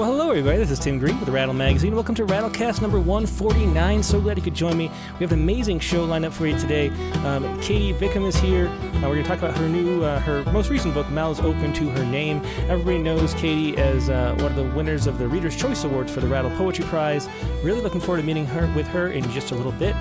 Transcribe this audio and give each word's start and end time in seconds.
Well, 0.00 0.12
hello, 0.12 0.30
everybody. 0.30 0.56
This 0.56 0.70
is 0.70 0.78
Tim 0.78 0.98
Green 0.98 1.20
with 1.20 1.28
Rattle 1.28 1.52
Magazine. 1.52 1.94
Welcome 1.94 2.14
to 2.14 2.24
Rattlecast 2.24 2.80
number 2.80 2.98
149. 2.98 4.02
So 4.02 4.18
glad 4.18 4.38
you 4.38 4.42
could 4.42 4.54
join 4.54 4.78
me. 4.78 4.88
We 4.88 5.24
have 5.24 5.32
an 5.32 5.40
amazing 5.40 5.78
show 5.80 6.06
lined 6.06 6.24
up 6.24 6.32
for 6.32 6.46
you 6.46 6.58
today. 6.58 6.88
Um, 7.22 7.60
Katie 7.60 7.92
Bickham 7.92 8.26
is 8.26 8.34
here. 8.36 8.68
Uh, 8.68 9.00
we're 9.02 9.16
going 9.16 9.22
to 9.24 9.28
talk 9.28 9.40
about 9.40 9.58
her 9.58 9.68
new, 9.68 10.02
uh, 10.02 10.18
her 10.20 10.42
most 10.52 10.70
recent 10.70 10.94
book, 10.94 11.06
Mouths 11.10 11.40
Open 11.40 11.74
to 11.74 11.90
Her 11.90 12.04
Name. 12.06 12.40
Everybody 12.70 12.96
knows 12.96 13.34
Katie 13.34 13.76
as 13.76 14.08
uh, 14.08 14.34
one 14.38 14.46
of 14.46 14.56
the 14.56 14.74
winners 14.74 15.06
of 15.06 15.18
the 15.18 15.28
Reader's 15.28 15.54
Choice 15.54 15.84
Awards 15.84 16.10
for 16.10 16.20
the 16.20 16.28
Rattle 16.28 16.50
Poetry 16.52 16.86
Prize. 16.86 17.28
Really 17.62 17.82
looking 17.82 18.00
forward 18.00 18.22
to 18.22 18.26
meeting 18.26 18.46
her 18.46 18.72
with 18.74 18.86
her 18.86 19.08
in 19.08 19.30
just 19.32 19.50
a 19.50 19.54
little 19.54 19.72
bit. 19.72 19.94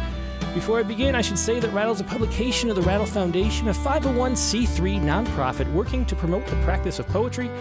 Before 0.56 0.80
I 0.80 0.84
begin, 0.84 1.14
I 1.14 1.22
should 1.22 1.38
say 1.38 1.60
that 1.60 1.72
Rattle 1.74 1.94
is 1.94 2.02
a 2.02 2.04
publication 2.04 2.72
of 2.72 2.76
the 2.76 2.82
Rattle 2.82 3.06
Foundation, 3.06 3.68
a 3.68 3.72
501c3 3.72 5.00
nonprofit 5.00 5.72
working 5.74 6.06
to 6.08 6.16
promote 6.16 6.46
the 6.48 6.56
practice 6.64 6.98
of 6.98 7.08
poetry. 7.08 7.52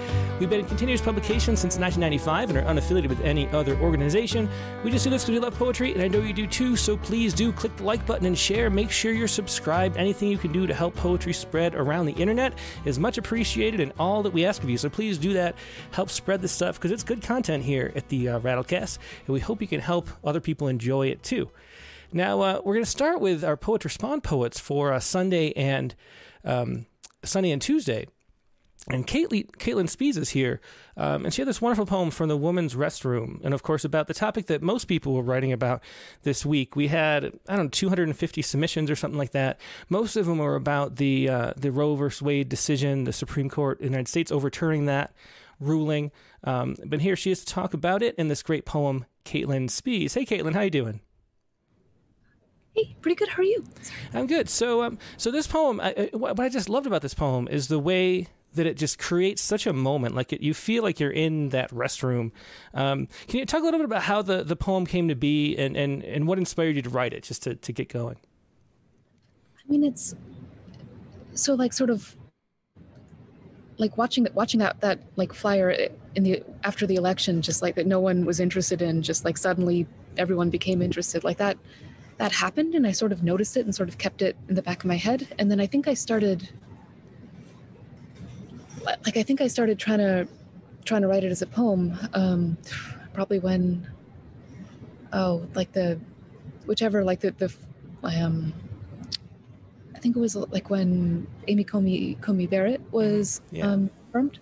We've 0.40 0.48
been 0.48 0.60
in 0.60 0.66
continuous 0.66 1.02
publication 1.02 1.54
since 1.54 1.76
1995 1.76 2.48
and 2.48 2.58
are 2.58 2.62
unaffiliated 2.62 3.10
with 3.10 3.20
any 3.20 3.46
other 3.48 3.78
organization. 3.80 4.48
We 4.82 4.90
just 4.90 5.04
do 5.04 5.10
this 5.10 5.22
because 5.22 5.34
we 5.34 5.38
love 5.38 5.54
poetry, 5.54 5.92
and 5.92 6.00
I 6.00 6.08
know 6.08 6.20
you 6.20 6.32
do 6.32 6.46
too, 6.46 6.76
so 6.76 6.96
please 6.96 7.34
do 7.34 7.52
click 7.52 7.76
the 7.76 7.84
like 7.84 8.06
button 8.06 8.26
and 8.26 8.36
share. 8.36 8.70
Make 8.70 8.90
sure 8.90 9.12
you're 9.12 9.28
subscribed. 9.28 9.98
Anything 9.98 10.30
you 10.30 10.38
can 10.38 10.50
do 10.50 10.66
to 10.66 10.72
help 10.72 10.96
poetry 10.96 11.34
spread 11.34 11.74
around 11.74 12.06
the 12.06 12.14
internet 12.14 12.54
is 12.86 12.98
much 12.98 13.18
appreciated 13.18 13.80
and 13.80 13.92
all 13.98 14.22
that 14.22 14.32
we 14.32 14.46
ask 14.46 14.62
of 14.62 14.70
you. 14.70 14.78
So 14.78 14.88
please 14.88 15.18
do 15.18 15.34
that. 15.34 15.56
Help 15.90 16.08
spread 16.08 16.40
the 16.40 16.48
stuff 16.48 16.76
because 16.76 16.90
it's 16.90 17.04
good 17.04 17.20
content 17.20 17.64
here 17.64 17.92
at 17.94 18.08
the 18.08 18.30
uh, 18.30 18.40
Rattlecast, 18.40 18.98
and 19.26 19.34
we 19.34 19.40
hope 19.40 19.60
you 19.60 19.68
can 19.68 19.80
help 19.80 20.08
other 20.24 20.40
people 20.40 20.68
enjoy 20.68 21.08
it 21.08 21.22
too. 21.22 21.50
Now 22.12 22.40
uh, 22.40 22.60
we're 22.64 22.74
going 22.74 22.84
to 22.84 22.90
start 22.90 23.20
with 23.20 23.44
our 23.44 23.56
poet 23.56 23.84
respond 23.84 24.24
poets 24.24 24.58
for 24.58 24.92
uh, 24.92 25.00
Sunday 25.00 25.52
and 25.52 25.94
um, 26.44 26.86
Sunday 27.22 27.50
and 27.50 27.60
Tuesday. 27.60 28.06
And 28.90 29.06
Caitlin, 29.06 29.50
Caitlin 29.58 29.84
Spees 29.84 30.16
is 30.16 30.30
here, 30.30 30.62
um, 30.96 31.26
and 31.26 31.34
she 31.34 31.42
had 31.42 31.48
this 31.48 31.60
wonderful 31.60 31.84
poem 31.84 32.10
from 32.10 32.30
the 32.30 32.38
woman's 32.38 32.74
restroom, 32.74 33.38
and 33.44 33.52
of 33.52 33.62
course 33.62 33.84
about 33.84 34.06
the 34.06 34.14
topic 34.14 34.46
that 34.46 34.62
most 34.62 34.86
people 34.86 35.12
were 35.12 35.22
writing 35.22 35.52
about 35.52 35.82
this 36.22 36.46
week. 36.46 36.74
We 36.74 36.88
had 36.88 37.26
I 37.48 37.56
don't 37.56 37.66
know 37.66 37.70
250 37.70 38.40
submissions 38.40 38.90
or 38.90 38.96
something 38.96 39.18
like 39.18 39.32
that. 39.32 39.60
Most 39.90 40.16
of 40.16 40.24
them 40.24 40.38
were 40.38 40.54
about 40.54 40.96
the 40.96 41.28
uh, 41.28 41.52
the 41.54 41.70
Roe 41.70 41.96
versus 41.96 42.22
Wade 42.22 42.48
decision, 42.48 43.04
the 43.04 43.12
Supreme 43.12 43.50
Court 43.50 43.78
in 43.80 43.88
the 43.88 43.92
United 43.92 44.08
States 44.08 44.32
overturning 44.32 44.86
that 44.86 45.12
ruling. 45.60 46.10
Um, 46.44 46.76
but 46.86 47.02
here 47.02 47.16
she 47.16 47.30
is 47.30 47.40
to 47.40 47.46
talk 47.46 47.74
about 47.74 48.02
it 48.02 48.14
in 48.14 48.28
this 48.28 48.42
great 48.42 48.64
poem, 48.64 49.04
Caitlin 49.26 49.68
Spees. 49.68 50.14
Hey, 50.14 50.24
Caitlin, 50.24 50.54
how 50.54 50.62
you 50.62 50.70
doing? 50.70 51.00
Hey, 52.78 52.94
pretty 53.00 53.16
good. 53.16 53.28
How 53.28 53.42
are 53.42 53.44
you? 53.44 53.64
I'm 54.14 54.26
good. 54.26 54.48
So, 54.48 54.82
um, 54.82 54.98
so 55.16 55.30
this 55.30 55.46
poem, 55.46 55.80
I, 55.80 56.10
what 56.12 56.38
I 56.38 56.48
just 56.48 56.68
loved 56.68 56.86
about 56.86 57.02
this 57.02 57.14
poem 57.14 57.48
is 57.48 57.66
the 57.66 57.78
way 57.78 58.28
that 58.54 58.66
it 58.66 58.76
just 58.76 58.98
creates 58.98 59.42
such 59.42 59.66
a 59.66 59.72
moment. 59.72 60.14
Like 60.14 60.32
it, 60.32 60.40
you 60.40 60.54
feel 60.54 60.84
like 60.84 61.00
you're 61.00 61.10
in 61.10 61.48
that 61.48 61.70
restroom. 61.70 62.30
Um, 62.74 63.08
can 63.26 63.40
you 63.40 63.46
talk 63.46 63.62
a 63.62 63.64
little 63.64 63.80
bit 63.80 63.84
about 63.84 64.02
how 64.02 64.22
the, 64.22 64.44
the 64.44 64.54
poem 64.54 64.86
came 64.86 65.08
to 65.08 65.16
be 65.16 65.56
and, 65.56 65.76
and, 65.76 66.04
and 66.04 66.28
what 66.28 66.38
inspired 66.38 66.76
you 66.76 66.82
to 66.82 66.88
write 66.88 67.12
it, 67.12 67.24
just 67.24 67.42
to, 67.44 67.56
to 67.56 67.72
get 67.72 67.88
going? 67.88 68.16
I 69.58 69.70
mean, 69.70 69.84
it's 69.84 70.14
so 71.34 71.54
like 71.54 71.72
sort 71.72 71.90
of 71.90 72.14
like 73.76 73.96
watching 73.96 74.24
that 74.24 74.34
watching 74.34 74.58
that 74.58 74.80
that 74.80 74.98
like 75.16 75.32
flyer 75.32 75.70
in 76.14 76.22
the 76.22 76.42
after 76.64 76.86
the 76.86 76.94
election, 76.94 77.42
just 77.42 77.60
like 77.60 77.74
that 77.74 77.86
no 77.86 78.00
one 78.00 78.24
was 78.24 78.40
interested 78.40 78.82
in, 78.82 79.02
just 79.02 79.24
like 79.24 79.36
suddenly 79.36 79.86
everyone 80.16 80.48
became 80.48 80.80
interested, 80.80 81.22
like 81.22 81.38
that 81.38 81.58
that 82.18 82.32
happened 82.32 82.74
and 82.74 82.86
I 82.86 82.92
sort 82.92 83.12
of 83.12 83.22
noticed 83.22 83.56
it 83.56 83.64
and 83.64 83.74
sort 83.74 83.88
of 83.88 83.96
kept 83.96 84.22
it 84.22 84.36
in 84.48 84.54
the 84.54 84.62
back 84.62 84.80
of 84.80 84.86
my 84.86 84.96
head. 84.96 85.28
And 85.38 85.50
then 85.50 85.60
I 85.60 85.66
think 85.66 85.88
I 85.88 85.94
started 85.94 86.48
like 88.84 89.16
I 89.16 89.22
think 89.22 89.40
I 89.40 89.46
started 89.46 89.78
trying 89.78 89.98
to 89.98 90.28
trying 90.84 91.02
to 91.02 91.08
write 91.08 91.24
it 91.24 91.30
as 91.30 91.42
a 91.42 91.46
poem. 91.46 91.96
Um, 92.14 92.58
probably 93.12 93.38
when 93.38 93.88
oh 95.12 95.46
like 95.54 95.72
the 95.72 95.98
whichever 96.66 97.04
like 97.04 97.20
the 97.20 97.30
the 97.32 97.52
um 98.02 98.52
I 99.94 99.98
think 100.00 100.16
it 100.16 100.20
was 100.20 100.36
like 100.36 100.70
when 100.70 101.26
Amy 101.46 101.64
Coney 101.64 102.16
Coney 102.20 102.46
Barrett 102.46 102.80
was 102.92 103.40
yeah. 103.50 103.66
um, 103.66 103.90
confirmed. 104.04 104.38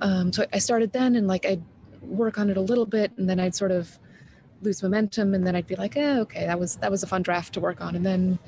Um, 0.00 0.32
so 0.32 0.46
I 0.52 0.58
started 0.58 0.92
then 0.92 1.16
and 1.16 1.26
like 1.26 1.44
I'd 1.46 1.62
work 2.00 2.38
on 2.38 2.50
it 2.50 2.56
a 2.56 2.60
little 2.60 2.86
bit 2.86 3.12
and 3.16 3.28
then 3.28 3.40
I'd 3.40 3.54
sort 3.54 3.72
of 3.72 3.98
lose 4.62 4.82
momentum 4.82 5.34
and 5.34 5.46
then 5.46 5.54
I'd 5.54 5.66
be 5.66 5.76
like, 5.76 5.96
eh, 5.96 6.18
okay, 6.20 6.46
that 6.46 6.58
was 6.58 6.76
that 6.76 6.90
was 6.90 7.02
a 7.02 7.06
fun 7.06 7.22
draft 7.22 7.54
to 7.54 7.60
work 7.60 7.80
on. 7.80 7.94
And 7.96 8.04
then 8.04 8.38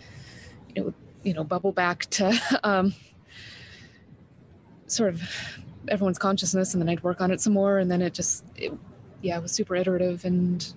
it 0.75 0.85
would, 0.85 0.95
you 1.23 1.35
know, 1.35 1.45
bubble 1.45 1.73
back 1.73 2.07
to 2.11 2.61
um, 2.65 2.95
sort 4.87 5.15
of 5.15 5.23
everyone's 5.89 6.19
consciousness 6.19 6.75
and 6.75 6.83
then 6.83 6.89
I'd 6.89 7.03
work 7.03 7.21
on 7.21 7.31
it 7.31 7.41
some 7.41 7.53
more 7.53 7.79
and 7.79 7.91
then 7.91 8.03
it 8.03 8.15
just 8.15 8.45
it, 8.57 8.73
yeah, 9.23 9.37
it 9.37 9.43
was 9.43 9.53
super 9.53 9.77
iterative 9.77 10.25
and 10.25 10.73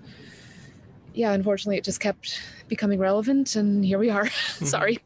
yeah, 1.14 1.34
unfortunately 1.34 1.78
it 1.78 1.84
just 1.84 2.00
kept 2.00 2.42
becoming 2.68 3.00
relevant 3.00 3.56
and 3.56 3.84
here 3.86 4.00
we 4.00 4.10
are. 4.10 4.26
Mm-hmm. 4.54 4.66
Sorry. 4.66 5.00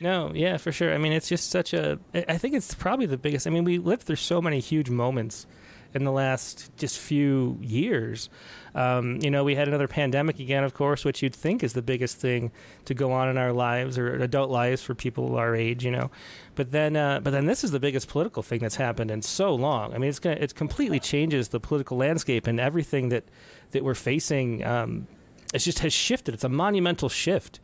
No, 0.00 0.32
yeah, 0.34 0.56
for 0.56 0.72
sure. 0.72 0.94
I 0.94 0.98
mean, 0.98 1.12
it's 1.12 1.28
just 1.28 1.50
such 1.50 1.74
a. 1.74 1.98
I 2.14 2.38
think 2.38 2.54
it's 2.54 2.74
probably 2.74 3.06
the 3.06 3.18
biggest. 3.18 3.46
I 3.46 3.50
mean, 3.50 3.64
we 3.64 3.78
lived 3.78 4.02
through 4.02 4.16
so 4.16 4.40
many 4.40 4.60
huge 4.60 4.88
moments 4.88 5.46
in 5.94 6.04
the 6.04 6.12
last 6.12 6.70
just 6.76 6.98
few 6.98 7.58
years. 7.60 8.28
Um, 8.74 9.18
you 9.20 9.30
know, 9.30 9.42
we 9.42 9.56
had 9.56 9.66
another 9.66 9.88
pandemic 9.88 10.38
again, 10.38 10.62
of 10.62 10.74
course, 10.74 11.04
which 11.04 11.22
you'd 11.22 11.34
think 11.34 11.64
is 11.64 11.72
the 11.72 11.82
biggest 11.82 12.18
thing 12.18 12.52
to 12.84 12.94
go 12.94 13.10
on 13.12 13.28
in 13.28 13.36
our 13.36 13.52
lives 13.52 13.98
or 13.98 14.14
adult 14.14 14.50
lives 14.50 14.82
for 14.82 14.94
people 14.94 15.36
our 15.36 15.56
age. 15.56 15.84
You 15.84 15.90
know, 15.90 16.10
but 16.54 16.70
then, 16.70 16.96
uh, 16.96 17.20
but 17.20 17.30
then 17.30 17.46
this 17.46 17.64
is 17.64 17.72
the 17.72 17.80
biggest 17.80 18.08
political 18.08 18.42
thing 18.42 18.60
that's 18.60 18.76
happened 18.76 19.10
in 19.10 19.22
so 19.22 19.54
long. 19.54 19.92
I 19.92 19.98
mean, 19.98 20.08
it's 20.08 20.20
gonna, 20.20 20.36
it 20.36 20.54
completely 20.54 21.00
changes 21.00 21.48
the 21.48 21.60
political 21.60 21.96
landscape 21.96 22.46
and 22.46 22.60
everything 22.60 23.08
that 23.08 23.24
that 23.72 23.84
we're 23.84 23.94
facing. 23.94 24.64
Um, 24.64 25.06
it 25.52 25.58
just 25.58 25.80
has 25.80 25.92
shifted. 25.92 26.34
It's 26.34 26.44
a 26.44 26.48
monumental 26.48 27.08
shift, 27.08 27.58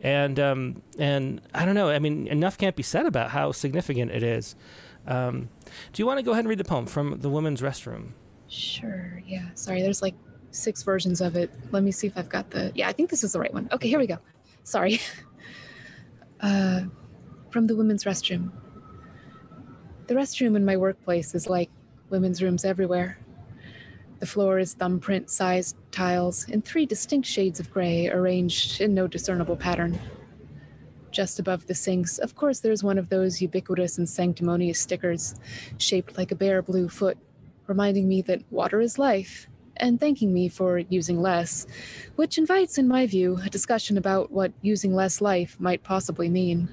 and 0.00 0.38
um, 0.38 0.82
and 0.98 1.40
I 1.54 1.64
don't 1.64 1.74
know. 1.74 1.88
I 1.88 1.98
mean, 1.98 2.26
enough 2.26 2.58
can't 2.58 2.76
be 2.76 2.82
said 2.82 3.06
about 3.06 3.30
how 3.30 3.52
significant 3.52 4.10
it 4.10 4.22
is. 4.22 4.56
Um, 5.06 5.48
do 5.92 6.02
you 6.02 6.06
want 6.06 6.18
to 6.18 6.22
go 6.22 6.32
ahead 6.32 6.40
and 6.40 6.48
read 6.48 6.58
the 6.58 6.64
poem 6.64 6.86
from 6.86 7.20
the 7.20 7.30
women's 7.30 7.60
restroom? 7.60 8.12
Sure. 8.48 9.22
Yeah. 9.26 9.48
Sorry. 9.54 9.82
There's 9.82 10.02
like 10.02 10.14
six 10.50 10.82
versions 10.82 11.20
of 11.20 11.36
it. 11.36 11.50
Let 11.70 11.82
me 11.82 11.92
see 11.92 12.06
if 12.06 12.16
I've 12.16 12.28
got 12.28 12.50
the. 12.50 12.72
Yeah, 12.74 12.88
I 12.88 12.92
think 12.92 13.10
this 13.10 13.24
is 13.24 13.32
the 13.32 13.40
right 13.40 13.52
one. 13.52 13.68
Okay, 13.72 13.88
here 13.88 13.98
we 13.98 14.06
go. 14.06 14.18
Sorry. 14.64 15.00
Uh, 16.42 16.84
from 17.50 17.66
the 17.66 17.76
women's 17.76 18.04
restroom. 18.04 18.50
The 20.06 20.14
restroom 20.14 20.56
in 20.56 20.64
my 20.64 20.74
workplace 20.76 21.34
is 21.34 21.50
like 21.50 21.68
women's 22.08 22.42
rooms 22.42 22.64
everywhere. 22.64 23.18
The 24.20 24.26
floor 24.26 24.58
is 24.58 24.74
thumbprint 24.74 25.30
sized 25.30 25.76
tiles 25.90 26.48
in 26.48 26.62
three 26.62 26.86
distinct 26.86 27.26
shades 27.28 27.60
of 27.60 27.70
gray 27.70 28.08
arranged 28.08 28.80
in 28.80 28.94
no 28.94 29.06
discernible 29.06 29.56
pattern. 29.56 29.98
Just 31.10 31.38
above 31.38 31.66
the 31.66 31.74
sinks, 31.74 32.18
of 32.18 32.36
course, 32.36 32.60
there's 32.60 32.84
one 32.84 32.98
of 32.98 33.08
those 33.08 33.40
ubiquitous 33.42 33.98
and 33.98 34.08
sanctimonious 34.08 34.78
stickers 34.78 35.34
shaped 35.78 36.16
like 36.16 36.30
a 36.30 36.36
bare 36.36 36.62
blue 36.62 36.88
foot, 36.88 37.18
reminding 37.66 38.08
me 38.08 38.22
that 38.22 38.42
water 38.50 38.80
is 38.80 38.98
life 38.98 39.48
and 39.76 39.98
thanking 39.98 40.32
me 40.32 40.48
for 40.48 40.78
using 40.78 41.20
less, 41.20 41.66
which 42.16 42.38
invites, 42.38 42.78
in 42.78 42.86
my 42.86 43.06
view, 43.06 43.40
a 43.44 43.50
discussion 43.50 43.96
about 43.98 44.30
what 44.30 44.52
using 44.62 44.94
less 44.94 45.20
life 45.20 45.56
might 45.58 45.82
possibly 45.82 46.28
mean. 46.28 46.68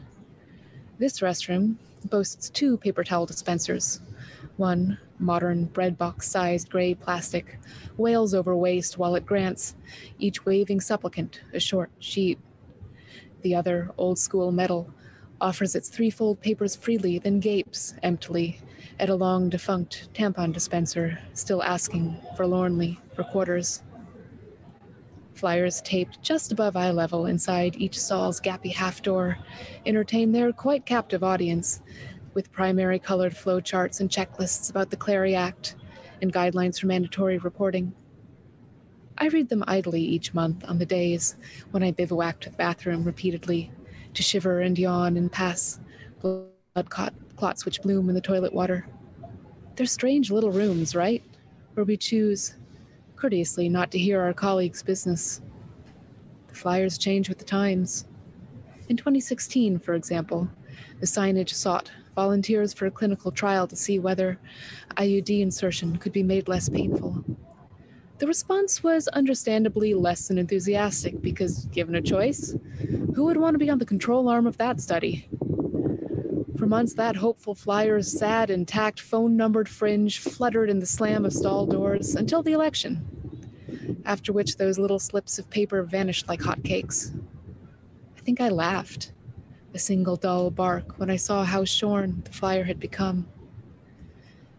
This 1.00 1.22
restroom 1.22 1.76
boasts 2.06 2.50
two 2.50 2.78
paper 2.78 3.04
towel 3.04 3.26
dispensers. 3.26 4.02
One, 4.58 4.98
modern 5.20 5.66
bread 5.66 5.98
box 5.98 6.30
sized 6.30 6.70
gray 6.70 6.94
plastic, 6.94 7.60
wails 7.98 8.34
over 8.34 8.56
waste 8.56 8.98
while 8.98 9.16
it 9.16 9.26
grants 9.26 9.76
each 10.20 10.46
waving 10.46 10.82
supplicant 10.82 11.42
a 11.54 11.60
short 11.60 11.90
sheet. 12.00 12.40
The 13.42 13.56
other, 13.56 13.92
old 13.98 14.20
school 14.20 14.52
metal, 14.52 14.94
offers 15.40 15.76
its 15.76 15.90
threefold 15.90 16.42
papers 16.42 16.76
freely, 16.76 17.20
then 17.20 17.40
gapes 17.40 17.94
emptily 18.04 18.60
at 19.00 19.10
a 19.10 19.16
long 19.16 19.50
defunct 19.50 20.10
tampon 20.14 20.52
dispenser, 20.52 21.20
still 21.34 21.62
asking 21.64 22.18
forlornly 22.36 23.00
for 23.16 23.24
quarters. 23.24 23.84
Flyers 25.34 25.82
taped 25.82 26.22
just 26.24 26.52
above 26.52 26.76
eye 26.76 26.90
level 26.90 27.28
inside 27.28 27.76
each 27.78 28.00
stall's 28.00 28.42
gappy 28.42 28.74
half 28.74 29.04
door 29.04 29.38
entertain 29.86 30.32
their 30.32 30.52
quite 30.52 30.86
captive 30.86 31.24
audience 31.24 31.82
with 32.34 32.52
primary 32.52 32.98
colored 32.98 33.38
flow 33.38 33.60
charts 33.60 34.00
and 34.00 34.10
checklists 34.10 34.72
about 34.72 34.90
the 34.90 34.98
Clery 34.98 35.36
Act 35.36 35.76
and 36.24 36.34
guidelines 36.34 36.80
for 36.80 36.88
mandatory 36.88 37.38
reporting. 37.38 37.94
I 39.20 39.28
read 39.30 39.50
them 39.50 39.64
idly 39.68 40.02
each 40.02 40.36
month 40.36 40.64
on 40.68 40.78
the 40.78 40.86
days 40.86 41.36
when 41.72 41.82
I 41.82 41.92
bivouac 41.92 42.40
to 42.42 42.52
the 42.52 42.58
bathroom 42.58 43.04
repeatedly 43.04 43.72
to 44.14 44.22
shiver 44.22 44.62
and 44.62 44.78
yawn 44.78 45.18
and 45.18 45.32
pass 45.32 45.80
blood 46.22 46.90
clots 47.36 47.66
which 47.66 47.82
bloom 47.82 48.10
in 48.10 48.16
the 48.16 48.22
toilet 48.22 48.54
water. 48.54 48.88
They're 49.76 49.88
strange 49.88 50.30
little 50.30 50.52
rooms, 50.52 50.96
right? 50.96 51.24
Where 51.74 51.84
we 51.84 51.98
choose, 51.98 52.56
courteously, 53.16 53.70
not 53.70 53.90
to 53.92 53.98
hear 53.98 54.22
our 54.22 54.34
colleagues' 54.34 54.84
business. 54.84 55.42
The 56.48 56.56
flyers 56.56 57.00
change 57.00 57.28
with 57.28 57.40
the 57.40 57.46
times. 57.46 58.06
In 58.88 58.98
2016, 58.98 59.80
for 59.80 59.96
example, 59.96 60.48
the 61.00 61.08
signage 61.08 61.54
sought 61.54 61.92
volunteers 62.16 62.74
for 62.74 62.86
a 62.86 62.92
clinical 62.92 63.32
trial 63.32 63.68
to 63.68 63.76
see 63.76 63.98
whether 63.98 64.40
IUD 64.96 65.42
insertion 65.42 65.98
could 65.98 66.14
be 66.14 66.24
made 66.24 66.48
less 66.48 66.70
painful. 66.70 67.24
The 68.20 68.26
response 68.28 68.82
was 68.82 69.08
understandably 69.10 69.94
less 69.94 70.28
than 70.28 70.40
enthusiastic 70.40 71.22
because, 71.22 71.66
given 71.66 71.94
a 71.94 72.02
choice, 72.02 72.56
who 73.14 73.26
would 73.26 73.38
want 73.38 73.54
to 73.54 73.60
be 73.60 73.70
on 73.70 73.78
the 73.78 73.86
control 73.86 74.28
arm 74.28 74.48
of 74.48 74.58
that 74.58 74.82
study? 74.82 75.30
For 76.58 76.66
months, 76.66 76.96
that 76.96 77.16
hopeful 77.16 77.54
flyer's 77.54 78.12
sad, 78.12 78.50
intact, 78.50 79.00
phone 79.00 79.38
numbered 79.38 79.70
fringe 79.70 80.18
fluttered 80.18 80.68
in 80.72 80.80
the 80.80 80.86
slam 80.88 81.26
of 81.26 81.34
stall 81.34 81.68
doors 81.68 82.16
until 82.16 82.42
the 82.42 82.54
election, 82.54 83.06
after 84.06 84.34
which 84.34 84.58
those 84.58 84.80
little 84.80 84.98
slips 84.98 85.38
of 85.38 85.52
paper 85.52 85.84
vanished 85.84 86.28
like 86.28 86.40
hotcakes. 86.40 87.16
I 88.18 88.22
think 88.22 88.42
I 88.42 88.50
laughed, 88.50 89.12
a 89.76 89.80
single 89.80 90.16
dull 90.16 90.50
bark, 90.50 90.98
when 90.98 91.12
I 91.12 91.18
saw 91.18 91.44
how 91.44 91.66
shorn 91.66 92.24
the 92.26 92.32
flyer 92.34 92.64
had 92.64 92.80
become. 92.80 93.28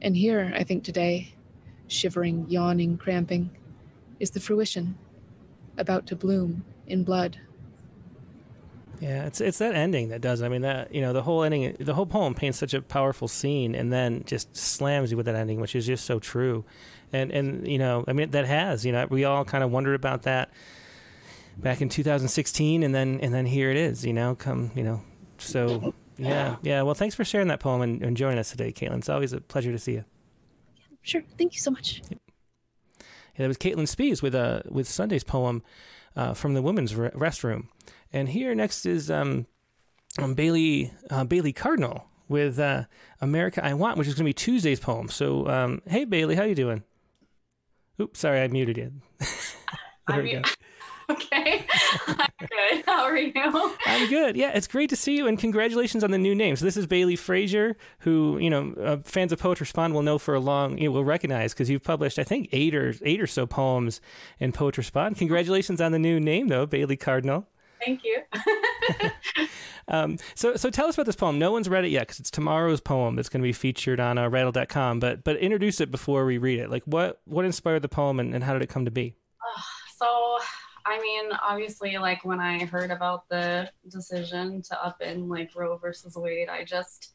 And 0.01 0.17
here, 0.17 0.53
I 0.55 0.63
think 0.63 0.85
today, 0.85 1.35
shivering, 1.89 2.47
yawning, 2.49 2.97
cramping, 2.97 3.51
is 4.21 4.31
the 4.31 4.41
fruition, 4.41 4.97
about 5.77 6.07
to 6.07 6.17
bloom 6.17 6.65
in 6.87 7.05
blood. 7.05 7.39
Yeah, 9.01 9.27
it's 9.27 9.41
it's 9.41 9.59
that 9.59 9.75
ending 9.75 10.09
that 10.09 10.21
does. 10.21 10.43
I 10.43 10.49
mean, 10.49 10.63
that 10.63 10.93
you 10.93 11.01
know, 11.01 11.13
the 11.13 11.23
whole 11.23 11.45
ending, 11.45 11.77
the 11.79 11.95
whole 11.95 12.07
poem 12.07 12.35
paints 12.35 12.59
such 12.59 12.75
a 12.75 12.83
powerful 12.83 13.29
scene, 13.29 13.75
and 13.75 13.93
then 13.93 14.25
just 14.27 14.57
slams 14.57 15.11
you 15.11 15.17
with 15.17 15.27
that 15.27 15.37
ending, 15.37 15.61
which 15.61 15.77
is 15.77 15.87
just 15.87 16.05
so 16.05 16.19
true. 16.19 16.65
And 17.13 17.31
and 17.31 17.67
you 17.67 17.79
know, 17.79 18.05
I 18.09 18.13
mean, 18.13 18.31
that 18.31 18.45
has 18.47 18.85
you 18.85 18.93
know, 18.93 19.07
we 19.09 19.25
all 19.25 19.45
kind 19.45 19.63
of 19.63 19.71
wondered 19.71 19.95
about 19.95 20.23
that 20.23 20.51
back 21.57 21.81
in 21.81 21.89
2016, 21.89 22.83
and 22.83 22.95
then 22.95 23.21
and 23.21 23.33
then 23.33 23.47
here 23.47 23.71
it 23.71 23.77
is. 23.77 24.05
You 24.05 24.13
know, 24.13 24.35
come 24.35 24.73
you 24.75 24.83
know, 24.83 25.01
so 25.39 25.95
yeah, 26.17 26.57
yeah. 26.63 26.83
Well, 26.83 26.95
thanks 26.95 27.15
for 27.15 27.25
sharing 27.25 27.49
that 27.49 27.61
poem 27.61 27.83
and, 27.83 28.03
and 28.03 28.17
joining 28.17 28.39
us 28.39 28.51
today, 28.51 28.73
Caitlin. 28.73 28.99
It's 28.99 29.09
always 29.09 29.33
a 29.33 29.41
pleasure 29.41 29.71
to 29.71 29.79
see 29.79 29.93
you. 29.93 30.05
Sure. 31.09 31.23
Thank 31.39 31.55
you 31.55 31.61
so 31.61 31.71
much. 31.71 32.03
Yeah, 32.11 32.19
that 33.39 33.49
was 33.49 33.57
Caitlin 33.57 33.89
Spees 33.89 34.21
with 34.21 34.35
a 34.35 34.39
uh, 34.39 34.61
with 34.69 34.87
Sunday's 34.87 35.25
poem 35.25 35.63
uh, 36.15 36.35
from 36.35 36.53
the 36.53 36.61
women's 36.61 36.95
re- 36.95 37.09
restroom. 37.15 37.69
And 38.13 38.29
here 38.29 38.55
next 38.55 38.85
is 38.85 39.11
um, 39.11 39.47
um, 40.19 40.35
Bailey 40.35 40.93
uh, 41.09 41.25
Bailey 41.25 41.55
Cardinal 41.55 42.05
with 42.29 42.59
uh, 42.59 42.85
"America 43.23 43.65
I 43.65 43.73
Want," 43.73 43.97
which 43.97 44.07
is 44.07 44.13
going 44.13 44.25
to 44.25 44.29
be 44.29 44.35
Tuesday's 44.35 44.81
poem. 44.81 45.09
So, 45.09 45.49
um, 45.49 45.81
hey 45.87 46.05
Bailey, 46.05 46.35
how 46.35 46.43
you 46.43 46.55
doing? 46.55 46.83
Oops, 47.99 48.21
sorry, 48.21 48.43
I 48.43 48.49
muted 48.49 48.77
you. 48.77 48.93
there 50.09 50.23
we 50.23 50.33
go. 50.33 50.43
Okay. 51.19 51.67
I'm 52.07 52.29
good. 52.39 52.85
How 52.85 53.05
are 53.05 53.17
you? 53.17 53.33
I'm 53.87 54.09
good. 54.11 54.37
Yeah, 54.37 54.51
it's 54.55 54.67
great 54.67 54.91
to 54.91 54.97
see 54.97 55.17
you, 55.17 55.27
and 55.27 55.39
congratulations 55.39 56.05
on 56.05 56.11
the 56.11 56.19
new 56.19 56.35
name. 56.35 56.55
So 56.55 56.67
this 56.67 56.77
is 56.77 56.87
Bailey 56.87 57.17
Frazier, 57.17 57.77
who 58.01 58.37
you 58.39 58.51
know 58.51 58.75
uh, 58.75 58.99
fans 59.05 59.33
of 59.33 59.39
Poetry 59.39 59.65
Respond 59.65 59.95
will 59.95 60.03
know 60.03 60.19
for 60.19 60.35
a 60.35 60.41
long, 60.41 60.77
you 60.77 60.85
know, 60.85 60.93
will 60.93 61.05
recognize 61.07 61.55
because 61.55 61.71
you've 61.71 61.83
published, 61.83 62.19
I 62.19 62.25
think, 62.25 62.51
eight 62.53 62.75
or 62.75 62.95
eight 63.03 63.23
or 63.23 63.27
so 63.27 63.47
poems 63.47 64.03
in 64.39 64.53
Poetry 64.53 64.83
Respond. 64.83 65.17
Congratulations 65.17 65.81
on 65.81 65.93
the 65.93 65.99
new 65.99 66.21
name, 66.21 66.49
though, 66.49 66.67
Bailey 66.67 66.97
Cardinal. 66.97 67.47
Thank 67.85 68.03
you. 68.05 68.23
um, 69.89 70.19
so, 70.35 70.57
so 70.57 70.69
tell 70.69 70.89
us 70.89 70.95
about 70.95 71.07
this 71.07 71.17
poem. 71.17 71.39
No 71.39 71.53
one's 71.53 71.69
read 71.69 71.85
it 71.85 71.91
yet 71.91 72.03
because 72.07 72.21
it's 72.21 72.31
tomorrow's 72.31 72.81
poem 72.81 73.17
that's 73.17 73.29
going 73.29 73.41
to 73.41 73.49
be 73.49 73.53
featured 73.53 74.01
on 74.01 74.19
uh, 74.19 74.29
Rattle.com. 74.29 75.01
But, 75.01 75.25
but 75.25 75.37
introduce 75.37 75.81
it 75.81 75.91
before 75.91 76.25
we 76.27 76.39
read 76.39 76.59
it. 76.59 76.71
Like, 76.71 76.85
what, 76.85 77.21
what 77.25 77.45
inspired 77.45 77.83
the 77.83 77.89
poem, 77.89 78.21
and, 78.21 78.35
and 78.35 78.45
how 78.45 78.53
did 78.53 78.63
it 78.63 78.69
come 78.69 78.85
to 78.85 78.91
be? 78.91 79.15
Uh, 79.41 79.61
so, 79.97 80.39
I 80.89 80.99
mean, 81.01 81.31
obviously, 81.47 81.99
like 81.99 82.25
when 82.25 82.41
I 82.41 82.65
heard 82.65 82.91
about 82.91 83.29
the 83.29 83.71
decision 83.91 84.63
to 84.63 84.85
up 84.85 85.03
in 85.03 85.29
like 85.29 85.51
Roe 85.55 85.77
versus 85.77 86.17
Wade, 86.17 86.49
I 86.49 86.65
just 86.65 87.13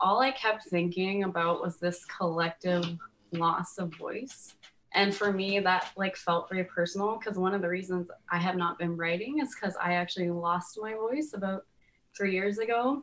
all 0.00 0.20
I 0.20 0.32
kept 0.32 0.64
thinking 0.64 1.22
about 1.22 1.62
was 1.62 1.78
this 1.78 2.04
collective 2.06 2.84
loss 3.32 3.78
of 3.78 3.94
voice. 3.94 4.54
And 4.92 5.14
for 5.14 5.32
me 5.32 5.60
that 5.60 5.90
like 5.96 6.16
felt 6.16 6.48
very 6.48 6.64
personal 6.64 7.18
because 7.18 7.38
one 7.38 7.54
of 7.54 7.62
the 7.62 7.68
reasons 7.68 8.08
i 8.30 8.38
have 8.38 8.56
not 8.56 8.78
been 8.78 8.96
writing 8.96 9.40
is 9.40 9.52
because 9.52 9.74
i 9.82 9.94
actually 9.94 10.30
lost 10.30 10.78
my 10.80 10.94
voice 10.94 11.32
about 11.34 11.66
three 12.16 12.32
years 12.32 12.58
ago 12.58 13.02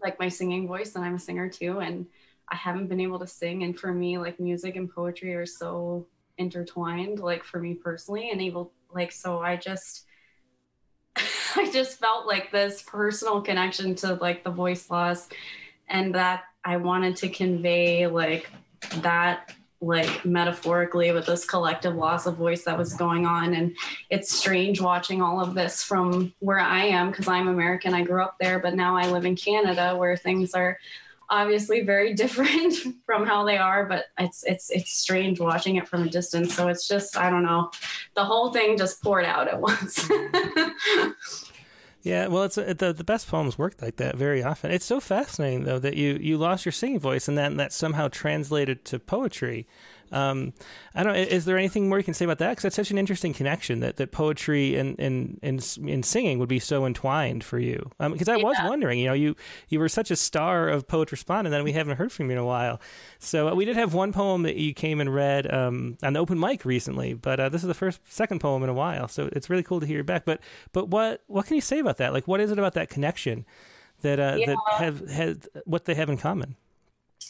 like 0.00 0.20
my 0.20 0.28
singing 0.28 0.68
voice 0.68 0.94
and 0.94 1.04
i'm 1.04 1.16
a 1.16 1.18
singer 1.18 1.48
too 1.48 1.80
and 1.80 2.06
i 2.48 2.54
haven't 2.54 2.86
been 2.86 3.00
able 3.00 3.18
to 3.18 3.26
sing. 3.26 3.64
And 3.64 3.78
for 3.78 3.92
me 3.92 4.18
like 4.18 4.38
music 4.38 4.76
and 4.76 4.88
poetry 4.88 5.34
are 5.34 5.46
so 5.46 6.06
intertwined 6.38 7.18
like 7.18 7.42
for 7.42 7.58
me 7.58 7.74
personally 7.74 8.30
and 8.30 8.40
able 8.40 8.72
like 8.96 9.12
so 9.12 9.38
i 9.38 9.56
just 9.56 10.04
i 11.56 11.70
just 11.70 11.98
felt 11.98 12.26
like 12.26 12.50
this 12.50 12.82
personal 12.82 13.40
connection 13.40 13.94
to 13.94 14.14
like 14.14 14.42
the 14.42 14.50
voice 14.50 14.90
loss 14.90 15.28
and 15.88 16.14
that 16.14 16.44
i 16.64 16.76
wanted 16.76 17.14
to 17.14 17.28
convey 17.28 18.06
like 18.06 18.50
that 19.02 19.52
like 19.80 20.24
metaphorically 20.24 21.12
with 21.12 21.26
this 21.26 21.44
collective 21.44 21.94
loss 21.94 22.26
of 22.26 22.36
voice 22.36 22.64
that 22.64 22.78
was 22.78 22.94
going 22.94 23.26
on. 23.26 23.54
And 23.54 23.76
it's 24.08 24.34
strange 24.34 24.80
watching 24.80 25.20
all 25.20 25.40
of 25.40 25.54
this 25.54 25.82
from 25.82 26.32
where 26.40 26.58
i 26.58 26.84
am 26.84 27.10
because 27.10 27.28
i'm 27.28 27.48
american 27.48 27.92
i 27.94 28.02
grew 28.02 28.22
up 28.22 28.36
there 28.40 28.58
but 28.58 28.74
now 28.74 28.96
i 28.96 29.10
live 29.10 29.24
in 29.24 29.36
canada 29.36 29.94
where 29.96 30.16
things 30.16 30.54
are 30.54 30.78
obviously 31.30 31.82
very 31.82 32.14
different 32.22 32.74
from 33.04 33.26
how 33.26 33.44
they 33.44 33.58
are 33.58 33.86
but 33.86 34.06
it's 34.18 34.44
it's 34.44 34.70
it's 34.70 34.92
strange 34.92 35.40
watching 35.40 35.76
it 35.76 35.88
from 35.88 36.04
a 36.04 36.08
distance 36.08 36.54
so 36.54 36.68
it's 36.68 36.86
just 36.86 37.16
i 37.16 37.30
don't 37.30 37.44
know 37.44 37.70
the 38.14 38.24
whole 38.24 38.52
thing 38.52 38.76
just 38.76 39.02
poured 39.02 39.24
out 39.24 39.48
at 39.48 39.60
once 39.60 40.08
Yeah, 42.06 42.28
well, 42.28 42.44
it's 42.44 42.54
the 42.54 42.94
the 42.96 43.02
best 43.02 43.26
poems 43.26 43.58
work 43.58 43.82
like 43.82 43.96
that 43.96 44.14
very 44.14 44.40
often. 44.40 44.70
It's 44.70 44.84
so 44.84 45.00
fascinating 45.00 45.64
though 45.64 45.80
that 45.80 45.96
you 45.96 46.16
you 46.20 46.38
lost 46.38 46.64
your 46.64 46.70
singing 46.70 47.00
voice 47.00 47.26
and 47.26 47.36
that 47.36 47.56
that 47.56 47.72
somehow 47.72 48.06
translated 48.06 48.84
to 48.84 49.00
poetry. 49.00 49.66
Um, 50.12 50.52
I 50.94 51.02
don't. 51.02 51.16
Is 51.16 51.44
there 51.44 51.58
anything 51.58 51.88
more 51.88 51.98
you 51.98 52.04
can 52.04 52.14
say 52.14 52.24
about 52.24 52.38
that? 52.38 52.50
Because 52.50 52.62
that's 52.62 52.76
such 52.76 52.90
an 52.90 52.98
interesting 52.98 53.32
connection 53.32 53.80
that, 53.80 53.96
that 53.96 54.12
poetry 54.12 54.76
and, 54.76 54.98
and 54.98 55.38
and 55.42 55.78
and 55.88 56.04
singing 56.04 56.38
would 56.38 56.48
be 56.48 56.58
so 56.58 56.86
entwined 56.86 57.44
for 57.44 57.58
you. 57.58 57.90
Because 57.98 58.28
um, 58.28 58.34
I 58.34 58.38
yeah. 58.38 58.44
was 58.44 58.56
wondering, 58.64 58.98
you 58.98 59.06
know, 59.06 59.12
you 59.12 59.36
you 59.68 59.78
were 59.78 59.88
such 59.88 60.10
a 60.10 60.16
star 60.16 60.68
of 60.68 60.86
Poet 60.86 61.12
Respond, 61.12 61.46
and 61.46 61.54
then 61.54 61.64
we 61.64 61.72
haven't 61.72 61.96
heard 61.96 62.12
from 62.12 62.26
you 62.26 62.32
in 62.32 62.38
a 62.38 62.44
while. 62.44 62.80
So 63.18 63.48
uh, 63.48 63.54
we 63.54 63.64
did 63.64 63.76
have 63.76 63.94
one 63.94 64.12
poem 64.12 64.42
that 64.42 64.56
you 64.56 64.74
came 64.74 65.00
and 65.00 65.14
read 65.14 65.52
um, 65.52 65.96
on 66.02 66.12
the 66.12 66.20
open 66.20 66.38
mic 66.38 66.64
recently, 66.64 67.14
but 67.14 67.40
uh, 67.40 67.48
this 67.48 67.62
is 67.62 67.68
the 67.68 67.74
first 67.74 68.00
second 68.08 68.40
poem 68.40 68.62
in 68.62 68.68
a 68.68 68.74
while. 68.74 69.08
So 69.08 69.28
it's 69.32 69.50
really 69.50 69.62
cool 69.62 69.80
to 69.80 69.86
hear 69.86 69.98
you 69.98 70.04
back. 70.04 70.24
But 70.24 70.40
but 70.72 70.88
what 70.88 71.22
what 71.26 71.46
can 71.46 71.56
you 71.56 71.62
say 71.62 71.78
about 71.78 71.98
that? 71.98 72.12
Like, 72.12 72.28
what 72.28 72.40
is 72.40 72.50
it 72.50 72.58
about 72.58 72.74
that 72.74 72.88
connection 72.88 73.44
that 74.02 74.20
uh, 74.20 74.36
yeah. 74.38 74.46
that 74.46 74.58
have 74.78 75.08
has 75.10 75.48
what 75.64 75.84
they 75.84 75.94
have 75.94 76.10
in 76.10 76.16
common? 76.16 76.56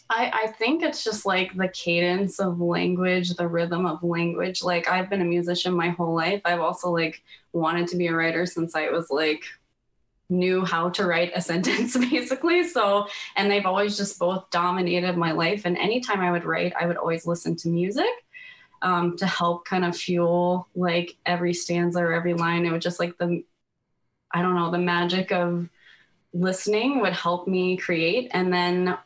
I, 0.09 0.31
I 0.33 0.47
think 0.53 0.83
it's 0.83 1.03
just 1.03 1.27
like 1.27 1.57
the 1.57 1.69
cadence 1.69 2.39
of 2.39 2.61
language, 2.61 3.31
the 3.35 3.49
rhythm 3.49 3.87
of 3.87 4.03
language. 4.05 4.63
Like 4.63 4.89
I've 4.89 5.11
been 5.11 5.21
a 5.21 5.25
musician 5.25 5.75
my 5.75 5.89
whole 5.91 6.15
life. 6.15 6.43
I've 6.45 6.61
also 6.61 6.91
like 6.91 7.23
wanted 7.53 7.89
to 7.89 7.97
be 7.97 8.07
a 8.07 8.15
writer 8.15 8.47
since 8.47 8.75
I 8.75 8.91
was 8.91 9.11
like 9.11 9.45
knew 10.29 10.65
how 10.65 10.91
to 10.91 11.07
write 11.07 11.33
a 11.35 11.41
sentence 11.51 11.97
basically. 11.97 12.65
So 12.69 13.09
and 13.35 13.51
they've 13.51 13.67
always 13.67 13.97
just 13.97 14.19
both 14.19 14.49
dominated 14.51 15.17
my 15.17 15.33
life. 15.33 15.63
And 15.65 15.77
anytime 15.77 16.21
I 16.21 16.31
would 16.31 16.45
write, 16.45 16.73
I 16.79 16.87
would 16.87 16.97
always 16.97 17.27
listen 17.27 17.57
to 17.57 17.69
music. 17.69 18.07
Um, 18.83 19.17
to 19.17 19.27
help 19.27 19.65
kind 19.65 19.87
of 19.87 19.97
fuel 19.97 20.69
like 20.75 21.17
every 21.25 21.55
stanza 21.55 21.99
or 21.99 22.13
every 22.13 22.35
line. 22.35 22.67
It 22.67 22.71
would 22.71 22.83
just 22.83 23.01
like 23.01 23.17
the 23.17 23.43
I 24.31 24.43
don't 24.43 24.55
know, 24.55 24.71
the 24.71 24.79
magic 24.79 25.33
of 25.33 25.69
listening 26.35 27.01
would 27.01 27.15
help 27.15 27.49
me 27.49 27.79
create. 27.79 28.31
And 28.33 28.53
then 28.53 28.99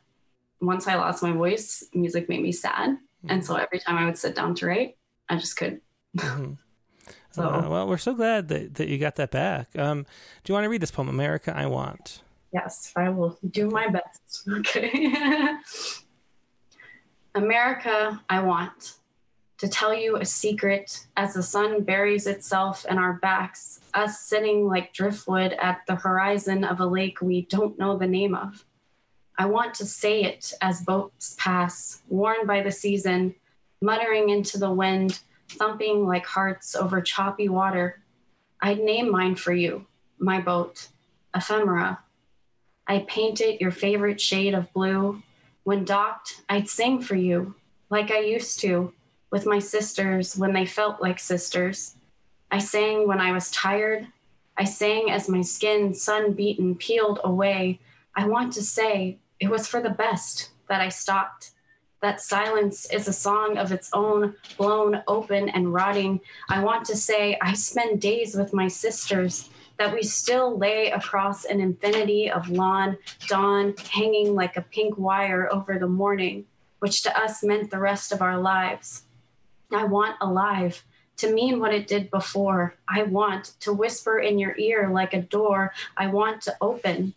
once 0.60 0.86
I 0.86 0.94
lost 0.96 1.22
my 1.22 1.32
voice, 1.32 1.84
music 1.94 2.28
made 2.28 2.42
me 2.42 2.52
sad. 2.52 2.90
Mm-hmm. 2.90 3.30
And 3.30 3.44
so 3.44 3.56
every 3.56 3.78
time 3.78 3.96
I 3.96 4.04
would 4.04 4.18
sit 4.18 4.34
down 4.34 4.54
to 4.56 4.66
write, 4.66 4.96
I 5.28 5.36
just 5.36 5.56
could. 5.56 5.80
Mm-hmm. 6.16 6.52
so, 7.30 7.42
uh, 7.42 7.68
well, 7.68 7.88
we're 7.88 7.98
so 7.98 8.14
glad 8.14 8.48
that, 8.48 8.74
that 8.74 8.88
you 8.88 8.98
got 8.98 9.16
that 9.16 9.30
back. 9.30 9.76
Um, 9.78 10.02
do 10.44 10.50
you 10.50 10.54
want 10.54 10.64
to 10.64 10.68
read 10.68 10.82
this 10.82 10.90
poem, 10.90 11.08
America 11.08 11.54
I 11.56 11.66
Want? 11.66 12.22
Yes, 12.52 12.92
I 12.96 13.10
will 13.10 13.38
do 13.48 13.68
my 13.68 13.88
best. 13.88 14.48
Okay. 14.48 15.14
America 17.34 18.20
I 18.28 18.42
Want 18.42 18.94
to 19.58 19.68
tell 19.68 19.94
you 19.94 20.16
a 20.16 20.24
secret 20.24 21.06
as 21.16 21.34
the 21.34 21.42
sun 21.42 21.82
buries 21.82 22.26
itself 22.26 22.86
in 22.88 22.96
our 22.96 23.14
backs, 23.14 23.80
us 23.92 24.20
sitting 24.20 24.66
like 24.66 24.92
driftwood 24.94 25.52
at 25.60 25.82
the 25.86 25.94
horizon 25.94 26.64
of 26.64 26.80
a 26.80 26.86
lake 26.86 27.20
we 27.20 27.42
don't 27.42 27.78
know 27.78 27.96
the 27.96 28.06
name 28.06 28.34
of. 28.34 28.64
I 29.40 29.46
want 29.46 29.72
to 29.76 29.86
say 29.86 30.22
it 30.24 30.52
as 30.60 30.82
boats 30.82 31.34
pass, 31.38 32.02
worn 32.10 32.46
by 32.46 32.60
the 32.60 32.70
season, 32.70 33.34
muttering 33.80 34.28
into 34.28 34.58
the 34.58 34.70
wind, 34.70 35.20
thumping 35.48 36.06
like 36.06 36.26
hearts 36.26 36.76
over 36.76 37.00
choppy 37.00 37.48
water. 37.48 38.02
I'd 38.60 38.80
name 38.80 39.10
mine 39.10 39.36
for 39.36 39.54
you, 39.54 39.86
my 40.18 40.42
boat, 40.42 40.88
ephemera. 41.34 42.00
I'd 42.86 43.08
paint 43.08 43.40
it 43.40 43.62
your 43.62 43.70
favorite 43.70 44.20
shade 44.20 44.52
of 44.52 44.70
blue. 44.74 45.22
When 45.64 45.86
docked, 45.86 46.42
I'd 46.50 46.68
sing 46.68 47.00
for 47.00 47.16
you, 47.16 47.54
like 47.88 48.10
I 48.10 48.18
used 48.20 48.60
to, 48.60 48.92
with 49.30 49.46
my 49.46 49.58
sisters 49.58 50.36
when 50.36 50.52
they 50.52 50.66
felt 50.66 51.00
like 51.00 51.18
sisters. 51.18 51.94
I 52.50 52.58
sang 52.58 53.08
when 53.08 53.20
I 53.20 53.32
was 53.32 53.50
tired. 53.50 54.06
I 54.58 54.64
sang 54.64 55.10
as 55.10 55.30
my 55.30 55.40
skin, 55.40 55.94
sun 55.94 56.34
beaten, 56.34 56.74
peeled 56.74 57.20
away. 57.24 57.80
I 58.14 58.26
want 58.26 58.52
to 58.52 58.62
say, 58.62 59.16
it 59.40 59.50
was 59.50 59.66
for 59.66 59.80
the 59.80 59.90
best 59.90 60.50
that 60.68 60.80
I 60.80 60.88
stopped. 60.88 61.50
that 62.02 62.20
silence 62.20 62.90
is 62.90 63.08
a 63.08 63.12
song 63.12 63.58
of 63.58 63.72
its 63.72 63.90
own, 63.92 64.34
blown 64.56 65.02
open 65.06 65.50
and 65.50 65.72
rotting. 65.72 66.20
I 66.48 66.64
want 66.64 66.86
to 66.86 66.96
say 66.96 67.36
I 67.42 67.52
spend 67.52 68.00
days 68.00 68.34
with 68.34 68.54
my 68.54 68.68
sisters, 68.68 69.50
that 69.78 69.92
we 69.92 70.02
still 70.02 70.58
lay 70.58 70.90
across 70.90 71.44
an 71.44 71.60
infinity 71.60 72.30
of 72.30 72.48
lawn, 72.50 72.96
dawn 73.28 73.74
hanging 73.90 74.34
like 74.34 74.56
a 74.56 74.62
pink 74.62 74.96
wire 74.96 75.48
over 75.52 75.78
the 75.78 75.86
morning, 75.86 76.46
which 76.80 77.02
to 77.02 77.18
us 77.18 77.42
meant 77.42 77.70
the 77.70 77.78
rest 77.78 78.12
of 78.12 78.22
our 78.22 78.38
lives. 78.38 79.02
I 79.72 79.84
want 79.84 80.16
alive 80.20 80.82
to 81.18 81.32
mean 81.32 81.60
what 81.60 81.74
it 81.74 81.86
did 81.86 82.10
before. 82.10 82.74
I 82.88 83.02
want 83.02 83.52
to 83.60 83.72
whisper 83.72 84.18
in 84.18 84.38
your 84.38 84.56
ear 84.56 84.88
like 84.90 85.12
a 85.12 85.20
door 85.20 85.72
I 85.96 86.06
want 86.06 86.40
to 86.42 86.56
open. 86.62 87.14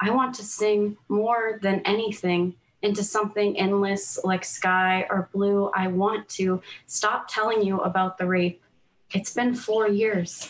I 0.00 0.10
want 0.10 0.34
to 0.36 0.44
sing 0.44 0.96
more 1.08 1.58
than 1.62 1.80
anything 1.84 2.54
into 2.82 3.02
something 3.02 3.58
endless 3.58 4.18
like 4.22 4.44
sky 4.44 5.06
or 5.10 5.28
blue. 5.32 5.70
I 5.74 5.88
want 5.88 6.28
to 6.30 6.62
stop 6.86 7.28
telling 7.28 7.62
you 7.62 7.80
about 7.80 8.18
the 8.18 8.26
rape. 8.26 8.62
It's 9.12 9.34
been 9.34 9.54
four 9.54 9.88
years. 9.88 10.48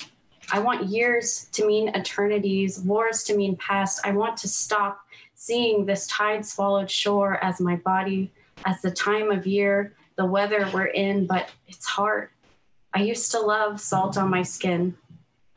I 0.50 0.58
want 0.58 0.86
years 0.86 1.48
to 1.52 1.66
mean 1.66 1.88
eternities, 1.94 2.80
wars 2.80 3.22
to 3.24 3.36
mean 3.36 3.56
past. 3.56 4.00
I 4.04 4.12
want 4.12 4.36
to 4.38 4.48
stop 4.48 5.00
seeing 5.34 5.86
this 5.86 6.06
tide 6.06 6.44
swallowed 6.44 6.90
shore 6.90 7.42
as 7.42 7.60
my 7.60 7.76
body, 7.76 8.32
as 8.64 8.82
the 8.82 8.90
time 8.90 9.30
of 9.30 9.46
year, 9.46 9.94
the 10.16 10.26
weather 10.26 10.68
we're 10.74 10.86
in, 10.86 11.26
but 11.26 11.50
it's 11.68 11.86
hard. 11.86 12.30
I 12.92 13.02
used 13.02 13.30
to 13.32 13.40
love 13.40 13.80
salt 13.80 14.18
on 14.18 14.30
my 14.30 14.42
skin, 14.42 14.96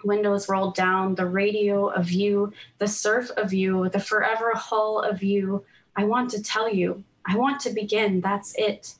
windows 0.04 0.50
rolled 0.50 0.76
down, 0.76 1.16
the 1.16 1.26
radio 1.26 1.88
of 1.88 2.12
you, 2.12 2.54
the 2.78 2.88
surf 2.88 3.30
of 3.38 3.54
you, 3.54 3.90
the 3.90 4.00
forever 4.00 4.52
hull 4.56 5.00
of 5.00 5.24
you. 5.24 5.64
I 5.96 6.06
want 6.06 6.30
to 6.32 6.42
tell 6.42 6.72
you, 6.72 7.04
I 7.26 7.38
want 7.38 7.60
to 7.62 7.72
begin, 7.72 8.22
that's 8.22 8.54
it. 8.58 8.96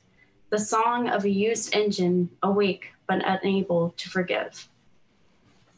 The 0.50 0.58
song 0.58 1.08
of 1.08 1.24
a 1.24 1.30
used 1.30 1.74
engine, 1.74 2.30
awake 2.42 2.92
but 3.06 3.22
unable 3.24 3.90
to 3.96 4.08
forgive. 4.08 4.68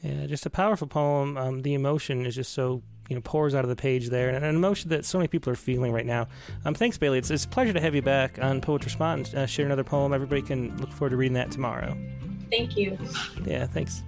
Yeah, 0.03 0.27
just 0.27 0.45
a 0.47 0.51
powerful 0.51 0.87
poem. 0.87 1.37
Um, 1.39 1.63
the 1.63 1.75
emotion 1.75 2.27
is 2.27 2.35
just 2.35 2.53
so 2.53 2.83
you 3.09 3.17
know 3.17 3.23
pours 3.23 3.55
out 3.55 3.65
of 3.65 3.71
the 3.71 3.77
page 3.77 4.09
there, 4.09 4.29
and 4.29 4.45
an 4.45 4.55
emotion 4.55 4.91
that 4.91 5.05
so 5.05 5.19
many 5.19 5.29
people 5.29 5.53
are 5.53 5.57
feeling 5.57 5.93
right 5.93 6.07
now. 6.07 6.29
Um, 6.65 6.75
thanks, 6.75 6.99
Bailey. 6.99 7.19
It's, 7.19 7.31
it's 7.31 7.45
a 7.45 7.49
pleasure 7.49 7.73
to 7.73 7.81
have 7.81 7.95
you 7.95 8.03
back 8.03 8.39
on 8.43 8.61
Poets 8.61 8.85
Respond 8.85 9.29
and 9.29 9.39
uh, 9.39 9.47
share 9.47 9.65
another 9.65 9.85
poem. 9.85 10.13
Everybody 10.13 10.43
can 10.43 10.77
look 10.77 10.93
forward 10.93 11.11
to 11.11 11.17
reading 11.17 11.35
that 11.35 11.51
tomorrow. 11.51 11.97
Thank 12.51 12.77
you. 12.77 12.99
Yeah, 13.45 13.67
thanks. 13.67 14.03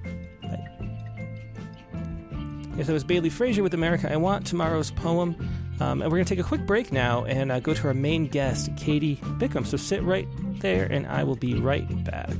Yes, 2.76 2.88
that 2.88 2.92
was 2.92 3.04
Bailey 3.04 3.30
Frazier 3.30 3.62
with 3.62 3.72
America 3.72 4.12
I 4.12 4.16
Want, 4.16 4.46
tomorrow's 4.46 4.90
poem. 4.90 5.34
Um, 5.80 6.02
and 6.02 6.10
we're 6.12 6.18
going 6.18 6.26
to 6.26 6.34
take 6.34 6.44
a 6.44 6.46
quick 6.46 6.66
break 6.66 6.92
now 6.92 7.24
and 7.24 7.50
uh, 7.50 7.58
go 7.60 7.72
to 7.72 7.88
our 7.88 7.94
main 7.94 8.26
guest, 8.26 8.70
Katie 8.76 9.16
Bickham. 9.38 9.66
So 9.66 9.78
sit 9.78 10.02
right 10.02 10.28
there, 10.60 10.84
and 10.84 11.06
I 11.06 11.24
will 11.24 11.36
be 11.36 11.54
right 11.54 11.86
back. 12.04 12.36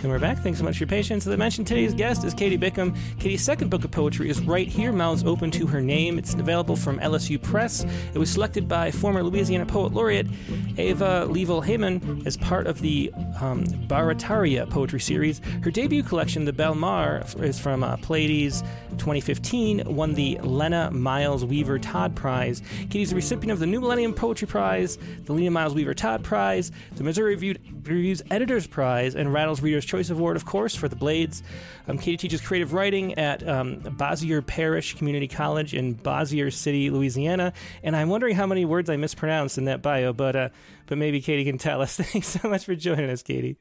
And 0.00 0.12
we're 0.12 0.20
back. 0.20 0.38
Thanks 0.38 0.60
so 0.60 0.64
much 0.64 0.76
for 0.76 0.84
your 0.84 0.88
patience. 0.88 1.26
As 1.26 1.32
I 1.32 1.36
mentioned, 1.36 1.66
today's 1.66 1.92
guest 1.92 2.22
is 2.22 2.32
Katie 2.32 2.56
Bickham. 2.56 2.96
Katie's 3.18 3.42
second 3.42 3.68
book 3.68 3.84
of 3.84 3.90
poetry 3.90 4.30
is 4.30 4.40
Right 4.40 4.68
Here, 4.68 4.92
Mouths 4.92 5.24
Open 5.24 5.50
to 5.50 5.66
Her 5.66 5.80
Name. 5.80 6.18
It's 6.18 6.34
available 6.34 6.76
from 6.76 7.00
LSU 7.00 7.42
Press. 7.42 7.84
It 8.14 8.18
was 8.18 8.30
selected 8.30 8.68
by 8.68 8.92
former 8.92 9.24
Louisiana 9.24 9.66
Poet 9.66 9.92
Laureate 9.92 10.28
Ava 10.76 11.26
Leavell 11.28 11.64
Haymon 11.64 12.22
as 12.26 12.36
part 12.36 12.68
of 12.68 12.80
the 12.80 13.12
um, 13.40 13.64
Barataria 13.88 14.70
poetry 14.70 15.00
series. 15.00 15.40
Her 15.64 15.72
debut 15.72 16.04
collection, 16.04 16.44
The 16.44 16.52
Belle 16.52 16.76
Mar, 16.76 17.24
is 17.38 17.58
from 17.58 17.82
uh, 17.82 17.96
Pleiades 17.96 18.62
2015, 18.98 19.94
won 19.94 20.14
the 20.14 20.38
Lena 20.42 20.90
Miles 20.90 21.44
Wever 21.44 21.78
Todd 21.78 22.14
Prize. 22.14 22.62
Katie's 22.90 23.10
the 23.10 23.16
recipient 23.16 23.52
of 23.52 23.58
the 23.58 23.66
New 23.66 23.80
Millennium 23.80 24.12
Poetry 24.12 24.48
Prize, 24.48 24.98
the 25.24 25.32
Lena 25.32 25.50
Miles 25.50 25.74
Wever 25.74 25.94
Todd 25.94 26.22
Prize, 26.22 26.72
the 26.96 27.04
Missouri 27.04 27.36
Review's 27.36 28.22
Editors 28.30 28.66
Prize, 28.66 29.14
and 29.14 29.32
Rattle's 29.32 29.62
Reader's 29.62 29.84
Choice 29.84 30.10
Award, 30.10 30.36
of 30.36 30.44
course, 30.44 30.74
for 30.74 30.88
the 30.88 30.96
Blades. 30.96 31.42
Um, 31.86 31.98
Katie 31.98 32.16
teaches 32.16 32.40
creative 32.40 32.72
writing 32.72 33.14
at 33.14 33.46
um, 33.48 33.78
Bossier 33.78 34.42
Parish 34.42 34.96
Community 34.96 35.28
College 35.28 35.74
in 35.74 35.94
Bossier 35.94 36.50
City, 36.50 36.90
Louisiana. 36.90 37.52
And 37.82 37.96
I'm 37.96 38.08
wondering 38.08 38.36
how 38.36 38.46
many 38.46 38.64
words 38.64 38.90
I 38.90 38.96
mispronounced 38.96 39.58
in 39.58 39.64
that 39.64 39.80
bio, 39.80 40.12
but 40.12 40.36
uh, 40.36 40.48
but 40.86 40.98
maybe 40.98 41.20
Katie 41.20 41.44
can 41.44 41.58
tell 41.58 41.80
us. 41.80 41.96
Thanks 42.00 42.28
so 42.28 42.48
much 42.48 42.64
for 42.64 42.74
joining 42.74 43.10
us, 43.10 43.22
Katie. 43.22 43.56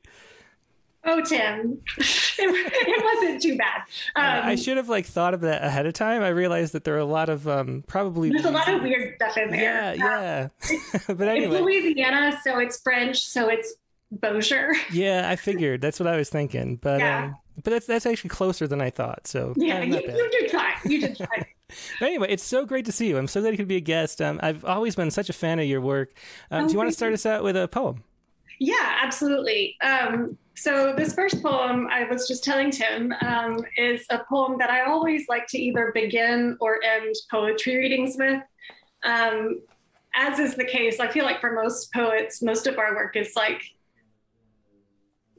Oh, 1.09 1.21
Tim, 1.21 1.81
it, 1.97 3.03
wasn't 3.21 3.41
too 3.41 3.57
bad. 3.57 3.83
Um, 4.17 4.49
I 4.49 4.55
should 4.55 4.75
have 4.75 4.89
like 4.89 5.05
thought 5.05 5.33
of 5.33 5.39
that 5.41 5.63
ahead 5.63 5.85
of 5.85 5.93
time. 5.93 6.21
I 6.21 6.27
realized 6.27 6.73
that 6.73 6.83
there 6.83 6.95
are 6.95 6.99
a 6.99 7.05
lot 7.05 7.29
of 7.29 7.47
um, 7.47 7.85
probably 7.87 8.29
there's 8.29 8.43
a 8.43 8.51
lot 8.51 8.67
of 8.67 8.81
weird 8.81 9.15
stuff 9.15 9.37
in 9.37 9.49
there. 9.49 9.95
Yeah, 9.95 10.49
yeah. 10.69 10.77
but 11.07 11.29
anyway, 11.29 11.55
it's 11.55 11.61
Louisiana, 11.61 12.37
so 12.43 12.59
it's 12.59 12.81
French, 12.81 13.21
so 13.21 13.47
it's 13.47 13.75
Bossier. 14.11 14.73
Yeah, 14.91 15.29
I 15.29 15.37
figured 15.37 15.79
that's 15.79 15.97
what 15.97 16.07
I 16.07 16.17
was 16.17 16.29
thinking, 16.29 16.75
but 16.75 16.99
yeah. 16.99 17.23
um, 17.23 17.35
but 17.63 17.71
that's 17.71 17.85
that's 17.85 18.05
actually 18.05 18.31
closer 18.31 18.67
than 18.67 18.81
I 18.81 18.89
thought. 18.89 19.27
So 19.27 19.53
yeah, 19.55 19.81
you, 19.81 19.95
you, 19.95 20.29
did 20.29 20.51
fine. 20.51 20.73
You 20.83 20.99
did 20.99 21.17
fine. 21.17 21.45
but 22.01 22.05
anyway, 22.05 22.27
it's 22.31 22.43
so 22.43 22.65
great 22.65 22.85
to 22.85 22.91
see 22.91 23.07
you. 23.07 23.17
I'm 23.17 23.27
so 23.27 23.39
glad 23.39 23.51
you 23.51 23.57
could 23.57 23.69
be 23.69 23.77
a 23.77 23.81
guest. 23.81 24.21
Um, 24.21 24.41
I've 24.43 24.65
always 24.65 24.97
been 24.97 25.09
such 25.11 25.29
a 25.29 25.33
fan 25.33 25.59
of 25.59 25.65
your 25.65 25.79
work. 25.79 26.13
Um, 26.51 26.65
oh, 26.65 26.67
do 26.67 26.73
you 26.73 26.77
want 26.77 26.89
to 26.89 26.93
start 26.93 27.13
us 27.13 27.25
out 27.25 27.45
with 27.45 27.55
a 27.55 27.69
poem? 27.69 28.03
Yeah, 28.59 28.97
absolutely. 29.03 29.77
Um, 29.81 30.37
so 30.57 30.93
this 30.97 31.13
first 31.13 31.43
poem 31.43 31.87
I 31.91 32.05
was 32.05 32.27
just 32.27 32.43
telling 32.43 32.71
Tim 32.71 33.13
um, 33.21 33.63
is 33.77 34.05
a 34.09 34.19
poem 34.27 34.57
that 34.57 34.71
I 34.71 34.85
always 34.85 35.25
like 35.29 35.45
to 35.49 35.59
either 35.59 35.91
begin 35.93 36.57
or 36.59 36.83
end 36.83 37.15
poetry 37.29 37.77
readings 37.77 38.15
with. 38.17 38.41
Um, 39.03 39.61
as 40.15 40.39
is 40.39 40.55
the 40.55 40.65
case, 40.65 40.99
I 40.99 41.09
feel 41.09 41.25
like 41.25 41.39
for 41.39 41.53
most 41.53 41.93
poets, 41.93 42.41
most 42.41 42.65
of 42.65 42.79
our 42.79 42.95
work 42.95 43.15
is 43.15 43.33
like 43.35 43.61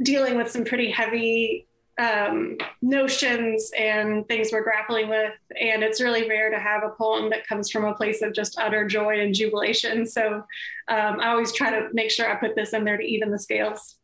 dealing 0.02 0.37
with 0.37 0.50
some 0.50 0.64
pretty 0.64 0.88
heavy 0.88 1.66
um, 1.98 2.56
notions 2.80 3.72
and 3.76 4.26
things 4.28 4.50
we're 4.52 4.62
grappling 4.62 5.08
with. 5.08 5.32
And 5.60 5.82
it's 5.82 6.00
really 6.00 6.28
rare 6.28 6.48
to 6.50 6.60
have 6.60 6.84
a 6.84 6.90
poem 6.90 7.28
that 7.30 7.44
comes 7.44 7.70
from 7.70 7.84
a 7.84 7.94
place 7.94 8.22
of 8.22 8.32
just 8.32 8.56
utter 8.56 8.87
joy 8.87 9.18
and 9.20 9.34
jubilation. 9.34 10.06
So 10.06 10.44
um, 10.87 11.20
I 11.20 11.30
always 11.30 11.52
try 11.52 11.70
to 11.70 11.88
make 11.92 12.12
sure 12.12 12.30
I 12.30 12.37
put 12.37 12.54
this 12.54 12.72
in 12.72 12.84
there 12.84 12.96
to 12.96 13.04
even 13.04 13.32
the 13.32 13.38
scales. 13.38 13.98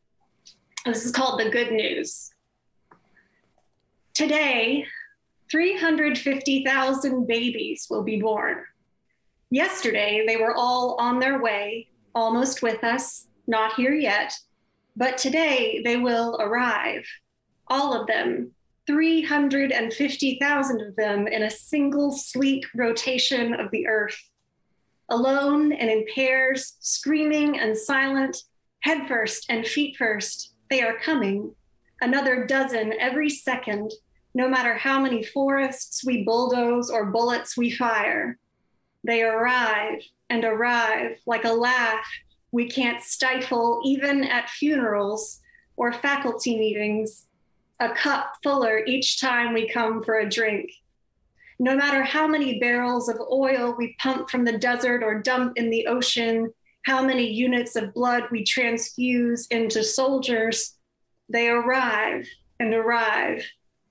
This 0.85 1.05
is 1.05 1.13
called 1.13 1.41
The 1.41 1.51
Good 1.51 1.73
News. 1.73 2.31
Today, 4.13 4.87
350,000 5.51 7.27
babies 7.27 7.87
will 7.91 8.03
be 8.03 8.21
born. 8.21 8.65
Yesterday, 9.51 10.25
they 10.27 10.37
were 10.37 10.55
all 10.55 10.97
on 10.99 11.19
their 11.19 11.41
way, 11.41 11.89
almost 12.15 12.63
with 12.63 12.85
us, 12.85 13.27
not 13.47 13.75
here 13.75 13.95
yet 13.95 14.35
but 14.97 15.19
today 15.19 15.83
they 15.85 15.97
will 15.97 16.37
arrive, 16.41 17.05
all 17.69 17.93
of 17.99 18.07
them, 18.07 18.53
350,000 18.87 20.81
of 20.81 20.97
them 20.97 21.27
in 21.27 21.43
a 21.43 21.51
single 21.51 22.13
sleek 22.13 22.65
rotation 22.75 23.55
of 23.55 23.71
the 23.71 23.89
earth. 23.89 24.31
Alone 25.09 25.73
and 25.73 25.91
in 25.91 26.07
pairs, 26.15 26.77
screaming 26.81 27.59
and 27.59 27.77
silent, 27.77 28.37
head 28.81 29.09
first 29.09 29.47
and 29.49 29.67
feet 29.67 29.97
first, 29.97 30.54
they 30.75 30.83
are 30.83 30.99
coming. 30.99 31.55
Another 32.01 32.49
dozen 32.49 32.95
every 32.99 33.31
second, 33.31 33.93
no 34.35 34.49
matter 34.49 34.75
how 34.75 34.99
many 34.99 35.23
forests 35.23 36.05
we 36.05 36.25
bulldoze 36.25 36.91
or 36.91 37.13
bullets 37.13 37.57
we 37.57 37.71
fire. 37.71 38.39
They 39.05 39.23
arrive 39.23 40.01
and 40.29 40.45
arrive 40.45 41.19
like 41.27 41.45
a 41.45 41.53
laugh 41.53 42.05
we 42.51 42.69
can't 42.69 43.01
stifle, 43.01 43.83
even 43.85 44.25
at 44.25 44.51
funerals 44.51 45.41
or 45.77 45.93
faculty 45.93 46.59
meetings, 46.59 47.29
a 47.79 47.91
cup 47.91 48.33
fuller 48.43 48.85
each 48.85 49.21
time 49.21 49.55
we 49.55 49.69
come 49.69 50.03
for 50.03 50.19
a 50.19 50.29
drink. 50.29 50.73
No 51.61 51.77
matter 51.77 52.03
how 52.03 52.27
many 52.27 52.59
barrels 52.59 53.09
of 53.09 53.21
oil 53.31 53.77
we 53.79 53.95
pump 54.01 54.29
from 54.29 54.45
the 54.45 54.59
desert 54.59 55.05
or 55.05 55.23
dump 55.23 55.53
in 55.57 55.71
the 55.71 55.87
ocean, 55.87 56.53
how 56.85 57.03
many 57.03 57.27
units 57.27 57.77
of 57.77 57.95
blood 57.95 58.25
we 58.31 58.45
transfuse 58.45 59.47
into 59.49 59.83
soldiers, 59.83 60.77
they 61.29 61.49
arrive 61.49 62.27
and 62.61 62.75
arrive. 62.75 63.43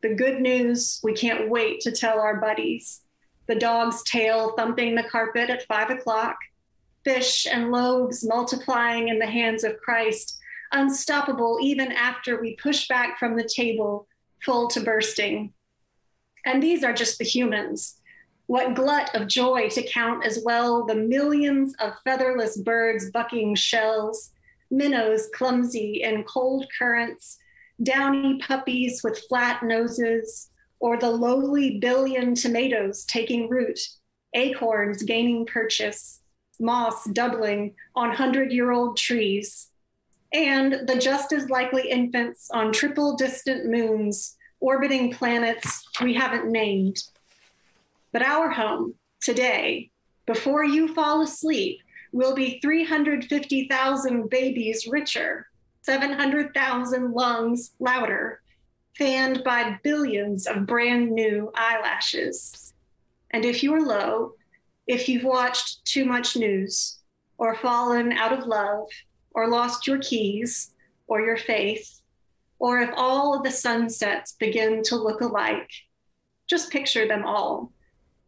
The 0.01 0.15
good 0.15 0.41
news 0.41 0.99
we 1.03 1.13
can't 1.13 1.49
wait 1.49 1.81
to 1.81 1.91
tell 1.91 2.19
our 2.19 2.39
buddies. 2.39 3.01
The 3.47 3.55
dog's 3.55 4.03
tail 4.03 4.53
thumping 4.55 4.95
the 4.95 5.09
carpet 5.09 5.49
at 5.49 5.67
five 5.67 5.89
o'clock, 5.89 6.37
fish 7.03 7.47
and 7.51 7.71
loaves 7.71 8.23
multiplying 8.23 9.09
in 9.09 9.19
the 9.19 9.25
hands 9.25 9.63
of 9.63 9.79
Christ, 9.79 10.37
unstoppable 10.71 11.59
even 11.61 11.91
after 11.91 12.39
we 12.39 12.55
push 12.55 12.87
back 12.87 13.17
from 13.17 13.35
the 13.35 13.49
table, 13.55 14.07
full 14.43 14.67
to 14.69 14.81
bursting. 14.81 15.53
And 16.45 16.61
these 16.61 16.83
are 16.83 16.93
just 16.93 17.17
the 17.17 17.25
humans. 17.25 17.95
What 18.47 18.75
glut 18.75 19.15
of 19.15 19.27
joy 19.27 19.69
to 19.69 19.83
count 19.83 20.25
as 20.25 20.41
well 20.43 20.85
the 20.85 20.95
millions 20.95 21.73
of 21.79 21.93
featherless 22.03 22.57
birds 22.57 23.09
bucking 23.11 23.55
shells, 23.55 24.31
minnows 24.69 25.29
clumsy 25.33 26.01
in 26.03 26.23
cold 26.25 26.65
currents, 26.77 27.37
downy 27.81 28.39
puppies 28.39 29.01
with 29.03 29.23
flat 29.29 29.63
noses, 29.63 30.49
or 30.79 30.97
the 30.97 31.09
lowly 31.09 31.79
billion 31.79 32.35
tomatoes 32.35 33.05
taking 33.05 33.49
root, 33.49 33.79
acorns 34.33 35.03
gaining 35.03 35.45
purchase, 35.45 36.19
moss 36.59 37.05
doubling 37.05 37.73
on 37.95 38.11
hundred 38.11 38.51
year 38.51 38.71
old 38.71 38.97
trees, 38.97 39.69
and 40.33 40.87
the 40.87 40.97
just 40.99 41.31
as 41.31 41.49
likely 41.49 41.89
infants 41.89 42.49
on 42.51 42.73
triple 42.73 43.15
distant 43.15 43.65
moons 43.65 44.35
orbiting 44.59 45.11
planets 45.11 45.85
we 46.01 46.13
haven't 46.13 46.51
named. 46.51 46.97
But 48.13 48.21
our 48.21 48.51
home 48.51 48.93
today, 49.21 49.89
before 50.27 50.63
you 50.63 50.93
fall 50.93 51.21
asleep, 51.21 51.79
will 52.11 52.35
be 52.35 52.59
350,000 52.61 54.29
babies 54.29 54.87
richer, 54.87 55.47
700,000 55.81 57.11
lungs 57.11 57.71
louder, 57.79 58.41
fanned 58.95 59.43
by 59.43 59.79
billions 59.83 60.45
of 60.45 60.67
brand 60.67 61.11
new 61.11 61.51
eyelashes. 61.55 62.75
And 63.31 63.45
if 63.45 63.63
you're 63.63 63.83
low, 63.83 64.33
if 64.85 65.09
you've 65.09 65.23
watched 65.23 65.83
too 65.83 66.05
much 66.05 66.37
news, 66.37 66.99
or 67.39 67.55
fallen 67.55 68.13
out 68.13 68.31
of 68.31 68.45
love, 68.45 68.87
or 69.31 69.49
lost 69.49 69.87
your 69.87 69.97
keys, 69.97 70.71
or 71.07 71.21
your 71.21 71.37
faith, 71.37 71.99
or 72.59 72.79
if 72.79 72.91
all 72.95 73.35
of 73.35 73.43
the 73.43 73.49
sunsets 73.49 74.33
begin 74.33 74.83
to 74.83 74.95
look 74.95 75.21
alike, 75.21 75.71
just 76.45 76.71
picture 76.71 77.07
them 77.07 77.25
all 77.25 77.71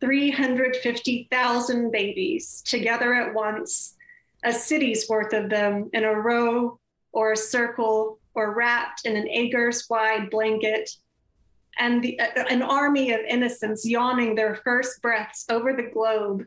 350,000 0.05 1.91
babies 1.91 2.61
together 2.65 3.13
at 3.15 3.33
once, 3.33 3.95
a 4.43 4.53
city's 4.53 5.09
worth 5.09 5.33
of 5.33 5.49
them 5.49 5.89
in 5.93 6.03
a 6.03 6.13
row 6.13 6.79
or 7.11 7.31
a 7.31 7.37
circle 7.37 8.19
or 8.35 8.53
wrapped 8.53 9.05
in 9.05 9.15
an 9.15 9.27
acres 9.27 9.87
wide 9.89 10.29
blanket, 10.29 10.91
and 11.79 12.03
the, 12.03 12.19
uh, 12.19 12.45
an 12.49 12.61
army 12.61 13.11
of 13.11 13.21
innocents 13.27 13.85
yawning 13.85 14.35
their 14.35 14.55
first 14.63 15.01
breaths 15.01 15.45
over 15.49 15.73
the 15.73 15.89
globe, 15.91 16.45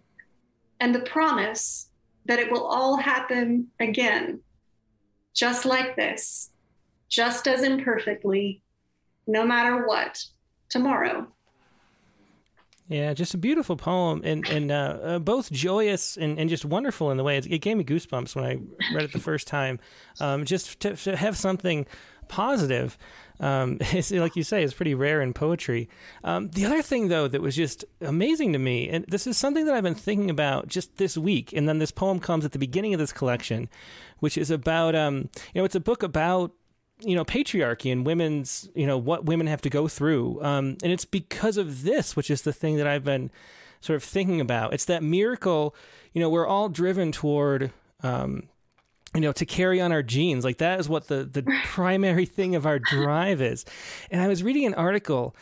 and 0.78 0.94
the 0.94 1.00
promise 1.00 1.90
that 2.26 2.38
it 2.38 2.52
will 2.52 2.64
all 2.64 2.96
happen 2.96 3.68
again, 3.80 4.40
just 5.34 5.64
like 5.64 5.96
this, 5.96 6.50
just 7.08 7.48
as 7.48 7.62
imperfectly, 7.62 8.62
no 9.26 9.44
matter 9.44 9.86
what, 9.86 10.22
tomorrow. 10.68 11.26
Yeah, 12.88 13.12
just 13.12 13.34
a 13.34 13.38
beautiful 13.38 13.76
poem, 13.76 14.22
and 14.24 14.48
and 14.48 14.72
uh, 14.72 14.98
uh, 15.02 15.18
both 15.18 15.52
joyous 15.52 16.16
and, 16.16 16.38
and 16.38 16.48
just 16.48 16.64
wonderful 16.64 17.10
in 17.10 17.18
the 17.18 17.24
way 17.24 17.36
it, 17.36 17.46
it, 17.46 17.58
gave 17.58 17.76
me 17.76 17.84
goosebumps 17.84 18.34
when 18.34 18.44
I 18.46 18.94
read 18.94 19.04
it 19.04 19.12
the 19.12 19.20
first 19.20 19.46
time. 19.46 19.78
Um, 20.20 20.46
just 20.46 20.80
to, 20.80 20.96
to, 20.96 21.14
have 21.14 21.36
something 21.36 21.84
positive, 22.28 22.96
um, 23.40 23.78
like 24.10 24.36
you 24.36 24.42
say, 24.42 24.62
is 24.62 24.72
pretty 24.72 24.94
rare 24.94 25.20
in 25.20 25.34
poetry. 25.34 25.90
Um, 26.24 26.48
the 26.48 26.64
other 26.64 26.80
thing, 26.80 27.08
though, 27.08 27.28
that 27.28 27.42
was 27.42 27.54
just 27.54 27.84
amazing 28.00 28.54
to 28.54 28.58
me, 28.58 28.88
and 28.88 29.04
this 29.06 29.26
is 29.26 29.36
something 29.36 29.66
that 29.66 29.74
I've 29.74 29.84
been 29.84 29.94
thinking 29.94 30.30
about 30.30 30.68
just 30.68 30.96
this 30.96 31.18
week, 31.18 31.52
and 31.52 31.68
then 31.68 31.80
this 31.80 31.90
poem 31.90 32.20
comes 32.20 32.46
at 32.46 32.52
the 32.52 32.58
beginning 32.58 32.94
of 32.94 33.00
this 33.00 33.12
collection, 33.12 33.68
which 34.20 34.38
is 34.38 34.50
about, 34.50 34.94
um, 34.94 35.28
you 35.52 35.60
know, 35.60 35.64
it's 35.66 35.74
a 35.74 35.80
book 35.80 36.02
about 36.02 36.52
you 37.00 37.14
know 37.14 37.24
patriarchy 37.24 37.92
and 37.92 38.04
women's 38.04 38.68
you 38.74 38.86
know 38.86 38.98
what 38.98 39.24
women 39.24 39.46
have 39.46 39.62
to 39.62 39.70
go 39.70 39.88
through. 39.88 40.42
Um, 40.42 40.76
and 40.82 40.92
it's 40.92 41.04
because 41.04 41.56
of 41.56 41.82
this 41.82 42.16
which 42.16 42.30
is 42.30 42.42
the 42.42 42.52
thing 42.52 42.76
that 42.76 42.86
i've 42.86 43.04
been 43.04 43.30
sort 43.80 43.96
of 43.96 44.04
thinking 44.04 44.40
about. 44.40 44.74
It's 44.74 44.84
that 44.86 45.02
miracle 45.02 45.74
you 46.12 46.20
know 46.20 46.30
we're 46.30 46.46
all 46.46 46.68
driven 46.68 47.12
toward 47.12 47.72
um, 48.02 48.48
you 49.14 49.20
know 49.20 49.32
to 49.32 49.46
carry 49.46 49.80
on 49.80 49.92
our 49.92 50.02
genes. 50.02 50.44
Like 50.44 50.58
that 50.58 50.80
is 50.80 50.88
what 50.88 51.08
the 51.08 51.24
the 51.24 51.44
primary 51.64 52.26
thing 52.26 52.54
of 52.54 52.66
our 52.66 52.78
drive 52.78 53.40
is. 53.40 53.64
And 54.10 54.20
i 54.20 54.28
was 54.28 54.42
reading 54.42 54.66
an 54.66 54.74
article 54.74 55.34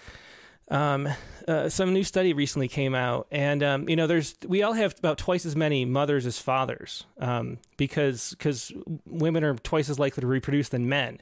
um, 0.70 1.08
uh, 1.46 1.68
some 1.68 1.92
new 1.92 2.02
study 2.02 2.32
recently 2.32 2.68
came 2.68 2.94
out, 2.94 3.26
and 3.30 3.62
um, 3.62 3.88
you 3.88 3.96
know, 3.96 4.06
there's 4.06 4.34
we 4.46 4.62
all 4.62 4.72
have 4.72 4.98
about 4.98 5.18
twice 5.18 5.46
as 5.46 5.54
many 5.54 5.84
mothers 5.84 6.26
as 6.26 6.38
fathers 6.38 7.04
um, 7.18 7.58
because 7.76 8.30
because 8.30 8.72
women 9.06 9.44
are 9.44 9.54
twice 9.54 9.88
as 9.88 9.98
likely 9.98 10.20
to 10.20 10.26
reproduce 10.26 10.68
than 10.70 10.88
men, 10.88 11.20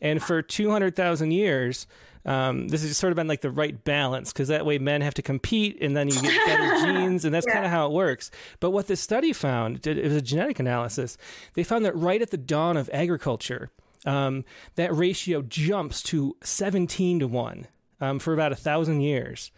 and 0.00 0.22
for 0.22 0.42
two 0.42 0.70
hundred 0.70 0.96
thousand 0.96 1.32
years. 1.32 1.86
Um, 2.24 2.66
this 2.66 2.82
has 2.82 2.96
sort 2.96 3.12
of 3.12 3.16
been 3.16 3.28
like 3.28 3.42
the 3.42 3.52
right 3.52 3.84
balance 3.84 4.32
because 4.32 4.48
that 4.48 4.66
way 4.66 4.78
men 4.78 5.00
have 5.00 5.14
to 5.14 5.22
compete 5.22 5.78
and 5.80 5.96
then 5.96 6.08
you 6.08 6.20
get 6.20 6.44
better 6.44 6.74
genes 6.84 7.24
and 7.24 7.32
that's 7.32 7.46
yeah. 7.46 7.52
kind 7.52 7.64
of 7.64 7.70
how 7.70 7.86
it 7.86 7.92
works. 7.92 8.32
But 8.58 8.70
what 8.70 8.88
this 8.88 9.00
study 9.00 9.32
found, 9.32 9.86
it 9.86 10.02
was 10.02 10.16
a 10.16 10.20
genetic 10.20 10.58
analysis, 10.58 11.16
they 11.54 11.62
found 11.62 11.84
that 11.84 11.94
right 11.94 12.20
at 12.20 12.32
the 12.32 12.36
dawn 12.36 12.76
of 12.76 12.90
agriculture, 12.92 13.70
um, 14.04 14.44
that 14.74 14.92
ratio 14.92 15.40
jumps 15.40 16.02
to 16.02 16.36
17 16.42 17.20
to 17.20 17.28
1 17.28 17.68
um, 18.00 18.18
for 18.18 18.32
about 18.32 18.52
a 18.52 18.56
thousand 18.56 19.00
years. 19.00 19.50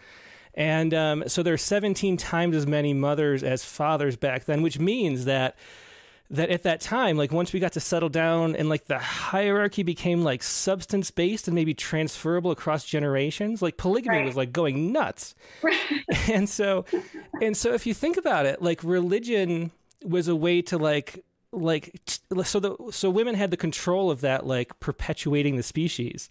And 0.55 0.93
um, 0.93 1.25
so 1.29 1.43
there 1.43 1.55
are 1.55 1.59
17 1.59 2.17
times 2.17 2.57
as 2.57 2.67
many 2.67 2.93
mothers 2.93 3.43
as 3.43 3.65
fathers 3.65 4.17
back 4.17 4.45
then, 4.45 4.63
which 4.63 4.79
means 4.79 5.25
that 5.27 5.57
that 6.31 6.51
at 6.51 6.65
that 6.65 6.81
time, 6.81 7.17
like 7.17 7.33
once 7.33 7.53
we 7.53 7.61
got 7.61 7.73
to 7.73 7.81
settle 7.81 8.11
down 8.11 8.55
and 8.55 8.69
like 8.69 8.85
the 8.85 8.99
hierarchy 8.99 9.83
became 9.83 10.23
like 10.23 10.43
substance 10.43 11.11
based 11.11 11.49
and 11.49 11.55
maybe 11.55 11.73
transferable 11.73 12.51
across 12.51 12.85
generations, 12.85 13.63
like 13.63 13.79
polygamy 13.79 14.19
right. 14.19 14.27
was 14.27 14.37
like 14.37 14.53
going 14.53 14.93
nuts. 14.93 15.35
Right. 15.63 15.79
And 16.31 16.49
so, 16.49 16.85
and 17.41 17.57
so 17.57 17.73
if 17.73 17.87
you 17.87 17.95
think 17.95 18.19
about 18.19 18.45
it, 18.45 18.61
like 18.61 18.85
religion 18.85 19.71
was 20.05 20.29
a 20.29 20.37
way 20.37 20.61
to 20.63 20.77
like 20.77 21.25
like 21.53 21.99
so 22.45 22.61
the 22.61 22.77
so 22.91 23.09
women 23.09 23.35
had 23.35 23.51
the 23.51 23.57
control 23.57 24.11
of 24.11 24.21
that 24.21 24.47
like 24.47 24.79
perpetuating 24.81 25.57
the 25.57 25.63
species 25.63 26.29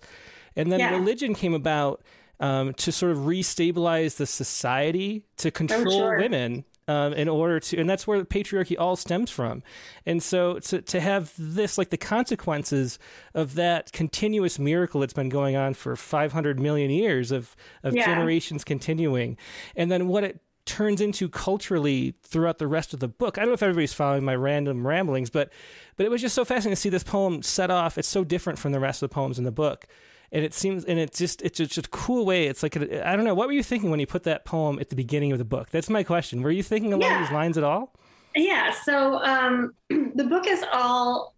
and 0.58 0.72
then 0.72 0.80
yeah. 0.80 0.92
religion 0.92 1.34
came 1.34 1.54
about 1.54 2.02
um, 2.40 2.74
to 2.74 2.92
sort 2.92 3.12
of 3.12 3.20
restabilize 3.20 4.18
the 4.18 4.26
society 4.26 5.24
to 5.38 5.52
control 5.52 5.90
sure. 5.90 6.18
women 6.18 6.66
um, 6.88 7.14
in 7.14 7.28
order 7.28 7.60
to, 7.60 7.78
and 7.78 7.90
that's 7.90 8.08
where 8.08 8.20
the 8.20 8.26
patriarchy 8.26 8.76
all 8.80 8.96
stems 8.96 9.30
from. 9.30 9.62
And 10.06 10.24
so 10.24 10.60
to, 10.60 10.82
to 10.82 11.00
have 11.00 11.34
this, 11.38 11.78
like 11.78 11.90
the 11.90 11.98
consequences 11.98 12.98
of 13.34 13.56
that 13.56 13.92
continuous 13.92 14.58
miracle 14.58 15.02
that's 15.02 15.14
been 15.14 15.30
going 15.30 15.56
on 15.56 15.74
for 15.74 15.96
500 15.96 16.60
million 16.60 16.90
years 16.90 17.32
of, 17.32 17.56
of 17.84 17.94
yeah. 17.94 18.06
generations 18.06 18.64
continuing, 18.64 19.38
and 19.76 19.92
then 19.92 20.08
what 20.08 20.24
it 20.24 20.42
turns 20.66 21.00
into 21.00 21.30
culturally 21.30 22.14
throughout 22.24 22.58
the 22.58 22.68
rest 22.68 22.94
of 22.94 23.00
the 23.00 23.08
book. 23.08 23.38
I 23.38 23.42
don't 23.42 23.50
know 23.50 23.54
if 23.54 23.64
everybody's 23.64 23.94
following 23.94 24.26
my 24.26 24.36
random 24.36 24.86
ramblings, 24.86 25.30
but 25.30 25.52
but 25.96 26.06
it 26.06 26.10
was 26.10 26.22
just 26.22 26.36
so 26.36 26.44
fascinating 26.46 26.76
to 26.76 26.82
see 26.82 26.90
this 26.90 27.04
poem 27.04 27.42
set 27.42 27.72
off. 27.72 27.98
It's 27.98 28.08
so 28.08 28.24
different 28.24 28.60
from 28.60 28.74
the 28.74 28.80
rest 28.80 29.02
of 29.02 29.10
the 29.10 29.14
poems 29.14 29.38
in 29.38 29.46
the 29.46 29.52
book 29.52 29.88
and 30.32 30.44
it 30.44 30.54
seems 30.54 30.86
and 30.86 31.00
it's 31.00 31.18
just 31.18 31.42
it's 31.42 31.58
just 31.58 31.78
a 31.78 31.90
cool 31.90 32.26
way. 32.26 32.48
It's 32.48 32.64
like 32.64 32.76
I 32.78 33.16
don't 33.16 33.24
know. 33.24 33.34
What 33.34 33.48
were 33.48 33.54
you 33.54 33.64
thinking 33.64 33.90
when 33.90 34.00
you 34.00 34.08
put 34.08 34.24
that 34.24 34.46
poem 34.46 34.80
at 34.80 34.90
the 34.90 34.96
beginning 34.96 35.32
of 35.32 35.38
the 35.38 35.46
book? 35.46 35.70
That's 35.70 35.90
my 35.90 36.04
question. 36.04 36.42
Were 36.42 36.52
you 36.52 36.64
thinking 36.64 36.94
along 36.94 37.10
yeah. 37.10 37.22
these 37.22 37.32
lines 37.32 37.58
at 37.58 37.64
all? 37.64 37.94
Yeah. 38.36 38.72
So 38.72 39.16
um, 39.24 39.74
the 39.90 40.26
book 40.26 40.48
is 40.48 40.64
all 40.74 41.34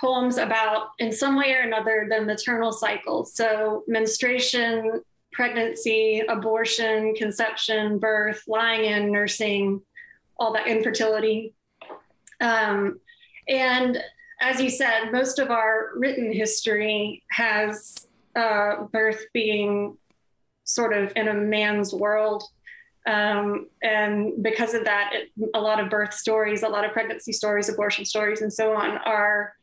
poems 0.00 0.36
about 0.36 0.88
in 0.98 1.10
some 1.12 1.36
way 1.36 1.52
or 1.54 1.60
another 1.60 2.06
the 2.10 2.20
maternal 2.20 2.72
cycle. 2.72 3.24
So 3.24 3.84
menstruation 3.86 5.02
pregnancy 5.32 6.22
abortion 6.28 7.14
conception 7.14 7.98
birth 7.98 8.42
lying 8.48 8.84
in 8.84 9.12
nursing 9.12 9.82
all 10.38 10.52
that 10.54 10.66
infertility. 10.66 11.54
Um, 12.40 13.00
and 13.48 14.02
as 14.40 14.60
you 14.60 14.70
said, 14.70 15.12
most 15.12 15.38
of 15.38 15.50
our 15.50 15.90
written 15.96 16.32
history 16.32 17.22
has 17.30 18.05
uh, 18.36 18.84
birth 18.92 19.24
being 19.32 19.96
sort 20.64 20.92
of 20.92 21.12
in 21.16 21.28
a 21.28 21.34
man's 21.34 21.92
world. 21.92 22.44
Um, 23.06 23.68
and 23.82 24.42
because 24.42 24.74
of 24.74 24.84
that, 24.84 25.12
it, 25.12 25.50
a 25.54 25.60
lot 25.60 25.80
of 25.80 25.88
birth 25.88 26.12
stories, 26.12 26.62
a 26.62 26.68
lot 26.68 26.84
of 26.84 26.92
pregnancy 26.92 27.32
stories, 27.32 27.68
abortion 27.68 28.04
stories, 28.04 28.42
and 28.42 28.52
so 28.52 28.74
on 28.74 28.98
are 28.98 29.54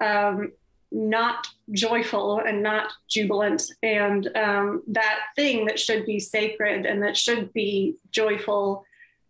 um, 0.00 0.52
not 0.92 1.46
joyful 1.72 2.40
and 2.40 2.62
not 2.62 2.92
jubilant. 3.08 3.62
And 3.82 4.28
um, 4.36 4.82
that 4.88 5.18
thing 5.34 5.66
that 5.66 5.80
should 5.80 6.06
be 6.06 6.20
sacred 6.20 6.86
and 6.86 7.02
that 7.02 7.16
should 7.16 7.52
be 7.52 7.96
joyful 8.10 8.84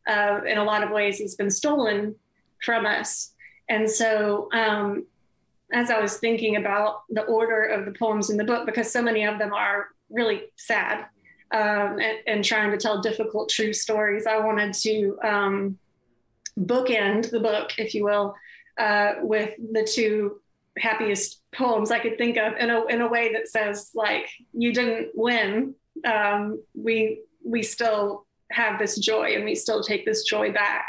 uh, 0.06 0.40
in 0.46 0.58
a 0.58 0.64
lot 0.64 0.82
of 0.82 0.90
ways 0.90 1.20
has 1.20 1.34
been 1.36 1.50
stolen 1.50 2.14
from 2.62 2.84
us. 2.84 3.32
And 3.68 3.88
so 3.88 4.48
um, 4.52 5.06
as 5.72 5.90
I 5.90 6.00
was 6.00 6.18
thinking 6.18 6.56
about 6.56 7.02
the 7.08 7.22
order 7.22 7.64
of 7.64 7.84
the 7.84 7.92
poems 7.92 8.30
in 8.30 8.36
the 8.36 8.44
book, 8.44 8.66
because 8.66 8.90
so 8.92 9.02
many 9.02 9.24
of 9.24 9.38
them 9.38 9.52
are 9.52 9.88
really 10.10 10.42
sad 10.56 11.06
um, 11.52 11.98
and, 11.98 12.18
and, 12.26 12.44
trying 12.44 12.70
to 12.70 12.76
tell 12.76 13.00
difficult, 13.00 13.48
true 13.50 13.72
stories, 13.72 14.26
I 14.26 14.38
wanted 14.38 14.72
to 14.74 15.18
um, 15.22 15.78
bookend 16.58 17.30
the 17.30 17.40
book, 17.40 17.72
if 17.78 17.94
you 17.94 18.04
will, 18.04 18.34
uh, 18.78 19.14
with 19.20 19.54
the 19.72 19.84
two 19.84 20.40
happiest 20.78 21.42
poems 21.52 21.90
I 21.90 21.98
could 21.98 22.16
think 22.16 22.38
of 22.38 22.56
in 22.56 22.70
a, 22.70 22.84
in 22.86 23.00
a 23.02 23.08
way 23.08 23.32
that 23.34 23.48
says, 23.48 23.90
like, 23.94 24.28
you 24.52 24.72
didn't 24.72 25.10
win. 25.14 25.74
Um, 26.06 26.62
we, 26.74 27.20
we 27.44 27.62
still 27.62 28.26
have 28.50 28.78
this 28.78 28.98
joy 28.98 29.34
and 29.34 29.44
we 29.44 29.54
still 29.54 29.82
take 29.82 30.06
this 30.06 30.24
joy 30.24 30.52
back. 30.52 30.86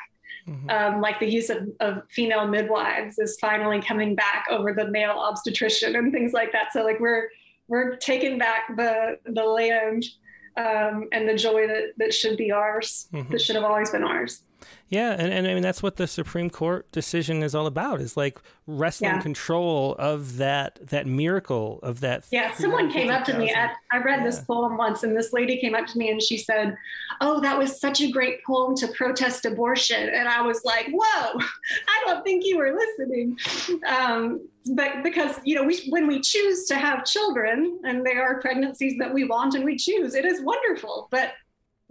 Mm-hmm. 0.47 0.69
Um, 0.69 1.01
like 1.01 1.19
the 1.19 1.29
use 1.29 1.49
of, 1.49 1.69
of, 1.79 2.03
female 2.09 2.45
midwives 2.47 3.17
is 3.17 3.37
finally 3.39 3.81
coming 3.81 4.13
back 4.13 4.45
over 4.49 4.73
the 4.73 4.89
male 4.89 5.17
obstetrician 5.17 5.95
and 5.95 6.11
things 6.11 6.33
like 6.33 6.51
that. 6.51 6.73
So 6.73 6.83
like 6.83 6.99
we're 6.99 7.29
we're 7.69 7.95
taking 7.95 8.37
back 8.37 8.75
the 8.75 9.19
the 9.25 9.43
land 9.43 10.03
um, 10.57 11.07
and 11.13 11.29
the 11.29 11.35
joy 11.35 11.67
that 11.67 11.93
that 11.97 12.13
should 12.13 12.35
be 12.35 12.51
ours, 12.51 13.07
mm-hmm. 13.13 13.31
that 13.31 13.41
should 13.41 13.55
have 13.55 13.63
always 13.63 13.91
been 13.91 14.03
ours. 14.03 14.43
Yeah, 14.93 15.15
and, 15.17 15.33
and 15.33 15.47
I 15.47 15.55
mean 15.55 15.63
that's 15.63 15.81
what 15.81 15.95
the 15.95 16.05
Supreme 16.05 16.51
Court 16.51 16.89
decision 16.91 17.41
is 17.41 17.55
all 17.55 17.65
about 17.65 17.99
is 17.99 18.15
like 18.15 18.39
wrestling 18.67 19.09
yeah. 19.09 19.21
control 19.21 19.95
of 19.97 20.37
that 20.37 20.77
that 20.89 21.07
miracle 21.07 21.79
of 21.81 22.01
that. 22.01 22.25
Yeah, 22.31 22.53
someone 22.53 22.91
came 22.91 23.09
up 23.09 23.25
to 23.25 23.35
me. 23.35 23.49
At, 23.49 23.75
I 23.91 23.97
read 23.97 24.19
yeah. 24.19 24.25
this 24.25 24.41
poem 24.41 24.77
once, 24.77 25.01
and 25.01 25.17
this 25.17 25.33
lady 25.33 25.57
came 25.57 25.73
up 25.73 25.87
to 25.87 25.97
me 25.97 26.11
and 26.11 26.21
she 26.21 26.37
said, 26.37 26.77
"Oh, 27.21 27.41
that 27.41 27.57
was 27.57 27.81
such 27.81 28.01
a 28.01 28.11
great 28.11 28.43
poem 28.43 28.75
to 28.77 28.87
protest 28.89 29.45
abortion." 29.45 30.09
And 30.09 30.29
I 30.29 30.43
was 30.43 30.63
like, 30.63 30.89
"Whoa, 30.91 31.39
I 31.39 32.03
don't 32.05 32.23
think 32.23 32.45
you 32.45 32.59
were 32.59 32.77
listening." 32.77 33.35
Um, 33.87 34.47
but 34.75 35.01
because 35.01 35.39
you 35.43 35.55
know, 35.55 35.63
we 35.63 35.87
when 35.89 36.05
we 36.05 36.21
choose 36.21 36.65
to 36.67 36.75
have 36.75 37.03
children, 37.03 37.79
and 37.83 38.05
they 38.05 38.17
are 38.17 38.39
pregnancies 38.41 38.99
that 38.99 39.11
we 39.11 39.23
want 39.23 39.55
and 39.55 39.65
we 39.65 39.75
choose, 39.75 40.13
it 40.13 40.23
is 40.23 40.39
wonderful. 40.43 41.07
But 41.09 41.31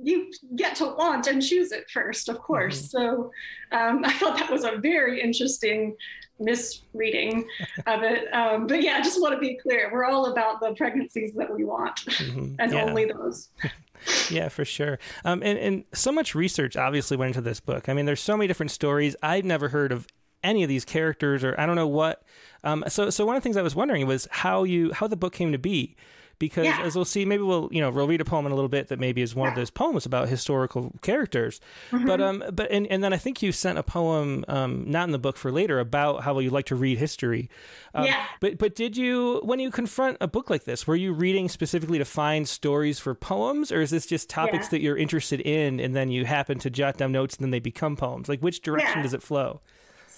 you 0.02 0.30
get 0.56 0.76
to 0.76 0.86
want 0.86 1.26
and 1.26 1.42
choose 1.42 1.72
it 1.72 1.88
first, 1.90 2.28
of 2.28 2.38
course. 2.38 2.88
Mm-hmm. 2.88 2.98
So 2.98 3.30
um, 3.72 4.04
I 4.04 4.12
thought 4.14 4.38
that 4.38 4.50
was 4.50 4.64
a 4.64 4.76
very 4.76 5.20
interesting 5.20 5.96
misreading 6.38 7.46
of 7.86 8.02
it. 8.02 8.32
Um, 8.34 8.66
but 8.66 8.82
yeah, 8.82 8.96
I 8.96 9.02
just 9.02 9.20
want 9.20 9.34
to 9.34 9.40
be 9.40 9.56
clear. 9.56 9.90
We're 9.92 10.04
all 10.04 10.32
about 10.32 10.60
the 10.60 10.74
pregnancies 10.74 11.34
that 11.34 11.54
we 11.54 11.64
want 11.64 11.96
mm-hmm. 12.06 12.56
and 12.58 12.72
yeah. 12.72 12.82
only 12.82 13.06
those. 13.06 13.48
yeah, 14.30 14.48
for 14.48 14.64
sure. 14.64 14.98
Um, 15.24 15.42
and, 15.42 15.58
and 15.58 15.84
so 15.92 16.12
much 16.12 16.34
research 16.34 16.76
obviously 16.76 17.16
went 17.16 17.28
into 17.28 17.40
this 17.40 17.60
book. 17.60 17.88
I 17.88 17.94
mean, 17.94 18.06
there's 18.06 18.20
so 18.20 18.36
many 18.36 18.48
different 18.48 18.72
stories. 18.72 19.16
I'd 19.22 19.44
never 19.44 19.68
heard 19.68 19.92
of 19.92 20.06
any 20.42 20.64
of 20.64 20.68
these 20.68 20.84
characters 20.84 21.44
or 21.44 21.54
I 21.58 21.66
don't 21.66 21.76
know 21.76 21.86
what. 21.86 22.22
Um, 22.64 22.84
so, 22.88 23.10
so 23.10 23.24
one 23.24 23.36
of 23.36 23.42
the 23.42 23.44
things 23.44 23.56
I 23.56 23.62
was 23.62 23.76
wondering 23.76 24.06
was 24.06 24.26
how 24.30 24.64
you, 24.64 24.92
how 24.92 25.06
the 25.06 25.16
book 25.16 25.32
came 25.32 25.52
to 25.52 25.58
be 25.58 25.96
because 26.42 26.64
yeah. 26.64 26.82
as 26.82 26.96
we'll 26.96 27.04
see, 27.04 27.24
maybe 27.24 27.44
we'll 27.44 27.68
you 27.70 27.80
know 27.80 27.88
we'll 27.88 28.08
read 28.08 28.20
a 28.20 28.24
poem 28.24 28.46
in 28.46 28.50
a 28.50 28.54
little 28.56 28.68
bit 28.68 28.88
that 28.88 28.98
maybe 28.98 29.22
is 29.22 29.32
one 29.32 29.46
yeah. 29.46 29.52
of 29.52 29.56
those 29.56 29.70
poems 29.70 30.04
about 30.04 30.28
historical 30.28 30.90
characters. 31.00 31.60
Mm-hmm. 31.92 32.04
But 32.04 32.20
um, 32.20 32.42
but 32.52 32.68
and, 32.72 32.84
and 32.88 33.04
then 33.04 33.12
I 33.12 33.16
think 33.16 33.42
you 33.42 33.52
sent 33.52 33.78
a 33.78 33.84
poem, 33.84 34.44
um, 34.48 34.90
not 34.90 35.04
in 35.04 35.12
the 35.12 35.20
book 35.20 35.36
for 35.36 35.52
later, 35.52 35.78
about 35.78 36.24
how 36.24 36.36
you 36.40 36.50
like 36.50 36.66
to 36.66 36.74
read 36.74 36.98
history. 36.98 37.48
Um, 37.94 38.06
yeah. 38.06 38.26
But 38.40 38.58
but 38.58 38.74
did 38.74 38.96
you 38.96 39.40
when 39.44 39.60
you 39.60 39.70
confront 39.70 40.16
a 40.20 40.26
book 40.26 40.50
like 40.50 40.64
this, 40.64 40.84
were 40.84 40.96
you 40.96 41.12
reading 41.12 41.48
specifically 41.48 41.98
to 41.98 42.04
find 42.04 42.48
stories 42.48 42.98
for 42.98 43.14
poems, 43.14 43.70
or 43.70 43.80
is 43.80 43.90
this 43.90 44.04
just 44.04 44.28
topics 44.28 44.66
yeah. 44.66 44.70
that 44.70 44.80
you're 44.80 44.98
interested 44.98 45.40
in, 45.42 45.78
and 45.78 45.94
then 45.94 46.10
you 46.10 46.24
happen 46.24 46.58
to 46.58 46.70
jot 46.70 46.96
down 46.96 47.12
notes 47.12 47.36
and 47.36 47.44
then 47.44 47.52
they 47.52 47.60
become 47.60 47.94
poems? 47.94 48.28
Like 48.28 48.40
which 48.40 48.62
direction 48.62 49.02
does 49.02 49.14
it 49.14 49.22
flow? 49.22 49.60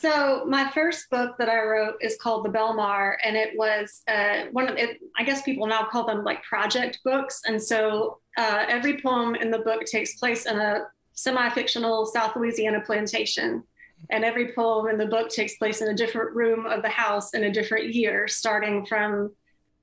So 0.04 0.44
my 0.44 0.70
first 0.72 1.08
book 1.08 1.36
that 1.38 1.48
I 1.48 1.62
wrote 1.62 1.94
is 2.02 2.18
called 2.20 2.44
The 2.44 2.50
Belle 2.50 2.74
Mar, 2.74 3.16
and 3.24 3.38
it 3.38 3.56
was 3.56 4.02
uh, 4.06 4.42
one 4.52 4.68
of 4.68 4.76
it. 4.76 5.00
I 5.18 5.24
guess 5.24 5.40
people 5.40 5.66
now 5.66 5.86
call 5.90 6.04
them 6.04 6.24
like 6.24 6.42
project 6.42 6.98
books. 7.02 7.40
And 7.46 7.62
so 7.62 8.18
uh, 8.36 8.66
every 8.68 9.00
poem 9.00 9.34
in 9.34 9.50
the 9.50 9.60
book 9.60 9.86
takes 9.86 10.16
place 10.16 10.44
in 10.44 10.58
a 10.58 10.88
semi-fictional 11.14 12.04
South 12.04 12.36
Louisiana 12.36 12.82
plantation, 12.84 13.62
and 14.10 14.26
every 14.26 14.52
poem 14.52 14.88
in 14.88 14.98
the 14.98 15.06
book 15.06 15.30
takes 15.30 15.56
place 15.56 15.80
in 15.80 15.88
a 15.88 15.94
different 15.94 16.36
room 16.36 16.66
of 16.66 16.82
the 16.82 16.90
house 16.90 17.32
in 17.32 17.44
a 17.44 17.50
different 17.50 17.94
year, 17.94 18.28
starting 18.28 18.84
from 18.84 19.32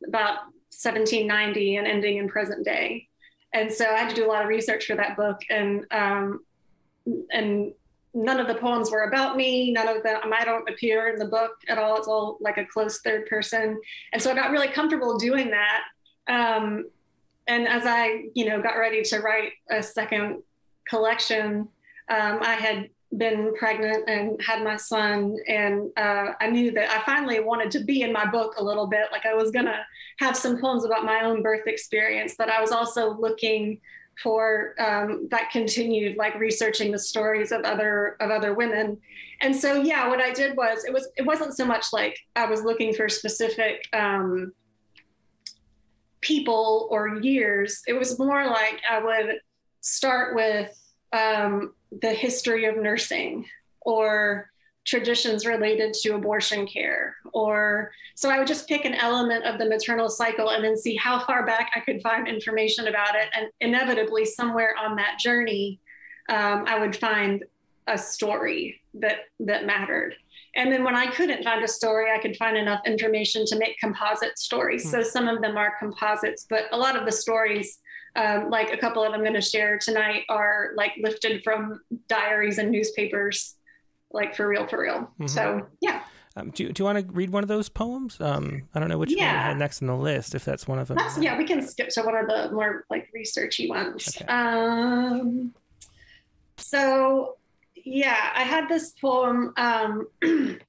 about 0.08 0.42
1790 0.70 1.78
and 1.78 1.88
ending 1.88 2.18
in 2.18 2.28
present 2.28 2.64
day. 2.64 3.08
And 3.56 3.74
so 3.74 3.86
I 3.86 3.98
had 3.98 4.10
to 4.12 4.16
do 4.16 4.28
a 4.28 4.30
lot 4.30 4.44
of 4.44 4.50
research 4.50 4.86
for 4.86 4.96
that 4.98 5.18
book, 5.18 5.40
and 5.50 5.88
um, 5.90 6.46
and 7.32 7.74
none 8.13 8.39
of 8.39 8.47
the 8.47 8.56
poems 8.56 8.91
were 8.91 9.04
about 9.04 9.38
me. 9.38 9.71
None 9.71 9.88
of 9.88 10.04
them, 10.04 10.34
I 10.34 10.43
don't 10.43 10.67
appear 10.69 11.10
in 11.10 11.17
the 11.17 11.26
book 11.26 11.52
at 11.67 11.78
all. 11.78 11.97
It's 11.97 12.08
all 12.08 12.38
like 12.41 12.58
a 12.58 12.65
close 12.65 13.00
third 13.00 13.28
person. 13.28 13.80
And 14.13 14.21
so 14.21 14.32
I 14.32 14.36
got 14.36 14.52
really 14.52 14.67
comfortable 14.67 15.17
doing 15.17 15.52
that. 15.52 15.84
Um, 16.28 16.89
and 17.47 17.67
as 17.67 17.84
I, 17.86 18.26
you 18.34 18.45
know, 18.45 18.62
got 18.62 18.78
ready 18.78 19.02
to 19.04 19.19
write 19.19 19.54
a 19.69 19.82
second 19.82 20.43
collection, 20.88 21.67
um, 22.10 22.39
I 22.41 22.54
had 22.54 22.89
been 23.17 23.54
pregnant 23.56 24.10
and 24.10 24.41
had 24.41 24.63
my 24.63 24.78
son. 24.78 25.38
And 25.47 25.91
uh, 25.97 26.34
I 26.39 26.50
knew 26.50 26.71
that 26.71 26.89
I 26.89 27.02
finally 27.06 27.39
wanted 27.39 27.71
to 27.71 27.80
be 27.80 28.04
in 28.04 28.13
my 28.13 28.26
book 28.26 28.56
a 28.58 28.63
little 28.63 28.88
bit. 28.88 29.08
Like 29.12 29.26
I 29.26 29.34
was 29.34 29.52
to 29.52 29.80
have 30.19 30.38
some 30.38 30.60
poems 30.60 30.86
about 30.86 31.06
my 31.06 31.24
own 31.24 31.41
birth 31.41 31.67
experience, 31.67 32.36
but 32.38 32.50
I 32.50 32.62
was 32.62 32.71
also 32.71 33.17
looking 33.17 33.80
for 34.22 34.76
um, 34.80 35.28
that 35.32 35.52
continued 35.52 36.18
like 36.18 36.36
researching 36.36 36.92
the 36.92 37.00
stories 37.00 37.52
of 37.52 37.62
other 37.64 38.18
of 38.20 38.32
other 38.32 38.54
women. 38.54 38.98
And 39.42 39.56
so 39.56 39.82
yeah 39.82 40.08
what 40.08 40.22
i 40.22 40.32
did 40.32 40.56
was 40.56 40.84
it 40.86 40.94
was 40.94 41.10
it 41.18 41.26
wasn't 41.26 41.58
so 41.58 41.66
much 41.66 41.88
like 41.92 42.16
i 42.36 42.46
was 42.46 42.64
looking 42.64 42.94
for 42.94 43.10
specific 43.10 43.88
um, 43.94 44.54
people 46.22 46.88
or 46.92 47.20
years. 47.20 47.82
It 47.88 47.94
was 47.94 48.20
more 48.20 48.46
like 48.46 48.82
i 48.90 49.00
would 49.04 49.40
start 49.82 50.36
with 50.36 50.78
um, 51.14 51.74
the 52.02 52.12
history 52.12 52.66
of 52.66 52.78
nursing 52.78 53.46
or 53.82 54.51
traditions 54.86 55.46
related 55.46 55.94
to 55.94 56.15
abortion 56.15 56.65
care 56.65 57.15
or 57.34 57.91
so 58.15 58.30
i 58.30 58.39
would 58.39 58.48
just 58.48 58.67
pick 58.67 58.84
an 58.84 58.96
element 58.96 59.46
of 59.46 59.60
the 59.60 59.65
maternal 59.65 60.10
cycle 60.10 60.50
and 60.50 60.63
then 60.63 60.76
see 60.76 60.96
how 60.96 61.24
far 61.26 61.46
back 61.46 61.72
i 61.76 61.80
could 61.80 62.02
find 62.02 62.28
information 62.28 62.88
about 62.88 63.15
it. 63.15 63.28
And 63.34 63.48
inevitably 63.60 64.26
somewhere 64.26 64.76
on 64.80 64.96
that 64.96 65.20
journey 65.20 65.80
um, 66.30 66.65
i 66.67 66.80
would 66.80 66.96
find 66.96 67.44
a 67.88 67.98
story 67.98 68.82
that 68.94 69.20
that 69.39 69.65
mattered. 69.65 70.15
And 70.56 70.72
then 70.72 70.84
when 70.84 70.96
i 70.96 71.12
couldn't 71.12 71.44
find 71.44 71.63
a 71.63 71.67
story 71.67 72.12
i 72.12 72.20
could 72.20 72.36
find 72.38 72.58
enough 72.58 72.82
information 72.86 73.46
to 73.48 73.58
make 73.58 73.78
composite 73.80 74.39
stories. 74.39 74.84
Mm-hmm. 74.86 75.04
so 75.04 75.10
some 75.10 75.28
of 75.28 75.41
them 75.41 75.58
are 75.58 75.78
composites 75.78 76.48
but 76.50 76.65
a 76.72 76.78
lot 76.78 76.96
of 76.96 77.06
the 77.06 77.12
stories 77.12 77.80
um, 78.15 78.50
like 78.50 78.74
a 78.74 78.78
couple 78.78 79.04
of 79.04 79.12
them 79.12 79.20
i'm 79.20 79.26
going 79.26 79.39
to 79.39 79.41
share 79.41 79.78
tonight 79.78 80.24
are 80.28 80.72
like 80.76 80.94
lifted 81.02 81.44
from 81.44 81.80
diaries 82.10 82.58
and 82.58 82.72
newspapers 82.72 83.56
like 84.13 84.36
for 84.36 84.47
real, 84.47 84.67
for 84.67 84.82
real. 84.82 85.00
Mm-hmm. 85.00 85.28
So 85.28 85.67
yeah. 85.80 86.04
Um, 86.38 86.52
do, 86.52 86.71
do 86.71 86.82
you 86.82 86.86
want 86.86 87.06
to 87.06 87.13
read 87.13 87.30
one 87.30 87.43
of 87.43 87.50
those 87.50 87.67
poems? 87.67 88.19
Um, 88.21 88.63
I 88.74 88.80
don't 88.80 88.88
know 88.88 88.97
which 88.97 89.12
yeah. 89.12 89.26
one 89.26 89.36
you 89.36 89.41
had 89.41 89.58
next 89.58 89.82
in 89.82 89.88
the 89.88 89.95
list, 89.95 90.34
if 90.34 90.45
that's 90.45 90.65
one 90.65 90.80
of 90.80 90.88
them. 90.88 90.95
That's, 90.95 91.17
yeah, 91.17 91.38
we 91.38 91.43
can 91.43 91.62
skip 91.62 91.89
to 91.89 92.04
one 92.04 92.15
of 92.15 92.28
the 92.28 92.52
more 92.54 92.86
like 92.89 93.10
researchy 93.13 93.67
ones. 93.67 94.15
Okay. 94.15 94.26
Um, 94.32 95.54
so 96.58 97.36
yeah, 97.76 98.32
I 98.34 98.43
had 98.43 98.69
this 98.69 98.93
poem. 99.02 99.54
Um, 99.58 100.08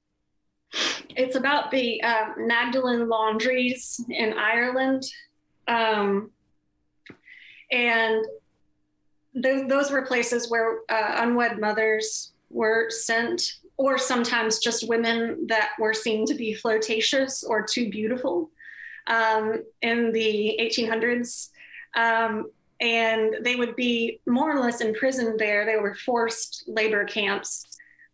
it's 1.15 1.35
about 1.35 1.71
the 1.71 2.01
um, 2.03 2.47
Magdalen 2.47 3.07
laundries 3.07 4.03
in 4.09 4.33
Ireland. 4.33 5.03
Um, 5.67 6.31
and 7.71 8.25
th- 9.41 9.67
those 9.67 9.91
were 9.91 10.01
places 10.05 10.49
where 10.49 10.79
uh, 10.89 11.15
unwed 11.17 11.59
mothers 11.59 12.32
were 12.53 12.89
sent, 12.89 13.53
or 13.77 13.97
sometimes 13.97 14.59
just 14.59 14.87
women 14.87 15.47
that 15.47 15.71
were 15.79 15.93
seen 15.93 16.25
to 16.27 16.35
be 16.35 16.53
flirtatious 16.53 17.43
or 17.43 17.65
too 17.65 17.89
beautiful 17.89 18.49
um, 19.07 19.63
in 19.81 20.11
the 20.11 20.57
1800s. 20.61 21.49
Um, 21.95 22.49
and 22.79 23.37
they 23.41 23.55
would 23.55 23.75
be 23.75 24.19
more 24.25 24.55
or 24.55 24.59
less 24.59 24.81
imprisoned 24.81 25.39
there. 25.39 25.65
They 25.65 25.77
were 25.77 25.95
forced 25.95 26.65
labor 26.67 27.05
camps, 27.05 27.65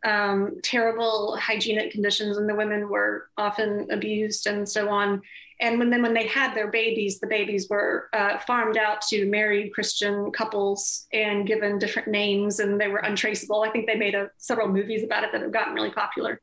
um, 0.05 0.59
terrible 0.63 1.37
hygienic 1.37 1.91
conditions, 1.91 2.37
and 2.37 2.47
the 2.47 2.55
women 2.55 2.89
were 2.89 3.29
often 3.37 3.87
abused 3.91 4.47
and 4.47 4.67
so 4.67 4.89
on. 4.89 5.21
And 5.61 5.77
when 5.77 5.89
then 5.89 6.01
when 6.01 6.13
they 6.13 6.27
had 6.27 6.53
their 6.55 6.71
babies, 6.71 7.19
the 7.19 7.27
babies 7.27 7.67
were 7.69 8.09
uh, 8.13 8.39
farmed 8.39 8.77
out 8.77 9.01
to 9.09 9.29
married 9.29 9.73
Christian 9.73 10.31
couples 10.31 11.05
and 11.11 11.45
given 11.45 11.77
different 11.79 12.07
names, 12.07 12.59
and 12.59 12.79
they 12.79 12.87
were 12.87 12.99
untraceable. 12.99 13.63
I 13.63 13.69
think 13.69 13.85
they 13.85 13.95
made 13.95 14.15
a, 14.15 14.29
several 14.37 14.69
movies 14.69 15.03
about 15.03 15.23
it 15.23 15.31
that 15.33 15.41
have 15.41 15.51
gotten 15.51 15.73
really 15.73 15.91
popular. 15.91 16.39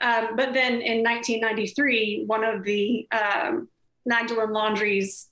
Um, 0.00 0.36
but 0.36 0.54
then 0.54 0.80
in 0.80 1.02
1993, 1.04 2.24
one 2.26 2.44
of 2.44 2.64
the 2.64 3.08
um, 3.12 3.68
Magdalen 4.06 4.52
laundries, 4.52 5.28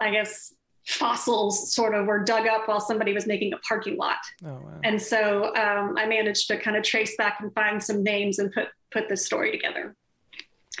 I 0.00 0.10
guess, 0.10 0.54
fossils 0.86 1.72
sort 1.72 1.94
of 1.94 2.06
were 2.06 2.24
dug 2.24 2.46
up 2.46 2.66
while 2.66 2.80
somebody 2.80 3.12
was 3.12 3.26
making 3.26 3.52
a 3.52 3.58
parking 3.58 3.96
lot. 3.96 4.18
Oh, 4.44 4.54
wow. 4.54 4.80
And 4.82 5.00
so 5.00 5.54
um, 5.54 5.96
I 5.96 6.06
managed 6.06 6.48
to 6.48 6.58
kind 6.58 6.76
of 6.76 6.82
trace 6.82 7.16
back 7.16 7.38
and 7.40 7.52
find 7.54 7.82
some 7.82 8.02
names 8.02 8.38
and 8.38 8.50
put 8.52 8.68
put 8.90 9.08
this 9.08 9.24
story 9.24 9.50
together. 9.50 9.96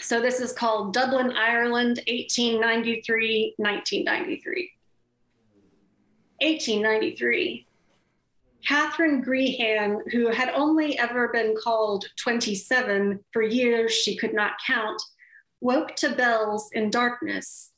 So 0.00 0.20
this 0.20 0.40
is 0.40 0.52
called 0.52 0.94
Dublin, 0.94 1.32
Ireland, 1.32 2.00
1893, 2.08 3.54
1993. 3.58 4.72
1893. 6.40 7.66
Catherine 8.66 9.24
Grehan, 9.24 10.00
who 10.12 10.28
had 10.28 10.50
only 10.50 10.98
ever 10.98 11.28
been 11.28 11.54
called 11.56 12.06
27 12.16 13.20
for 13.32 13.42
years 13.42 13.92
she 13.92 14.16
could 14.16 14.32
not 14.32 14.52
count, 14.66 15.00
woke 15.60 15.94
to 15.96 16.10
bells 16.10 16.70
in 16.72 16.90
darkness. 16.90 17.70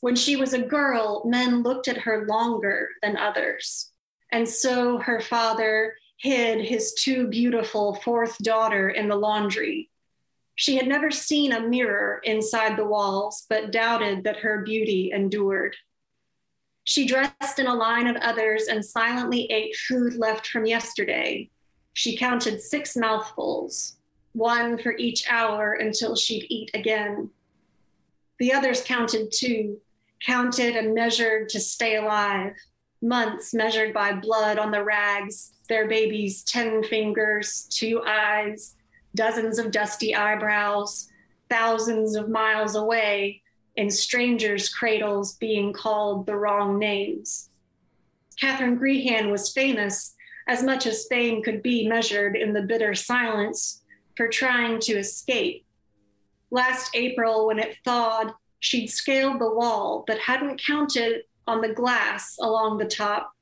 When 0.00 0.16
she 0.16 0.36
was 0.36 0.52
a 0.52 0.62
girl, 0.62 1.22
men 1.24 1.62
looked 1.62 1.88
at 1.88 1.96
her 1.98 2.26
longer 2.26 2.90
than 3.02 3.16
others. 3.16 3.90
And 4.32 4.48
so 4.48 4.98
her 4.98 5.20
father 5.20 5.94
hid 6.18 6.64
his 6.64 6.94
too 6.94 7.28
beautiful 7.28 7.94
fourth 8.04 8.36
daughter 8.38 8.90
in 8.90 9.08
the 9.08 9.16
laundry 9.16 9.90
She 10.56 10.76
had 10.76 10.86
never 10.86 11.10
seen 11.10 11.52
a 11.52 11.66
mirror 11.66 12.20
inside 12.22 12.76
the 12.76 12.86
walls, 12.86 13.44
but 13.48 13.72
doubted 13.72 14.24
that 14.24 14.38
her 14.38 14.62
beauty 14.62 15.10
endured. 15.12 15.76
She 16.84 17.06
dressed 17.06 17.58
in 17.58 17.66
a 17.66 17.74
line 17.74 18.06
of 18.06 18.16
others 18.16 18.66
and 18.68 18.84
silently 18.84 19.50
ate 19.50 19.74
food 19.74 20.14
left 20.14 20.46
from 20.46 20.66
yesterday. 20.66 21.50
She 21.94 22.16
counted 22.16 22.60
six 22.60 22.96
mouthfuls, 22.96 23.96
one 24.32 24.78
for 24.78 24.96
each 24.96 25.24
hour 25.28 25.72
until 25.72 26.14
she'd 26.14 26.46
eat 26.48 26.70
again. 26.74 27.30
The 28.38 28.52
others 28.52 28.82
counted 28.82 29.32
too, 29.32 29.80
counted 30.24 30.76
and 30.76 30.94
measured 30.94 31.48
to 31.50 31.60
stay 31.60 31.96
alive, 31.96 32.54
months 33.00 33.54
measured 33.54 33.94
by 33.94 34.12
blood 34.12 34.58
on 34.58 34.70
the 34.70 34.84
rags, 34.84 35.52
their 35.68 35.88
babies' 35.88 36.42
10 36.44 36.84
fingers, 36.84 37.66
two 37.70 38.02
eyes, 38.06 38.76
dozens 39.14 39.58
of 39.58 39.70
dusty 39.70 40.14
eyebrows, 40.14 41.08
thousands 41.48 42.16
of 42.16 42.28
miles 42.28 42.74
away, 42.74 43.42
in 43.76 43.90
strangers' 43.90 44.68
cradles 44.68 45.34
being 45.36 45.72
called 45.72 46.26
the 46.26 46.36
wrong 46.36 46.78
names. 46.78 47.50
Catherine 48.38 48.78
Grehan 48.78 49.30
was 49.30 49.52
famous 49.52 50.14
as 50.46 50.62
much 50.62 50.86
as 50.86 51.06
fame 51.06 51.42
could 51.42 51.62
be 51.62 51.88
measured 51.88 52.36
in 52.36 52.52
the 52.52 52.62
bitter 52.62 52.94
silence 52.94 53.82
for 54.16 54.28
trying 54.28 54.78
to 54.80 54.92
escape. 54.94 55.64
Last 56.50 56.94
April, 56.94 57.46
when 57.46 57.58
it 57.58 57.78
thawed, 57.84 58.32
she'd 58.60 58.88
scaled 58.88 59.40
the 59.40 59.50
wall 59.50 60.04
but 60.06 60.18
hadn't 60.18 60.62
counted 60.64 61.22
on 61.46 61.60
the 61.60 61.72
glass 61.72 62.36
along 62.40 62.78
the 62.78 62.84
top. 62.84 63.32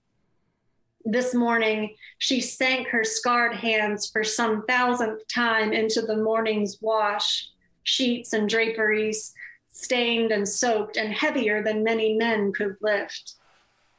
This 1.05 1.35
morning, 1.35 1.97
she 2.19 2.41
sank 2.41 2.89
her 2.89 3.03
scarred 3.03 3.55
hands 3.55 4.09
for 4.11 4.23
some 4.23 4.65
thousandth 4.67 5.27
time 5.27 5.73
into 5.73 6.03
the 6.03 6.17
morning's 6.17 6.79
wash, 6.81 7.49
sheets 7.83 8.33
and 8.33 8.49
draperies, 8.49 9.35
stained 9.71 10.31
and 10.31 10.49
soaked 10.49 10.97
and 10.97 11.13
heavier 11.13 11.63
than 11.63 11.83
many 11.83 12.15
men 12.15 12.53
could 12.53 12.77
lift. 12.81 13.35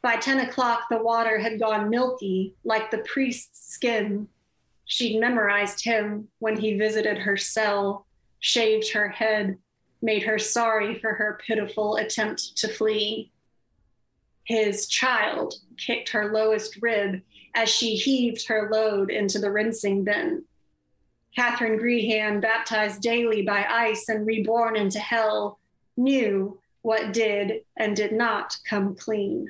By 0.01 0.15
10 0.15 0.47
o'clock, 0.47 0.83
the 0.89 1.01
water 1.01 1.39
had 1.39 1.59
gone 1.59 1.89
milky, 1.89 2.55
like 2.63 2.89
the 2.89 2.99
priest's 2.99 3.73
skin. 3.73 4.27
She'd 4.85 5.19
memorized 5.19 5.83
him 5.83 6.29
when 6.39 6.57
he 6.57 6.77
visited 6.77 7.17
her 7.17 7.37
cell, 7.37 8.05
shaved 8.39 8.91
her 8.91 9.09
head, 9.09 9.57
made 10.01 10.23
her 10.23 10.39
sorry 10.39 10.99
for 10.99 11.13
her 11.13 11.39
pitiful 11.45 11.97
attempt 11.97 12.57
to 12.57 12.67
flee. 12.67 13.31
His 14.45 14.87
child 14.87 15.55
kicked 15.77 16.09
her 16.09 16.33
lowest 16.33 16.81
rib 16.81 17.21
as 17.55 17.69
she 17.69 17.95
heaved 17.95 18.47
her 18.47 18.69
load 18.71 19.09
into 19.09 19.39
the 19.39 19.51
rinsing 19.51 20.03
bin. 20.03 20.43
Catherine 21.35 21.79
Grehan, 21.79 22.41
baptized 22.41 23.01
daily 23.01 23.41
by 23.41 23.65
ice 23.65 24.09
and 24.09 24.25
reborn 24.25 24.75
into 24.75 24.99
hell, 24.99 25.59
knew 25.97 26.59
what 26.81 27.13
did 27.13 27.61
and 27.77 27.95
did 27.95 28.11
not 28.11 28.55
come 28.69 28.95
clean. 28.95 29.49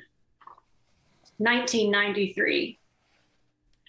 1993. 1.38 2.78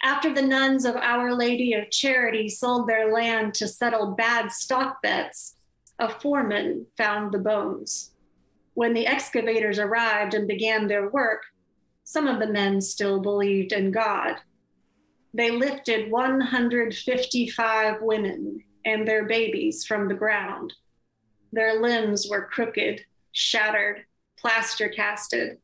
After 0.04 0.34
the 0.34 0.42
nuns 0.42 0.86
of 0.86 0.96
Our 0.96 1.34
Lady 1.34 1.74
of 1.74 1.90
Charity 1.90 2.50
sold 2.50 2.88
their 2.88 3.14
land 3.14 3.54
to 3.56 3.68
settle 3.68 4.12
bad 4.12 4.52
stock 4.52 5.02
bets, 5.02 5.56
a 6.00 6.10
foreman 6.10 6.88
found 6.98 7.32
the 7.32 7.40
bones. 7.40 8.12
When 8.76 8.94
the 8.94 9.08
excavators 9.08 9.80
arrived 9.80 10.34
and 10.34 10.48
began 10.48 10.88
their 10.88 11.10
work, 11.10 11.44
some 12.04 12.28
of 12.28 12.40
the 12.40 12.48
men 12.48 12.82
still 12.82 13.22
believed 13.22 13.72
in 13.72 13.92
God. 13.92 14.36
They 15.34 15.50
lifted 15.50 16.12
155 16.12 18.02
women 18.02 18.64
and 18.86 19.08
their 19.08 19.26
babies 19.26 19.86
from 19.86 20.08
the 20.08 20.14
ground. 20.14 20.74
Their 21.54 21.82
limbs 21.82 22.28
were 22.30 22.50
crooked, 22.52 23.02
shattered, 23.32 24.06
plaster 24.38 24.90
casted. 24.90 25.58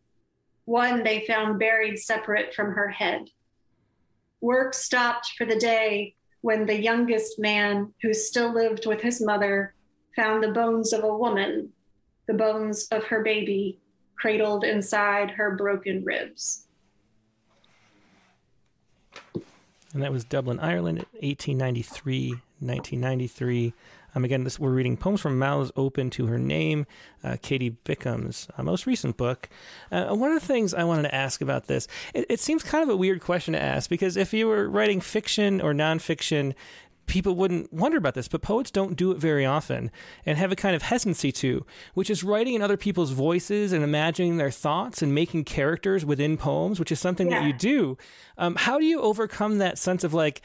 One 0.63 1.03
they 1.03 1.25
found 1.27 1.59
buried 1.59 1.99
separate 1.99 2.53
from 2.53 2.73
her 2.73 2.87
head. 2.87 3.29
Work 4.39 4.73
stopped 4.73 5.33
for 5.37 5.45
the 5.45 5.59
day 5.59 6.15
when 6.39 6.65
the 6.65 6.81
youngest 6.81 7.39
man, 7.39 7.93
who 8.01 8.13
still 8.13 8.53
lived 8.53 8.85
with 8.85 9.01
his 9.01 9.21
mother, 9.21 9.75
found 10.15 10.43
the 10.43 10.51
bones 10.51 10.93
of 10.93 11.03
a 11.03 11.17
woman, 11.17 11.73
the 12.31 12.37
bones 12.37 12.87
of 12.91 13.03
her 13.05 13.21
baby, 13.23 13.77
cradled 14.15 14.63
inside 14.63 15.31
her 15.31 15.55
broken 15.55 16.03
ribs. 16.05 16.65
And 19.93 20.01
that 20.01 20.13
was 20.13 20.23
Dublin, 20.23 20.57
Ireland, 20.59 20.99
1893, 21.19 22.29
1993. 22.29 23.73
Um, 24.15 24.23
again, 24.23 24.45
this, 24.45 24.57
we're 24.57 24.71
reading 24.71 24.95
Poems 24.95 25.19
from 25.19 25.37
Mouths 25.37 25.71
Open 25.75 26.09
to 26.11 26.27
Her 26.27 26.39
Name, 26.39 26.85
uh, 27.21 27.35
Katie 27.41 27.75
Bickham's 27.83 28.47
uh, 28.57 28.63
most 28.63 28.85
recent 28.85 29.17
book. 29.17 29.49
Uh, 29.91 30.15
one 30.15 30.31
of 30.31 30.39
the 30.39 30.47
things 30.47 30.73
I 30.73 30.85
wanted 30.85 31.03
to 31.03 31.15
ask 31.15 31.41
about 31.41 31.67
this, 31.67 31.89
it, 32.13 32.25
it 32.29 32.39
seems 32.39 32.63
kind 32.63 32.83
of 32.83 32.89
a 32.89 32.95
weird 32.95 33.19
question 33.19 33.53
to 33.53 33.61
ask 33.61 33.89
because 33.89 34.15
if 34.15 34.33
you 34.33 34.47
were 34.47 34.69
writing 34.69 35.01
fiction 35.01 35.59
or 35.59 35.73
nonfiction, 35.73 36.53
people 37.05 37.35
wouldn't 37.35 37.71
wonder 37.73 37.97
about 37.97 38.13
this, 38.13 38.27
but 38.27 38.41
poets 38.41 38.71
don't 38.71 38.95
do 38.95 39.11
it 39.11 39.17
very 39.17 39.45
often 39.45 39.91
and 40.25 40.37
have 40.37 40.51
a 40.51 40.55
kind 40.55 40.75
of 40.75 40.83
hesitancy 40.83 41.31
to, 41.31 41.65
which 41.93 42.09
is 42.09 42.23
writing 42.23 42.53
in 42.53 42.61
other 42.61 42.77
people's 42.77 43.11
voices 43.11 43.73
and 43.73 43.83
imagining 43.83 44.37
their 44.37 44.51
thoughts 44.51 45.01
and 45.01 45.13
making 45.13 45.43
characters 45.43 46.05
within 46.05 46.37
poems, 46.37 46.79
which 46.79 46.91
is 46.91 46.99
something 46.99 47.29
yeah. 47.29 47.39
that 47.39 47.47
you 47.47 47.53
do. 47.53 47.97
Um, 48.37 48.55
how 48.55 48.79
do 48.79 48.85
you 48.85 49.01
overcome 49.01 49.57
that 49.57 49.77
sense 49.77 50.03
of 50.03 50.13
like, 50.13 50.41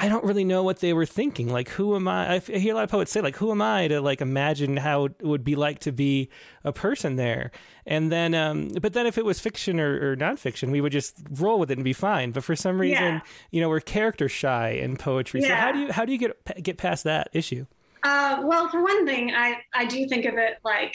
I 0.00 0.08
don't 0.08 0.24
really 0.24 0.44
know 0.44 0.62
what 0.62 0.78
they 0.78 0.92
were 0.92 1.04
thinking. 1.04 1.48
Like, 1.48 1.68
who 1.70 1.96
am 1.96 2.06
I? 2.06 2.36
I 2.36 2.38
hear 2.38 2.72
a 2.72 2.76
lot 2.76 2.84
of 2.84 2.90
poets 2.90 3.10
say, 3.10 3.20
like, 3.20 3.36
who 3.36 3.50
am 3.50 3.60
I 3.60 3.88
to 3.88 4.00
like 4.00 4.20
imagine 4.20 4.76
how 4.76 5.06
it 5.06 5.22
would 5.22 5.42
be 5.42 5.56
like 5.56 5.80
to 5.80 5.92
be 5.92 6.28
a 6.62 6.72
person 6.72 7.16
there? 7.16 7.50
And 7.84 8.12
then, 8.12 8.32
um, 8.32 8.68
but 8.80 8.92
then 8.92 9.06
if 9.06 9.18
it 9.18 9.24
was 9.24 9.40
fiction 9.40 9.80
or, 9.80 10.12
or 10.12 10.16
nonfiction, 10.16 10.70
we 10.70 10.80
would 10.80 10.92
just 10.92 11.16
roll 11.32 11.58
with 11.58 11.72
it 11.72 11.78
and 11.78 11.84
be 11.84 11.92
fine. 11.92 12.30
But 12.30 12.44
for 12.44 12.54
some 12.54 12.80
reason, 12.80 13.14
yeah. 13.14 13.20
you 13.50 13.60
know, 13.60 13.68
we're 13.68 13.80
character 13.80 14.28
shy 14.28 14.70
in 14.70 14.96
poetry. 14.96 15.40
Yeah. 15.42 15.48
So 15.48 15.54
how 15.54 15.72
do 15.72 15.78
you 15.80 15.92
how 15.92 16.04
do 16.04 16.12
you 16.12 16.18
get 16.18 16.62
get 16.62 16.78
past 16.78 17.02
that 17.02 17.30
issue? 17.32 17.66
Uh, 18.04 18.42
well, 18.44 18.68
for 18.68 18.80
one 18.80 19.04
thing, 19.04 19.32
I 19.34 19.56
I 19.74 19.84
do 19.86 20.06
think 20.06 20.26
of 20.26 20.34
it 20.34 20.58
like 20.64 20.94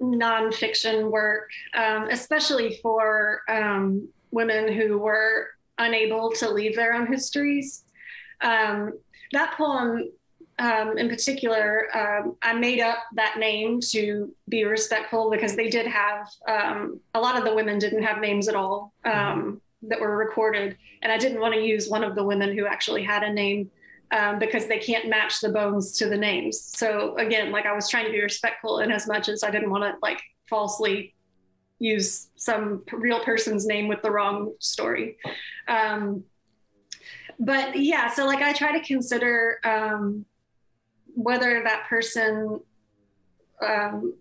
nonfiction 0.00 1.10
work, 1.10 1.50
um, 1.74 2.08
especially 2.10 2.80
for 2.82 3.42
um, 3.48 4.08
women 4.32 4.72
who 4.72 4.98
were 4.98 5.48
unable 5.78 6.32
to 6.32 6.50
leave 6.50 6.74
their 6.74 6.94
own 6.94 7.06
histories. 7.06 7.84
Um, 8.40 8.92
that 9.32 9.54
poem 9.56 10.10
um, 10.58 10.98
in 10.98 11.08
particular, 11.08 11.86
um, 11.96 12.36
I 12.42 12.52
made 12.54 12.80
up 12.80 12.98
that 13.14 13.38
name 13.38 13.80
to 13.90 14.34
be 14.48 14.64
respectful 14.64 15.30
because 15.30 15.54
they 15.54 15.68
did 15.68 15.86
have 15.86 16.28
um, 16.48 17.00
a 17.14 17.20
lot 17.20 17.38
of 17.38 17.44
the 17.44 17.54
women 17.54 17.78
didn't 17.78 18.02
have 18.02 18.20
names 18.20 18.48
at 18.48 18.56
all 18.56 18.92
um, 19.04 19.60
that 19.82 20.00
were 20.00 20.16
recorded, 20.16 20.76
and 21.02 21.12
I 21.12 21.18
didn't 21.18 21.40
want 21.40 21.54
to 21.54 21.60
use 21.60 21.88
one 21.88 22.02
of 22.02 22.16
the 22.16 22.24
women 22.24 22.56
who 22.56 22.66
actually 22.66 23.04
had 23.04 23.22
a 23.22 23.32
name 23.32 23.70
um, 24.10 24.40
because 24.40 24.66
they 24.66 24.78
can't 24.78 25.08
match 25.08 25.40
the 25.40 25.50
bones 25.50 25.96
to 25.98 26.08
the 26.08 26.16
names. 26.16 26.60
So 26.60 27.16
again, 27.18 27.52
like 27.52 27.66
I 27.66 27.72
was 27.72 27.88
trying 27.88 28.06
to 28.06 28.12
be 28.12 28.20
respectful 28.20 28.80
in 28.80 28.90
as 28.90 29.06
much 29.06 29.28
as 29.28 29.44
I 29.44 29.50
didn't 29.50 29.70
want 29.70 29.84
to 29.84 29.94
like 30.02 30.20
falsely 30.48 31.14
use 31.78 32.30
some 32.34 32.82
real 32.90 33.22
person's 33.22 33.66
name 33.66 33.86
with 33.86 34.02
the 34.02 34.10
wrong 34.10 34.54
story. 34.58 35.18
But 37.38 37.76
yeah, 37.76 38.08
so 38.08 38.26
like 38.26 38.42
I 38.42 38.52
try 38.52 38.76
to 38.76 38.84
consider 38.84 39.60
um, 39.64 40.24
whether 41.14 41.62
that 41.64 41.86
person 41.88 42.60
um, 43.64 44.14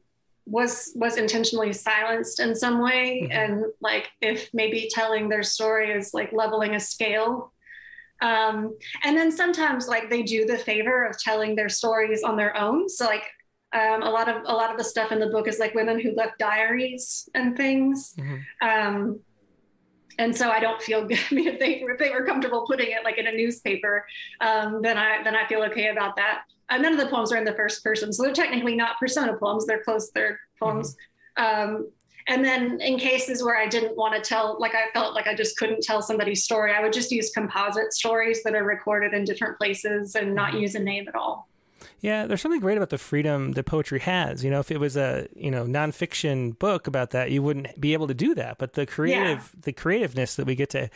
was 0.46 0.92
was 0.96 1.18
intentionally 1.18 1.74
silenced 1.74 2.40
in 2.40 2.56
some 2.56 2.82
way, 2.82 3.22
mm-hmm. 3.24 3.32
and 3.32 3.66
like 3.82 4.10
if 4.22 4.50
maybe 4.54 4.90
telling 4.92 5.30
their 5.30 5.44
story 5.44 5.92
is 5.92 6.14
like 6.14 6.32
leveling 6.32 6.76
a 6.76 6.80
scale. 6.80 7.54
Um, 8.20 8.76
and 9.04 9.16
then 9.16 9.32
sometimes 9.32 9.88
like 9.88 10.10
they 10.10 10.24
do 10.24 10.46
the 10.46 10.58
favor 10.58 11.06
of 11.06 11.20
telling 11.20 11.56
their 11.56 11.70
stories 11.70 12.24
on 12.24 12.36
their 12.36 12.58
own. 12.58 12.90
So 12.90 13.06
like 13.06 13.26
um, 13.74 14.02
a 14.02 14.10
lot 14.10 14.30
of 14.30 14.44
a 14.46 14.54
lot 14.54 14.72
of 14.72 14.78
the 14.78 14.84
stuff 14.84 15.12
in 15.12 15.20
the 15.20 15.28
book 15.28 15.48
is 15.48 15.60
like 15.60 15.76
women 15.76 16.00
who 16.00 16.14
left 16.14 16.40
diaries 16.40 17.30
and 17.36 17.56
things. 17.56 18.16
Mm-hmm. 18.18 18.68
Um, 18.68 19.20
and 20.18 20.36
so 20.36 20.50
I 20.50 20.60
don't 20.60 20.82
feel 20.82 21.06
good. 21.08 21.20
I 21.32 21.34
mean, 21.34 21.48
if 21.48 21.60
they 21.60 21.82
if 21.82 21.98
they 21.98 22.10
were 22.10 22.26
comfortable 22.26 22.66
putting 22.66 22.92
it 22.92 23.04
like 23.04 23.18
in 23.18 23.28
a 23.28 23.32
newspaper, 23.32 24.06
um, 24.42 24.82
then 24.82 24.98
I 24.98 25.24
then 25.24 25.36
I 25.36 25.48
feel 25.48 25.64
okay 25.64 25.90
about 25.90 26.16
that. 26.16 26.44
Uh, 26.70 26.78
none 26.78 26.94
of 26.94 27.00
the 27.00 27.08
poems 27.08 27.32
are 27.32 27.38
in 27.38 27.46
the 27.46 27.56
first 27.56 27.84
person, 27.84 28.12
so 28.12 28.24
they're 28.24 28.34
technically 28.34 28.76
not 28.76 29.00
persona 29.00 29.38
poems; 29.38 29.66
they're 29.66 29.84
close 29.84 30.12
third 30.12 30.38
poems. 30.60 30.96
Mm-hmm. 31.38 31.76
Um, 31.76 31.92
and 32.30 32.44
then 32.44 32.82
in 32.82 33.00
cases 33.00 33.42
where 33.42 33.56
I 33.56 33.68
didn't 33.68 33.96
want 33.96 34.14
to 34.14 34.28
tell, 34.28 34.60
like 34.60 34.76
I 34.76 34.92
felt 34.94 35.16
like 35.16 35.28
I 35.28 35.34
just 35.34 35.56
couldn't 35.56 35.82
tell 35.82 36.02
somebody's 36.02 36.44
story, 36.44 36.74
I 36.74 36.82
would 36.82 36.92
just 36.92 37.10
use 37.10 37.32
composite 37.32 37.94
stories 37.94 38.44
that 38.44 38.54
are 38.54 38.66
recorded 38.66 39.14
in 39.14 39.24
different 39.24 39.58
places 39.58 40.16
and 40.16 40.36
not 40.36 40.50
mm-hmm. 40.50 40.60
use 40.60 40.76
a 40.76 40.80
name 40.80 41.08
at 41.08 41.16
all. 41.16 41.48
Yeah, 42.00 42.28
there's 42.28 42.42
something 42.42 42.62
great 42.62 42.78
about 42.78 42.90
the 42.90 42.98
freedom 42.98 43.54
that 43.54 43.64
poetry 43.64 44.00
has. 44.00 44.44
You 44.44 44.52
know, 44.52 44.60
if 44.60 44.70
it 44.72 44.80
was 44.80 44.96
a 44.96 45.28
you 45.36 45.50
know 45.50 45.66
nonfiction 45.66 46.58
book 46.58 46.88
about 46.88 47.12
that, 47.12 47.32
you 47.32 47.42
wouldn't 47.42 47.80
be 47.80 47.94
able 47.94 48.08
to 48.08 48.14
do 48.14 48.36
that. 48.36 48.58
But 48.58 48.74
the 48.74 48.86
creative, 48.86 49.52
yeah. 49.54 49.62
the 49.64 49.74
creativeness 49.74 50.36
that 50.36 50.46
we 50.46 50.56
get 50.56 50.70
to, 50.72 50.90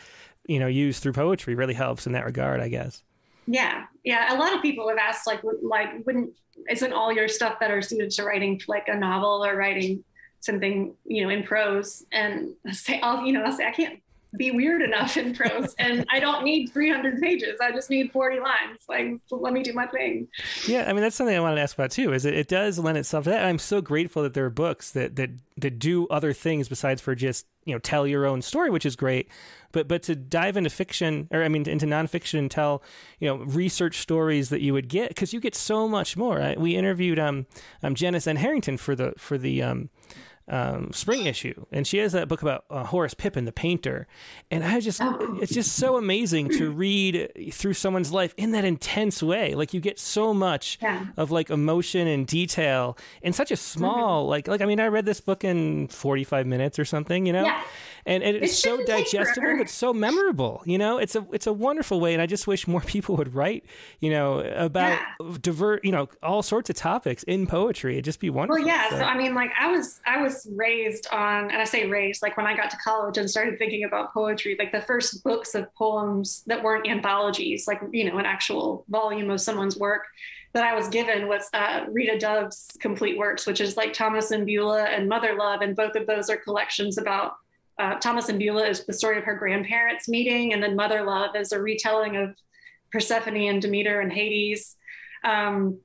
you 0.46 0.58
know, 0.58 0.68
use 0.68 1.00
through 1.00 1.12
poetry 1.12 1.54
really 1.54 1.74
helps 1.74 2.06
in 2.06 2.12
that 2.12 2.24
regard, 2.24 2.60
I 2.60 2.68
guess. 2.68 3.02
Yeah, 3.46 3.86
yeah. 4.04 4.34
A 4.34 4.38
lot 4.38 4.54
of 4.54 4.62
people 4.62 4.88
have 4.88 4.98
asked, 4.98 5.26
like, 5.26 5.40
like, 5.62 6.06
wouldn't 6.06 6.30
isn't 6.70 6.92
all 6.92 7.12
your 7.12 7.28
stuff 7.28 7.58
better 7.58 7.82
suited 7.82 8.10
to 8.10 8.24
writing 8.24 8.60
like 8.68 8.86
a 8.88 8.94
novel 8.94 9.44
or 9.44 9.56
writing 9.56 10.04
something, 10.40 10.94
you 11.04 11.24
know, 11.24 11.30
in 11.30 11.42
prose? 11.42 12.04
And 12.12 12.54
I 12.66 12.72
say, 12.72 13.00
I'll, 13.00 13.24
you 13.24 13.32
know, 13.32 13.42
I'll 13.42 13.52
say, 13.52 13.66
I 13.66 13.72
can't 13.72 14.00
be 14.36 14.50
weird 14.50 14.82
enough 14.82 15.16
in 15.16 15.34
prose 15.34 15.74
and 15.78 16.04
I 16.10 16.20
don't 16.20 16.44
need 16.44 16.68
300 16.68 17.20
pages. 17.20 17.58
I 17.60 17.72
just 17.72 17.90
need 17.90 18.12
40 18.12 18.40
lines. 18.40 18.80
Like, 18.88 19.18
let 19.30 19.52
me 19.52 19.62
do 19.62 19.72
my 19.72 19.86
thing. 19.86 20.28
Yeah. 20.66 20.84
I 20.88 20.92
mean, 20.92 21.02
that's 21.02 21.16
something 21.16 21.36
I 21.36 21.40
wanted 21.40 21.56
to 21.56 21.62
ask 21.62 21.76
about 21.76 21.90
too, 21.90 22.12
is 22.12 22.24
it, 22.24 22.34
it 22.34 22.48
does 22.48 22.78
lend 22.78 22.98
itself 22.98 23.24
to 23.24 23.30
that. 23.30 23.44
I'm 23.44 23.58
so 23.58 23.80
grateful 23.80 24.22
that 24.22 24.34
there 24.34 24.44
are 24.44 24.50
books 24.50 24.90
that, 24.92 25.16
that, 25.16 25.30
that 25.58 25.78
do 25.78 26.06
other 26.08 26.32
things 26.32 26.68
besides 26.68 27.00
for 27.00 27.14
just, 27.14 27.46
you 27.64 27.74
know, 27.74 27.78
tell 27.78 28.06
your 28.06 28.26
own 28.26 28.42
story, 28.42 28.70
which 28.70 28.86
is 28.86 28.96
great. 28.96 29.28
But, 29.70 29.88
but 29.88 30.02
to 30.04 30.16
dive 30.16 30.56
into 30.56 30.70
fiction 30.70 31.28
or 31.30 31.42
I 31.42 31.48
mean, 31.48 31.68
into 31.68 31.86
nonfiction 31.86 32.38
and 32.38 32.50
tell, 32.50 32.82
you 33.20 33.28
know, 33.28 33.36
research 33.44 33.98
stories 33.98 34.48
that 34.50 34.60
you 34.60 34.72
would 34.72 34.88
get, 34.88 35.08
because 35.08 35.32
you 35.32 35.40
get 35.40 35.54
so 35.54 35.88
much 35.88 36.16
more. 36.16 36.36
Right? 36.36 36.58
We 36.58 36.76
interviewed, 36.76 37.18
um, 37.18 37.46
um, 37.82 37.94
Janice 37.94 38.26
N. 38.26 38.36
Harrington 38.36 38.76
for 38.76 38.94
the, 38.94 39.14
for 39.16 39.38
the, 39.38 39.62
um, 39.62 39.90
um, 40.48 40.92
spring 40.92 41.26
issue, 41.26 41.66
and 41.70 41.86
she 41.86 41.98
has 41.98 42.12
that 42.12 42.28
book 42.28 42.42
about 42.42 42.64
uh, 42.70 42.84
Horace 42.84 43.14
Pippin, 43.14 43.44
the 43.44 43.52
painter. 43.52 44.06
And 44.50 44.64
I 44.64 44.80
just, 44.80 45.00
oh. 45.00 45.38
it's 45.40 45.52
just 45.52 45.76
so 45.76 45.96
amazing 45.96 46.50
to 46.50 46.70
read 46.72 47.30
through 47.52 47.74
someone's 47.74 48.12
life 48.12 48.34
in 48.36 48.52
that 48.52 48.64
intense 48.64 49.22
way. 49.22 49.54
Like 49.54 49.72
you 49.72 49.80
get 49.80 49.98
so 49.98 50.34
much 50.34 50.78
yeah. 50.82 51.06
of 51.16 51.30
like 51.30 51.50
emotion 51.50 52.06
and 52.06 52.26
detail 52.26 52.98
in 53.22 53.32
such 53.32 53.50
a 53.50 53.56
small, 53.56 54.22
mm-hmm. 54.22 54.30
like, 54.30 54.48
like 54.48 54.60
I 54.60 54.66
mean, 54.66 54.80
I 54.80 54.86
read 54.86 55.06
this 55.06 55.20
book 55.20 55.44
in 55.44 55.88
forty 55.88 56.24
five 56.24 56.46
minutes 56.46 56.78
or 56.78 56.84
something, 56.84 57.26
you 57.26 57.32
know. 57.32 57.44
Yeah 57.44 57.62
and, 58.06 58.22
and 58.22 58.36
it's 58.36 58.52
it 58.52 58.56
so 58.56 58.84
digestible 58.84 59.56
but 59.58 59.68
so 59.68 59.92
memorable 59.92 60.62
you 60.64 60.76
know 60.76 60.98
it's 60.98 61.14
a 61.14 61.26
it's 61.32 61.46
a 61.46 61.52
wonderful 61.52 62.00
way 62.00 62.12
and 62.12 62.22
i 62.22 62.26
just 62.26 62.46
wish 62.46 62.66
more 62.66 62.80
people 62.92 63.16
would 63.16 63.34
write 63.34 63.64
you 64.00 64.10
know 64.10 64.40
about 64.56 64.98
yeah. 65.20 65.36
divert 65.40 65.84
you 65.84 65.92
know 65.92 66.08
all 66.22 66.42
sorts 66.42 66.70
of 66.70 66.76
topics 66.76 67.22
in 67.24 67.46
poetry 67.46 67.94
it'd 67.94 68.04
just 68.04 68.20
be 68.20 68.30
wonderful 68.30 68.60
well 68.60 68.66
yeah 68.66 68.90
so. 68.90 68.98
so. 68.98 69.02
i 69.02 69.16
mean 69.16 69.34
like 69.34 69.50
i 69.58 69.70
was 69.70 70.00
i 70.06 70.20
was 70.20 70.48
raised 70.52 71.06
on 71.12 71.50
and 71.50 71.60
i 71.60 71.64
say 71.64 71.88
raised 71.88 72.22
like 72.22 72.36
when 72.36 72.46
i 72.46 72.56
got 72.56 72.70
to 72.70 72.76
college 72.78 73.18
and 73.18 73.30
started 73.30 73.58
thinking 73.58 73.84
about 73.84 74.12
poetry 74.12 74.56
like 74.58 74.72
the 74.72 74.82
first 74.82 75.22
books 75.22 75.54
of 75.54 75.72
poems 75.74 76.42
that 76.46 76.62
weren't 76.62 76.88
anthologies 76.88 77.66
like 77.66 77.80
you 77.92 78.10
know 78.10 78.18
an 78.18 78.26
actual 78.26 78.84
volume 78.88 79.30
of 79.30 79.40
someone's 79.40 79.76
work 79.76 80.02
that 80.54 80.64
I 80.64 80.74
was 80.74 80.88
given 80.88 81.28
was 81.28 81.48
uh, 81.54 81.86
Rita 81.90 82.18
Dove's 82.18 82.68
complete 82.78 83.16
works, 83.16 83.46
which 83.46 83.60
is 83.60 83.76
like 83.76 83.94
Thomas 83.94 84.32
and 84.32 84.44
Beulah 84.44 84.84
and 84.84 85.08
Mother 85.08 85.34
Love, 85.34 85.62
and 85.62 85.74
both 85.74 85.96
of 85.96 86.06
those 86.06 86.28
are 86.28 86.36
collections 86.36 86.98
about 86.98 87.36
uh, 87.78 87.94
Thomas 87.96 88.28
and 88.28 88.38
Beulah 88.38 88.68
is 88.68 88.84
the 88.84 88.92
story 88.92 89.18
of 89.18 89.24
her 89.24 89.34
grandparents 89.34 90.08
meeting, 90.08 90.52
and 90.52 90.62
then 90.62 90.76
Mother 90.76 91.02
Love 91.02 91.34
is 91.36 91.52
a 91.52 91.60
retelling 91.60 92.16
of 92.16 92.34
Persephone 92.90 93.36
and 93.36 93.62
Demeter 93.62 94.00
and 94.00 94.12
Hades. 94.12 94.76
Um, 95.24 95.78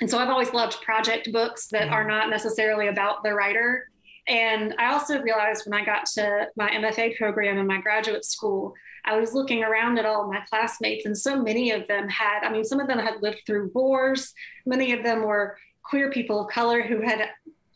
and 0.00 0.10
so 0.10 0.18
I've 0.18 0.30
always 0.30 0.52
loved 0.52 0.80
project 0.82 1.30
books 1.32 1.68
that 1.68 1.88
are 1.88 2.06
not 2.06 2.30
necessarily 2.30 2.88
about 2.88 3.22
the 3.22 3.34
writer. 3.34 3.88
And 4.26 4.74
I 4.78 4.92
also 4.92 5.20
realized 5.20 5.66
when 5.66 5.78
I 5.78 5.84
got 5.84 6.06
to 6.14 6.48
my 6.56 6.70
MFA 6.70 7.16
program 7.16 7.58
in 7.58 7.66
my 7.66 7.80
graduate 7.80 8.24
school, 8.24 8.72
I 9.04 9.18
was 9.18 9.34
looking 9.34 9.62
around 9.62 9.98
at 9.98 10.06
all 10.06 10.32
my 10.32 10.40
classmates, 10.48 11.04
and 11.04 11.16
so 11.16 11.40
many 11.40 11.70
of 11.72 11.86
them 11.88 12.08
had, 12.08 12.42
I 12.42 12.50
mean, 12.50 12.64
some 12.64 12.80
of 12.80 12.88
them 12.88 12.98
had 12.98 13.22
lived 13.22 13.42
through 13.46 13.70
wars, 13.74 14.32
many 14.64 14.92
of 14.92 15.02
them 15.02 15.22
were 15.22 15.58
queer 15.84 16.10
people 16.10 16.40
of 16.40 16.50
color 16.50 16.82
who 16.82 17.02
had 17.02 17.28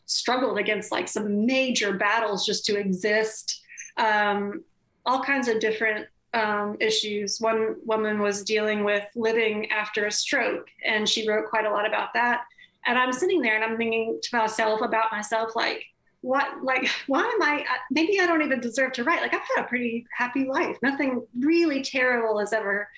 struggled 0.07 0.57
against 0.57 0.91
like 0.91 1.07
some 1.07 1.45
major 1.45 1.93
battles 1.93 2.45
just 2.45 2.65
to 2.65 2.79
exist. 2.79 3.58
Um, 3.99 4.63
all 5.05 5.21
kinds 5.21 5.47
of 5.47 5.59
different 5.59 6.07
um, 6.33 6.77
issues. 6.79 7.39
One 7.39 7.75
woman 7.85 8.19
was 8.19 8.43
dealing 8.43 8.83
with 8.83 9.03
living 9.15 9.69
after 9.71 10.05
a 10.05 10.11
stroke, 10.11 10.67
and 10.85 11.07
she 11.07 11.27
wrote 11.27 11.49
quite 11.49 11.65
a 11.65 11.71
lot 11.71 11.87
about 11.87 12.13
that. 12.13 12.43
And 12.85 12.97
I'm 12.97 13.13
sitting 13.13 13.41
there 13.41 13.55
and 13.55 13.63
I'm 13.63 13.77
thinking 13.77 14.19
to 14.21 14.37
myself 14.37 14.81
about 14.81 15.11
myself, 15.11 15.55
like, 15.55 15.83
what, 16.21 16.63
like, 16.63 16.89
why 17.07 17.21
am 17.21 17.41
I? 17.41 17.65
Maybe 17.91 18.19
I 18.19 18.25
don't 18.25 18.41
even 18.41 18.59
deserve 18.59 18.93
to 18.93 19.03
write. 19.03 19.21
Like, 19.21 19.33
I've 19.33 19.41
had 19.55 19.65
a 19.65 19.67
pretty 19.67 20.05
happy 20.17 20.45
life. 20.45 20.77
Nothing 20.81 21.25
really 21.39 21.81
terrible 21.81 22.39
has 22.39 22.53
ever 22.53 22.89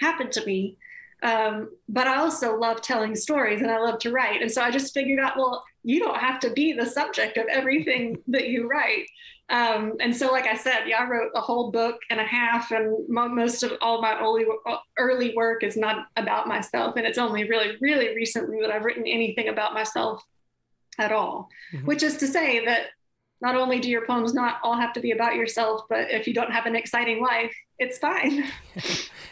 happened 0.00 0.32
to 0.32 0.44
me. 0.44 0.76
Um, 1.22 1.70
but 1.88 2.06
I 2.06 2.16
also 2.18 2.56
love 2.56 2.80
telling 2.80 3.16
stories 3.16 3.60
and 3.60 3.70
I 3.70 3.78
love 3.78 3.98
to 4.00 4.12
write. 4.12 4.40
And 4.42 4.50
so 4.50 4.62
I 4.62 4.70
just 4.70 4.94
figured 4.94 5.18
out, 5.18 5.36
well, 5.36 5.64
you 5.82 5.98
don't 5.98 6.18
have 6.18 6.38
to 6.40 6.50
be 6.50 6.72
the 6.72 6.86
subject 6.86 7.36
of 7.36 7.46
everything 7.48 8.18
that 8.28 8.48
you 8.48 8.68
write. 8.68 9.06
Um, 9.50 9.94
and 10.00 10.14
so, 10.14 10.30
like 10.30 10.46
I 10.46 10.54
said, 10.54 10.84
yeah, 10.86 10.98
I 10.98 11.08
wrote 11.08 11.30
a 11.34 11.40
whole 11.40 11.70
book 11.70 11.96
and 12.10 12.20
a 12.20 12.24
half, 12.24 12.70
and 12.70 12.94
most 13.08 13.62
of 13.62 13.72
all 13.80 14.02
my 14.02 14.18
early, 14.20 14.44
early 14.98 15.34
work 15.34 15.64
is 15.64 15.76
not 15.76 16.06
about 16.16 16.46
myself. 16.46 16.96
And 16.96 17.06
it's 17.06 17.18
only 17.18 17.48
really, 17.48 17.76
really 17.80 18.14
recently 18.14 18.60
that 18.60 18.70
I've 18.70 18.84
written 18.84 19.06
anything 19.06 19.48
about 19.48 19.72
myself 19.72 20.22
at 20.98 21.12
all, 21.12 21.48
mm-hmm. 21.72 21.86
which 21.86 22.02
is 22.02 22.18
to 22.18 22.26
say 22.26 22.64
that 22.66 22.88
not 23.40 23.54
only 23.54 23.78
do 23.78 23.88
your 23.88 24.04
poems 24.04 24.34
not 24.34 24.58
all 24.64 24.76
have 24.76 24.92
to 24.92 25.00
be 25.00 25.12
about 25.12 25.36
yourself, 25.36 25.82
but 25.88 26.10
if 26.10 26.26
you 26.26 26.34
don't 26.34 26.50
have 26.50 26.66
an 26.66 26.74
exciting 26.74 27.22
life, 27.22 27.54
it's 27.78 27.96
fine. 27.98 28.44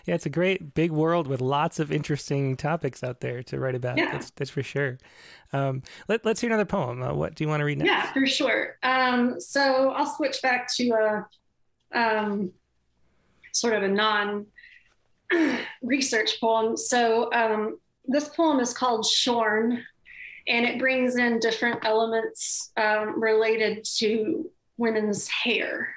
yeah, 0.06 0.14
it's 0.14 0.26
a 0.26 0.30
great 0.30 0.74
big 0.74 0.92
world 0.92 1.26
with 1.26 1.40
lots 1.40 1.80
of 1.80 1.90
interesting 1.90 2.56
topics 2.56 3.02
out 3.02 3.20
there 3.20 3.42
to 3.42 3.58
write 3.58 3.74
about. 3.74 3.98
Yeah. 3.98 4.12
That's, 4.12 4.30
that's 4.30 4.50
for 4.50 4.62
sure. 4.62 4.98
Um, 5.52 5.82
let, 6.08 6.26
us 6.26 6.40
hear 6.40 6.50
another 6.50 6.64
poem. 6.64 7.02
Uh, 7.02 7.14
what 7.14 7.34
do 7.34 7.44
you 7.44 7.48
want 7.48 7.60
to 7.60 7.64
read 7.64 7.78
next? 7.78 7.88
Yeah, 7.88 8.12
for 8.12 8.26
sure. 8.26 8.76
Um, 8.82 9.40
so 9.40 9.90
I'll 9.90 10.14
switch 10.14 10.42
back 10.42 10.68
to 10.76 10.90
a 10.90 11.26
um, 11.98 12.52
sort 13.52 13.74
of 13.74 13.82
a 13.82 13.88
non 13.88 14.46
research 15.82 16.40
poem. 16.40 16.76
So 16.76 17.32
um, 17.32 17.78
this 18.06 18.28
poem 18.28 18.60
is 18.60 18.72
called 18.72 19.06
Shorn 19.06 19.82
and 20.48 20.64
it 20.64 20.78
brings 20.78 21.16
in 21.16 21.40
different 21.40 21.84
elements 21.84 22.70
um, 22.76 23.20
related 23.20 23.84
to 23.96 24.50
women's 24.76 25.28
hair. 25.28 25.92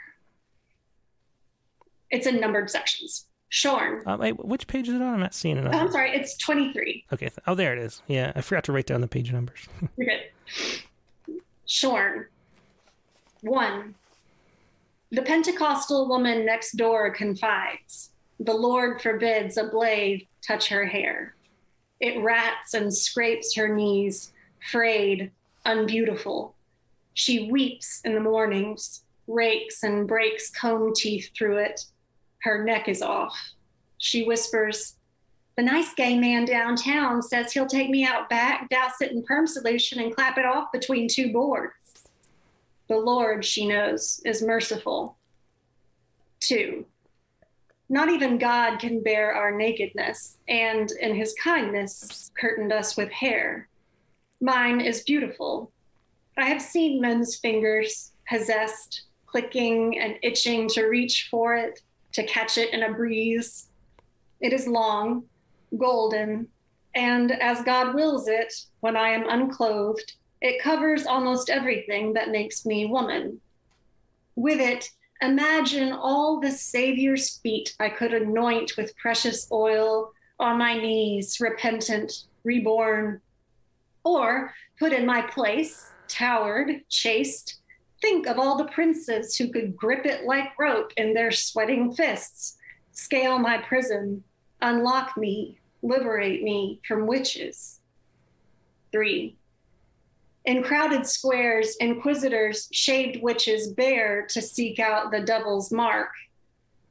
It's 2.10 2.26
in 2.26 2.40
numbered 2.40 2.70
sections. 2.70 3.28
Shorn. 3.50 4.04
Um, 4.06 4.20
wait, 4.20 4.46
which 4.46 4.68
page 4.68 4.88
is 4.88 4.94
it 4.94 5.02
on? 5.02 5.16
I'm 5.16 5.20
not 5.20 5.34
seeing 5.34 5.58
it. 5.58 5.66
Oh, 5.66 5.78
I'm 5.78 5.92
sorry, 5.92 6.12
it's 6.12 6.38
23. 6.38 7.06
Okay. 7.14 7.30
Oh, 7.48 7.56
there 7.56 7.74
it 7.74 7.80
is. 7.80 8.02
Yeah, 8.08 8.32
I 8.36 8.42
forgot 8.42 8.64
to 8.66 8.72
write 8.72 8.86
down 8.86 9.02
the 9.02 9.08
page 9.08 9.32
numbers. 9.32 9.68
You're 9.98 10.08
good. 10.08 11.42
Shorn. 11.66 12.28
One. 13.42 13.96
The 15.12 15.24
Pentecostal 15.24 16.08
woman 16.08 16.46
next 16.46 16.74
door 16.74 17.10
confides. 17.12 18.12
The 18.40 18.54
Lord 18.54 19.02
forbids 19.02 19.58
a 19.58 19.66
blade 19.66 20.28
touch 20.46 20.70
her 20.70 20.86
hair. 20.86 21.36
It 22.00 22.22
rats 22.22 22.76
and 22.76 22.96
scrapes 22.96 23.56
her 23.56 23.68
knees 23.68 24.32
frayed, 24.72 25.32
unbeautiful. 25.66 26.56
She 27.16 27.52
weeps 27.52 28.02
in 28.06 28.14
the 28.14 28.20
mornings, 28.20 29.04
rakes 29.28 29.84
and 29.84 30.08
breaks 30.08 30.50
comb 30.50 30.94
teeth 30.96 31.32
through 31.38 31.58
it. 31.58 31.86
Her 32.42 32.64
neck 32.64 32.88
is 32.88 33.02
off. 33.02 33.38
She 33.98 34.24
whispers, 34.24 34.96
The 35.58 35.64
nice 35.64 35.94
gay 35.94 36.18
man 36.18 36.46
downtown 36.46 37.22
says 37.22 37.52
he'll 37.52 37.68
take 37.68 37.90
me 37.90 38.06
out 38.06 38.30
back, 38.30 38.70
douse 38.70 39.02
it 39.02 39.12
in 39.12 39.24
perm 39.24 39.46
solution, 39.46 40.00
and 40.00 40.16
clap 40.16 40.38
it 40.38 40.46
off 40.46 40.72
between 40.72 41.08
two 41.08 41.34
boards. 41.34 41.74
The 42.88 42.98
Lord, 42.98 43.46
she 43.46 43.68
knows, 43.68 44.22
is 44.26 44.42
merciful. 44.42 45.18
Two, 46.40 46.86
not 47.90 48.10
even 48.10 48.38
God 48.38 48.78
can 48.78 49.02
bear 49.02 49.34
our 49.34 49.52
nakedness, 49.52 50.38
and 50.48 50.90
in 51.02 51.16
his 51.16 51.34
kindness, 51.34 52.32
curtained 52.40 52.72
us 52.72 52.96
with 52.96 53.12
hair. 53.12 53.68
Mine 54.40 54.80
is 54.80 55.04
beautiful. 55.04 55.72
I 56.38 56.46
have 56.46 56.62
seen 56.62 57.02
men's 57.02 57.36
fingers 57.36 58.14
possessed, 58.30 59.04
clicking 59.26 60.00
and 60.00 60.18
itching 60.24 60.70
to 60.70 60.86
reach 60.86 61.28
for 61.30 61.56
it, 61.56 61.82
to 62.14 62.24
catch 62.26 62.58
it 62.58 62.74
in 62.74 62.84
a 62.84 62.94
breeze. 62.94 63.68
It 64.40 64.54
is 64.54 64.68
long, 64.68 65.24
golden, 65.78 66.48
and 66.96 67.32
as 67.32 67.62
God 67.64 67.94
wills 67.94 68.28
it, 68.28 68.54
when 68.80 68.98
I 68.98 69.10
am 69.10 69.30
unclothed, 69.30 70.14
it 70.42 70.62
covers 70.62 71.06
almost 71.06 71.50
everything 71.50 72.14
that 72.14 72.32
makes 72.32 72.66
me 72.66 72.86
woman. 72.86 73.40
With 74.36 74.60
it, 74.60 74.90
imagine 75.22 75.92
all 75.92 76.40
the 76.40 76.52
Savior's 76.52 77.38
feet 77.38 77.76
I 77.80 77.90
could 77.90 78.14
anoint 78.14 78.78
with 78.78 78.98
precious 78.98 79.48
oil 79.52 80.12
on 80.40 80.58
my 80.58 80.76
knees, 80.76 81.40
repentant, 81.40 82.12
reborn, 82.44 83.22
or 84.04 84.54
put 84.80 84.94
in 84.94 85.06
my 85.06 85.22
place, 85.22 85.92
towered, 86.08 86.82
chaste. 86.90 87.59
Think 88.02 88.28
of 88.28 88.40
all 88.40 88.58
the 88.58 88.72
princes 88.72 89.36
who 89.36 89.50
could 89.50 89.76
grip 89.76 90.06
it 90.06 90.26
like 90.26 90.58
rope 90.58 90.94
in 90.96 91.14
their 91.14 91.32
sweating 91.32 91.94
fists, 91.94 92.58
scale 92.92 93.38
my 93.40 93.58
prison, 93.58 94.24
unlock 94.62 95.18
me, 95.18 95.60
liberate 95.82 96.44
me 96.44 96.80
from 96.88 97.08
witches. 97.08 97.80
Three. 98.92 99.36
In 100.46 100.64
crowded 100.64 101.06
squares, 101.06 101.76
inquisitors 101.78 102.70
shaved 102.72 103.22
witches 103.22 103.74
bare 103.74 104.26
to 104.28 104.42
seek 104.42 104.80
out 104.80 105.12
the 105.12 105.22
devil's 105.22 105.72
mark. 105.72 106.12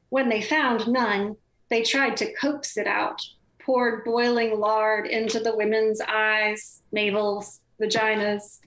When 0.09 0.29
they 0.29 0.41
found 0.41 0.87
none, 0.87 1.35
they 1.69 1.83
tried 1.83 2.17
to 2.17 2.33
coax 2.33 2.77
it 2.77 2.87
out, 2.87 3.21
poured 3.59 4.03
boiling 4.05 4.59
lard 4.59 5.07
into 5.07 5.39
the 5.39 5.55
women's 5.55 6.01
eyes, 6.01 6.81
navels, 6.91 7.59
vaginas. 7.81 8.59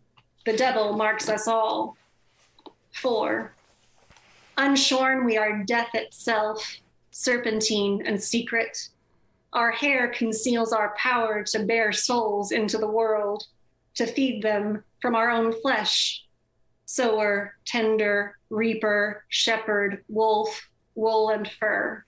The 0.44 0.56
devil 0.56 0.92
marks 0.96 1.28
us 1.28 1.48
all. 1.48 1.96
Four, 2.94 3.54
unshorn, 4.56 5.24
we 5.24 5.36
are 5.36 5.64
death 5.64 5.90
itself, 5.94 6.76
serpentine 7.10 8.02
and 8.06 8.22
secret. 8.22 8.88
Our 9.52 9.70
hair 9.70 10.08
conceals 10.08 10.72
our 10.72 10.94
power 10.96 11.42
to 11.44 11.64
bear 11.64 11.92
souls 11.92 12.52
into 12.52 12.78
the 12.78 12.90
world, 12.90 13.44
to 13.94 14.06
feed 14.06 14.42
them 14.42 14.84
from 15.00 15.14
our 15.14 15.30
own 15.30 15.52
flesh. 15.60 16.24
Sower, 16.86 17.56
tender, 17.64 18.38
reaper, 18.50 19.24
shepherd, 19.28 20.04
wolf, 20.08 20.68
wool 20.94 21.30
and 21.30 21.50
fur. 21.58 22.04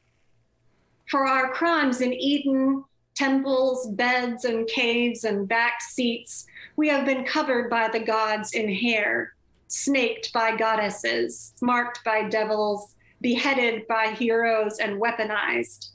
For 1.11 1.27
our 1.27 1.53
crimes 1.53 2.01
in 2.01 2.13
Eden, 2.13 2.85
temples, 3.15 3.89
beds 3.91 4.45
and 4.45 4.67
caves 4.67 5.25
and 5.25 5.47
back 5.49 5.81
seats, 5.81 6.47
we 6.77 6.89
have 6.89 7.07
been 7.07 7.25
covered 7.25 7.71
by 7.71 7.89
the 7.89 8.01
gods 8.01 8.53
in 8.53 8.73
hair, 8.73 9.35
snaked 9.69 10.33
by 10.33 10.57
goddesses, 10.57 11.55
marked 11.61 12.05
by 12.05 12.29
devils, 12.29 12.95
beheaded 13.21 13.87
by 13.87 14.09
heroes, 14.09 14.79
and 14.79 15.01
weaponized. 15.01 15.91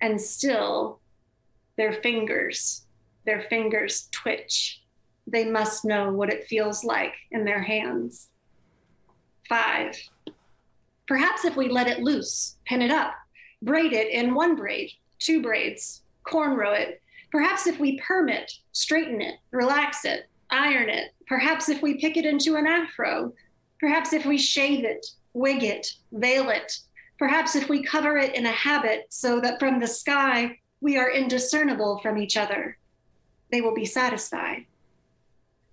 And 0.00 0.20
still, 0.20 1.00
their 1.76 1.92
fingers, 1.92 2.86
their 3.24 3.42
fingers 3.42 4.08
twitch. 4.10 4.82
They 5.26 5.44
must 5.44 5.84
know 5.84 6.12
what 6.12 6.32
it 6.32 6.46
feels 6.46 6.84
like 6.84 7.14
in 7.30 7.44
their 7.44 7.62
hands. 7.62 8.28
Five. 9.48 9.96
Perhaps 11.06 11.44
if 11.44 11.56
we 11.56 11.68
let 11.68 11.88
it 11.88 12.00
loose, 12.00 12.56
pin 12.64 12.82
it 12.82 12.90
up, 12.90 13.14
braid 13.62 13.92
it 13.92 14.10
in 14.10 14.34
one 14.34 14.56
braid, 14.56 14.90
two 15.18 15.42
braids, 15.42 16.02
cornrow 16.24 16.78
it. 16.78 17.02
Perhaps 17.30 17.66
if 17.66 17.78
we 17.78 18.00
permit, 18.00 18.50
straighten 18.72 19.20
it, 19.20 19.36
relax 19.50 20.04
it, 20.04 20.28
iron 20.50 20.88
it. 20.88 21.12
Perhaps 21.26 21.68
if 21.68 21.82
we 21.82 22.00
pick 22.00 22.16
it 22.16 22.26
into 22.26 22.56
an 22.56 22.66
afro. 22.66 23.32
Perhaps 23.78 24.12
if 24.12 24.26
we 24.26 24.36
shave 24.36 24.84
it, 24.84 25.06
wig 25.32 25.62
it, 25.62 25.86
veil 26.12 26.50
it. 26.50 26.78
Perhaps 27.18 27.56
if 27.56 27.68
we 27.68 27.82
cover 27.82 28.16
it 28.16 28.34
in 28.34 28.46
a 28.46 28.52
habit 28.52 29.06
so 29.10 29.40
that 29.40 29.58
from 29.58 29.78
the 29.78 29.86
sky 29.86 30.58
we 30.80 30.96
are 30.96 31.10
indiscernible 31.10 31.98
from 31.98 32.18
each 32.18 32.36
other, 32.36 32.78
they 33.50 33.60
will 33.60 33.74
be 33.74 33.84
satisfied. 33.84 34.64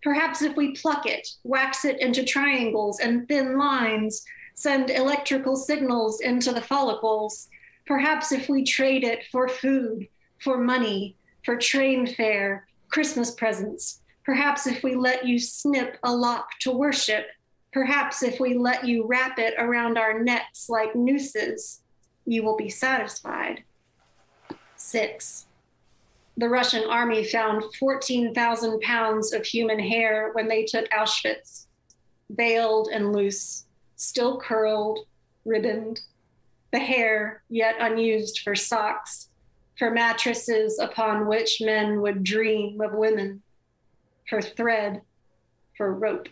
Perhaps 0.04 0.42
if 0.42 0.56
we 0.56 0.76
pluck 0.76 1.06
it, 1.06 1.28
wax 1.44 1.86
it 1.86 2.00
into 2.00 2.24
triangles 2.24 3.00
and 3.00 3.28
thin 3.28 3.58
lines, 3.58 4.24
send 4.56 4.90
electrical 4.90 5.56
signals 5.56 6.22
into 6.22 6.52
the 6.52 6.62
follicles, 6.62 7.48
perhaps 7.86 8.32
if 8.32 8.50
we 8.50 8.64
trade 8.64 9.04
it 9.04 9.26
for 9.32 9.48
food, 9.48 10.08
for 10.40 10.58
money, 10.58 11.16
for 11.44 11.56
train 11.56 12.08
fare, 12.08 12.68
Christmas 12.90 13.32
presents, 13.32 14.02
perhaps 14.28 14.68
if 14.68 14.84
we 14.84 14.94
let 14.94 15.26
you 15.26 15.40
snip 15.40 15.98
a 16.04 16.14
lock 16.14 16.50
to 16.60 16.70
worship, 16.70 17.28
perhaps 17.72 18.22
if 18.22 18.42
we 18.42 18.58
let 18.58 18.86
you 18.86 19.08
wrap 19.08 19.40
it 19.40 19.54
around 19.58 19.98
our 19.98 20.22
necks 20.22 20.68
like 20.70 20.94
nooses, 20.98 21.80
you 22.26 22.44
will 22.44 22.58
be 22.58 22.70
satisfied. 22.70 23.64
Six, 24.76 25.46
the 26.36 26.50
Russian 26.50 26.84
army 26.90 27.24
found 27.24 27.64
14,000 27.80 28.82
pounds 28.82 29.32
of 29.32 29.46
human 29.46 29.80
hair 29.80 30.32
when 30.34 30.50
they 30.50 30.66
took 30.66 30.90
Auschwitz, 30.90 31.68
veiled 32.30 32.90
and 32.92 33.14
loose, 33.14 33.64
still 33.96 34.42
curled, 34.42 35.00
ribboned, 35.46 36.02
the 36.74 36.80
hair 36.80 37.44
yet 37.50 37.76
unused 37.80 38.42
for 38.44 38.56
socks, 38.56 39.30
for 39.80 39.90
mattresses 39.90 40.80
upon 40.80 41.28
which 41.28 41.62
men 41.62 42.02
would 42.02 42.26
dream 42.26 42.82
of 42.82 42.92
women, 42.92 43.42
for 44.30 44.42
thread, 44.42 45.02
for 45.76 45.94
rope. 45.94 46.30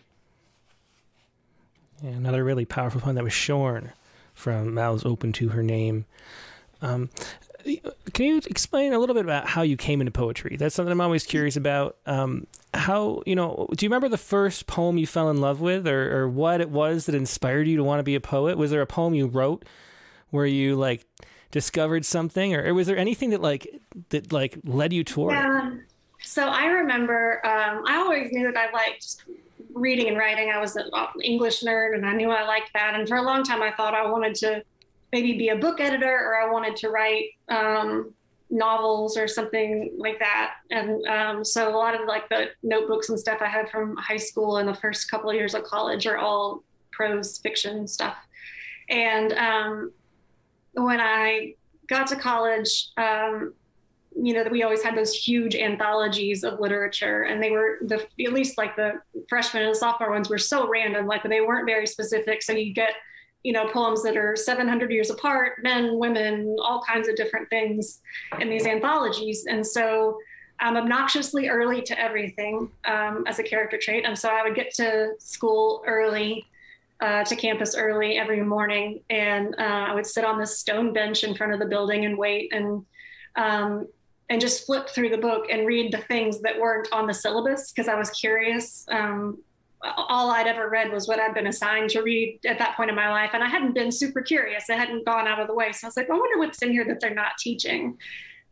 Yeah, 2.02 2.10
another 2.10 2.44
really 2.44 2.64
powerful 2.64 3.00
poem 3.00 3.14
that 3.14 3.24
was 3.24 3.32
shorn 3.32 3.92
from 4.34 4.74
Mouths 4.74 5.04
Open 5.04 5.32
to 5.34 5.48
Her 5.48 5.62
Name. 5.62 6.04
Um, 6.82 7.08
can 8.12 8.26
you 8.26 8.40
explain 8.46 8.92
a 8.92 8.98
little 8.98 9.14
bit 9.14 9.24
about 9.24 9.48
how 9.48 9.62
you 9.62 9.76
came 9.76 10.00
into 10.00 10.12
poetry? 10.12 10.56
That's 10.56 10.74
something 10.74 10.92
I'm 10.92 11.00
always 11.00 11.24
curious 11.24 11.56
about. 11.56 11.96
Um, 12.06 12.46
how 12.74 13.22
you 13.26 13.34
know? 13.34 13.66
Do 13.74 13.84
you 13.84 13.88
remember 13.88 14.08
the 14.08 14.18
first 14.18 14.66
poem 14.66 14.98
you 14.98 15.06
fell 15.06 15.30
in 15.30 15.40
love 15.40 15.60
with, 15.60 15.88
or, 15.88 16.20
or 16.20 16.28
what 16.28 16.60
it 16.60 16.70
was 16.70 17.06
that 17.06 17.14
inspired 17.14 17.66
you 17.66 17.76
to 17.76 17.84
want 17.84 17.98
to 17.98 18.04
be 18.04 18.14
a 18.14 18.20
poet? 18.20 18.58
Was 18.58 18.70
there 18.70 18.82
a 18.82 18.86
poem 18.86 19.14
you 19.14 19.26
wrote 19.26 19.64
where 20.30 20.46
you 20.46 20.76
like 20.76 21.06
discovered 21.50 22.04
something, 22.04 22.54
or, 22.54 22.64
or 22.66 22.74
was 22.74 22.86
there 22.86 22.98
anything 22.98 23.30
that 23.30 23.40
like 23.40 23.66
that 24.10 24.32
like 24.32 24.58
led 24.64 24.92
you 24.92 25.02
toward 25.02 25.32
yeah. 25.32 25.72
it? 25.72 25.74
So 26.22 26.48
I 26.48 26.66
remember 26.66 27.44
um, 27.46 27.84
I 27.86 27.96
always 27.96 28.32
knew 28.32 28.50
that 28.52 28.56
I 28.56 28.70
liked 28.72 29.24
reading 29.72 30.08
and 30.08 30.16
writing. 30.16 30.50
I 30.50 30.58
was 30.58 30.76
an 30.76 30.90
English 31.22 31.62
nerd, 31.62 31.94
and 31.94 32.06
I 32.06 32.14
knew 32.14 32.30
I 32.30 32.44
liked 32.44 32.70
that. 32.74 32.94
And 32.94 33.08
for 33.08 33.16
a 33.16 33.22
long 33.22 33.44
time, 33.44 33.62
I 33.62 33.72
thought 33.72 33.94
I 33.94 34.10
wanted 34.10 34.34
to 34.36 34.62
maybe 35.12 35.36
be 35.36 35.50
a 35.50 35.56
book 35.56 35.80
editor, 35.80 36.10
or 36.10 36.40
I 36.40 36.50
wanted 36.50 36.76
to 36.76 36.90
write 36.90 37.30
um, 37.48 38.12
novels 38.50 39.16
or 39.16 39.28
something 39.28 39.92
like 39.98 40.18
that. 40.18 40.54
And 40.70 41.06
um, 41.06 41.44
so 41.44 41.68
a 41.68 41.76
lot 41.76 42.00
of 42.00 42.06
like 42.06 42.28
the 42.28 42.48
notebooks 42.62 43.08
and 43.08 43.18
stuff 43.18 43.38
I 43.40 43.48
had 43.48 43.68
from 43.70 43.96
high 43.96 44.16
school 44.16 44.58
and 44.58 44.68
the 44.68 44.74
first 44.74 45.10
couple 45.10 45.30
of 45.30 45.36
years 45.36 45.54
of 45.54 45.64
college 45.64 46.06
are 46.06 46.18
all 46.18 46.62
prose 46.92 47.38
fiction 47.38 47.86
stuff. 47.86 48.16
And 48.88 49.32
um, 49.32 49.92
when 50.74 51.00
I 51.00 51.54
got 51.88 52.06
to 52.08 52.16
college, 52.16 52.88
um, 52.96 53.52
you 54.20 54.32
know, 54.32 54.42
that 54.42 54.52
we 54.52 54.62
always 54.62 54.82
had 54.82 54.96
those 54.96 55.14
huge 55.14 55.54
anthologies 55.54 56.42
of 56.42 56.58
literature, 56.58 57.24
and 57.24 57.42
they 57.42 57.50
were 57.50 57.78
the 57.82 58.06
at 58.24 58.32
least 58.32 58.56
like 58.56 58.76
the 58.76 58.94
freshman 59.28 59.64
and 59.64 59.76
sophomore 59.76 60.10
ones 60.10 60.30
were 60.30 60.38
so 60.38 60.68
random, 60.68 61.06
like 61.06 61.22
they 61.22 61.40
weren't 61.40 61.66
very 61.66 61.86
specific. 61.86 62.42
So 62.42 62.52
you 62.52 62.72
get, 62.72 62.92
you 63.42 63.52
know, 63.52 63.68
poems 63.68 64.02
that 64.04 64.16
are 64.16 64.34
700 64.34 64.90
years 64.90 65.10
apart, 65.10 65.62
men, 65.62 65.98
women, 65.98 66.56
all 66.60 66.82
kinds 66.82 67.08
of 67.08 67.16
different 67.16 67.50
things 67.50 68.00
in 68.40 68.48
these 68.48 68.66
anthologies, 68.66 69.46
and 69.46 69.66
so. 69.66 70.18
I'm 70.58 70.78
obnoxiously 70.78 71.50
early 71.50 71.82
to 71.82 72.00
everything 72.00 72.70
um, 72.86 73.24
as 73.26 73.38
a 73.38 73.42
character 73.42 73.76
trait. 73.76 74.06
And 74.06 74.18
so 74.18 74.30
I 74.30 74.42
would 74.42 74.54
get 74.54 74.72
to 74.76 75.10
school 75.18 75.84
early 75.86 76.46
uh, 77.00 77.24
to 77.24 77.36
campus 77.36 77.76
early 77.76 78.16
every 78.16 78.42
morning, 78.42 79.00
and 79.10 79.54
uh, 79.58 79.84
I 79.88 79.94
would 79.94 80.06
sit 80.06 80.24
on 80.24 80.38
this 80.38 80.58
stone 80.58 80.94
bench 80.94 81.24
in 81.24 81.34
front 81.34 81.52
of 81.52 81.58
the 81.58 81.66
building 81.66 82.06
and 82.06 82.16
wait 82.16 82.54
and 82.54 82.86
um, 83.36 83.86
and 84.28 84.40
just 84.40 84.66
flip 84.66 84.88
through 84.88 85.10
the 85.10 85.18
book 85.18 85.46
and 85.50 85.66
read 85.66 85.92
the 85.92 85.98
things 85.98 86.40
that 86.40 86.58
weren't 86.58 86.88
on 86.92 87.06
the 87.06 87.14
syllabus 87.14 87.72
because 87.72 87.88
I 87.88 87.94
was 87.94 88.10
curious. 88.10 88.86
Um, 88.90 89.38
all 89.82 90.30
I'd 90.30 90.46
ever 90.46 90.68
read 90.68 90.90
was 90.90 91.06
what 91.06 91.20
I'd 91.20 91.34
been 91.34 91.46
assigned 91.46 91.90
to 91.90 92.02
read 92.02 92.40
at 92.46 92.58
that 92.58 92.76
point 92.76 92.90
in 92.90 92.96
my 92.96 93.08
life, 93.10 93.30
and 93.34 93.44
I 93.44 93.48
hadn't 93.48 93.74
been 93.74 93.92
super 93.92 94.20
curious. 94.20 94.68
I 94.68 94.74
hadn't 94.74 95.04
gone 95.04 95.28
out 95.28 95.38
of 95.38 95.46
the 95.46 95.54
way, 95.54 95.70
so 95.72 95.86
I 95.86 95.88
was 95.88 95.96
like, 95.96 96.10
I 96.10 96.14
wonder 96.14 96.38
what's 96.38 96.60
in 96.62 96.72
here 96.72 96.84
that 96.86 97.00
they're 97.00 97.14
not 97.14 97.38
teaching. 97.38 97.96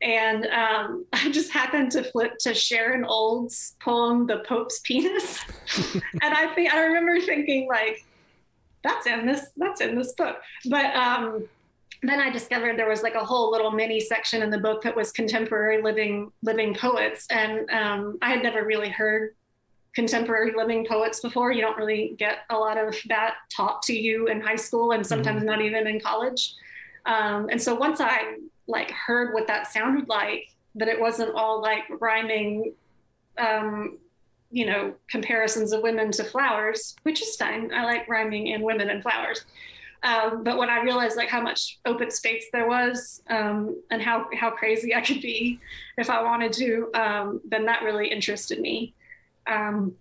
And 0.01 0.47
um, 0.47 1.07
I 1.13 1.31
just 1.31 1.51
happened 1.51 1.91
to 1.93 2.05
flip 2.05 2.35
to 2.41 2.55
Sharon 2.55 3.05
Olds' 3.05 3.75
poem, 3.81 4.27
"The 4.27 4.45
Pope's 4.47 4.81
Penis," 4.81 5.41
and 6.23 6.35
I 6.35 6.55
think 6.55 6.73
I 6.73 6.85
remember 6.85 7.21
thinking 7.21 7.67
like, 7.69 8.05
that's 8.85 9.07
in 9.07 9.27
this 9.27 9.47
that's 9.57 9.81
in 9.81 9.97
this 9.97 10.13
book 10.13 10.37
but 10.67 10.95
um, 10.95 11.49
then 12.09 12.21
i 12.21 12.31
discovered 12.31 12.79
there 12.79 12.89
was 12.89 13.03
like 13.03 13.15
a 13.15 13.25
whole 13.25 13.51
little 13.51 13.71
mini 13.71 14.01
section 14.01 14.43
in 14.43 14.51
the 14.51 14.59
book 14.59 14.83
that 14.83 14.95
was 14.95 15.13
contemporary 15.13 15.83
living 15.83 16.31
living 16.43 16.75
poets 16.75 17.27
and 17.31 17.69
um, 17.71 18.19
i 18.23 18.31
had 18.31 18.43
never 18.43 18.65
really 18.65 18.89
heard 18.89 19.35
contemporary 19.95 20.53
living 20.57 20.85
poets 20.85 21.21
before 21.21 21.53
you 21.53 21.61
don't 21.61 21.77
really 21.77 22.15
get 22.19 22.39
a 22.51 22.57
lot 22.57 22.77
of 22.77 22.97
that 23.07 23.37
taught 23.55 23.83
to 23.83 23.95
you 23.95 24.27
in 24.27 24.41
high 24.41 24.57
school 24.57 24.93
and 24.93 25.07
sometimes 25.07 25.39
mm-hmm. 25.39 25.47
not 25.47 25.61
even 25.61 25.87
in 25.87 26.01
college 26.01 26.55
um, 27.07 27.49
and 27.51 27.61
so 27.61 27.75
once 27.75 28.01
i 28.01 28.37
like 28.67 28.91
heard 28.91 29.35
what 29.35 29.47
that 29.47 29.71
sounded 29.71 30.09
like 30.09 30.49
that 30.75 30.89
it 30.89 30.99
wasn't 30.99 31.33
all 31.35 31.61
like 31.61 31.85
rhyming 32.01 32.73
um, 33.39 33.99
you 34.55 34.67
know, 34.67 34.95
comparisons 35.09 35.73
of 35.73 35.83
women 35.83 36.13
to 36.13 36.23
flowers, 36.23 36.95
which 37.03 37.21
is 37.21 37.35
fine. 37.35 37.75
I 37.75 37.85
like 37.85 38.09
rhyming 38.09 38.47
in 38.47 38.63
women 38.63 38.89
and 38.89 39.03
flowers. 39.03 39.45
Um, 40.05 40.45
but 40.45 40.59
when 40.59 40.69
I 40.69 40.83
realized 40.83 41.17
like 41.17 41.31
how 41.31 41.41
much 41.41 41.79
open 41.87 42.11
space 42.11 42.47
there 42.53 42.69
was 42.69 43.23
um, 43.31 43.81
and 43.91 44.03
how 44.03 44.27
how 44.39 44.51
crazy 44.51 44.95
I 44.95 45.01
could 45.01 45.23
be 45.23 45.59
if 45.97 46.11
I 46.11 46.23
wanted 46.23 46.53
to, 46.55 46.91
um, 46.95 47.41
then 47.49 47.65
that 47.65 47.83
really 47.83 48.09
interested 48.09 48.61
me. 48.61 48.95
Um, 49.47 49.95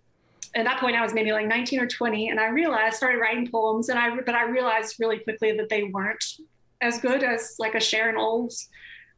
at 0.56 0.66
that 0.66 0.80
point, 0.80 0.98
I 0.98 1.02
was 1.02 1.14
maybe 1.14 1.32
like 1.32 1.48
19 1.48 1.80
or 1.80 1.88
20, 1.88 2.30
and 2.30 2.40
I 2.40 2.50
realized 2.50 2.98
started 2.98 3.20
writing 3.20 3.50
poems, 3.50 3.88
and 3.88 3.98
I 3.98 4.14
but 4.14 4.36
I 4.36 4.44
realized 4.44 4.98
really 5.00 5.20
quickly 5.20 5.56
that 5.56 5.70
they 5.70 5.84
weren't 5.84 6.24
as 6.82 7.00
good 7.00 7.24
as 7.24 7.56
like 7.58 7.74
a 7.74 7.80
Sharon 7.80 8.18
Olds, 8.18 8.68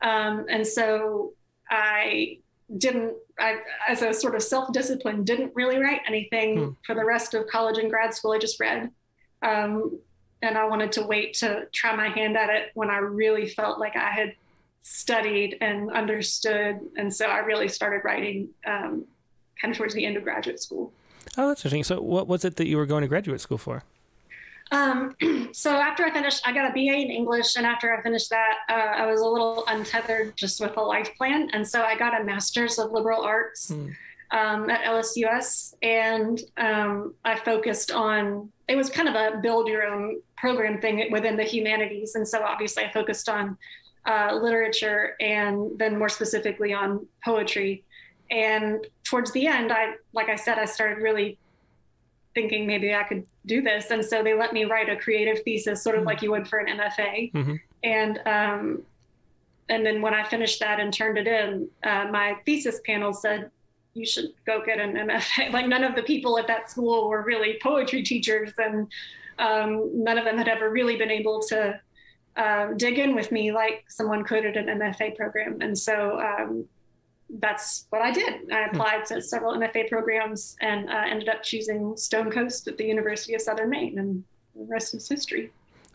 um, 0.01 0.45
and 0.49 0.65
so 0.65 1.33
I 1.69 2.37
didn't 2.77 3.13
I, 3.39 3.57
as 3.87 4.01
a 4.01 4.13
sort 4.13 4.35
of 4.35 4.41
self-discipline 4.41 5.23
didn't 5.23 5.51
really 5.55 5.77
write 5.77 6.01
anything 6.07 6.57
hmm. 6.57 6.69
for 6.85 6.95
the 6.95 7.05
rest 7.05 7.33
of 7.33 7.45
college 7.45 7.77
and 7.77 7.91
grad 7.91 8.11
school 8.11 8.31
i 8.31 8.39
just 8.39 8.59
read 8.59 8.89
um, 9.43 9.99
and 10.45 10.57
i 10.57 10.65
wanted 10.65 10.91
to 10.91 11.05
wait 11.05 11.33
to 11.33 11.67
try 11.71 11.95
my 11.95 12.09
hand 12.09 12.37
at 12.37 12.49
it 12.49 12.71
when 12.73 12.89
i 12.89 12.97
really 12.97 13.47
felt 13.47 13.79
like 13.79 13.95
i 13.95 14.09
had 14.09 14.33
studied 14.85 15.57
and 15.61 15.91
understood. 15.91 16.79
And 16.95 17.13
so 17.13 17.25
I 17.25 17.39
really 17.39 17.67
started 17.67 18.05
writing 18.05 18.49
um, 18.67 19.05
kind 19.59 19.71
of 19.71 19.77
towards 19.77 19.95
the 19.95 20.05
end 20.05 20.15
of 20.15 20.23
graduate 20.23 20.61
school. 20.61 20.93
Oh, 21.37 21.47
that's 21.47 21.61
interesting. 21.61 21.83
So, 21.83 21.99
what 22.01 22.27
was 22.27 22.45
it 22.45 22.55
that 22.57 22.67
you 22.67 22.77
were 22.77 22.85
going 22.85 23.01
to 23.01 23.07
graduate 23.07 23.41
school 23.41 23.57
for? 23.57 23.83
Um, 24.71 25.15
so 25.51 25.71
after 25.71 26.05
I 26.05 26.11
finished, 26.11 26.47
I 26.47 26.53
got 26.53 26.69
a 26.69 26.73
BA 26.73 26.95
in 26.97 27.09
English, 27.09 27.55
and 27.55 27.65
after 27.65 27.97
I 27.97 28.01
finished 28.03 28.29
that, 28.29 28.57
uh, 28.69 29.01
I 29.01 29.07
was 29.07 29.21
a 29.21 29.25
little 29.25 29.65
untethered 29.67 30.37
just 30.37 30.61
with 30.61 30.77
a 30.77 30.81
life 30.81 31.09
plan, 31.17 31.49
and 31.53 31.67
so 31.67 31.81
I 31.81 31.97
got 31.97 32.21
a 32.21 32.23
master's 32.23 32.77
of 32.77 32.91
liberal 32.91 33.23
arts 33.23 33.69
hmm. 33.69 33.89
um, 34.31 34.69
at 34.69 34.83
LSUS, 34.83 35.73
and 35.81 36.39
um, 36.57 37.15
I 37.25 37.35
focused 37.39 37.91
on. 37.91 38.51
It 38.67 38.75
was 38.75 38.91
kind 38.91 39.09
of 39.09 39.15
a 39.15 39.39
build 39.41 39.67
your 39.67 39.83
own 39.83 40.21
program 40.37 40.79
thing 40.79 41.11
within 41.11 41.37
the 41.37 41.43
humanities, 41.43 42.15
and 42.15 42.27
so 42.27 42.43
obviously 42.43 42.83
I 42.83 42.91
focused 42.91 43.29
on 43.29 43.57
uh, 44.05 44.37
literature 44.41 45.15
and 45.19 45.77
then 45.77 45.97
more 45.97 46.09
specifically 46.09 46.73
on 46.73 47.07
poetry. 47.23 47.83
And 48.31 48.85
towards 49.03 49.31
the 49.31 49.47
end, 49.47 49.71
I, 49.71 49.95
like 50.13 50.29
I 50.29 50.35
said, 50.35 50.57
I 50.57 50.65
started 50.65 51.01
really 51.01 51.37
thinking 52.33 52.67
maybe 52.67 52.93
I 52.93 53.03
could 53.03 53.25
do 53.45 53.61
this. 53.61 53.89
And 53.91 54.03
so 54.03 54.21
they 54.21 54.33
let 54.33 54.53
me 54.53 54.65
write 54.65 54.89
a 54.89 54.95
creative 54.95 55.43
thesis, 55.43 55.81
sort 55.81 55.95
of 55.95 56.01
mm-hmm. 56.01 56.07
like 56.07 56.21
you 56.21 56.31
would 56.31 56.47
for 56.47 56.59
an 56.59 56.77
MFA. 56.77 57.31
Mm-hmm. 57.31 57.55
And 57.83 58.19
um, 58.25 58.83
and 59.69 59.85
then 59.85 60.01
when 60.01 60.13
I 60.13 60.23
finished 60.27 60.59
that 60.59 60.79
and 60.79 60.93
turned 60.93 61.17
it 61.17 61.27
in, 61.27 61.67
uh, 61.83 62.05
my 62.11 62.37
thesis 62.45 62.81
panel 62.85 63.13
said, 63.13 63.49
"You 63.93 64.05
should 64.05 64.31
go 64.45 64.63
get 64.63 64.79
an 64.79 64.93
MFA." 64.93 65.51
Like 65.53 65.67
none 65.67 65.83
of 65.83 65.95
the 65.95 66.03
people 66.03 66.37
at 66.37 66.47
that 66.47 66.69
school 66.69 67.09
were 67.09 67.23
really 67.23 67.57
poetry 67.61 68.03
teachers, 68.03 68.51
and 68.57 68.87
um, 69.39 69.91
none 69.93 70.17
of 70.17 70.25
them 70.25 70.37
had 70.37 70.47
ever 70.47 70.69
really 70.69 70.95
been 70.97 71.11
able 71.11 71.41
to 71.49 71.79
uh, 72.35 72.73
dig 72.75 72.99
in 72.99 73.15
with 73.15 73.31
me 73.31 73.51
like 73.51 73.85
someone 73.87 74.23
could 74.23 74.45
at 74.45 74.57
an 74.57 74.67
MFA 74.67 75.15
program. 75.15 75.61
And 75.61 75.77
so 75.77 76.19
um, 76.19 76.65
that's 77.39 77.87
what 77.89 78.01
I 78.01 78.11
did. 78.11 78.51
I 78.51 78.65
hmm. 78.65 78.75
applied 78.75 79.05
to 79.07 79.21
several 79.21 79.53
MFA 79.53 79.89
programs 79.89 80.55
and 80.61 80.89
uh, 80.89 81.03
ended 81.07 81.29
up 81.29 81.43
choosing 81.43 81.93
Stonecoast 81.93 82.67
at 82.67 82.77
the 82.77 82.85
University 82.85 83.33
of 83.33 83.41
Southern 83.41 83.69
Maine, 83.69 83.97
and 83.99 84.23
the 84.55 84.65
rest 84.65 84.93
is 84.93 85.07
history. 85.07 85.51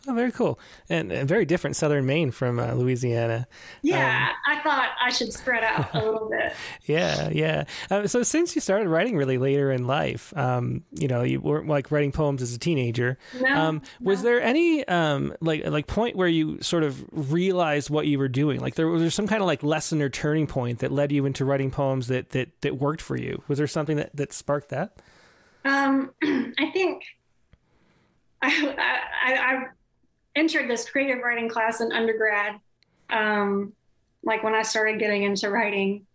Oh, 0.07 0.15
very 0.15 0.31
cool, 0.31 0.59
and, 0.89 1.11
and 1.11 1.27
very 1.27 1.45
different 1.45 1.75
Southern 1.75 2.07
Maine 2.07 2.31
from 2.31 2.57
uh, 2.59 2.73
Louisiana. 2.73 3.47
Yeah, 3.83 4.29
um, 4.29 4.35
I 4.47 4.61
thought 4.61 4.89
I 4.99 5.11
should 5.11 5.31
spread 5.31 5.63
out 5.63 5.93
a 5.93 6.03
little 6.03 6.27
bit. 6.27 6.53
yeah, 6.85 7.29
yeah. 7.29 7.65
Uh, 7.89 8.07
so 8.07 8.23
since 8.23 8.55
you 8.55 8.61
started 8.61 8.89
writing 8.89 9.15
really 9.15 9.37
later 9.37 9.71
in 9.71 9.85
life, 9.85 10.35
um, 10.35 10.83
you 10.91 11.07
know, 11.07 11.21
you 11.21 11.39
weren't 11.39 11.67
like 11.67 11.91
writing 11.91 12.11
poems 12.11 12.41
as 12.41 12.51
a 12.51 12.57
teenager. 12.57 13.19
No, 13.39 13.55
um, 13.55 13.81
was 13.99 14.23
no. 14.23 14.29
there 14.29 14.41
any 14.41 14.87
um, 14.87 15.35
like 15.39 15.67
like 15.67 15.85
point 15.85 16.15
where 16.15 16.27
you 16.27 16.59
sort 16.61 16.83
of 16.83 17.05
realized 17.11 17.91
what 17.91 18.07
you 18.07 18.17
were 18.17 18.27
doing? 18.27 18.59
Like 18.59 18.73
there 18.73 18.87
was 18.87 19.01
there 19.01 19.11
some 19.11 19.27
kind 19.27 19.43
of 19.43 19.47
like 19.47 19.61
lesson 19.61 20.01
or 20.01 20.09
turning 20.09 20.47
point 20.47 20.79
that 20.79 20.91
led 20.91 21.11
you 21.11 21.27
into 21.27 21.45
writing 21.45 21.69
poems 21.69 22.07
that 22.07 22.31
that 22.31 22.49
that 22.61 22.77
worked 22.77 23.01
for 23.01 23.15
you? 23.15 23.43
Was 23.47 23.59
there 23.59 23.67
something 23.67 23.97
that 23.97 24.15
that 24.15 24.33
sparked 24.33 24.69
that? 24.69 24.97
Um, 25.63 26.11
I 26.23 26.71
think 26.73 27.03
I, 28.41 28.75
I, 29.25 29.33
I 29.33 29.65
entered 30.35 30.69
this 30.69 30.89
creative 30.89 31.23
writing 31.23 31.49
class 31.49 31.81
in 31.81 31.91
undergrad, 31.91 32.59
um, 33.09 33.73
like 34.23 34.43
when 34.43 34.53
I 34.53 34.61
started 34.61 34.99
getting 34.99 35.23
into 35.23 35.49
writing. 35.49 36.05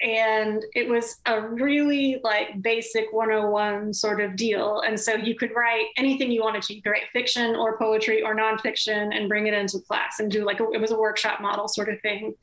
And 0.00 0.64
it 0.74 0.88
was 0.88 1.20
a 1.26 1.40
really 1.40 2.20
like 2.24 2.60
basic 2.60 3.12
101 3.12 3.94
sort 3.94 4.20
of 4.20 4.34
deal. 4.34 4.80
And 4.80 4.98
so 4.98 5.14
you 5.14 5.36
could 5.36 5.54
write 5.54 5.86
anything 5.96 6.32
you 6.32 6.42
wanted 6.42 6.62
to. 6.64 6.74
You 6.74 6.82
could 6.82 6.90
write 6.90 7.04
fiction 7.12 7.54
or 7.54 7.78
poetry 7.78 8.22
or 8.22 8.34
nonfiction 8.34 9.16
and 9.16 9.28
bring 9.28 9.46
it 9.46 9.54
into 9.54 9.78
class 9.78 10.18
and 10.18 10.28
do 10.28 10.44
like 10.44 10.58
a, 10.58 10.68
it 10.72 10.80
was 10.80 10.90
a 10.90 10.98
workshop 10.98 11.40
model 11.40 11.68
sort 11.68 11.88
of 11.88 12.00
thing. 12.00 12.34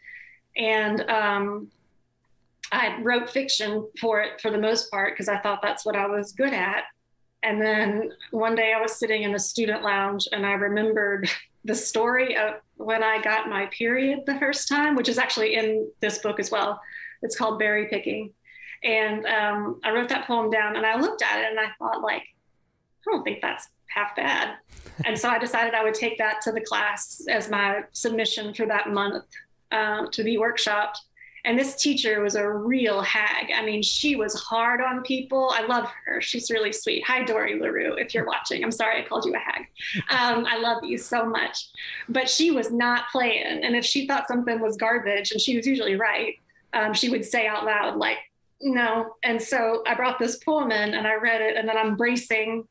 And 0.56 1.02
um, 1.10 1.68
I 2.72 3.02
wrote 3.02 3.30
fiction 3.30 3.88
for 4.00 4.22
it 4.22 4.40
for 4.42 4.52
the 4.52 4.58
most 4.58 4.90
part 4.90 5.14
because 5.14 5.28
I 5.28 5.40
thought 5.40 5.62
that's 5.62 5.86
what 5.86 5.96
I 5.96 6.08
was 6.08 6.32
good 6.32 6.54
at. 6.54 6.84
And 7.44 7.62
then 7.62 8.12
one 8.32 8.56
day 8.56 8.74
I 8.76 8.82
was 8.82 8.96
sitting 8.96 9.24
in 9.24 9.34
a 9.34 9.40
student 9.40 9.84
lounge 9.84 10.28
and 10.32 10.46
I 10.46 10.54
remembered 10.54 11.30
the 11.66 11.76
story 11.76 12.36
of 12.38 12.56
when 12.78 13.04
I 13.04 13.22
got 13.22 13.50
my 13.50 13.68
period 13.68 14.22
the 14.26 14.40
first 14.40 14.68
time, 14.68 14.96
which 14.96 15.10
is 15.10 15.18
actually 15.18 15.56
in 15.56 15.90
this 16.00 16.20
book 16.20 16.40
as 16.40 16.52
well. 16.52 16.82
It's 17.22 17.38
called 17.38 17.60
Berry 17.60 17.88
Picking. 17.88 18.34
And 18.84 19.26
um, 19.26 19.80
I 19.84 19.92
wrote 19.92 20.10
that 20.10 20.26
poem 20.26 20.50
down 20.50 20.78
and 20.78 20.86
I 20.86 21.00
looked 21.00 21.22
at 21.22 21.40
it 21.40 21.50
and 21.50 21.60
I 21.60 21.68
thought, 21.78 22.02
like, 22.02 22.22
I 22.22 23.12
don't 23.12 23.24
think 23.24 23.42
that's 23.42 23.68
half 23.88 24.16
bad. 24.16 24.56
and 25.06 25.18
so 25.18 25.30
I 25.30 25.38
decided 25.38 25.74
I 25.74 25.84
would 25.84 25.94
take 25.94 26.18
that 26.18 26.42
to 26.42 26.52
the 26.52 26.62
class 26.62 27.22
as 27.30 27.50
my 27.50 27.82
submission 27.92 28.54
for 28.54 28.66
that 28.68 28.90
month 28.90 29.26
uh, 29.72 30.06
to 30.12 30.24
be 30.24 30.38
workshopped. 30.38 30.98
And 31.46 31.58
this 31.58 31.76
teacher 31.76 32.22
was 32.22 32.36
a 32.36 32.48
real 32.48 33.02
hag. 33.02 33.52
I 33.56 33.66
mean, 33.66 33.82
she 33.82 34.16
was 34.16 34.34
hard 34.36 34.82
on 34.82 35.02
people. 35.04 35.52
I 35.54 35.66
love 35.66 35.90
her. 36.06 36.22
She's 36.22 36.52
really 36.52 36.72
sweet. 36.72 37.04
Hi, 37.06 37.24
Dory 37.24 37.60
LaRue, 37.60 37.94
if 37.94 38.14
you're 38.14 38.26
watching. 38.26 38.64
I'm 38.64 38.72
sorry 38.72 39.02
I 39.02 39.08
called 39.08 39.26
you 39.26 39.36
a 39.36 39.40
hag. 39.40 39.66
Um, 40.10 40.46
I 40.46 40.58
love 40.58 40.84
you 40.84 40.98
so 40.98 41.26
much. 41.26 41.70
But 42.10 42.30
she 42.30 42.52
was 42.52 42.72
not 42.72 43.10
playing. 43.12 43.64
And 43.64 43.76
if 43.76 43.86
she 43.86 44.06
thought 44.08 44.28
something 44.28 44.60
was 44.60 44.76
garbage, 44.76 45.32
and 45.32 45.40
she 45.40 45.56
was 45.56 45.66
usually 45.66 45.96
right, 45.96 46.36
um, 46.74 46.94
she 46.94 47.10
would 47.10 47.24
say 47.24 47.48
out 47.48 47.66
loud, 47.66 47.98
like, 47.98 48.18
no. 48.62 49.16
And 49.24 49.42
so 49.42 49.84
I 49.88 49.96
brought 49.96 50.20
this 50.20 50.38
poem 50.38 50.72
in 50.72 50.94
and 50.94 51.08
I 51.08 51.16
read 51.16 51.42
it, 51.42 51.56
and 51.56 51.68
then 51.68 51.78
I'm 51.78 51.96
bracing 51.96 52.68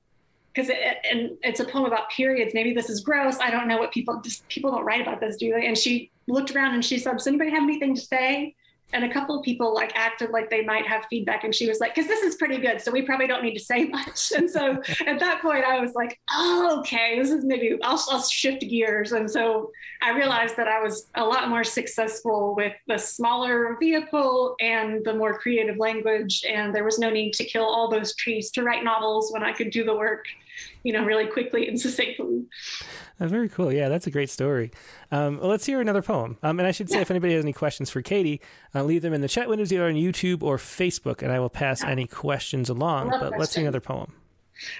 because 0.52 0.70
it, 0.70 0.98
and 1.10 1.38
it's 1.42 1.60
a 1.60 1.64
poem 1.64 1.84
about 1.84 2.10
periods. 2.10 2.52
Maybe 2.54 2.74
this 2.74 2.90
is 2.90 3.00
gross. 3.00 3.38
I 3.38 3.50
don't 3.50 3.68
know 3.68 3.78
what 3.78 3.92
people 3.92 4.20
just 4.20 4.46
people 4.48 4.70
don't 4.70 4.84
write 4.84 5.00
about 5.00 5.20
this, 5.20 5.36
do 5.36 5.52
they? 5.52 5.66
And 5.66 5.76
she 5.76 6.10
looked 6.26 6.54
around 6.54 6.74
and 6.74 6.84
she 6.84 6.98
said, 6.98 7.16
"Does 7.16 7.26
anybody 7.26 7.50
have 7.50 7.62
anything 7.62 7.94
to 7.94 8.00
say?" 8.00 8.54
And 8.92 9.04
a 9.04 9.12
couple 9.12 9.38
of 9.38 9.44
people 9.44 9.74
like 9.74 9.92
acted 9.94 10.30
like 10.30 10.48
they 10.48 10.64
might 10.64 10.86
have 10.86 11.04
feedback 11.10 11.44
and 11.44 11.54
she 11.54 11.68
was 11.68 11.78
like 11.80 11.94
because 11.94 12.08
this 12.08 12.22
is 12.22 12.36
pretty 12.36 12.58
good 12.58 12.80
so 12.80 12.90
we 12.90 13.02
probably 13.02 13.26
don't 13.26 13.42
need 13.42 13.54
to 13.54 13.64
say 13.64 13.84
much 13.88 14.32
and 14.32 14.48
so 14.48 14.80
at 15.06 15.18
that 15.20 15.40
point 15.42 15.64
i 15.64 15.80
was 15.80 15.94
like 15.94 16.18
oh 16.32 16.78
okay 16.80 17.18
this 17.18 17.30
is 17.30 17.44
maybe 17.44 17.78
I'll, 17.82 18.02
I'll 18.10 18.22
shift 18.22 18.62
gears 18.62 19.12
and 19.12 19.30
so 19.30 19.70
i 20.02 20.10
realized 20.10 20.56
that 20.56 20.68
i 20.68 20.80
was 20.80 21.08
a 21.14 21.24
lot 21.24 21.48
more 21.48 21.64
successful 21.64 22.54
with 22.56 22.72
the 22.86 22.98
smaller 22.98 23.76
vehicle 23.78 24.54
and 24.60 25.04
the 25.04 25.14
more 25.14 25.38
creative 25.38 25.76
language 25.76 26.44
and 26.48 26.74
there 26.74 26.84
was 26.84 26.98
no 26.98 27.10
need 27.10 27.32
to 27.34 27.44
kill 27.44 27.64
all 27.64 27.90
those 27.90 28.14
trees 28.16 28.50
to 28.52 28.62
write 28.62 28.84
novels 28.84 29.32
when 29.32 29.42
i 29.42 29.52
could 29.52 29.70
do 29.70 29.84
the 29.84 29.94
work 29.94 30.24
you 30.82 30.92
know 30.92 31.04
really 31.04 31.26
quickly 31.26 31.68
and 31.68 31.80
succinctly 31.80 32.44
Oh, 33.20 33.26
very 33.26 33.48
cool. 33.48 33.72
Yeah, 33.72 33.88
that's 33.88 34.06
a 34.06 34.12
great 34.12 34.30
story. 34.30 34.70
Um, 35.10 35.38
well, 35.38 35.48
let's 35.48 35.66
hear 35.66 35.80
another 35.80 36.02
poem. 36.02 36.38
Um, 36.42 36.60
and 36.60 36.68
I 36.68 36.70
should 36.70 36.88
say, 36.88 36.96
yeah. 36.96 37.02
if 37.02 37.10
anybody 37.10 37.34
has 37.34 37.42
any 37.42 37.52
questions 37.52 37.90
for 37.90 38.00
Katie, 38.00 38.40
uh, 38.74 38.84
leave 38.84 39.02
them 39.02 39.12
in 39.12 39.22
the 39.22 39.28
chat 39.28 39.48
windows 39.48 39.72
either 39.72 39.88
on 39.88 39.94
YouTube 39.94 40.42
or 40.42 40.56
Facebook, 40.56 41.22
and 41.22 41.32
I 41.32 41.40
will 41.40 41.50
pass 41.50 41.82
yeah. 41.82 41.90
any 41.90 42.06
questions 42.06 42.68
along. 42.68 43.10
But 43.10 43.36
let's 43.36 43.54
hear 43.54 43.64
another 43.64 43.80
poem. 43.80 44.12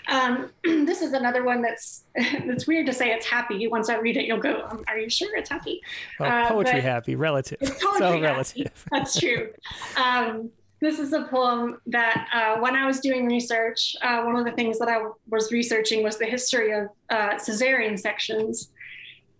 Um, 0.08 0.50
this 0.64 1.02
is 1.02 1.12
another 1.12 1.44
one 1.44 1.62
that's 1.62 2.04
it's 2.14 2.66
weird 2.66 2.86
to 2.86 2.92
say 2.92 3.10
it's 3.10 3.26
happy. 3.26 3.66
Once 3.68 3.88
I 3.88 3.98
read 3.98 4.16
it, 4.16 4.24
you'll 4.24 4.38
go, 4.38 4.66
um, 4.70 4.84
"Are 4.88 4.98
you 4.98 5.10
sure 5.10 5.36
it's 5.36 5.50
happy?" 5.50 5.80
Well, 6.20 6.30
uh, 6.30 6.48
poetry 6.48 6.80
happy, 6.80 7.16
relative. 7.16 7.58
It's 7.60 7.70
poetry 7.84 7.98
so 7.98 8.20
relative. 8.20 8.84
That's 8.90 9.18
true. 9.18 9.50
Um, 9.96 10.50
this 10.80 10.98
is 10.98 11.12
a 11.12 11.24
poem 11.24 11.80
that 11.86 12.28
uh, 12.32 12.60
when 12.60 12.76
I 12.76 12.86
was 12.86 13.00
doing 13.00 13.26
research, 13.26 13.96
uh, 14.02 14.22
one 14.22 14.36
of 14.36 14.44
the 14.44 14.52
things 14.52 14.78
that 14.78 14.88
I 14.88 15.08
was 15.28 15.50
researching 15.50 16.02
was 16.04 16.18
the 16.18 16.26
history 16.26 16.72
of 16.72 16.88
uh, 17.10 17.34
cesarean 17.34 17.98
sections. 17.98 18.70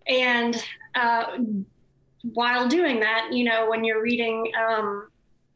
And 0.09 0.61
uh, 0.95 1.39
while 2.23 2.67
doing 2.69 3.01
that, 3.01 3.29
you 3.33 3.45
know, 3.45 3.69
when 3.69 3.85
you're 3.85 4.03
reading, 4.03 4.51
um, 4.59 5.09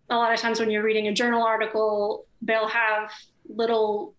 a 0.09 0.17
lot 0.17 0.33
of 0.33 0.39
times 0.39 0.61
when 0.61 0.71
you're 0.71 0.85
reading 0.85 1.09
a 1.09 1.13
journal 1.13 1.43
article, 1.43 2.27
they'll 2.43 2.69
have 2.69 3.11
little 3.49 4.15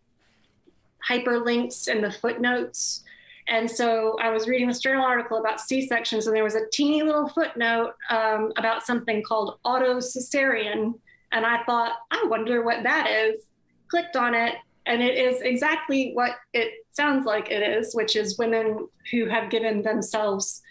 hyperlinks 1.08 1.88
in 1.88 2.02
the 2.02 2.12
footnotes. 2.12 3.04
And 3.48 3.70
so 3.70 4.18
I 4.22 4.30
was 4.30 4.48
reading 4.48 4.68
this 4.68 4.80
journal 4.80 5.06
article 5.06 5.38
about 5.38 5.62
C 5.62 5.86
sections, 5.88 6.28
and 6.28 6.36
there 6.36 6.44
was 6.44 6.56
a 6.56 6.68
teeny 6.72 7.04
little 7.04 7.28
footnote 7.28 7.94
um, 8.10 8.52
about 8.58 8.86
something 8.86 9.22
called 9.22 9.60
auto 9.64 9.98
cesarean 9.98 10.94
and 11.34 11.46
I 11.46 11.64
thought, 11.64 11.94
I 12.12 12.26
wonder 12.28 12.64
what 12.64 12.84
that 12.84 13.10
is. 13.10 13.42
Clicked 13.90 14.16
on 14.16 14.34
it, 14.34 14.56
and 14.86 15.02
it 15.02 15.18
is 15.18 15.42
exactly 15.42 16.12
what 16.14 16.32
it 16.54 16.86
sounds 16.92 17.26
like 17.26 17.52
it 17.52 17.62
is, 17.62 17.94
which 17.94 18.16
is 18.16 18.38
women 18.38 18.88
who 19.12 19.26
have 19.28 19.50
given 19.50 19.82
themselves 19.82 20.62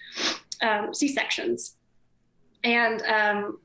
um, 0.62 0.94
C 0.94 1.08
sections. 1.08 1.76
And 2.64 3.02
um, 3.02 3.58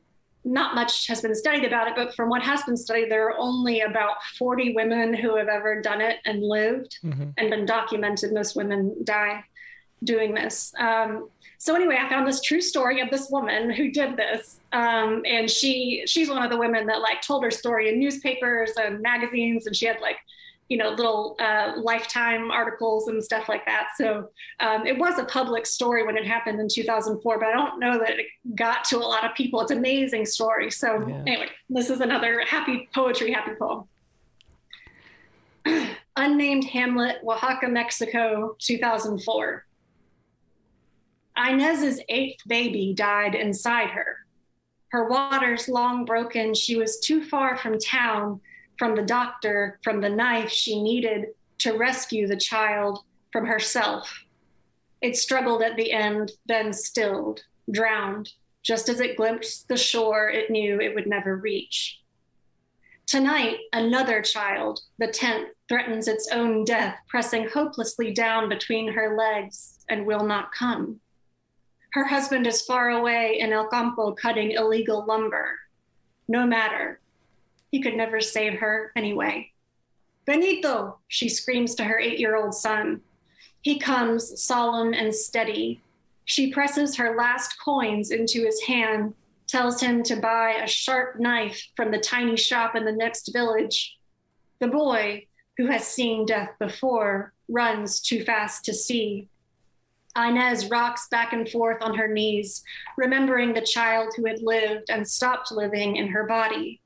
not 0.43 0.75
much 0.75 1.07
has 1.07 1.21
been 1.21 1.35
studied 1.35 1.65
about 1.65 1.87
it, 1.87 1.93
but 1.95 2.15
from 2.15 2.29
what 2.29 2.41
has 2.41 2.63
been 2.63 2.77
studied, 2.77 3.11
there 3.11 3.27
are 3.27 3.37
only 3.37 3.81
about 3.81 4.23
40 4.37 4.73
women 4.73 5.13
who 5.13 5.35
have 5.35 5.47
ever 5.47 5.81
done 5.81 6.01
it 6.01 6.17
and 6.25 6.41
lived 6.41 6.97
mm-hmm. 7.03 7.29
and 7.37 7.49
been 7.49 7.65
documented. 7.65 8.33
Most 8.33 8.55
women 8.55 8.95
die 9.03 9.43
doing 10.03 10.33
this. 10.33 10.73
Um, 10.79 11.29
so 11.57 11.75
anyway, 11.75 11.97
I 11.99 12.07
found 12.09 12.27
this 12.27 12.41
true 12.41 12.61
story 12.61 13.01
of 13.01 13.09
this 13.09 13.29
woman 13.29 13.69
who 13.69 13.91
did 13.91 14.15
this, 14.15 14.59
um, 14.73 15.23
and 15.25 15.49
she 15.49 16.03
she's 16.05 16.29
one 16.29 16.43
of 16.43 16.51
the 16.51 16.57
women 16.57 16.85
that 16.87 17.01
like 17.01 17.21
told 17.21 17.43
her 17.43 17.51
story 17.51 17.89
in 17.89 17.99
newspapers 17.99 18.73
and 18.77 19.01
magazines, 19.01 19.65
and 19.67 19.75
she 19.75 19.85
had 19.85 19.99
like 19.99 20.17
you 20.69 20.77
know, 20.77 20.89
little 20.89 21.35
uh, 21.39 21.73
lifetime 21.77 22.51
articles 22.51 23.07
and 23.07 23.23
stuff 23.23 23.47
like 23.47 23.65
that. 23.65 23.89
So 23.95 24.29
um, 24.59 24.85
it 24.85 24.97
was 24.97 25.17
a 25.17 25.23
public 25.25 25.65
story 25.65 26.05
when 26.05 26.17
it 26.17 26.25
happened 26.25 26.59
in 26.59 26.67
2004, 26.67 27.39
but 27.39 27.47
I 27.47 27.53
don't 27.53 27.79
know 27.79 27.97
that 27.97 28.19
it 28.19 28.25
got 28.55 28.83
to 28.85 28.97
a 28.97 28.99
lot 28.99 29.23
of 29.23 29.33
people. 29.33 29.61
It's 29.61 29.71
an 29.71 29.77
amazing 29.77 30.25
story. 30.25 30.69
So 30.69 31.07
yeah. 31.07 31.23
anyway, 31.25 31.47
this 31.69 31.89
is 31.89 32.01
another 32.01 32.41
happy 32.45 32.89
poetry, 32.93 33.31
happy 33.31 33.51
poem. 33.57 33.85
Unnamed 36.17 36.65
Hamlet, 36.65 37.17
Oaxaca, 37.23 37.67
Mexico, 37.67 38.55
2004. 38.59 39.66
Inez's 41.37 42.01
eighth 42.09 42.41
baby 42.47 42.93
died 42.95 43.35
inside 43.35 43.91
her. 43.91 44.17
Her 44.89 45.09
waters 45.09 45.67
long 45.67 46.05
broken, 46.05 46.53
she 46.53 46.77
was 46.77 46.99
too 46.99 47.23
far 47.23 47.57
from 47.57 47.77
town 47.77 48.41
from 48.77 48.95
the 48.95 49.03
doctor, 49.03 49.79
from 49.83 50.01
the 50.01 50.09
knife 50.09 50.49
she 50.49 50.81
needed 50.81 51.27
to 51.59 51.77
rescue 51.77 52.27
the 52.27 52.37
child 52.37 53.03
from 53.31 53.45
herself. 53.45 54.23
It 55.01 55.15
struggled 55.15 55.61
at 55.61 55.75
the 55.75 55.91
end, 55.91 56.31
then 56.45 56.73
stilled, 56.73 57.43
drowned, 57.71 58.29
just 58.63 58.89
as 58.89 58.99
it 58.99 59.17
glimpsed 59.17 59.67
the 59.67 59.77
shore 59.77 60.29
it 60.29 60.49
knew 60.49 60.79
it 60.79 60.93
would 60.95 61.07
never 61.07 61.35
reach. 61.35 61.99
Tonight, 63.05 63.59
another 63.73 64.21
child, 64.21 64.81
the 64.99 65.07
tenth, 65.07 65.49
threatens 65.69 66.07
its 66.07 66.29
own 66.31 66.65
death, 66.65 66.97
pressing 67.07 67.47
hopelessly 67.47 68.13
down 68.13 68.49
between 68.49 68.91
her 68.91 69.15
legs 69.15 69.79
and 69.89 70.05
will 70.05 70.25
not 70.25 70.51
come. 70.51 70.99
Her 71.97 72.05
husband 72.05 72.45
is 72.45 72.61
far 72.61 72.91
away 72.91 73.39
in 73.39 73.51
El 73.51 73.69
Campo 73.69 74.11
cutting 74.11 74.51
illegal 74.51 75.03
lumber. 75.07 75.57
No 76.27 76.45
matter, 76.45 76.99
he 77.71 77.81
could 77.81 77.95
never 77.95 78.21
save 78.21 78.59
her 78.59 78.91
anyway. 78.95 79.51
Benito, 80.27 80.99
she 81.07 81.27
screams 81.27 81.73
to 81.73 81.83
her 81.85 81.97
eight 81.97 82.19
year 82.19 82.35
old 82.35 82.53
son. 82.53 83.01
He 83.61 83.79
comes, 83.79 84.39
solemn 84.39 84.93
and 84.93 85.11
steady. 85.11 85.81
She 86.25 86.53
presses 86.53 86.95
her 86.97 87.15
last 87.15 87.55
coins 87.65 88.11
into 88.11 88.45
his 88.45 88.61
hand, 88.61 89.15
tells 89.47 89.81
him 89.81 90.03
to 90.03 90.17
buy 90.17 90.51
a 90.51 90.67
sharp 90.67 91.19
knife 91.19 91.59
from 91.75 91.89
the 91.89 91.97
tiny 91.97 92.37
shop 92.37 92.75
in 92.75 92.85
the 92.85 92.91
next 92.91 93.33
village. 93.33 93.97
The 94.59 94.67
boy, 94.67 95.25
who 95.57 95.65
has 95.65 95.87
seen 95.87 96.27
death 96.27 96.51
before, 96.59 97.33
runs 97.49 98.01
too 98.01 98.23
fast 98.23 98.65
to 98.65 98.73
see. 98.75 99.29
Inez 100.17 100.69
rocks 100.69 101.07
back 101.09 101.33
and 101.33 101.47
forth 101.47 101.81
on 101.81 101.95
her 101.95 102.07
knees, 102.07 102.63
remembering 102.97 103.53
the 103.53 103.61
child 103.61 104.13
who 104.15 104.25
had 104.25 104.41
lived 104.41 104.89
and 104.89 105.07
stopped 105.07 105.51
living 105.51 105.95
in 105.95 106.07
her 106.07 106.25
body 106.25 106.81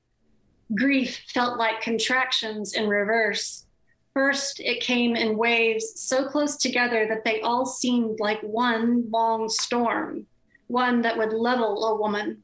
grief 0.76 1.24
felt 1.34 1.58
like 1.58 1.82
contractions 1.82 2.74
in 2.74 2.88
reverse. 2.88 3.66
First, 4.14 4.60
it 4.60 4.82
came 4.82 5.16
in 5.16 5.38
waves 5.38 5.94
so 5.96 6.28
close 6.28 6.58
together 6.58 7.08
that 7.08 7.24
they 7.24 7.42
all 7.42 7.66
seemed 7.66 8.20
like 8.20 8.42
one 8.42 9.10
long 9.10 9.50
storm, 9.50 10.26
one 10.68 11.02
that 11.02 11.18
would 11.18 11.34
level 11.34 11.86
a 11.86 12.00
woman. 12.00 12.44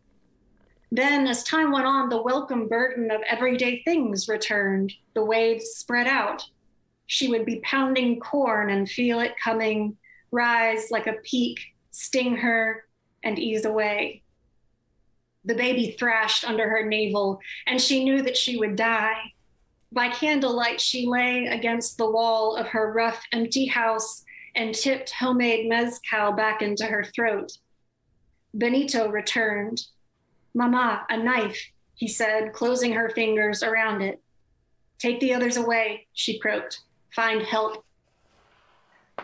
Then, 0.91 1.27
as 1.27 1.43
time 1.43 1.71
went 1.71 1.85
on, 1.85 2.07
the 2.07 2.21
welcome 2.21 2.69
burden 2.69 3.11
of 3.11 3.21
everyday 3.23 3.83
things 3.83 4.29
returned. 4.29 4.93
The 5.13 5.25
waves 5.25 5.65
spread 5.71 6.07
out. 6.07 6.45
She 7.07 7.27
would 7.27 7.45
be 7.45 7.59
pounding 7.63 8.19
corn 8.19 8.69
and 8.69 8.89
feel 8.89 9.19
it 9.19 9.35
coming, 9.41 9.97
rise 10.31 10.91
like 10.91 11.07
a 11.07 11.19
peak, 11.23 11.59
sting 11.91 12.35
her, 12.37 12.85
and 13.23 13.39
ease 13.39 13.65
away. 13.65 14.23
The 15.45 15.55
baby 15.55 15.95
thrashed 15.97 16.47
under 16.47 16.69
her 16.69 16.83
navel, 16.85 17.39
and 17.65 17.81
she 17.81 18.03
knew 18.03 18.21
that 18.21 18.37
she 18.37 18.57
would 18.57 18.75
die. 18.75 19.33
By 19.91 20.09
candlelight, 20.09 20.81
she 20.81 21.07
lay 21.07 21.45
against 21.45 21.97
the 21.97 22.09
wall 22.09 22.55
of 22.55 22.67
her 22.67 22.91
rough, 22.91 23.23
empty 23.31 23.65
house 23.65 24.23
and 24.55 24.73
tipped 24.73 25.11
homemade 25.11 25.69
mezcal 25.69 26.33
back 26.33 26.61
into 26.61 26.85
her 26.85 27.03
throat. 27.03 27.51
Benito 28.53 29.09
returned. 29.09 29.81
Mama, 30.53 31.05
a 31.09 31.17
knife, 31.17 31.61
he 31.93 32.07
said, 32.07 32.53
closing 32.53 32.93
her 32.93 33.09
fingers 33.09 33.61
around 33.63 34.01
it. 34.01 34.21
Take 34.99 35.19
the 35.19 35.33
others 35.33 35.57
away, 35.57 36.07
she 36.13 36.39
croaked. 36.39 36.79
Find 37.15 37.43
help. 37.43 37.85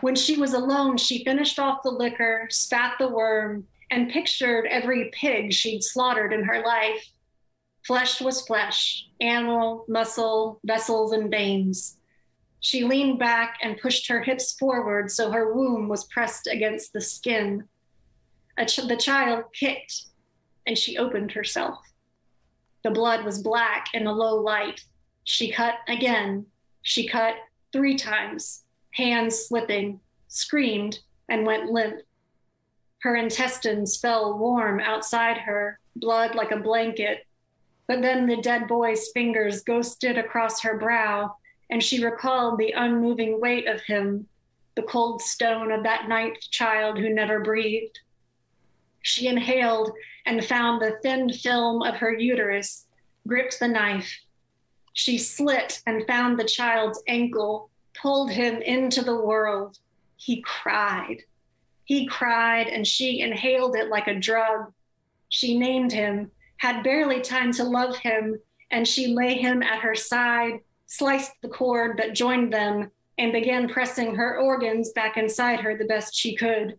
When 0.00 0.14
she 0.14 0.36
was 0.36 0.52
alone, 0.52 0.96
she 0.96 1.24
finished 1.24 1.58
off 1.58 1.82
the 1.82 1.90
liquor, 1.90 2.46
spat 2.50 2.94
the 2.98 3.08
worm, 3.08 3.66
and 3.90 4.10
pictured 4.10 4.66
every 4.66 5.10
pig 5.12 5.52
she'd 5.52 5.82
slaughtered 5.82 6.32
in 6.32 6.44
her 6.44 6.62
life. 6.62 7.06
Flesh 7.86 8.20
was 8.20 8.46
flesh, 8.46 9.06
animal, 9.20 9.84
muscle, 9.88 10.58
vessels, 10.64 11.12
and 11.12 11.30
veins. 11.30 11.96
She 12.60 12.82
leaned 12.82 13.18
back 13.18 13.58
and 13.62 13.78
pushed 13.78 14.08
her 14.08 14.22
hips 14.22 14.52
forward 14.52 15.10
so 15.10 15.30
her 15.30 15.52
womb 15.52 15.86
was 15.88 16.04
pressed 16.04 16.46
against 16.46 16.92
the 16.92 17.00
skin. 17.00 17.68
Ch- 18.66 18.88
the 18.88 18.96
child 18.96 19.44
kicked, 19.52 20.06
and 20.66 20.76
she 20.76 20.96
opened 20.96 21.32
herself. 21.32 21.78
The 22.82 22.90
blood 22.90 23.24
was 23.24 23.42
black 23.42 23.88
in 23.92 24.04
the 24.04 24.12
low 24.12 24.40
light. 24.40 24.80
She 25.24 25.52
cut 25.52 25.74
again. 25.88 26.46
She 26.82 27.06
cut 27.06 27.34
three 27.72 27.96
times, 27.96 28.63
hands 28.94 29.46
slipping, 29.46 30.00
screamed, 30.28 31.00
and 31.28 31.46
went 31.46 31.70
limp. 31.70 32.00
Her 33.02 33.16
intestines 33.16 33.98
fell 33.98 34.38
warm 34.38 34.80
outside 34.80 35.36
her, 35.38 35.78
blood 35.96 36.34
like 36.34 36.52
a 36.52 36.56
blanket. 36.56 37.26
But 37.86 38.00
then 38.00 38.26
the 38.26 38.40
dead 38.40 38.66
boy's 38.66 39.10
fingers 39.12 39.62
ghosted 39.62 40.16
across 40.16 40.62
her 40.62 40.78
brow, 40.78 41.36
and 41.70 41.82
she 41.82 42.04
recalled 42.04 42.58
the 42.58 42.72
unmoving 42.72 43.40
weight 43.40 43.66
of 43.66 43.82
him, 43.82 44.26
the 44.74 44.82
cold 44.82 45.20
stone 45.20 45.70
of 45.70 45.82
that 45.82 46.08
ninth 46.08 46.40
child 46.50 46.98
who 46.98 47.10
never 47.10 47.40
breathed. 47.40 47.98
She 49.02 49.26
inhaled 49.26 49.92
and 50.24 50.44
found 50.44 50.80
the 50.80 50.98
thin 51.02 51.30
film 51.30 51.82
of 51.82 51.96
her 51.96 52.12
uterus, 52.12 52.86
gripped 53.26 53.60
the 53.60 53.68
knife. 53.68 54.20
She 54.94 55.18
slit 55.18 55.82
and 55.86 56.06
found 56.06 56.38
the 56.38 56.44
child's 56.44 57.02
ankle, 57.06 57.70
pulled 58.00 58.30
him 58.30 58.60
into 58.62 59.02
the 59.02 59.16
world. 59.16 59.78
He 60.16 60.42
cried. 60.42 61.22
He 61.84 62.06
cried, 62.06 62.68
and 62.68 62.86
she 62.86 63.20
inhaled 63.20 63.76
it 63.76 63.88
like 63.88 64.08
a 64.08 64.18
drug. 64.18 64.72
She 65.28 65.58
named 65.58 65.92
him, 65.92 66.30
had 66.56 66.82
barely 66.82 67.20
time 67.20 67.52
to 67.52 67.64
love 67.64 67.96
him, 67.96 68.40
and 68.70 68.88
she 68.88 69.08
lay 69.08 69.34
him 69.34 69.62
at 69.62 69.80
her 69.80 69.94
side, 69.94 70.60
sliced 70.86 71.32
the 71.42 71.48
cord 71.48 71.98
that 71.98 72.14
joined 72.14 72.52
them, 72.52 72.90
and 73.18 73.32
began 73.32 73.68
pressing 73.68 74.14
her 74.14 74.38
organs 74.38 74.92
back 74.92 75.16
inside 75.16 75.60
her 75.60 75.76
the 75.76 75.84
best 75.84 76.14
she 76.14 76.34
could. 76.34 76.78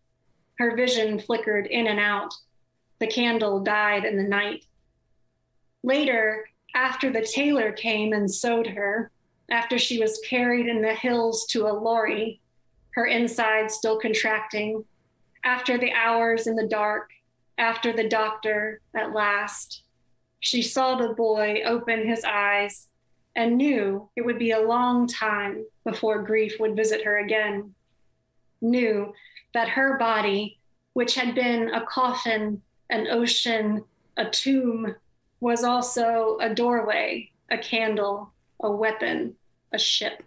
Her 0.58 0.76
vision 0.76 1.20
flickered 1.20 1.68
in 1.68 1.88
and 1.88 2.00
out. 2.00 2.34
The 3.00 3.08
candle 3.08 3.60
died 3.62 4.06
in 4.06 4.18
the 4.18 4.24
night. 4.24 4.66
Later, 5.84 6.50
after 6.74 7.12
the 7.12 7.26
tailor 7.26 7.72
came 7.72 8.14
and 8.14 8.30
sewed 8.30 8.68
her, 8.68 9.12
after 9.50 9.78
she 9.78 10.00
was 10.00 10.22
carried 10.28 10.68
in 10.68 10.82
the 10.82 10.94
hills 10.94 11.46
to 11.48 11.68
a 11.68 11.74
lorry, 11.74 12.42
her 12.92 13.06
inside 13.06 13.70
still 13.72 14.00
contracting, 14.00 14.84
after 15.44 15.78
the 15.78 15.92
hours 15.92 16.48
in 16.48 16.56
the 16.56 16.68
dark, 16.68 17.12
after 17.58 17.94
the 17.94 18.10
doctor 18.10 18.82
at 18.96 19.14
last, 19.14 19.84
she 20.40 20.62
saw 20.62 20.96
the 20.96 21.14
boy 21.14 21.62
open 21.66 22.08
his 22.08 22.24
eyes 22.24 22.88
and 23.36 23.58
knew 23.58 24.10
it 24.16 24.26
would 24.26 24.40
be 24.40 24.52
a 24.52 24.60
long 24.60 25.08
time 25.08 25.66
before 25.84 26.24
grief 26.24 26.56
would 26.60 26.76
visit 26.76 27.04
her 27.04 27.20
again. 27.20 27.74
Knew 28.62 29.14
that 29.54 29.70
her 29.70 29.98
body, 29.98 30.60
which 30.94 31.16
had 31.16 31.36
been 31.36 31.70
a 31.74 31.86
coffin, 31.86 32.62
an 32.90 33.08
ocean, 33.08 33.84
a 34.18 34.30
tomb, 34.30 34.96
was 35.40 35.64
also 35.64 36.38
a 36.42 36.54
doorway, 36.54 37.30
a 37.52 37.58
candle, 37.58 38.32
a 38.62 38.72
weapon, 38.72 39.36
a 39.72 39.80
ship. 39.80 40.24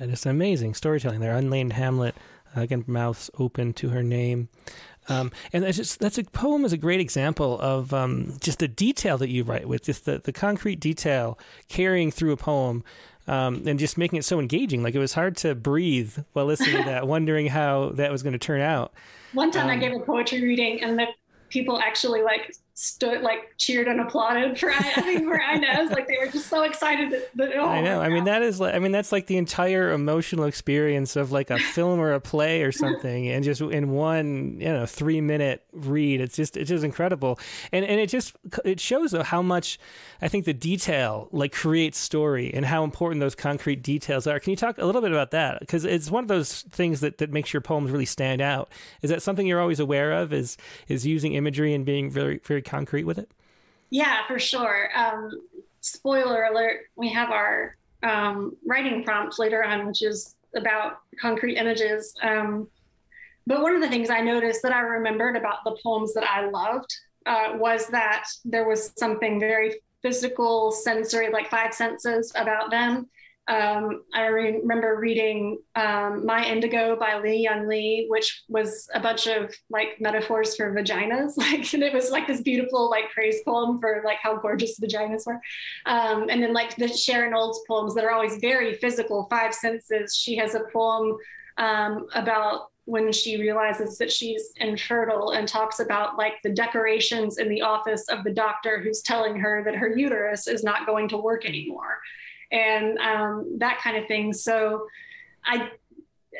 Yeah, 0.00 0.06
just 0.06 0.26
amazing 0.26 0.74
storytelling 0.74 1.20
there. 1.20 1.36
Unnamed 1.36 1.74
Hamlet 1.74 2.14
again, 2.54 2.84
mouths 2.86 3.30
open 3.38 3.72
to 3.74 3.90
her 3.90 4.02
name. 4.02 4.48
Um, 5.08 5.32
and 5.52 5.64
that's 5.64 5.76
just 5.76 5.98
that's 5.98 6.18
a 6.18 6.24
poem 6.24 6.64
is 6.64 6.72
a 6.72 6.76
great 6.76 7.00
example 7.00 7.60
of 7.60 7.92
um, 7.92 8.36
just 8.40 8.60
the 8.60 8.68
detail 8.68 9.18
that 9.18 9.30
you 9.30 9.42
write 9.42 9.66
with, 9.66 9.82
just 9.82 10.04
the, 10.04 10.18
the 10.18 10.32
concrete 10.32 10.78
detail 10.78 11.38
carrying 11.68 12.10
through 12.10 12.32
a 12.32 12.36
poem. 12.36 12.84
Um, 13.28 13.68
and 13.68 13.78
just 13.78 13.96
making 13.96 14.18
it 14.18 14.24
so 14.24 14.40
engaging. 14.40 14.82
Like 14.82 14.96
it 14.96 14.98
was 14.98 15.12
hard 15.12 15.36
to 15.38 15.54
breathe 15.54 16.18
while 16.32 16.44
listening 16.44 16.78
to 16.78 16.82
that, 16.82 17.06
wondering 17.06 17.46
how 17.46 17.90
that 17.90 18.10
was 18.10 18.24
going 18.24 18.32
to 18.32 18.38
turn 18.38 18.60
out. 18.60 18.92
One 19.32 19.52
time 19.52 19.68
I 19.68 19.74
um, 19.74 19.78
gave 19.78 19.92
a 19.92 20.00
poetry 20.00 20.42
reading, 20.42 20.82
and 20.82 20.98
the 20.98 21.06
people 21.48 21.78
actually 21.78 22.22
like 22.22 22.52
stood 22.74 23.20
like 23.20 23.54
cheered 23.58 23.86
and 23.86 24.00
applauded 24.00 24.58
for 24.58 24.70
I, 24.70 24.92
I 24.96 25.06
mean 25.06 25.28
for 25.28 25.38
Inez. 25.38 25.90
Like 25.90 26.08
they 26.08 26.16
were 26.18 26.30
just 26.30 26.48
so 26.48 26.62
excited 26.62 27.10
that, 27.12 27.36
that 27.36 27.52
oh 27.56 27.66
I 27.66 27.82
know. 27.82 28.00
I 28.00 28.08
mean 28.08 28.24
that 28.24 28.42
is 28.42 28.60
like 28.60 28.74
I 28.74 28.78
mean 28.78 28.92
that's 28.92 29.12
like 29.12 29.26
the 29.26 29.36
entire 29.36 29.92
emotional 29.92 30.44
experience 30.44 31.14
of 31.16 31.32
like 31.32 31.50
a 31.50 31.58
film 31.74 32.00
or 32.00 32.12
a 32.12 32.20
play 32.20 32.62
or 32.62 32.72
something, 32.72 33.28
and 33.28 33.44
just 33.44 33.60
in 33.60 33.90
one 33.90 34.58
you 34.58 34.68
know 34.68 34.86
three 34.86 35.20
minute 35.20 35.64
read. 35.72 36.20
It's 36.20 36.36
just 36.36 36.56
it's 36.56 36.70
just 36.70 36.84
incredible, 36.84 37.38
and 37.72 37.84
and 37.84 38.00
it 38.00 38.08
just 38.08 38.34
it 38.64 38.80
shows 38.80 39.10
though 39.10 39.22
how 39.22 39.42
much 39.42 39.78
I 40.22 40.28
think 40.28 40.46
the 40.46 40.54
detail 40.54 41.28
like 41.30 41.52
creates 41.52 41.98
story 41.98 42.52
and 42.54 42.64
how 42.64 42.84
important 42.84 43.20
those 43.20 43.34
concrete 43.34 43.82
details 43.82 44.26
are. 44.26 44.40
Can 44.40 44.50
you 44.50 44.56
talk 44.56 44.78
a 44.78 44.86
little 44.86 45.02
bit 45.02 45.12
about 45.12 45.32
that? 45.32 45.60
Because 45.60 45.84
it's 45.84 46.10
one 46.10 46.24
of 46.24 46.28
those 46.28 46.62
things 46.62 47.00
that 47.00 47.18
that 47.18 47.30
makes 47.30 47.52
your 47.52 47.60
poems 47.60 47.90
really 47.90 48.06
stand 48.06 48.40
out. 48.40 48.70
Is 49.02 49.10
that 49.10 49.20
something 49.20 49.46
you're 49.46 49.60
always 49.60 49.80
aware 49.80 50.12
of? 50.12 50.32
Is 50.32 50.56
is 50.88 51.06
using 51.06 51.34
imagery 51.34 51.74
and 51.74 51.84
being 51.84 52.08
very 52.08 52.40
very 52.44 52.61
concrete 52.62 53.04
with 53.04 53.18
it? 53.18 53.30
Yeah, 53.90 54.26
for 54.26 54.38
sure. 54.38 54.90
Um, 54.96 55.30
spoiler 55.80 56.44
alert: 56.44 56.82
we 56.96 57.08
have 57.10 57.30
our 57.30 57.76
um, 58.02 58.56
writing 58.66 59.04
prompt 59.04 59.38
later 59.38 59.62
on, 59.64 59.86
which 59.86 60.02
is 60.02 60.34
about 60.56 61.00
concrete 61.20 61.56
images. 61.56 62.14
Um, 62.22 62.68
but 63.46 63.60
one 63.60 63.74
of 63.74 63.80
the 63.80 63.88
things 63.88 64.10
I 64.10 64.20
noticed 64.20 64.62
that 64.62 64.72
I 64.72 64.80
remembered 64.80 65.36
about 65.36 65.64
the 65.64 65.76
poems 65.82 66.14
that 66.14 66.24
I 66.24 66.48
loved 66.48 66.94
uh, 67.26 67.54
was 67.56 67.86
that 67.88 68.26
there 68.44 68.66
was 68.68 68.92
something 68.96 69.40
very 69.40 69.80
physical, 70.00 70.72
sensory, 70.72 71.30
like 71.30 71.48
five 71.48 71.72
senses 71.74 72.32
about 72.34 72.70
them 72.70 73.08
um, 73.48 74.04
I 74.14 74.26
re- 74.26 74.60
remember 74.60 74.96
reading 75.00 75.58
um, 75.74 76.24
My 76.24 76.44
Indigo 76.46 76.96
by 76.96 77.18
Li-Young 77.18 77.66
Lee, 77.66 78.06
which 78.08 78.44
was 78.48 78.88
a 78.94 79.00
bunch 79.00 79.26
of 79.26 79.52
like 79.68 80.00
metaphors 80.00 80.54
for 80.54 80.72
vaginas. 80.72 81.32
Like, 81.42 81.74
and 81.74 81.82
it 81.82 81.92
was 81.92 82.10
like 82.10 82.28
this 82.28 82.40
beautiful 82.40 82.88
like 82.88 83.10
praise 83.10 83.40
poem 83.44 83.80
for 83.80 84.02
like 84.04 84.18
how 84.22 84.36
gorgeous 84.36 84.78
vaginas 84.78 85.26
were. 85.26 85.40
Um, 85.86 86.28
and 86.30 86.40
then 86.40 86.52
like 86.52 86.76
the 86.76 86.86
Sharon 86.86 87.34
Olds 87.34 87.60
poems 87.66 87.94
that 87.96 88.04
are 88.04 88.12
always 88.12 88.36
very 88.36 88.74
physical, 88.74 89.26
five 89.28 89.52
senses. 89.52 90.14
She 90.14 90.36
has 90.36 90.54
a 90.54 90.62
poem 90.72 91.16
um, 91.58 92.06
about 92.14 92.68
when 92.84 93.12
she 93.12 93.40
realizes 93.40 93.98
that 93.98 94.10
she's 94.10 94.52
infertile 94.56 95.30
and 95.30 95.48
talks 95.48 95.80
about 95.80 96.16
like 96.16 96.34
the 96.42 96.50
decorations 96.50 97.38
in 97.38 97.48
the 97.48 97.62
office 97.62 98.08
of 98.08 98.22
the 98.24 98.32
doctor 98.32 98.80
who's 98.80 99.02
telling 99.02 99.36
her 99.36 99.62
that 99.64 99.74
her 99.74 99.96
uterus 99.96 100.46
is 100.46 100.62
not 100.62 100.86
going 100.86 101.08
to 101.08 101.16
work 101.16 101.44
anymore 101.44 101.98
and 102.52 102.98
um, 102.98 103.56
that 103.58 103.80
kind 103.80 103.96
of 103.96 104.06
thing. 104.06 104.32
So 104.32 104.86
I, 105.44 105.70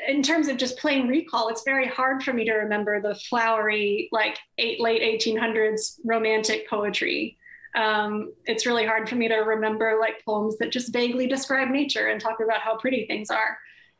in 0.07 0.23
terms 0.23 0.47
of 0.47 0.57
just 0.57 0.77
plain 0.77 1.07
recall, 1.07 1.49
it's 1.49 1.63
very 1.63 1.87
hard 1.87 2.23
for 2.23 2.33
me 2.33 2.45
to 2.45 2.53
remember 2.53 3.01
the 3.01 3.15
flowery, 3.15 4.09
like 4.11 4.37
eight, 4.57 4.79
late 4.79 5.01
1800s 5.21 5.99
romantic 6.05 6.69
poetry. 6.69 7.37
Um, 7.75 8.33
it's 8.45 8.67
really 8.67 8.85
hard 8.85 9.09
for 9.09 9.15
me 9.15 9.27
to 9.27 9.37
remember 9.37 9.97
like 9.99 10.23
poems 10.23 10.57
that 10.59 10.71
just 10.71 10.93
vaguely 10.93 11.25
describe 11.25 11.69
nature 11.69 12.07
and 12.07 12.21
talk 12.21 12.39
about 12.39 12.61
how 12.61 12.77
pretty 12.77 13.07
things 13.07 13.29
are. 13.31 13.57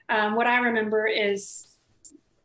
Um, 0.10 0.36
what 0.36 0.46
I 0.46 0.60
remember 0.60 1.08
is 1.08 1.73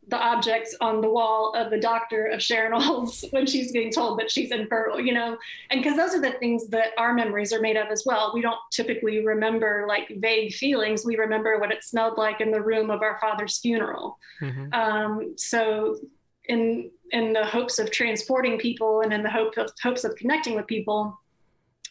the 0.09 0.17
objects 0.17 0.75
on 0.81 1.01
the 1.01 1.09
wall 1.09 1.53
of 1.55 1.69
the 1.69 1.79
doctor 1.79 2.25
of 2.25 2.41
Sharon 2.41 2.73
Olds 2.73 3.25
when 3.31 3.45
she's 3.45 3.71
being 3.71 3.91
told 3.91 4.19
that 4.19 4.31
she's 4.31 4.51
infertile, 4.51 4.99
you 4.99 5.13
know, 5.13 5.37
and 5.69 5.81
because 5.81 5.95
those 5.95 6.15
are 6.15 6.21
the 6.21 6.37
things 6.39 6.67
that 6.69 6.89
our 6.97 7.13
memories 7.13 7.53
are 7.53 7.61
made 7.61 7.77
of 7.77 7.87
as 7.89 8.03
well. 8.05 8.31
We 8.33 8.41
don't 8.41 8.59
typically 8.71 9.23
remember 9.23 9.85
like 9.87 10.11
vague 10.17 10.53
feelings. 10.53 11.05
We 11.05 11.15
remember 11.17 11.59
what 11.59 11.71
it 11.71 11.83
smelled 11.83 12.17
like 12.17 12.41
in 12.41 12.51
the 12.51 12.61
room 12.61 12.89
of 12.89 13.01
our 13.01 13.19
father's 13.19 13.59
funeral. 13.59 14.17
Mm-hmm. 14.41 14.73
Um, 14.73 15.33
so, 15.37 15.97
in 16.45 16.89
in 17.11 17.33
the 17.33 17.45
hopes 17.45 17.77
of 17.77 17.91
transporting 17.91 18.57
people 18.57 19.01
and 19.01 19.13
in 19.13 19.21
the 19.21 19.29
hope 19.29 19.57
of 19.57 19.71
hopes 19.83 20.03
of 20.03 20.15
connecting 20.15 20.55
with 20.55 20.65
people, 20.65 21.19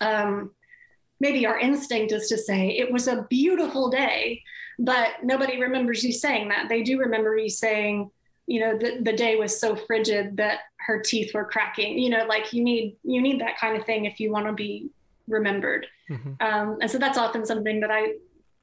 um, 0.01 0.51
maybe 1.21 1.47
our 1.47 1.59
instinct 1.59 2.13
is 2.13 2.29
to 2.29 2.39
say 2.39 2.71
it 2.71 2.91
was 2.91 3.07
a 3.07 3.27
beautiful 3.31 3.89
day 3.89 4.43
but 4.79 5.23
nobody 5.23 5.61
remembers 5.61 6.05
you 6.05 6.13
saying 6.13 6.49
that. 6.49 6.69
They 6.69 6.83
do 6.83 6.99
remember 6.99 7.37
you 7.37 7.51
saying, 7.51 8.11
you 8.47 8.61
know, 8.61 8.79
the, 8.79 9.01
the 9.03 9.13
day 9.13 9.37
was 9.37 9.59
so 9.59 9.75
frigid 9.75 10.37
that 10.37 10.61
her 10.77 11.01
teeth 11.01 11.35
were 11.35 11.45
cracking. 11.45 11.99
You 11.99 12.11
know, 12.11 12.25
like 12.27 12.53
you 12.53 12.63
need 12.63 12.97
you 13.03 13.21
need 13.21 13.41
that 13.41 13.59
kind 13.59 13.77
of 13.77 13.85
thing 13.85 14.05
if 14.05 14.21
you 14.21 14.31
want 14.31 14.47
to 14.47 14.53
be 14.53 14.91
remembered. 15.27 15.87
Mm-hmm. 16.11 16.33
Um, 16.41 16.79
and 16.81 16.91
so 16.91 16.99
that's 16.99 17.19
often 17.19 17.45
something 17.45 17.81
that 17.81 17.91
I 17.91 18.15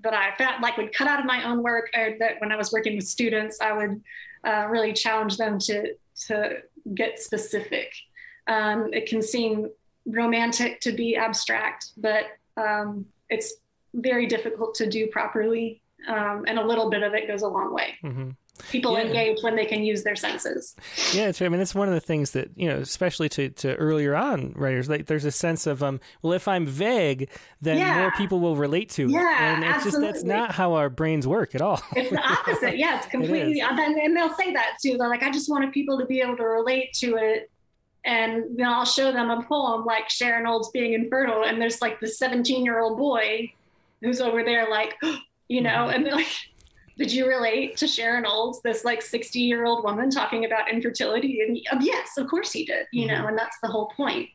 that 0.01 0.13
I 0.13 0.35
found 0.37 0.61
like 0.61 0.77
would 0.77 0.93
cut 0.93 1.07
out 1.07 1.19
of 1.19 1.25
my 1.25 1.43
own 1.43 1.61
work, 1.61 1.89
or 1.95 2.15
that 2.19 2.39
when 2.39 2.51
I 2.51 2.55
was 2.55 2.71
working 2.71 2.95
with 2.95 3.07
students, 3.07 3.59
I 3.61 3.73
would 3.73 4.01
uh, 4.45 4.67
really 4.69 4.93
challenge 4.93 5.37
them 5.37 5.59
to 5.59 5.95
to 6.27 6.61
get 6.93 7.19
specific. 7.19 7.91
Um, 8.47 8.93
it 8.93 9.07
can 9.07 9.21
seem 9.21 9.69
romantic 10.05 10.79
to 10.81 10.91
be 10.91 11.15
abstract, 11.15 11.87
but 11.97 12.25
um, 12.57 13.05
it's 13.29 13.55
very 13.93 14.27
difficult 14.27 14.75
to 14.75 14.87
do 14.87 15.07
properly 15.07 15.81
um, 16.07 16.45
and 16.47 16.59
a 16.59 16.65
little 16.65 16.89
bit 16.89 17.03
of 17.03 17.13
it 17.13 17.27
goes 17.27 17.41
a 17.41 17.47
long 17.47 17.73
way. 17.73 17.95
Mm-hmm. 18.03 18.31
People 18.71 18.93
yeah. 18.93 19.03
engage 19.03 19.43
when 19.43 19.55
they 19.55 19.65
can 19.65 19.83
use 19.83 20.03
their 20.03 20.15
senses. 20.15 20.75
Yeah, 21.13 21.27
it's, 21.27 21.41
I 21.41 21.49
mean, 21.49 21.59
it's 21.59 21.75
one 21.75 21.89
of 21.89 21.93
the 21.93 21.99
things 21.99 22.31
that 22.31 22.49
you 22.55 22.69
know, 22.69 22.77
especially 22.77 23.27
to, 23.29 23.49
to 23.49 23.75
earlier 23.75 24.15
on 24.15 24.53
writers, 24.55 24.87
like 24.87 25.07
there's 25.07 25.25
a 25.25 25.31
sense 25.31 25.67
of, 25.67 25.83
um, 25.83 25.99
well, 26.21 26.31
if 26.31 26.47
I'm 26.47 26.65
vague, 26.65 27.29
then 27.61 27.77
yeah. 27.77 27.99
more 27.99 28.11
people 28.11 28.39
will 28.39 28.55
relate 28.55 28.89
to 28.91 29.09
yeah, 29.09 29.19
it. 29.19 29.55
and 29.55 29.63
it's 29.65 29.75
absolutely. 29.75 30.07
just 30.07 30.13
that's 30.13 30.23
not 30.23 30.51
how 30.51 30.73
our 30.73 30.89
brains 30.89 31.27
work 31.27 31.53
at 31.53 31.61
all. 31.61 31.81
It's 31.95 32.09
the 32.09 32.21
opposite. 32.21 32.77
Yeah, 32.77 32.97
it's 32.97 33.07
completely. 33.11 33.59
it 33.59 33.69
and 33.69 34.15
they'll 34.15 34.33
say 34.33 34.53
that 34.53 34.77
too. 34.81 34.97
They're 34.97 35.09
like, 35.09 35.23
I 35.23 35.31
just 35.31 35.49
wanted 35.49 35.73
people 35.73 35.99
to 35.99 36.05
be 36.05 36.21
able 36.21 36.37
to 36.37 36.45
relate 36.45 36.93
to 36.99 37.17
it 37.17 37.51
and 38.05 38.57
then 38.57 38.67
I'll 38.67 38.85
show 38.85 39.11
them 39.11 39.31
a 39.31 39.41
poem 39.43 39.83
like 39.83 40.09
Sharon 40.09 40.45
Olds 40.45 40.69
being 40.69 40.93
infertile, 40.93 41.43
and 41.43 41.59
there's 41.59 41.81
like 41.81 41.99
the 41.99 42.07
17 42.07 42.63
year 42.63 42.79
old 42.79 42.97
boy 42.97 43.51
who's 44.01 44.21
over 44.21 44.43
there 44.43 44.69
like, 44.69 44.93
you 45.47 45.61
know, 45.61 45.69
mm-hmm. 45.69 46.05
and 46.05 46.13
like, 46.13 46.27
did 46.97 47.11
you 47.11 47.27
relate 47.27 47.77
to 47.77 47.87
Sharon 47.87 48.25
Olds, 48.25 48.61
this 48.61 48.85
like 48.85 49.01
60 49.01 49.39
year 49.39 49.65
old 49.65 49.83
woman 49.83 50.09
talking 50.09 50.45
about 50.45 50.71
infertility? 50.71 51.41
And 51.41 51.59
um, 51.71 51.85
yes, 51.85 52.17
of 52.17 52.27
course 52.27 52.51
he 52.51 52.65
did, 52.65 52.87
you 52.91 53.07
mm-hmm. 53.07 53.21
know, 53.21 53.27
and 53.27 53.37
that's 53.37 53.57
the 53.61 53.67
whole 53.67 53.91
point. 53.95 54.29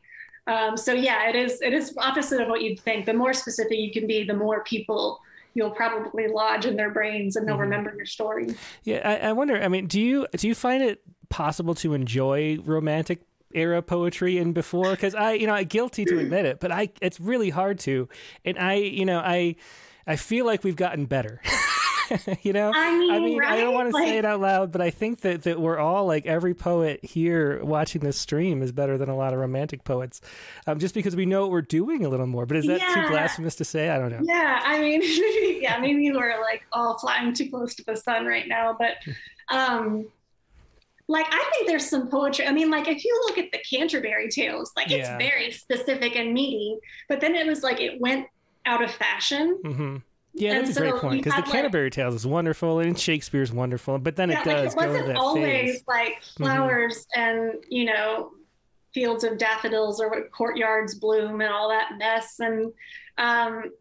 Um, 0.47 0.75
so 0.75 0.93
yeah, 0.93 1.29
it 1.29 1.35
is, 1.35 1.61
it 1.61 1.73
is 1.73 1.95
opposite 1.97 2.41
of 2.41 2.47
what 2.47 2.61
you'd 2.61 2.79
think. 2.79 3.05
The 3.05 3.13
more 3.13 3.33
specific 3.33 3.77
you 3.77 3.91
can 3.91 4.07
be, 4.07 4.23
the 4.23 4.33
more 4.33 4.63
people 4.63 5.19
you'll 5.53 5.71
probably 5.71 6.27
lodge 6.27 6.65
in 6.65 6.75
their 6.75 6.91
brains 6.91 7.35
and 7.35 7.47
they'll 7.47 7.55
mm-hmm. 7.55 7.63
remember 7.63 7.93
your 7.95 8.05
story. 8.05 8.55
Yeah. 8.83 9.01
I, 9.03 9.29
I 9.29 9.33
wonder, 9.33 9.61
I 9.61 9.67
mean, 9.67 9.87
do 9.87 9.99
you, 9.99 10.27
do 10.35 10.47
you 10.47 10.55
find 10.55 10.81
it 10.81 11.01
possible 11.29 11.75
to 11.75 11.93
enjoy 11.93 12.57
romantic 12.63 13.21
era 13.53 13.81
poetry 13.81 14.37
and 14.37 14.53
before 14.53 14.91
because 14.91 15.13
i 15.13 15.33
you 15.33 15.45
know 15.45 15.53
i'm 15.53 15.65
guilty 15.65 16.05
to 16.05 16.19
admit 16.23 16.45
it 16.45 16.59
but 16.59 16.71
i 16.71 16.89
it's 17.01 17.19
really 17.19 17.49
hard 17.49 17.79
to 17.79 18.07
and 18.45 18.57
i 18.57 18.75
you 18.75 19.05
know 19.05 19.19
i 19.19 19.55
I 20.07 20.15
feel 20.15 20.45
like 20.45 20.63
we've 20.63 20.75
gotten 20.75 21.05
better. 21.05 21.41
you 22.41 22.53
know, 22.53 22.71
I 22.73 22.97
mean, 22.97 23.11
I, 23.11 23.19
mean 23.19 23.37
right? 23.37 23.51
I 23.51 23.57
don't 23.57 23.73
want 23.73 23.89
to 23.89 23.93
like, 23.93 24.07
say 24.07 24.17
it 24.17 24.25
out 24.25 24.41
loud, 24.41 24.71
but 24.71 24.81
I 24.81 24.89
think 24.89 25.21
that, 25.21 25.43
that 25.43 25.59
we're 25.59 25.77
all 25.77 26.05
like 26.05 26.25
every 26.25 26.53
poet 26.53 27.03
here 27.03 27.63
watching 27.63 28.01
this 28.01 28.17
stream 28.17 28.61
is 28.61 28.71
better 28.71 28.97
than 28.97 29.09
a 29.09 29.15
lot 29.15 29.33
of 29.33 29.39
romantic 29.39 29.83
poets, 29.83 30.21
um, 30.67 30.79
just 30.79 30.93
because 30.93 31.15
we 31.15 31.25
know 31.25 31.41
what 31.41 31.51
we're 31.51 31.61
doing 31.61 32.05
a 32.05 32.09
little 32.09 32.27
more. 32.27 32.45
But 32.45 32.57
is 32.57 32.67
that 32.67 32.79
yeah. 32.79 33.01
too 33.01 33.09
blasphemous 33.09 33.55
to 33.55 33.65
say? 33.65 33.89
I 33.89 33.97
don't 33.97 34.11
know. 34.11 34.21
Yeah, 34.23 34.59
I 34.63 34.79
mean, 34.79 35.01
yeah, 35.61 35.79
maybe 35.79 36.11
we're 36.11 36.39
like 36.41 36.63
all 36.71 36.97
flying 36.97 37.33
too 37.33 37.49
close 37.49 37.75
to 37.75 37.83
the 37.85 37.95
sun 37.95 38.25
right 38.25 38.47
now, 38.47 38.77
but. 38.77 38.95
um 39.55 40.07
like 41.07 41.25
I 41.29 41.51
think 41.51 41.67
there's 41.67 41.89
some 41.89 42.07
poetry. 42.07 42.47
I 42.47 42.53
mean, 42.53 42.71
like 42.71 42.87
if 42.87 43.03
you 43.03 43.21
look 43.27 43.37
at 43.37 43.51
the 43.51 43.57
Canterbury 43.69 44.29
Tales, 44.29 44.71
like 44.77 44.91
it's 44.91 45.09
very 45.09 45.51
specific 45.51 46.15
and 46.15 46.33
meaty, 46.33 46.77
but 47.09 47.19
then 47.19 47.35
it 47.35 47.45
was 47.45 47.63
like 47.63 47.81
it 47.81 47.99
went 47.99 48.27
out 48.65 48.83
of 48.83 48.91
fashion. 48.91 49.59
Mm-hmm. 49.63 49.97
Yeah, 50.33 50.53
and 50.53 50.67
that's 50.67 50.77
so 50.77 50.85
a 50.85 50.91
great 50.91 51.01
point 51.01 51.23
because 51.23 51.43
the 51.43 51.51
Canterbury 51.51 51.87
like, 51.87 51.93
Tales 51.93 52.15
is 52.15 52.25
wonderful 52.25 52.79
and 52.79 52.97
Shakespeare's 52.97 53.51
wonderful, 53.51 53.99
but 53.99 54.15
then 54.15 54.29
yeah, 54.29 54.41
it 54.41 54.45
does 54.45 54.75
like 54.75 54.89
it 54.89 54.93
wasn't 54.93 55.17
always 55.17 55.43
phase. 55.43 55.83
like 55.87 56.23
flowers 56.37 57.05
mm-hmm. 57.17 57.21
and 57.21 57.63
you 57.69 57.85
know 57.85 58.31
fields 58.93 59.23
of 59.25 59.37
daffodils 59.37 59.99
or 59.99 60.09
what 60.09 60.31
courtyards 60.31 60.95
bloom 60.95 61.41
and 61.41 61.51
all 61.51 61.69
that 61.69 61.97
mess 61.97 62.39
and 62.39 62.71
um, 63.17 63.71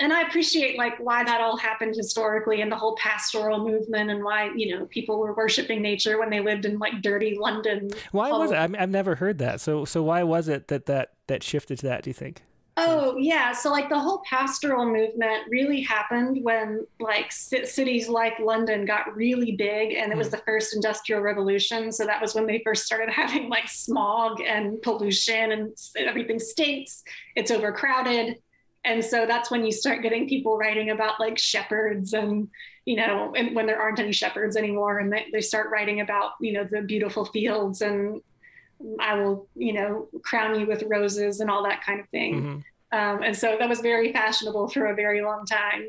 and 0.00 0.12
I 0.12 0.22
appreciate 0.22 0.76
like 0.76 0.98
why 0.98 1.22
that 1.22 1.40
all 1.40 1.56
happened 1.56 1.94
historically 1.94 2.60
and 2.60 2.70
the 2.72 2.76
whole 2.76 2.96
pastoral 2.96 3.64
movement 3.64 4.10
and 4.10 4.24
why 4.24 4.50
you 4.56 4.76
know 4.76 4.86
people 4.86 5.18
were 5.18 5.32
worshiping 5.34 5.80
nature 5.80 6.18
when 6.18 6.28
they 6.28 6.40
lived 6.40 6.64
in 6.64 6.78
like 6.78 7.02
dirty 7.02 7.38
London. 7.38 7.90
Why 8.10 8.30
was 8.30 8.50
it? 8.50 8.56
I've 8.56 8.90
never 8.90 9.14
heard 9.14 9.38
that. 9.38 9.60
So 9.60 9.84
so 9.84 10.02
why 10.02 10.24
was 10.24 10.48
it 10.48 10.68
that 10.68 10.86
that 10.86 11.12
that 11.28 11.44
shifted 11.44 11.78
to 11.80 11.86
that? 11.86 12.02
Do 12.02 12.10
you 12.10 12.14
think? 12.14 12.42
Oh, 12.84 13.16
yeah. 13.16 13.52
So, 13.52 13.70
like, 13.70 13.88
the 13.88 13.98
whole 13.98 14.22
pastoral 14.28 14.86
movement 14.86 15.44
really 15.48 15.80
happened 15.80 16.38
when, 16.42 16.86
like, 17.00 17.30
c- 17.30 17.64
cities 17.64 18.08
like 18.08 18.38
London 18.38 18.84
got 18.84 19.14
really 19.14 19.52
big, 19.52 19.92
and 19.92 20.12
it 20.12 20.16
was 20.16 20.28
hmm. 20.28 20.32
the 20.32 20.42
first 20.46 20.74
industrial 20.74 21.20
revolution. 21.20 21.92
So, 21.92 22.04
that 22.06 22.20
was 22.20 22.34
when 22.34 22.46
they 22.46 22.60
first 22.64 22.84
started 22.84 23.10
having, 23.12 23.48
like, 23.48 23.68
smog 23.68 24.40
and 24.40 24.80
pollution, 24.82 25.52
and 25.52 25.76
everything 25.96 26.38
stinks. 26.38 27.04
It's 27.36 27.50
overcrowded. 27.50 28.38
And 28.84 29.04
so 29.04 29.26
that's 29.26 29.48
when 29.48 29.64
you 29.64 29.70
start 29.70 30.02
getting 30.02 30.28
people 30.28 30.58
writing 30.58 30.90
about, 30.90 31.20
like, 31.20 31.38
shepherds 31.38 32.14
and, 32.14 32.48
you 32.84 32.96
know, 32.96 33.32
and 33.36 33.54
when 33.54 33.66
there 33.66 33.80
aren't 33.80 34.00
any 34.00 34.12
shepherds 34.12 34.56
anymore, 34.56 34.98
and 34.98 35.12
they, 35.12 35.26
they 35.32 35.40
start 35.40 35.70
writing 35.70 36.00
about, 36.00 36.32
you 36.40 36.52
know, 36.52 36.64
the 36.64 36.82
beautiful 36.82 37.24
fields 37.24 37.80
and 37.80 38.20
I 38.98 39.14
will, 39.14 39.48
you 39.54 39.72
know, 39.72 40.08
crown 40.22 40.58
you 40.58 40.66
with 40.66 40.82
roses 40.86 41.40
and 41.40 41.50
all 41.50 41.62
that 41.64 41.84
kind 41.84 42.00
of 42.00 42.08
thing. 42.08 42.42
Mhm. 42.42 42.64
Um, 42.92 43.22
and 43.22 43.36
so 43.36 43.56
that 43.58 43.68
was 43.68 43.80
very 43.80 44.12
fashionable 44.12 44.68
for 44.68 44.86
a 44.86 44.94
very 44.94 45.22
long 45.22 45.46
time. 45.46 45.88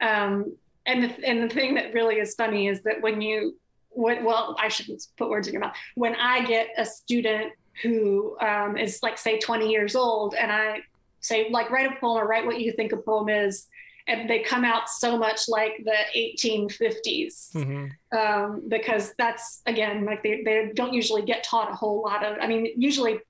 Um, 0.00 0.56
and 0.86 1.04
the, 1.04 1.26
and 1.26 1.42
the 1.48 1.54
thing 1.54 1.74
that 1.74 1.92
really 1.92 2.16
is 2.16 2.34
funny 2.34 2.68
is 2.68 2.82
that 2.84 3.02
when 3.02 3.20
you, 3.20 3.56
what, 3.90 4.22
well, 4.24 4.56
I 4.58 4.68
shouldn't 4.68 5.02
put 5.18 5.28
words 5.28 5.46
in 5.46 5.52
your 5.52 5.60
mouth. 5.60 5.76
When 5.94 6.14
I 6.14 6.44
get 6.46 6.68
a 6.78 6.86
student 6.86 7.52
who 7.82 8.38
um, 8.40 8.76
is 8.78 9.02
like, 9.02 9.18
say, 9.18 9.38
20 9.38 9.70
years 9.70 9.94
old, 9.94 10.34
and 10.34 10.50
I 10.50 10.80
say, 11.20 11.48
like, 11.50 11.70
write 11.70 11.92
a 11.92 12.00
poem 12.00 12.16
or 12.22 12.26
write 12.26 12.46
what 12.46 12.60
you 12.60 12.72
think 12.72 12.92
a 12.92 12.96
poem 12.96 13.28
is, 13.28 13.66
and 14.06 14.28
they 14.28 14.38
come 14.38 14.64
out 14.64 14.88
so 14.88 15.18
much 15.18 15.48
like 15.48 15.84
the 15.84 15.94
1850s 16.16 17.52
Mhm. 17.52 17.90
um, 18.16 18.62
because 18.68 19.14
that's 19.18 19.60
again 19.66 20.04
like 20.06 20.22
they, 20.22 20.42
they 20.42 20.72
don't 20.74 20.94
usually 20.94 21.22
get 21.22 21.44
taught 21.44 21.70
a 21.70 21.74
whole 21.74 22.02
lot 22.02 22.24
of 22.24 22.38
i 22.40 22.46
mean 22.46 22.72
usually 22.76 23.20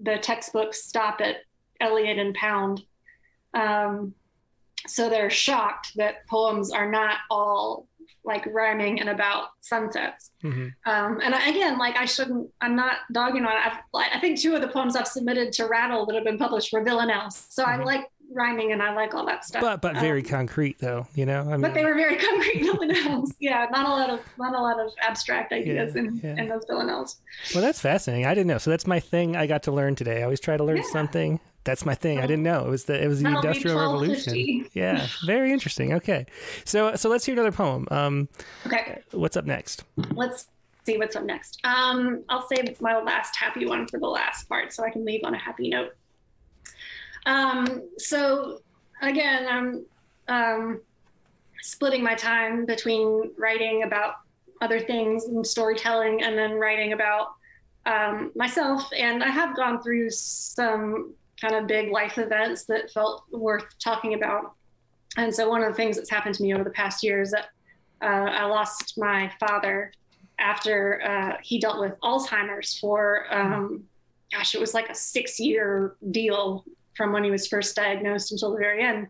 the 0.00 0.18
textbooks 0.18 0.82
stop 0.84 1.20
at 1.20 1.36
eliot 1.84 2.18
and 2.18 2.34
pound 2.34 2.82
um, 3.54 4.14
so 4.86 5.08
they're 5.08 5.30
shocked 5.30 5.92
that 5.96 6.26
poems 6.28 6.72
are 6.72 6.90
not 6.90 7.18
all 7.30 7.86
like 8.26 8.46
rhyming 8.46 9.00
and 9.00 9.08
about 9.10 9.48
sunsets 9.60 10.30
Mhm. 10.42 10.72
um, 10.86 11.20
and 11.22 11.34
I, 11.34 11.48
again 11.48 11.78
like 11.78 11.96
i 11.96 12.04
shouldn't 12.06 12.48
i'm 12.60 12.74
not 12.74 12.96
dogging 13.12 13.44
on 13.44 13.52
it 13.52 13.62
I've, 13.66 13.78
i 14.16 14.18
think 14.20 14.40
two 14.40 14.54
of 14.54 14.62
the 14.62 14.68
poems 14.68 14.96
i've 14.96 15.06
submitted 15.06 15.52
to 15.54 15.66
rattle 15.66 16.06
that 16.06 16.14
have 16.14 16.24
been 16.24 16.38
published 16.38 16.72
were 16.72 16.82
villanelles 16.84 17.36
so 17.50 17.64
i 17.64 17.76
Mhm. 17.76 17.84
like 17.84 18.04
rhyming 18.32 18.72
and 18.72 18.82
i 18.82 18.92
like 18.94 19.14
all 19.14 19.24
that 19.26 19.44
stuff 19.44 19.60
But 19.60 19.80
but 19.80 19.96
very 19.98 20.20
Um, 20.22 20.26
concrete 20.26 20.78
though, 20.78 21.06
you 21.14 21.26
know. 21.26 21.40
I 21.42 21.44
mean, 21.52 21.60
but 21.60 21.74
they 21.74 21.84
were 21.84 21.94
very 21.94 22.16
concrete 22.28 22.62
villanelles. 22.62 23.32
Yeah, 23.38 23.66
not 23.70 23.86
a 23.86 23.90
lot 23.90 24.10
of 24.10 24.20
not 24.38 24.54
a 24.54 24.60
lot 24.60 24.80
of 24.80 24.90
abstract 25.00 25.52
ideas 25.52 25.94
Yeah, 25.94 26.00
in, 26.00 26.20
yeah. 26.22 26.42
in 26.42 26.48
those 26.48 26.64
villanelles. 26.66 27.16
well, 27.54 27.62
that's 27.62 27.80
fascinating. 27.80 28.26
I 28.26 28.34
didn't 28.34 28.48
know. 28.48 28.58
So 28.58 28.70
that's 28.70 28.86
my 28.86 28.98
thing. 29.00 29.36
I 29.36 29.46
got 29.46 29.62
to 29.64 29.72
learn 29.72 29.94
today. 29.94 30.20
I 30.20 30.22
always 30.24 30.40
try 30.40 30.56
to 30.56 30.64
learn 30.64 30.78
Yeah. 30.78 30.82
something. 30.92 31.38
That's 31.64 31.86
my 31.86 31.94
thing. 31.94 32.18
I 32.18 32.22
didn't 32.26 32.42
know 32.42 32.66
it 32.66 32.70
was 32.70 32.84
the 32.84 33.02
it 33.02 33.06
was 33.08 33.18
the 33.18 33.24
That'll 33.24 33.40
industrial 33.40 33.78
revolution. 33.78 34.66
Yeah, 34.74 35.06
very 35.26 35.52
interesting. 35.52 35.92
Okay, 35.94 36.26
so 36.64 36.94
so 36.96 37.08
let's 37.08 37.24
hear 37.24 37.34
another 37.34 37.52
poem. 37.52 37.86
Um, 37.90 38.28
Okay, 38.66 39.00
what's 39.12 39.36
up 39.36 39.44
next? 39.46 39.84
let's 40.12 40.48
see 40.86 40.98
what's 40.98 41.16
up 41.16 41.24
next. 41.24 41.60
Um, 41.64 42.24
I'll 42.28 42.46
save 42.48 42.80
my 42.80 42.98
last 43.00 43.36
happy 43.36 43.64
one 43.66 43.86
for 43.86 43.98
the 43.98 44.06
last 44.08 44.48
part, 44.48 44.72
so 44.72 44.84
I 44.84 44.90
can 44.90 45.04
leave 45.04 45.20
on 45.24 45.34
a 45.34 45.38
happy 45.38 45.68
note. 45.68 45.94
Um, 47.26 47.88
so 47.98 48.60
again, 49.02 49.46
I'm 49.48 49.86
um, 50.28 50.80
splitting 51.62 52.02
my 52.02 52.14
time 52.14 52.66
between 52.66 53.32
writing 53.38 53.84
about 53.84 54.16
other 54.60 54.80
things 54.80 55.24
and 55.24 55.46
storytelling, 55.46 56.22
and 56.22 56.38
then 56.38 56.52
writing 56.52 56.92
about 56.92 57.34
um, 57.86 58.32
myself. 58.34 58.88
And 58.96 59.22
I 59.22 59.28
have 59.28 59.56
gone 59.56 59.82
through 59.82 60.10
some 60.10 61.14
kind 61.40 61.54
of 61.54 61.66
big 61.66 61.90
life 61.90 62.18
events 62.18 62.64
that 62.64 62.90
felt 62.90 63.24
worth 63.30 63.66
talking 63.78 64.14
about. 64.14 64.54
And 65.16 65.34
so, 65.34 65.48
one 65.48 65.62
of 65.62 65.68
the 65.68 65.74
things 65.74 65.96
that's 65.96 66.10
happened 66.10 66.34
to 66.36 66.42
me 66.42 66.54
over 66.54 66.64
the 66.64 66.70
past 66.70 67.02
year 67.02 67.20
is 67.20 67.30
that 67.32 67.48
uh, 68.02 68.30
I 68.30 68.44
lost 68.44 68.98
my 68.98 69.30
father 69.40 69.92
after 70.38 71.02
uh, 71.02 71.36
he 71.42 71.58
dealt 71.58 71.78
with 71.78 71.94
Alzheimer's 72.02 72.78
for, 72.78 73.26
um, 73.30 73.84
gosh, 74.32 74.54
it 74.54 74.60
was 74.60 74.74
like 74.74 74.88
a 74.90 74.94
six 74.94 75.38
year 75.38 75.94
deal 76.10 76.64
from 76.96 77.12
when 77.12 77.24
he 77.24 77.30
was 77.30 77.46
first 77.46 77.76
diagnosed 77.76 78.32
until 78.32 78.52
the 78.52 78.58
very 78.58 78.82
end. 78.82 79.08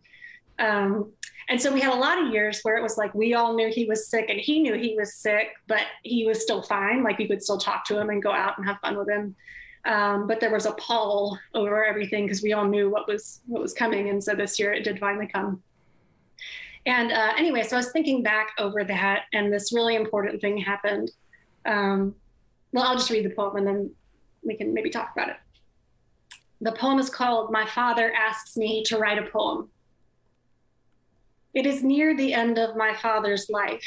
Um, 0.59 1.13
and 1.49 1.61
so 1.61 1.73
we 1.73 1.81
had 1.81 1.93
a 1.93 1.97
lot 1.97 2.23
of 2.23 2.33
years 2.33 2.61
where 2.63 2.77
it 2.77 2.83
was 2.83 2.97
like 2.97 3.15
we 3.15 3.35
all 3.35 3.55
knew 3.55 3.71
he 3.71 3.85
was 3.85 4.09
sick 4.09 4.27
and 4.31 4.41
he 4.41 4.61
knew 4.61 4.75
he 4.75 4.95
was 4.97 5.15
sick, 5.15 5.49
but 5.67 5.83
he 6.03 6.27
was 6.27 6.43
still 6.43 6.63
fine. 6.63 7.03
Like 7.03 7.19
we 7.19 7.29
could 7.29 7.43
still 7.43 7.59
talk 7.59 7.85
to 7.87 8.01
him 8.01 8.09
and 8.09 8.23
go 8.23 8.33
out 8.33 8.57
and 8.57 8.67
have 8.67 8.79
fun 8.81 8.97
with 8.97 9.09
him. 9.09 9.35
Um, 9.85 10.27
but 10.27 10.41
there 10.41 10.51
was 10.51 10.65
a 10.65 10.73
pall 10.73 11.39
over 11.53 11.85
everything 11.85 12.25
because 12.25 12.43
we 12.43 12.55
all 12.55 12.67
knew 12.67 12.89
what 12.89 13.07
was 13.07 13.43
what 13.47 13.61
was 13.61 13.75
coming. 13.75 14.09
And 14.09 14.25
so 14.25 14.35
this 14.35 14.59
year 14.59 14.73
it 14.73 14.85
did 14.85 14.99
finally 14.99 15.27
come. 15.27 15.63
And 16.87 17.13
uh, 17.13 17.33
anyway, 17.37 17.63
so 17.63 17.77
I 17.77 17.79
was 17.79 17.93
thinking 17.93 18.23
back 18.23 18.51
over 18.59 18.85
that, 18.85 19.23
and 19.33 19.53
this 19.53 19.73
really 19.73 19.95
important 19.95 20.41
thing 20.41 20.59
happened. 20.59 21.11
Um, 21.65 22.15
well, 22.73 22.85
I'll 22.85 22.97
just 22.97 23.11
read 23.11 23.25
the 23.25 23.31
poem 23.31 23.57
and 23.57 23.67
then 23.67 23.91
we 24.43 24.57
can 24.57 24.75
maybe 24.75 24.91
talk 24.91 25.13
about 25.15 25.29
it. 25.29 25.37
The 26.65 26.73
poem 26.73 26.99
is 26.99 27.11
called 27.11 27.53
My 27.53 27.67
Father 27.67 28.11
Asks 28.15 28.57
Me 28.57 28.83
to 28.85 28.97
Write 28.97 29.19
a 29.19 29.31
Poem. 29.31 29.69
It 31.53 31.67
is 31.67 31.85
near 31.85 32.17
the 32.17 32.33
end 32.33 32.57
of 32.57 32.75
my 32.75 32.95
father's 32.95 33.51
life. 33.51 33.85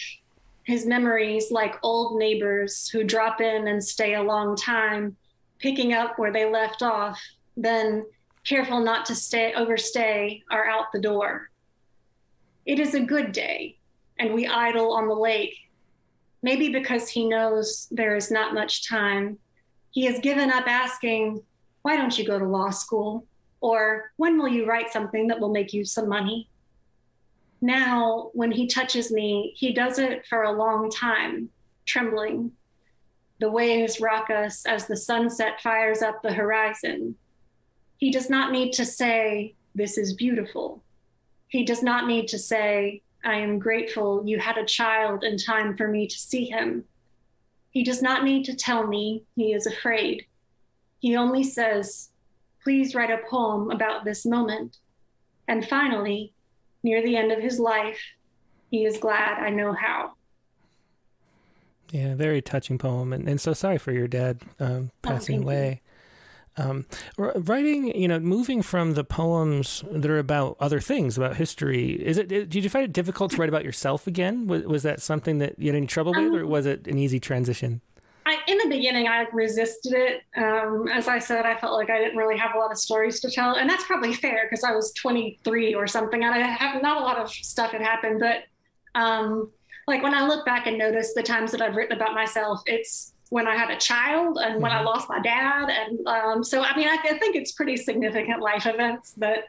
His 0.63 0.85
memories, 0.85 1.49
like 1.49 1.73
old 1.81 2.19
neighbors 2.19 2.87
who 2.87 3.03
drop 3.03 3.41
in 3.41 3.67
and 3.67 3.83
stay 3.83 4.13
a 4.13 4.21
long 4.21 4.55
time, 4.55 5.17
picking 5.57 5.93
up 5.93 6.19
where 6.19 6.31
they 6.31 6.45
left 6.45 6.83
off, 6.83 7.19
then, 7.55 8.05
careful 8.45 8.79
not 8.79 9.07
to 9.07 9.15
stay 9.15 9.55
overstay, 9.55 10.43
are 10.51 10.67
out 10.67 10.91
the 10.93 11.01
door. 11.01 11.49
It 12.67 12.79
is 12.79 12.93
a 12.93 12.99
good 12.99 13.31
day, 13.31 13.79
and 14.19 14.35
we 14.35 14.45
idle 14.45 14.93
on 14.93 15.07
the 15.07 15.15
lake. 15.15 15.55
Maybe 16.43 16.71
because 16.71 17.09
he 17.09 17.27
knows 17.27 17.87
there 17.89 18.15
is 18.15 18.29
not 18.29 18.53
much 18.53 18.87
time, 18.87 19.39
he 19.89 20.05
has 20.05 20.19
given 20.19 20.51
up 20.51 20.67
asking, 20.67 21.41
Why 21.81 21.95
don't 21.95 22.17
you 22.17 22.25
go 22.25 22.39
to 22.39 22.45
law 22.45 22.69
school? 22.69 23.25
Or 23.61 24.11
when 24.17 24.37
will 24.37 24.47
you 24.47 24.67
write 24.67 24.91
something 24.91 25.27
that 25.27 25.39
will 25.39 25.51
make 25.51 25.73
you 25.73 25.85
some 25.85 26.09
money? 26.09 26.49
Now, 27.61 28.29
when 28.33 28.51
he 28.51 28.67
touches 28.67 29.11
me, 29.11 29.53
he 29.55 29.73
does 29.73 29.97
it 29.97 30.25
for 30.27 30.43
a 30.43 30.51
long 30.51 30.91
time, 30.91 31.49
trembling. 31.85 32.51
The 33.39 33.49
waves 33.49 33.99
rock 33.99 34.29
us 34.29 34.65
as 34.65 34.87
the 34.87 34.97
sunset 34.97 35.61
fires 35.61 36.01
up 36.01 36.21
the 36.21 36.33
horizon. 36.33 37.15
He 37.97 38.11
does 38.11 38.29
not 38.29 38.51
need 38.51 38.73
to 38.73 38.85
say, 38.85 39.55
This 39.73 39.97
is 39.97 40.13
beautiful. 40.13 40.83
He 41.47 41.63
does 41.63 41.81
not 41.81 42.07
need 42.07 42.27
to 42.29 42.39
say, 42.39 43.01
I 43.23 43.35
am 43.35 43.59
grateful 43.59 44.23
you 44.25 44.39
had 44.39 44.57
a 44.57 44.65
child 44.65 45.23
in 45.23 45.37
time 45.37 45.75
for 45.75 45.87
me 45.87 46.07
to 46.07 46.15
see 46.15 46.45
him. 46.45 46.83
He 47.71 47.83
does 47.83 48.01
not 48.01 48.23
need 48.23 48.45
to 48.45 48.55
tell 48.55 48.85
me 48.85 49.23
he 49.35 49.53
is 49.53 49.65
afraid. 49.65 50.25
He 50.99 51.15
only 51.15 51.43
says, 51.43 52.09
Please 52.63 52.93
write 52.95 53.11
a 53.11 53.19
poem 53.29 53.71
about 53.71 54.03
this 54.03 54.25
moment. 54.25 54.77
And 55.47 55.65
finally, 55.67 56.33
near 56.83 57.01
the 57.01 57.15
end 57.15 57.31
of 57.31 57.39
his 57.39 57.59
life, 57.59 57.99
he 58.71 58.83
is 58.85 58.97
glad 58.97 59.39
I 59.41 59.49
know 59.49 59.71
how. 59.73 60.13
Yeah, 61.91 62.15
very 62.15 62.41
touching 62.41 62.77
poem, 62.77 63.13
and, 63.13 63.29
and 63.29 63.39
so 63.39 63.53
sorry 63.53 63.77
for 63.77 63.93
your 63.93 64.09
dad 64.09 64.41
um, 64.59 64.91
Oh, 64.91 64.97
passing 65.01 65.37
you. 65.37 65.41
away. 65.43 65.81
Um, 66.57 66.85
writing, 67.17 67.95
you 67.95 68.07
know, 68.07 68.19
moving 68.19 68.61
from 68.63 68.95
the 68.95 69.03
poems 69.03 69.83
that 69.91 70.09
are 70.09 70.17
about 70.17 70.57
other 70.59 70.81
things, 70.81 71.15
about 71.15 71.37
history. 71.37 71.91
Is 71.91 72.17
it? 72.17 72.27
Did 72.27 72.55
you 72.55 72.67
find 72.69 72.83
it 72.83 72.91
difficult 72.91 73.31
to 73.31 73.37
write 73.37 73.47
about 73.47 73.63
yourself 73.63 74.07
again? 74.07 74.47
Was, 74.47 74.63
was 74.63 74.83
that 74.83 75.01
something 75.01 75.37
that 75.37 75.57
you 75.59 75.67
had 75.67 75.75
any 75.77 75.85
trouble 75.87 76.13
with, 76.13 76.33
or 76.33 76.43
Um, 76.43 76.49
was 76.49 76.65
it 76.65 76.87
an 76.87 76.97
easy 76.97 77.19
transition? 77.19 77.81
I, 78.27 78.39
in 78.47 78.57
the 78.57 78.67
beginning, 78.67 79.07
I 79.07 79.25
resisted 79.31 79.93
it. 79.93 80.21
Um, 80.35 80.87
as 80.89 81.07
I 81.07 81.17
said, 81.17 81.45
I 81.45 81.55
felt 81.57 81.73
like 81.73 81.89
I 81.89 81.97
didn't 81.97 82.17
really 82.17 82.37
have 82.37 82.55
a 82.55 82.59
lot 82.59 82.71
of 82.71 82.77
stories 82.77 83.19
to 83.21 83.31
tell, 83.31 83.55
and 83.55 83.69
that's 83.69 83.85
probably 83.85 84.13
fair 84.13 84.47
because 84.49 84.63
I 84.65 84.73
was 84.73 84.91
23 84.93 85.73
or 85.73 85.87
something, 85.87 86.23
and 86.23 86.33
I 86.35 86.39
have 86.39 86.81
not 86.81 86.97
a 86.97 87.05
lot 87.05 87.17
of 87.17 87.29
stuff 87.31 87.71
had 87.71 87.81
happened. 87.81 88.19
But 88.19 88.43
um, 88.99 89.49
like 89.87 90.03
when 90.03 90.13
I 90.13 90.27
look 90.27 90.45
back 90.45 90.67
and 90.67 90.77
notice 90.77 91.13
the 91.13 91.23
times 91.23 91.51
that 91.53 91.61
I've 91.61 91.75
written 91.77 91.95
about 91.95 92.13
myself, 92.13 92.61
it's 92.65 93.13
when 93.29 93.47
I 93.47 93.55
had 93.55 93.69
a 93.69 93.77
child 93.77 94.37
and 94.41 94.61
when 94.61 94.71
I 94.71 94.81
Mhm. 94.81 94.85
lost 94.85 95.07
my 95.09 95.19
dad, 95.19 95.69
and 95.69 96.05
um, 96.07 96.43
so 96.43 96.63
I 96.63 96.75
mean, 96.75 96.89
I, 96.89 96.97
I 97.03 97.17
think 97.19 97.35
it's 97.37 97.53
pretty 97.53 97.77
significant 97.77 98.41
life 98.41 98.65
events 98.65 99.13
that 99.13 99.45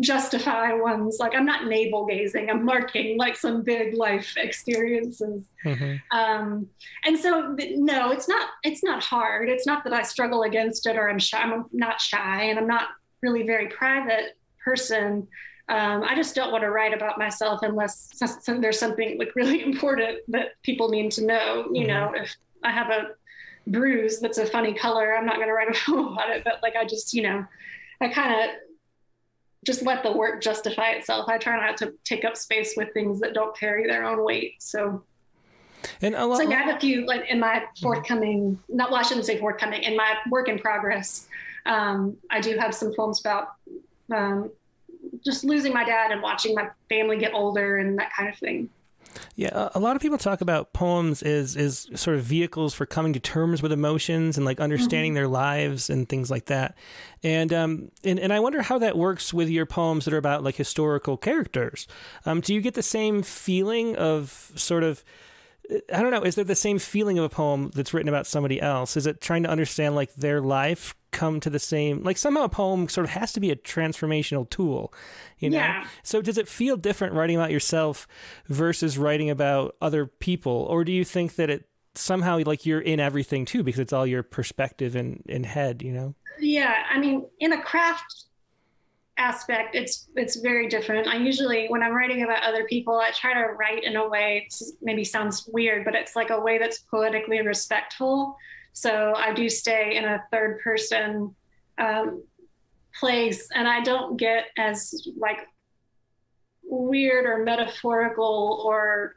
justify 0.00 0.72
one's 0.74 1.18
like 1.18 1.34
I'm 1.34 1.46
not 1.46 1.66
navel 1.66 2.04
gazing. 2.06 2.50
I'm 2.50 2.64
marking 2.64 3.16
like 3.18 3.36
some 3.36 3.62
big 3.62 3.94
life 3.94 4.34
experiences. 4.36 5.44
hmm 5.64 5.94
Um, 6.10 6.68
and 7.04 7.18
so, 7.18 7.56
no, 7.76 8.10
it's 8.10 8.28
not. 8.28 8.48
It's 8.62 8.84
not 8.84 9.02
hard. 9.02 9.48
It's 9.48 9.66
not 9.66 9.84
that 9.84 9.92
I 9.92 10.02
struggle 10.02 10.42
against 10.42 10.86
it 10.86 10.96
or 10.96 11.08
I'm 11.08 11.18
shy. 11.18 11.38
I'm 11.40 11.64
not 11.72 12.00
shy, 12.00 12.44
and 12.44 12.58
I'm 12.58 12.66
not 12.66 12.88
really 13.22 13.42
very 13.44 13.68
private 13.68 14.36
person. 14.64 15.26
Um, 15.68 16.04
I 16.04 16.14
just 16.14 16.34
don't 16.36 16.52
want 16.52 16.62
to 16.62 16.70
write 16.70 16.94
about 16.94 17.18
myself 17.18 17.60
unless 17.62 18.10
there's 18.46 18.78
something 18.78 19.18
like 19.18 19.34
really 19.34 19.62
important 19.70 20.18
that 20.28 20.48
people 20.62 20.88
need 20.90 21.10
to 21.12 21.24
know. 21.24 21.68
You 21.72 21.84
Mhm. 21.84 21.88
know, 21.88 22.12
if 22.14 22.36
I 22.62 22.70
have 22.70 22.90
a 22.90 23.08
bruise 23.66 24.20
that's 24.20 24.38
a 24.38 24.46
funny 24.46 24.74
color, 24.74 25.16
I'm 25.16 25.26
not 25.26 25.36
going 25.36 25.48
to 25.48 25.54
write 25.54 25.68
a 25.68 25.80
poem 25.86 26.08
about 26.12 26.30
it. 26.30 26.44
But 26.44 26.60
like, 26.62 26.76
I 26.76 26.84
just, 26.84 27.14
you 27.14 27.22
know, 27.22 27.44
I 28.00 28.08
kind 28.08 28.32
of 28.44 28.50
just 29.64 29.82
let 29.82 30.02
the 30.02 30.12
work 30.12 30.42
justify 30.42 30.90
itself. 30.90 31.28
I 31.28 31.38
try 31.38 31.56
not 31.64 31.76
to 31.78 31.94
take 32.04 32.24
up 32.24 32.36
space 32.36 32.74
with 32.76 32.92
things 32.92 33.20
that 33.20 33.34
don't 33.34 33.56
carry 33.56 33.86
their 33.86 34.04
own 34.04 34.24
weight. 34.24 34.54
So. 34.58 35.02
And 36.02 36.14
a 36.14 36.24
lot. 36.24 36.38
So 36.38 36.48
yeah, 36.48 36.58
I 36.58 36.62
have 36.62 36.76
a 36.76 36.80
few 36.80 37.06
like 37.06 37.28
in 37.28 37.38
my 37.38 37.64
forthcoming. 37.80 38.58
Not 38.68 38.90
well, 38.90 39.00
I 39.00 39.02
shouldn't 39.02 39.26
say 39.26 39.38
forthcoming. 39.38 39.82
In 39.82 39.96
my 39.96 40.16
work 40.30 40.48
in 40.48 40.58
progress, 40.58 41.28
um, 41.64 42.16
I 42.30 42.40
do 42.40 42.56
have 42.56 42.74
some 42.74 42.92
poems 42.94 43.20
about 43.20 43.48
um, 44.12 44.50
just 45.24 45.44
losing 45.44 45.72
my 45.72 45.84
dad 45.84 46.10
and 46.10 46.22
watching 46.22 46.54
my 46.54 46.68
family 46.88 47.18
get 47.18 47.34
older 47.34 47.76
and 47.76 47.98
that 47.98 48.12
kind 48.12 48.28
of 48.28 48.38
thing. 48.38 48.68
Yeah, 49.34 49.70
a 49.74 49.80
lot 49.80 49.96
of 49.96 50.02
people 50.02 50.18
talk 50.18 50.40
about 50.40 50.72
poems 50.72 51.22
as 51.22 51.56
as 51.56 51.88
sort 51.94 52.16
of 52.16 52.24
vehicles 52.24 52.74
for 52.74 52.86
coming 52.86 53.12
to 53.12 53.20
terms 53.20 53.62
with 53.62 53.72
emotions 53.72 54.36
and 54.36 54.46
like 54.46 54.60
understanding 54.60 55.10
mm-hmm. 55.10 55.16
their 55.16 55.28
lives 55.28 55.90
and 55.90 56.08
things 56.08 56.30
like 56.30 56.46
that. 56.46 56.76
And 57.22 57.52
um 57.52 57.90
and, 58.04 58.18
and 58.18 58.32
I 58.32 58.40
wonder 58.40 58.62
how 58.62 58.78
that 58.78 58.96
works 58.96 59.34
with 59.34 59.48
your 59.48 59.66
poems 59.66 60.04
that 60.04 60.14
are 60.14 60.18
about 60.18 60.42
like 60.42 60.56
historical 60.56 61.16
characters. 61.16 61.86
Um, 62.24 62.40
do 62.40 62.54
you 62.54 62.60
get 62.60 62.74
the 62.74 62.82
same 62.82 63.22
feeling 63.22 63.96
of 63.96 64.52
sort 64.56 64.82
of 64.82 65.04
I 65.92 66.02
don't 66.02 66.10
know. 66.10 66.22
Is 66.22 66.34
there 66.34 66.44
the 66.44 66.54
same 66.54 66.78
feeling 66.78 67.18
of 67.18 67.24
a 67.24 67.28
poem 67.28 67.70
that's 67.74 67.92
written 67.92 68.08
about 68.08 68.26
somebody 68.26 68.60
else? 68.60 68.96
Is 68.96 69.06
it 69.06 69.20
trying 69.20 69.42
to 69.42 69.48
understand 69.48 69.94
like 69.94 70.14
their 70.14 70.40
life 70.40 70.94
come 71.12 71.40
to 71.40 71.48
the 71.48 71.58
same 71.58 72.02
like 72.02 72.18
somehow 72.18 72.42
a 72.42 72.48
poem 72.48 72.88
sort 72.88 73.06
of 73.06 73.10
has 73.10 73.32
to 73.32 73.40
be 73.40 73.50
a 73.50 73.56
transformational 73.56 74.48
tool, 74.48 74.92
you 75.38 75.50
know? 75.50 75.58
Yeah. 75.58 75.86
So 76.02 76.20
does 76.20 76.38
it 76.38 76.48
feel 76.48 76.76
different 76.76 77.14
writing 77.14 77.36
about 77.36 77.50
yourself 77.50 78.06
versus 78.48 78.98
writing 78.98 79.30
about 79.30 79.76
other 79.80 80.06
people, 80.06 80.66
or 80.68 80.84
do 80.84 80.92
you 80.92 81.04
think 81.04 81.36
that 81.36 81.50
it 81.50 81.68
somehow 81.94 82.40
like 82.44 82.66
you're 82.66 82.80
in 82.80 83.00
everything 83.00 83.44
too 83.44 83.62
because 83.62 83.80
it's 83.80 83.92
all 83.92 84.06
your 84.06 84.22
perspective 84.22 84.94
and 84.94 85.22
in 85.26 85.44
head, 85.44 85.82
you 85.82 85.92
know? 85.92 86.14
Yeah, 86.38 86.74
I 86.90 86.98
mean, 86.98 87.26
in 87.40 87.52
a 87.52 87.62
craft 87.62 88.26
aspect 89.18 89.74
it's 89.74 90.08
it's 90.16 90.36
very 90.36 90.68
different. 90.68 91.08
I 91.08 91.16
usually 91.16 91.66
when 91.68 91.82
i'm 91.82 91.94
writing 91.94 92.22
about 92.22 92.42
other 92.42 92.64
people 92.64 92.96
i 92.96 93.10
try 93.12 93.32
to 93.34 93.52
write 93.54 93.84
in 93.84 93.96
a 93.96 94.08
way 94.08 94.48
maybe 94.82 95.04
sounds 95.04 95.48
weird 95.52 95.84
but 95.84 95.94
it's 95.94 96.14
like 96.14 96.30
a 96.30 96.40
way 96.40 96.58
that's 96.58 96.78
poetically 96.78 97.40
respectful. 97.40 98.36
So 98.72 99.14
i 99.16 99.32
do 99.32 99.48
stay 99.48 99.96
in 99.96 100.04
a 100.04 100.22
third 100.30 100.60
person 100.60 101.34
um, 101.78 102.22
place 103.00 103.48
and 103.54 103.68
i 103.68 103.82
don't 103.82 104.16
get 104.16 104.46
as 104.56 105.08
like 105.16 105.46
weird 106.62 107.26
or 107.26 107.44
metaphorical 107.44 108.62
or 108.66 109.14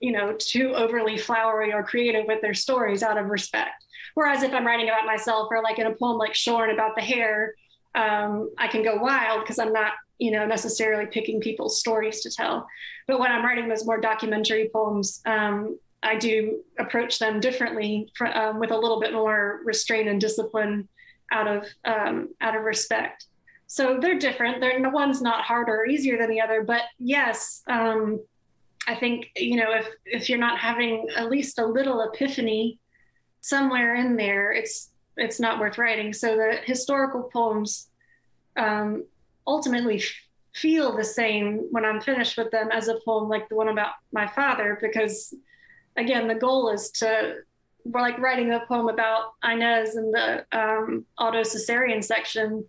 you 0.00 0.12
know 0.12 0.34
too 0.38 0.74
overly 0.74 1.18
flowery 1.18 1.72
or 1.72 1.82
creative 1.82 2.26
with 2.26 2.40
their 2.40 2.54
stories 2.54 3.02
out 3.02 3.18
of 3.18 3.26
respect. 3.26 3.84
Whereas 4.14 4.42
if 4.42 4.52
i'm 4.54 4.66
writing 4.66 4.88
about 4.88 5.04
myself 5.04 5.48
or 5.50 5.62
like 5.62 5.78
in 5.78 5.86
a 5.86 5.94
poem 5.94 6.16
like 6.16 6.34
shorn 6.34 6.70
about 6.70 6.96
the 6.96 7.02
hair 7.02 7.54
um, 7.96 8.50
I 8.58 8.68
can 8.68 8.82
go 8.82 8.96
wild 8.96 9.40
because 9.40 9.58
I'm 9.58 9.72
not, 9.72 9.92
you 10.18 10.30
know, 10.30 10.46
necessarily 10.46 11.06
picking 11.06 11.40
people's 11.40 11.80
stories 11.80 12.20
to 12.20 12.30
tell. 12.30 12.66
But 13.08 13.18
when 13.18 13.32
I'm 13.32 13.44
writing 13.44 13.68
those 13.68 13.86
more 13.86 14.00
documentary 14.00 14.70
poems, 14.72 15.22
um, 15.26 15.78
I 16.02 16.16
do 16.16 16.62
approach 16.78 17.18
them 17.18 17.40
differently 17.40 18.12
for, 18.16 18.26
um, 18.36 18.60
with 18.60 18.70
a 18.70 18.76
little 18.76 19.00
bit 19.00 19.12
more 19.12 19.60
restraint 19.64 20.08
and 20.08 20.20
discipline 20.20 20.88
out 21.32 21.48
of 21.48 21.66
um, 21.84 22.28
out 22.40 22.54
of 22.54 22.62
respect. 22.62 23.26
So 23.66 23.98
they're 24.00 24.18
different. 24.18 24.60
They're 24.60 24.80
the 24.80 24.90
one's 24.90 25.20
not 25.20 25.42
harder 25.42 25.74
or 25.74 25.86
easier 25.86 26.18
than 26.18 26.30
the 26.30 26.40
other. 26.40 26.62
But 26.62 26.82
yes, 26.98 27.62
um, 27.66 28.20
I 28.86 28.94
think 28.94 29.26
you 29.36 29.56
know 29.56 29.72
if 29.72 29.88
if 30.04 30.28
you're 30.28 30.38
not 30.38 30.58
having 30.58 31.08
at 31.16 31.30
least 31.30 31.58
a 31.58 31.66
little 31.66 32.02
epiphany 32.02 32.78
somewhere 33.40 33.96
in 33.96 34.16
there, 34.16 34.52
it's 34.52 34.90
it's 35.16 35.40
not 35.40 35.58
worth 35.58 35.78
writing. 35.78 36.12
So 36.12 36.36
the 36.36 36.58
historical 36.64 37.30
poems 37.32 37.88
um, 38.56 39.04
ultimately 39.46 39.96
f- 39.96 40.12
feel 40.54 40.96
the 40.96 41.04
same 41.04 41.66
when 41.70 41.84
I'm 41.84 42.00
finished 42.00 42.36
with 42.36 42.50
them 42.50 42.70
as 42.72 42.88
a 42.88 42.98
poem 43.04 43.28
like 43.28 43.48
the 43.48 43.56
one 43.56 43.68
about 43.68 43.92
my 44.12 44.26
father, 44.26 44.78
because 44.80 45.34
again, 45.96 46.28
the 46.28 46.34
goal 46.34 46.70
is 46.70 46.90
to 46.92 47.36
we're 47.84 48.00
like 48.00 48.18
writing 48.18 48.52
a 48.52 48.64
poem 48.66 48.88
about 48.88 49.34
Inez 49.44 49.96
in 49.96 50.10
the 50.10 50.44
um, 50.52 51.04
auto 51.18 51.42
cesarean 51.42 52.02
section. 52.02 52.64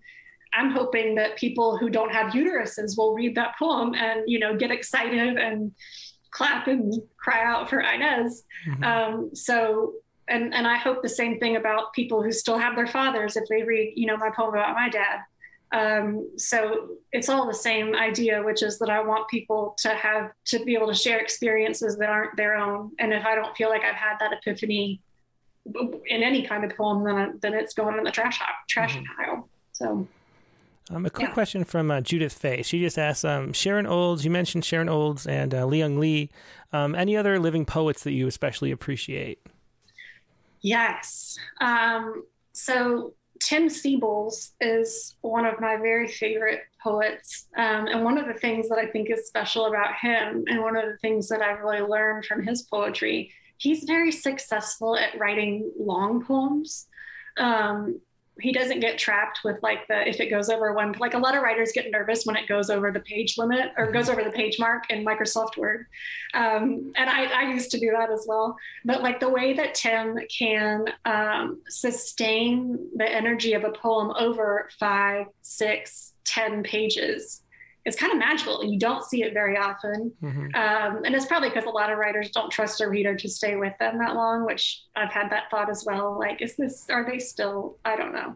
I'm 0.53 0.71
hoping 0.71 1.15
that 1.15 1.37
people 1.37 1.77
who 1.77 1.89
don't 1.89 2.13
have 2.13 2.33
uteruses 2.33 2.97
will 2.97 3.13
read 3.13 3.35
that 3.35 3.55
poem 3.57 3.93
and 3.95 4.23
you 4.27 4.39
know 4.39 4.55
get 4.55 4.71
excited 4.71 5.37
and 5.37 5.71
clap 6.31 6.67
and 6.67 6.93
cry 7.17 7.43
out 7.43 7.69
for 7.69 7.79
Inez. 7.79 8.43
Mm-hmm. 8.67 8.83
Um, 8.83 9.29
so 9.33 9.93
and 10.27 10.53
and 10.53 10.67
I 10.67 10.77
hope 10.77 11.01
the 11.01 11.09
same 11.09 11.39
thing 11.39 11.55
about 11.55 11.93
people 11.93 12.21
who 12.21 12.31
still 12.31 12.57
have 12.57 12.75
their 12.75 12.87
fathers 12.87 13.37
if 13.37 13.47
they 13.49 13.63
read, 13.63 13.93
you 13.95 14.07
know, 14.07 14.17
my 14.17 14.29
poem 14.29 14.49
about 14.49 14.75
my 14.75 14.89
dad. 14.89 15.19
Um, 15.71 16.29
so 16.37 16.89
it's 17.11 17.27
all 17.27 17.45
the 17.45 17.53
same 17.53 17.93
idea, 17.93 18.41
which 18.41 18.63
is 18.63 18.79
that 18.79 18.89
I 18.89 19.01
want 19.01 19.27
people 19.27 19.75
to 19.79 19.89
have 19.89 20.31
to 20.45 20.63
be 20.63 20.75
able 20.75 20.87
to 20.87 20.93
share 20.93 21.19
experiences 21.19 21.97
that 21.97 22.09
aren't 22.09 22.37
their 22.37 22.55
own. 22.55 22.91
And 22.99 23.11
if 23.11 23.25
I 23.25 23.35
don't 23.35 23.55
feel 23.57 23.69
like 23.69 23.83
I've 23.83 23.95
had 23.95 24.17
that 24.19 24.31
epiphany 24.31 25.01
in 26.05 26.23
any 26.23 26.43
kind 26.43 26.63
of 26.63 26.75
poem, 26.77 27.03
then 27.03 27.39
then 27.41 27.53
it's 27.53 27.73
going 27.73 27.97
in 27.97 28.03
the 28.03 28.11
trash 28.11 28.39
trash 28.69 28.95
mm-hmm. 28.95 29.21
pile. 29.21 29.49
So. 29.73 30.07
Um, 30.89 31.05
a 31.05 31.09
quick 31.09 31.27
yeah. 31.27 31.33
question 31.33 31.65
from 31.65 31.91
uh, 31.91 31.99
Judith 31.99 32.31
Fay. 32.31 32.61
She 32.61 32.79
just 32.79 32.97
asked 32.97 33.25
um, 33.25 33.51
Sharon 33.51 33.85
Olds. 33.85 34.23
You 34.23 34.31
mentioned 34.31 34.63
Sharon 34.63 34.87
Olds 34.87 35.27
and 35.27 35.53
uh, 35.53 35.65
Li-Young 35.65 35.99
Lee. 35.99 36.29
Um, 36.71 36.95
any 36.95 37.17
other 37.17 37.39
living 37.39 37.65
poets 37.65 38.03
that 38.03 38.13
you 38.13 38.25
especially 38.25 38.71
appreciate? 38.71 39.41
Yes. 40.67 41.37
Um, 41.61 42.23
so 42.51 43.13
Tim 43.39 43.69
Seibles 43.69 44.51
is 44.59 45.15
one 45.21 45.45
of 45.45 45.61
my 45.61 45.77
very 45.77 46.09
favorite 46.09 46.61
poets. 46.83 47.47
Um, 47.55 47.87
and 47.87 48.03
one 48.03 48.17
of 48.17 48.27
the 48.27 48.33
things 48.33 48.67
that 48.67 48.77
I 48.77 48.87
think 48.87 49.09
is 49.09 49.27
special 49.27 49.67
about 49.67 49.95
him, 49.95 50.43
and 50.47 50.61
one 50.61 50.75
of 50.75 50.83
the 50.85 50.97
things 50.97 51.29
that 51.29 51.41
I've 51.41 51.61
really 51.61 51.79
learned 51.79 52.25
from 52.25 52.43
his 52.43 52.63
poetry, 52.63 53.31
he's 53.57 53.85
very 53.85 54.11
successful 54.11 54.97
at 54.97 55.17
writing 55.17 55.71
long 55.79 56.25
poems. 56.25 56.87
Um, 57.37 58.01
he 58.39 58.51
doesn't 58.51 58.79
get 58.79 58.97
trapped 58.97 59.39
with 59.43 59.57
like 59.63 59.87
the 59.87 60.07
if 60.07 60.19
it 60.19 60.29
goes 60.29 60.49
over 60.49 60.73
one 60.73 60.93
like 60.99 61.13
a 61.13 61.17
lot 61.17 61.35
of 61.35 61.43
writers 61.43 61.71
get 61.73 61.91
nervous 61.91 62.25
when 62.25 62.35
it 62.35 62.47
goes 62.47 62.69
over 62.69 62.91
the 62.91 62.99
page 63.01 63.37
limit 63.37 63.71
or 63.77 63.91
goes 63.91 64.09
over 64.09 64.23
the 64.23 64.31
page 64.31 64.57
mark 64.59 64.89
in 64.89 65.05
microsoft 65.05 65.57
word. 65.57 65.87
Um, 66.33 66.91
and 66.95 67.09
I, 67.09 67.25
I, 67.25 67.51
used 67.51 67.71
to 67.71 67.79
do 67.79 67.91
that 67.97 68.11
as 68.11 68.25
well. 68.27 68.57
But 68.85 69.01
like 69.01 69.19
the 69.19 69.29
way 69.29 69.53
that 69.53 69.75
tim 69.75 70.19
can 70.35 70.85
um, 71.05 71.61
sustain 71.67 72.89
the 72.95 73.09
energy 73.09 73.53
of 73.53 73.63
a 73.63 73.71
poem 73.71 74.11
over 74.17 74.69
five 74.79 75.27
six 75.41 76.13
ten 76.23 76.63
pages 76.63 77.41
it's 77.87 77.95
kind 77.95 78.11
of 78.11 78.19
magical. 78.19 78.63
You 78.65 78.77
don't 78.77 79.03
see 79.03 79.23
it 79.23 79.33
very 79.33 79.57
often. 79.57 80.11
Mm-hmm. 80.21 80.47
Um, 80.55 81.05
and 81.05 81.15
it's 81.15 81.25
probably 81.25 81.49
because 81.49 81.63
a 81.63 81.69
lot 81.69 81.89
of 81.89 81.97
writers 81.97 82.31
don't 82.31 82.51
trust 82.51 82.81
a 82.81 82.87
reader 82.89 83.15
to 83.15 83.29
stay 83.29 83.55
with 83.55 83.73
them 83.79 83.97
that 83.99 84.13
long, 84.13 84.45
which 84.45 84.83
I've 84.95 85.11
had 85.11 85.31
that 85.31 85.49
thought 85.49 85.69
as 85.69 85.85
well. 85.85 86.19
Like, 86.19 86.41
is 86.41 86.57
this, 86.57 86.85
are 86.89 87.09
they 87.09 87.17
still, 87.17 87.77
I 87.85 87.95
don't 87.95 88.13
know. 88.13 88.35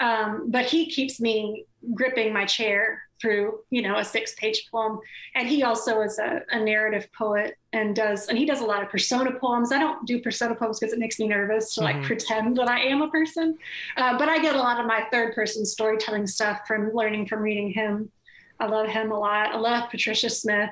Um, 0.00 0.50
but 0.50 0.64
he 0.64 0.90
keeps 0.90 1.20
me 1.20 1.66
gripping 1.94 2.32
my 2.32 2.46
chair 2.46 3.02
through, 3.20 3.60
you 3.70 3.82
know, 3.82 3.98
a 3.98 4.04
six 4.04 4.34
page 4.34 4.68
poem. 4.70 4.98
And 5.34 5.46
he 5.46 5.62
also 5.62 6.00
is 6.00 6.18
a, 6.18 6.40
a 6.50 6.58
narrative 6.58 7.08
poet 7.16 7.56
and 7.74 7.94
does, 7.94 8.28
and 8.28 8.38
he 8.38 8.46
does 8.46 8.60
a 8.60 8.64
lot 8.64 8.82
of 8.82 8.88
persona 8.88 9.32
poems. 9.38 9.72
I 9.72 9.78
don't 9.78 10.06
do 10.06 10.20
persona 10.22 10.54
poems 10.54 10.80
because 10.80 10.94
it 10.94 10.98
makes 10.98 11.18
me 11.18 11.28
nervous 11.28 11.74
to 11.74 11.82
mm-hmm. 11.82 11.98
like 11.98 12.06
pretend 12.06 12.56
that 12.56 12.68
I 12.68 12.80
am 12.80 13.02
a 13.02 13.10
person. 13.10 13.58
Uh, 13.96 14.18
but 14.18 14.28
I 14.28 14.38
get 14.38 14.54
a 14.54 14.58
lot 14.58 14.80
of 14.80 14.86
my 14.86 15.06
third 15.12 15.34
person 15.34 15.66
storytelling 15.66 16.26
stuff 16.26 16.60
from 16.66 16.92
learning 16.94 17.26
from 17.26 17.40
reading 17.40 17.70
him. 17.70 18.10
I 18.58 18.66
love 18.66 18.88
him 18.88 19.12
a 19.12 19.18
lot. 19.18 19.54
I 19.54 19.58
love 19.58 19.90
Patricia 19.90 20.30
Smith. 20.30 20.70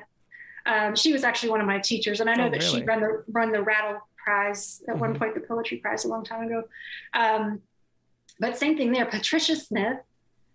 Um, 0.65 0.95
she 0.95 1.13
was 1.13 1.23
actually 1.23 1.49
one 1.49 1.61
of 1.61 1.67
my 1.67 1.79
teachers, 1.79 2.19
and 2.19 2.29
I 2.29 2.33
know 2.33 2.47
oh, 2.47 2.49
that 2.49 2.61
really? 2.61 2.79
she 2.79 2.85
run 2.85 3.01
the 3.01 3.23
run 3.31 3.51
the 3.51 3.61
Rattle 3.61 3.99
Prize 4.17 4.81
at 4.87 4.93
mm-hmm. 4.93 5.01
one 5.01 5.19
point, 5.19 5.35
the 5.35 5.41
Poetry 5.41 5.77
Prize 5.77 6.05
a 6.05 6.07
long 6.07 6.23
time 6.23 6.47
ago. 6.47 6.63
Um, 7.13 7.61
but 8.39 8.57
same 8.57 8.75
thing 8.75 8.91
there. 8.91 9.05
Patricia 9.05 9.55
Smith 9.55 9.99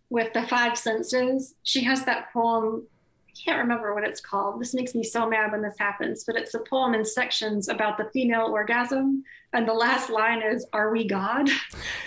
with 0.08 0.32
the 0.32 0.42
Five 0.46 0.76
Senses. 0.76 1.54
She 1.62 1.84
has 1.84 2.04
that 2.04 2.32
poem 2.32 2.86
can't 3.44 3.58
remember 3.58 3.94
what 3.94 4.04
it's 4.04 4.20
called. 4.20 4.60
This 4.60 4.74
makes 4.74 4.94
me 4.94 5.02
so 5.02 5.28
mad 5.28 5.52
when 5.52 5.62
this 5.62 5.76
happens, 5.78 6.24
but 6.24 6.36
it's 6.36 6.54
a 6.54 6.60
poem 6.60 6.94
in 6.94 7.04
sections 7.04 7.68
about 7.68 7.98
the 7.98 8.10
female 8.12 8.46
orgasm. 8.46 9.24
And 9.52 9.66
the 9.66 9.74
last 9.74 10.10
line 10.10 10.42
is, 10.42 10.66
Are 10.72 10.90
we 10.90 11.06
God? 11.06 11.48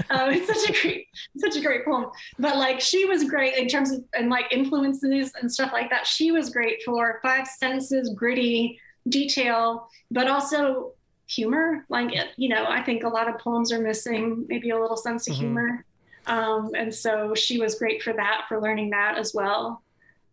uh, 0.10 0.30
it's 0.32 0.48
such 0.48 0.70
a 0.70 0.82
great, 0.82 1.08
such 1.38 1.56
a 1.56 1.62
great 1.62 1.86
poem. 1.86 2.08
But 2.40 2.58
like 2.58 2.80
she 2.80 3.06
was 3.06 3.24
great 3.24 3.56
in 3.56 3.68
terms 3.68 3.92
of 3.92 4.04
and 4.14 4.30
like 4.30 4.52
influences 4.52 5.32
and 5.40 5.52
stuff 5.52 5.72
like 5.74 5.90
that. 5.90 6.08
She 6.08 6.32
was 6.32 6.50
great 6.50 6.82
for 6.84 7.20
five 7.22 7.48
senses, 7.48 8.10
gritty 8.16 8.80
detail, 9.10 9.90
but 10.12 10.28
also 10.28 10.94
humor. 11.28 11.86
Like 11.90 12.14
it, 12.14 12.30
you 12.38 12.50
know, 12.50 12.66
I 12.68 12.82
think 12.84 13.04
a 13.04 13.10
lot 13.10 13.28
of 13.28 13.40
poems 13.40 13.72
are 13.72 13.82
missing 13.82 14.46
maybe 14.48 14.70
a 14.70 14.80
little 14.80 14.98
sense 14.98 15.28
of 15.28 15.34
mm-hmm. 15.34 15.42
humor. 15.42 15.86
Um, 16.26 16.72
and 16.76 16.94
so 16.94 17.36
she 17.36 17.60
was 17.60 17.76
great 17.76 18.02
for 18.02 18.14
that, 18.14 18.46
for 18.48 18.62
learning 18.62 18.92
that 18.92 19.18
as 19.18 19.34
well. 19.34 19.82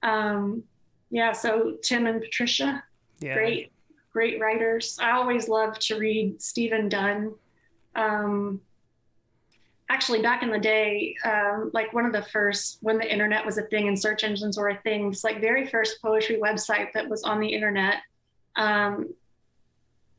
Um, 0.03 0.63
yeah, 1.11 1.33
so 1.33 1.77
Tim 1.83 2.07
and 2.07 2.21
Patricia, 2.21 2.83
yeah. 3.19 3.35
great, 3.35 3.73
great 4.13 4.41
writers. 4.41 4.99
I 5.01 5.13
always 5.13 5.49
love 5.49 5.79
to 5.81 5.99
read 5.99 6.41
Stephen 6.41 6.89
Dunn. 6.89 7.35
Um, 7.97 8.61
actually, 9.89 10.23
back 10.23 10.43
in 10.43 10.51
the 10.51 10.59
day, 10.59 11.17
um, 11.25 11.71
like 11.75 11.93
one 11.93 12.07
of 12.07 12.13
the 12.13 12.23
first, 12.23 12.79
when 12.81 12.99
the 12.99 13.11
internet 13.11 13.45
was 13.45 13.59
a 13.59 13.63
thing 13.63 13.89
and 13.89 14.01
search 14.01 14.23
engines 14.23 14.57
were 14.57 14.69
a 14.69 14.81
thing, 14.83 15.11
it's 15.11 15.25
like 15.25 15.41
very 15.41 15.67
first 15.67 16.01
poetry 16.01 16.39
website 16.43 16.93
that 16.95 17.09
was 17.09 17.25
on 17.25 17.41
the 17.41 17.49
internet 17.49 17.97
um, 18.57 19.13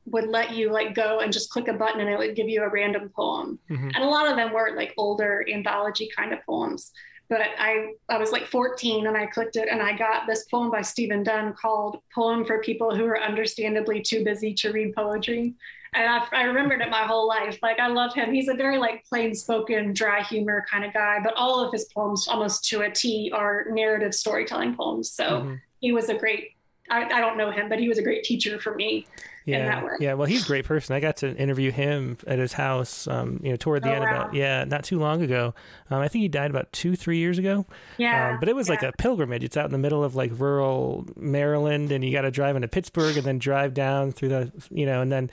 would 0.06 0.28
let 0.28 0.54
you 0.54 0.72
like 0.72 0.94
go 0.94 1.20
and 1.20 1.32
just 1.32 1.50
click 1.50 1.70
a 1.70 1.74
button 1.74 2.02
and 2.02 2.10
it 2.10 2.18
would 2.18 2.36
give 2.36 2.50
you 2.50 2.64
a 2.64 2.70
random 2.70 3.10
poem. 3.16 3.60
Mm-hmm. 3.70 3.90
And 3.96 4.04
a 4.04 4.08
lot 4.08 4.30
of 4.30 4.36
them 4.36 4.52
were 4.52 4.74
like 4.76 4.94
older 4.98 5.46
anthology 5.52 6.10
kind 6.16 6.34
of 6.34 6.40
poems 6.46 6.92
but 7.32 7.40
I, 7.58 7.94
I 8.10 8.18
was 8.18 8.34
like 8.34 8.46
14 8.48 9.08
and 9.08 9.16
I 9.16 9.26
clicked 9.26 9.56
it 9.56 9.70
and 9.70 9.82
I 9.82 9.98
got 9.98 10.28
this 10.28 10.44
poem 10.52 10.70
by 10.70 10.82
Stephen 10.82 11.24
Dunn 11.24 11.54
called 11.54 12.00
Poem 12.14 12.44
for 12.44 12.60
People 12.60 12.94
Who 12.94 13.06
Are 13.06 13.22
Understandably 13.22 14.02
Too 14.02 14.26
Busy 14.26 14.54
to 14.56 14.74
Read 14.74 14.94
Poetry. 14.94 15.54
And 15.94 16.10
I, 16.10 16.28
I 16.34 16.44
remembered 16.44 16.82
it 16.82 16.90
my 16.90 17.04
whole 17.04 17.26
life. 17.26 17.58
Like 17.64 17.80
I 17.80 17.88
love 17.88 18.14
him. 18.14 18.34
He's 18.34 18.50
a 18.50 18.54
very 18.54 18.78
like 18.78 19.06
plain 19.06 19.34
spoken, 19.34 19.94
dry 19.94 20.22
humor 20.24 20.66
kind 20.70 20.84
of 20.84 20.94
guy, 20.94 21.20
but 21.24 21.34
all 21.38 21.66
of 21.66 21.72
his 21.72 21.86
poems 21.86 22.28
almost 22.28 22.66
to 22.66 22.82
a 22.82 22.92
T 22.92 23.32
are 23.34 23.64
narrative 23.70 24.14
storytelling 24.14 24.76
poems. 24.76 25.10
So 25.10 25.24
mm-hmm. 25.24 25.56
he 25.80 25.94
was 25.94 26.10
a 26.10 26.16
great, 26.16 26.50
I, 26.90 27.06
I 27.06 27.22
don't 27.22 27.38
know 27.38 27.50
him, 27.50 27.70
but 27.70 27.80
he 27.80 27.88
was 27.88 27.98
a 27.98 28.04
great 28.04 28.26
teacher 28.26 28.60
for 28.60 28.76
me 28.76 29.08
yeah, 29.46 29.88
Yeah, 30.00 30.14
well, 30.14 30.28
he's 30.28 30.44
a 30.44 30.48
great 30.48 30.66
person. 30.66 30.96
I 30.96 31.00
got 31.00 31.18
to 31.18 31.36
interview 31.36 31.72
him 31.72 32.18
at 32.28 32.38
his 32.38 32.54
house, 32.54 33.08
um, 33.08 33.40
you 33.44 33.50
know, 33.50 33.56
toward 33.56 33.84
the 33.84 33.90
oh, 33.90 33.94
end 33.94 34.04
wow. 34.04 34.12
about 34.12 34.34
yeah, 34.34 34.64
not 34.66 34.84
too 34.84 35.00
long 35.00 35.22
ago. 35.22 35.56
Um, 35.90 36.00
I 36.02 36.08
think 36.08 36.22
he 36.22 36.28
died 36.28 36.52
about 36.52 36.72
two, 36.72 36.96
three 36.96 37.18
years 37.18 37.38
ago. 37.40 37.66
Yeah, 37.98 38.34
um, 38.34 38.40
but 38.40 38.50
it 38.50 38.56
was 38.56 38.68
yeah. 38.68 38.74
like 38.74 38.84
a 38.84 38.92
pilgrimage. 38.98 39.44
It's 39.44 39.58
out 39.58 39.66
in 39.66 39.72
the 39.72 39.78
middle 39.78 40.04
of 40.04 40.16
like 40.16 40.32
rural 40.36 41.08
Maryland, 41.16 41.92
and 41.92 42.04
you 42.06 42.12
got 42.12 42.22
to 42.22 42.32
drive 42.32 42.56
into 42.56 42.68
Pittsburgh 42.68 43.18
and 43.18 43.26
then 43.26 43.40
drive 43.40 43.74
down 43.74 44.12
through 44.12 44.30
the, 44.30 44.52
you 44.70 44.86
know, 44.86 45.02
and 45.02 45.12
then 45.12 45.32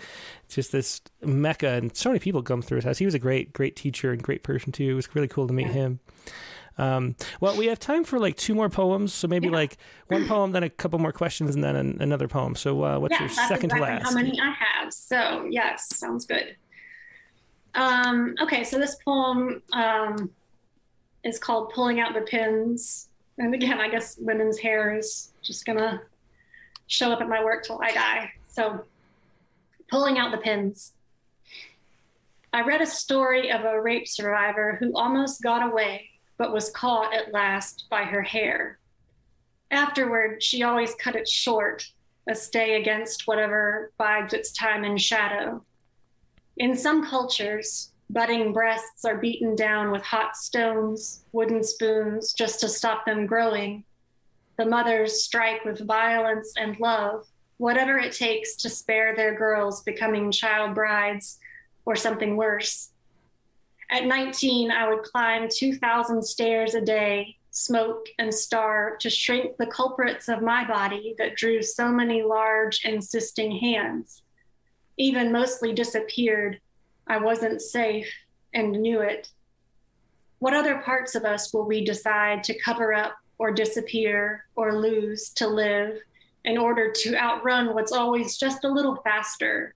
just 0.49 0.73
this 0.73 1.03
mecca, 1.23 1.69
and 1.69 1.95
so 1.95 2.09
many 2.09 2.19
people 2.19 2.43
come 2.43 2.63
through 2.63 2.77
his 2.77 2.85
house. 2.85 2.99
He 2.99 3.05
was 3.05 3.15
a 3.15 3.19
great, 3.19 3.53
great 3.53 3.77
teacher 3.77 4.13
and 4.13 4.23
great 4.23 4.43
person 4.43 4.73
too. 4.73 4.91
It 4.91 4.95
was 4.95 5.15
really 5.15 5.29
cool 5.29 5.47
to 5.47 5.53
meet 5.53 5.67
yeah. 5.67 5.73
him. 5.73 6.01
Um, 6.79 7.16
well, 7.41 7.57
we 7.57 7.66
have 7.66 7.81
time 7.81 8.05
for 8.05 8.18
like 8.18 8.37
two 8.37 8.55
more 8.55 8.68
poems, 8.68 9.12
so 9.12 9.26
maybe 9.26 9.49
yeah. 9.49 9.55
like 9.55 9.76
one 10.07 10.26
poem, 10.26 10.53
then 10.53 10.62
a 10.62 10.70
couple 10.70 10.99
more 11.01 11.12
questions, 11.12 11.55
and 11.55 11.62
then 11.62 11.74
an, 11.74 11.99
another 12.01 12.29
poem. 12.29 12.55
So, 12.55 12.85
uh, 12.85 12.99
what's 12.99 13.12
yeah, 13.12 13.22
your 13.22 13.29
second 13.29 13.72
exactly 13.72 13.79
to 13.79 13.85
last? 13.85 14.05
How 14.05 14.14
many 14.14 14.41
I 14.41 14.53
have? 14.53 14.93
So, 14.93 15.47
yes, 15.51 15.97
sounds 15.97 16.24
good. 16.24 16.57
Um, 17.74 18.37
okay, 18.41 18.64
so 18.64 18.79
this 18.79 18.97
poem 19.05 19.61
um, 19.72 20.31
is 21.24 21.39
called 21.39 21.72
"Pulling 21.74 22.01
Out 22.01 22.14
the 22.14 22.22
Pins," 22.22 23.09
and 23.39 23.53
again, 23.55 23.81
I 23.81 23.89
guess 23.89 24.16
women's 24.20 24.59
hair 24.59 24.97
is 24.97 25.33
just 25.43 25.66
gonna 25.66 26.01
show 26.87 27.11
up 27.11 27.20
at 27.20 27.29
my 27.29 27.43
work 27.43 27.64
till 27.64 27.81
I 27.83 27.91
die. 27.91 28.33
So, 28.47 28.85
pulling 29.91 30.18
out 30.18 30.31
the 30.31 30.39
pins. 30.39 30.93
I 32.51 32.62
read 32.62 32.81
a 32.81 32.87
story 32.87 33.53
of 33.53 33.64
a 33.64 33.81
rape 33.81 34.09
survivor 34.09 34.79
who 34.81 34.97
almost 34.97 35.43
got 35.43 35.62
away 35.70 36.08
but 36.39 36.53
was 36.53 36.70
caught 36.70 37.12
at 37.14 37.32
last 37.32 37.86
by 37.91 38.05
her 38.05 38.22
hair. 38.22 38.78
Afterward, 39.70 40.43
she 40.43 40.62
always 40.62 40.95
cut 40.95 41.16
it 41.16 41.28
short, 41.28 41.86
a 42.28 42.34
stay 42.34 42.80
against 42.80 43.26
whatever 43.26 43.93
bides 43.99 44.32
its 44.32 44.53
time 44.53 44.84
in 44.84 44.97
shadow. 44.97 45.62
In 46.57 46.76
some 46.76 47.05
cultures, 47.05 47.93
budding 48.11 48.53
breasts 48.53 49.05
are 49.05 49.18
beaten 49.18 49.55
down 49.55 49.91
with 49.91 50.03
hot 50.03 50.36
stones, 50.36 51.24
wooden 51.32 51.62
spoons, 51.62 52.32
just 52.32 52.61
to 52.61 52.68
stop 52.68 53.05
them 53.05 53.26
growing. 53.26 53.84
The 54.57 54.64
mothers 54.64 55.22
strike 55.22 55.64
with 55.64 55.86
violence 55.86 56.55
and 56.59 56.78
love, 56.80 57.26
whatever 57.59 57.99
it 57.99 58.12
takes 58.12 58.57
to 58.57 58.70
spare 58.70 59.14
their 59.14 59.34
girls 59.34 59.82
becoming 59.82 60.32
child 60.32 60.74
brides 60.74 61.39
or 61.84 61.95
something 61.97 62.36
worse. 62.36 62.91
At 63.91 64.05
19, 64.05 64.70
I 64.70 64.89
would 64.89 65.03
climb 65.03 65.49
2,000 65.51 66.22
stairs 66.22 66.74
a 66.74 66.80
day, 66.80 67.36
smoke 67.51 68.07
and 68.18 68.32
starve 68.32 68.99
to 68.99 69.09
shrink 69.09 69.57
the 69.57 69.66
culprits 69.66 70.28
of 70.28 70.43
my 70.43 70.66
body 70.66 71.14
that 71.18 71.36
drew 71.36 71.62
so 71.62 71.89
many 71.89 72.22
large, 72.22 72.84
insisting 72.84 73.51
hands. 73.59 74.22
Even 74.99 75.32
mostly 75.32 75.72
disappeared. 75.72 76.61
I 77.07 77.16
wasn't 77.18 77.62
safe 77.62 78.12
and 78.53 78.72
knew 78.72 79.01
it. 79.01 79.30
What 80.39 80.55
other 80.55 80.78
parts 80.78 81.14
of 81.14 81.24
us 81.24 81.53
will 81.55 81.66
we 81.66 81.82
decide 81.82 82.45
to 82.45 82.59
cover 82.59 82.93
up 82.93 83.16
or 83.39 83.53
disappear 83.53 84.45
or 84.55 84.78
lose 84.78 85.30
to 85.30 85.49
live 85.49 85.99
in 86.45 86.59
order 86.59 86.93
to 86.93 87.16
outrun 87.16 87.74
what's 87.74 87.93
always 87.93 88.36
just 88.36 88.64
a 88.64 88.70
little 88.70 88.97
faster, 88.97 89.74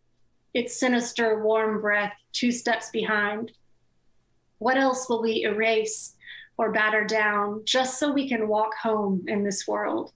its 0.52 0.78
sinister, 0.78 1.42
warm 1.42 1.80
breath 1.80 2.12
two 2.32 2.52
steps 2.52 2.90
behind? 2.90 3.52
What 4.62 4.78
else 4.78 5.08
will 5.08 5.20
we 5.20 5.42
erase 5.42 6.14
or 6.56 6.70
batter 6.70 7.02
down 7.04 7.62
just 7.64 7.98
so 7.98 8.12
we 8.12 8.28
can 8.28 8.46
walk 8.46 8.76
home 8.80 9.24
in 9.26 9.42
this 9.42 9.66
world? 9.66 10.12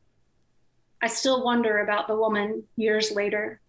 I 1.03 1.09
still 1.09 1.43
wonder 1.43 1.79
about 1.81 2.07
the 2.07 2.15
woman 2.15 2.63
years 2.77 3.11
later. 3.11 3.61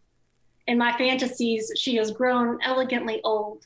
In 0.67 0.77
my 0.77 0.95
fantasies, 0.95 1.71
she 1.75 1.95
has 1.95 2.11
grown 2.11 2.59
elegantly 2.63 3.21
old, 3.23 3.65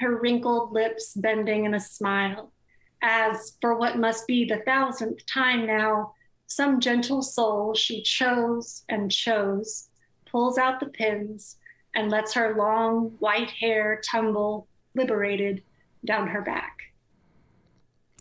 her 0.00 0.20
wrinkled 0.20 0.72
lips 0.72 1.14
bending 1.14 1.64
in 1.64 1.72
a 1.72 1.80
smile, 1.80 2.52
as 3.00 3.56
for 3.62 3.74
what 3.78 3.96
must 3.96 4.26
be 4.26 4.44
the 4.44 4.58
thousandth 4.66 5.24
time 5.24 5.64
now, 5.64 6.12
some 6.46 6.78
gentle 6.78 7.22
soul 7.22 7.72
she 7.72 8.02
chose 8.02 8.84
and 8.90 9.10
chose 9.10 9.88
pulls 10.30 10.58
out 10.58 10.78
the 10.78 10.90
pins 10.90 11.56
and 11.94 12.10
lets 12.10 12.34
her 12.34 12.54
long 12.54 13.16
white 13.18 13.50
hair 13.50 14.02
tumble, 14.04 14.68
liberated, 14.94 15.62
down 16.04 16.28
her 16.28 16.42
back. 16.42 16.78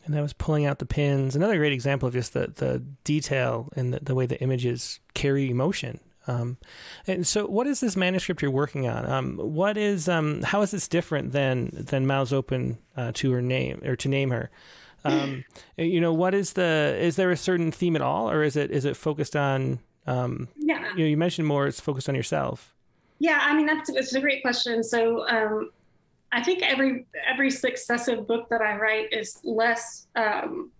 And 0.06 0.14
that 0.14 0.22
was 0.22 0.34
pulling 0.34 0.66
out 0.66 0.80
the 0.80 0.86
pins. 0.86 1.36
Another 1.36 1.58
great 1.58 1.74
example 1.74 2.08
of 2.08 2.14
just 2.14 2.34
the, 2.34 2.52
the 2.56 2.84
detail 3.04 3.70
and 3.76 3.94
the, 3.94 4.00
the 4.00 4.16
way 4.16 4.26
the 4.26 4.40
images 4.42 5.00
carry 5.14 5.50
emotion. 5.50 6.00
Um, 6.28 6.58
and 7.08 7.26
so, 7.26 7.48
what 7.48 7.66
is 7.66 7.80
this 7.80 7.96
manuscript 7.96 8.42
you're 8.42 8.52
working 8.52 8.88
on? 8.88 9.10
Um, 9.10 9.38
what 9.38 9.78
is 9.78 10.08
um, 10.08 10.44
how 10.44 10.62
is 10.62 10.72
this 10.72 10.88
different 10.88 11.32
than 11.32 11.72
than 11.74 12.06
Mouths 12.06 12.32
Open 12.32 12.78
uh, 12.96 13.12
to 13.16 13.32
her 13.32 13.42
name 13.42 13.82
or 13.84 13.96
to 13.96 14.08
name 14.08 14.30
her? 14.30 14.52
Um, 15.04 15.44
you 15.78 16.00
know, 16.00 16.14
what 16.14 16.36
is 16.36 16.54
the 16.54 16.96
is 17.00 17.16
there 17.16 17.32
a 17.32 17.38
certain 17.38 17.72
theme 17.72 17.96
at 17.96 18.02
all, 18.02 18.30
or 18.30 18.44
is 18.44 18.56
it 18.56 18.70
is 18.70 18.86
it 18.86 18.96
focused 18.96 19.36
on? 19.36 19.80
Um, 20.06 20.50
yeah, 20.58 20.92
you 20.92 21.00
know, 21.00 21.10
you 21.10 21.18
mentioned 21.18 21.48
more. 21.48 21.66
It's 21.66 21.80
focused 21.80 22.10
on 22.10 22.16
yourself. 22.16 22.76
Yeah, 23.18 23.40
I 23.42 23.56
mean 23.56 23.66
that's 23.66 23.90
it's 23.90 24.14
a 24.14 24.22
great 24.22 24.44
question. 24.44 24.84
So 24.84 25.28
um, 25.28 25.72
I 26.32 26.44
think 26.44 26.62
every 26.62 27.08
every 27.28 27.50
successive 27.50 28.28
book 28.28 28.50
that 28.50 28.62
I 28.62 28.78
write 28.78 29.12
is 29.12 29.40
less 29.44 30.08
um, 30.16 30.72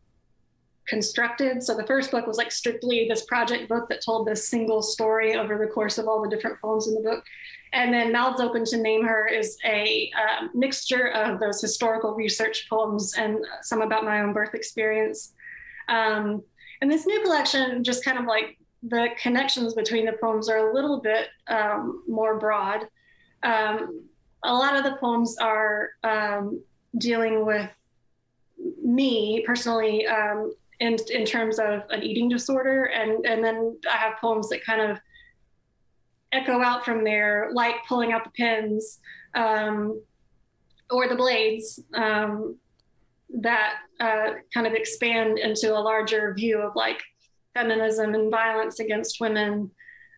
constructed. 0.88 1.64
So 1.64 1.76
the 1.76 1.86
first 1.86 2.12
book 2.12 2.28
was 2.28 2.38
like 2.38 2.52
strictly 2.52 3.08
this 3.08 3.26
project 3.26 3.70
book 3.70 3.88
that 3.90 4.04
told 4.04 4.28
this 4.28 4.50
single 4.50 4.82
story 4.82 5.36
over 5.36 5.58
the 5.58 5.68
course 5.68 5.98
of 5.98 6.08
all 6.08 6.22
the 6.22 6.30
different 6.30 6.60
poems 6.60 6.88
in 6.88 6.96
the 6.96 7.02
book. 7.02 7.24
And 7.72 7.94
then 7.94 8.12
Mouths 8.12 8.42
Open 8.42 8.66
to 8.66 8.78
Name 8.78 9.06
Her 9.06 9.28
is 9.28 9.58
a 9.64 10.12
um, 10.18 10.50
mixture 10.56 11.10
of 11.10 11.40
those 11.40 11.62
historical 11.62 12.16
research 12.16 12.68
poems 12.70 13.14
and 13.16 13.38
some 13.62 13.82
about 13.82 14.04
my 14.04 14.22
own 14.22 14.34
birth 14.34 14.56
experience. 14.56 15.34
Um, 15.88 16.44
and 16.82 16.90
this 16.90 17.06
new 17.06 17.22
collection 17.22 17.84
just 17.84 18.04
kind 18.04 18.18
of 18.18 18.26
like 18.26 18.58
the 18.82 19.10
connections 19.22 19.74
between 19.74 20.06
the 20.06 20.14
poems 20.14 20.50
are 20.50 20.70
a 20.70 20.74
little 20.74 21.02
bit 21.02 21.28
um, 21.48 22.04
more 22.08 22.40
broad. 22.40 22.88
Um, 23.44 24.06
a 24.44 24.54
lot 24.54 24.76
of 24.76 24.84
the 24.84 24.98
poems 24.98 25.38
are 25.38 25.90
um, 26.04 26.62
dealing 26.98 27.46
with 27.46 27.70
me 28.84 29.44
personally 29.46 30.08
um, 30.08 30.52
in, 30.80 30.98
in 31.12 31.26
terms 31.26 31.60
of 31.60 31.84
an 31.90 32.04
eating 32.04 32.30
disorder. 32.30 32.86
And, 32.86 33.26
and 33.26 33.44
then 33.44 33.78
I 33.90 33.98
have 33.98 34.18
poems 34.20 34.50
that 34.50 34.66
kind 34.66 34.82
of 34.82 34.98
echo 36.32 36.62
out 36.62 36.86
from 36.86 37.04
there, 37.04 37.50
like 37.54 37.76
pulling 37.88 38.12
out 38.12 38.24
the 38.24 38.32
pins 38.32 39.00
um, 39.36 40.02
or 40.90 41.08
the 41.08 41.16
blades 41.16 41.80
um, 41.94 42.58
that 43.42 43.76
uh, 44.00 44.34
kind 44.54 44.68
of 44.68 44.74
expand 44.74 45.38
into 45.38 45.78
a 45.78 45.80
larger 45.80 46.34
view 46.34 46.60
of 46.60 46.76
like 46.76 47.02
feminism 47.54 48.16
and 48.16 48.32
violence 48.32 48.80
against 48.80 49.20
women 49.20 49.70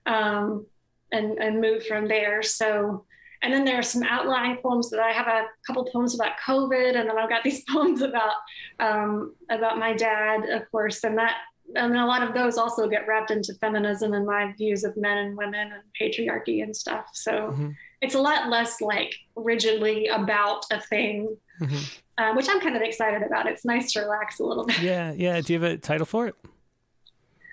um, 0.05 0.65
and, 1.11 1.37
and 1.39 1.59
move 1.59 1.85
from 1.85 2.07
there. 2.07 2.43
So 2.43 3.05
and 3.41 3.53
then 3.53 3.65
there 3.65 3.79
are 3.79 3.83
some 3.83 4.03
outlying 4.03 4.57
poems 4.57 4.89
that 4.91 4.99
I 4.99 5.11
have 5.11 5.27
a 5.27 5.47
couple 5.65 5.85
poems 5.85 6.15
about 6.15 6.33
COVID, 6.45 6.95
and 6.95 7.09
then 7.09 7.17
I've 7.17 7.29
got 7.29 7.43
these 7.43 7.63
poems 7.63 8.01
about 8.01 8.35
um, 8.79 9.35
about 9.49 9.77
my 9.77 9.93
dad, 9.93 10.49
of 10.49 10.69
course, 10.71 11.03
and 11.03 11.17
that 11.17 11.37
and 11.75 11.95
a 11.95 12.05
lot 12.05 12.23
of 12.23 12.33
those 12.33 12.57
also 12.57 12.87
get 12.87 13.07
wrapped 13.07 13.31
into 13.31 13.53
feminism 13.55 14.13
and 14.13 14.25
my 14.25 14.53
views 14.57 14.83
of 14.83 14.95
men 14.97 15.17
and 15.17 15.37
women 15.37 15.71
and 15.71 15.83
patriarchy 15.99 16.63
and 16.63 16.75
stuff. 16.75 17.05
So 17.13 17.31
mm-hmm. 17.31 17.69
it's 18.01 18.15
a 18.15 18.19
lot 18.19 18.49
less 18.49 18.81
like 18.81 19.15
rigidly 19.35 20.07
about 20.07 20.65
a 20.71 20.81
thing, 20.81 21.35
mm-hmm. 21.61 22.21
uh, 22.21 22.35
which 22.35 22.47
I'm 22.49 22.59
kind 22.59 22.75
of 22.75 22.81
excited 22.81 23.23
about. 23.23 23.47
It's 23.47 23.65
nice 23.65 23.93
to 23.93 24.01
relax 24.01 24.39
a 24.39 24.43
little 24.43 24.65
bit. 24.65 24.79
Yeah, 24.81 25.13
yeah. 25.15 25.39
Do 25.41 25.53
you 25.53 25.61
have 25.61 25.71
a 25.71 25.77
title 25.77 26.05
for 26.05 26.27
it? 26.27 26.35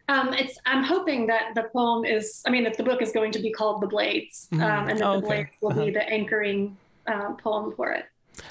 Um, 0.09 0.33
it's. 0.33 0.59
I'm 0.67 0.83
hoping 0.83 1.27
that 1.27 1.55
the 1.55 1.65
poem 1.65 2.05
is. 2.05 2.43
I 2.47 2.51
mean, 2.51 2.65
that 2.65 2.77
the 2.77 2.83
book 2.83 3.03
is 3.03 3.13
going 3.13 3.33
to 3.33 3.39
be 3.39 3.51
called 3.51 3.83
"The 3.83 3.87
Blades," 3.87 4.49
mm-hmm. 4.53 4.63
um, 4.63 4.89
and 4.89 4.99
that 4.99 5.07
oh, 5.07 5.21
the 5.21 5.27
Blades 5.27 5.51
will 5.61 5.71
uh-huh. 5.71 5.85
be 5.85 5.91
the 5.91 6.09
anchoring 6.09 6.77
uh, 7.07 7.33
poem 7.35 7.73
for 7.75 7.93
it. 7.93 8.07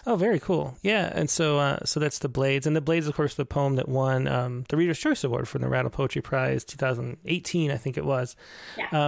Oh, 0.05 0.15
very 0.15 0.39
cool. 0.39 0.77
Yeah, 0.81 1.11
and 1.13 1.29
so 1.29 1.59
uh, 1.59 1.79
so 1.85 1.99
that's 1.99 2.19
the 2.19 2.29
Blades, 2.29 2.67
and 2.67 2.75
the 2.75 2.81
Blades, 2.81 3.07
of 3.07 3.15
course, 3.15 3.35
the 3.35 3.45
poem 3.45 3.75
that 3.75 3.89
won 3.89 4.27
um, 4.27 4.65
the 4.69 4.77
Reader's 4.77 4.99
Choice 4.99 5.23
Award 5.23 5.47
from 5.47 5.61
the 5.61 5.67
Rattle 5.67 5.91
Poetry 5.91 6.21
Prize 6.21 6.63
2018, 6.63 7.71
I 7.71 7.77
think 7.77 7.97
it 7.97 8.05
was. 8.05 8.35
Yeah. 8.77 9.07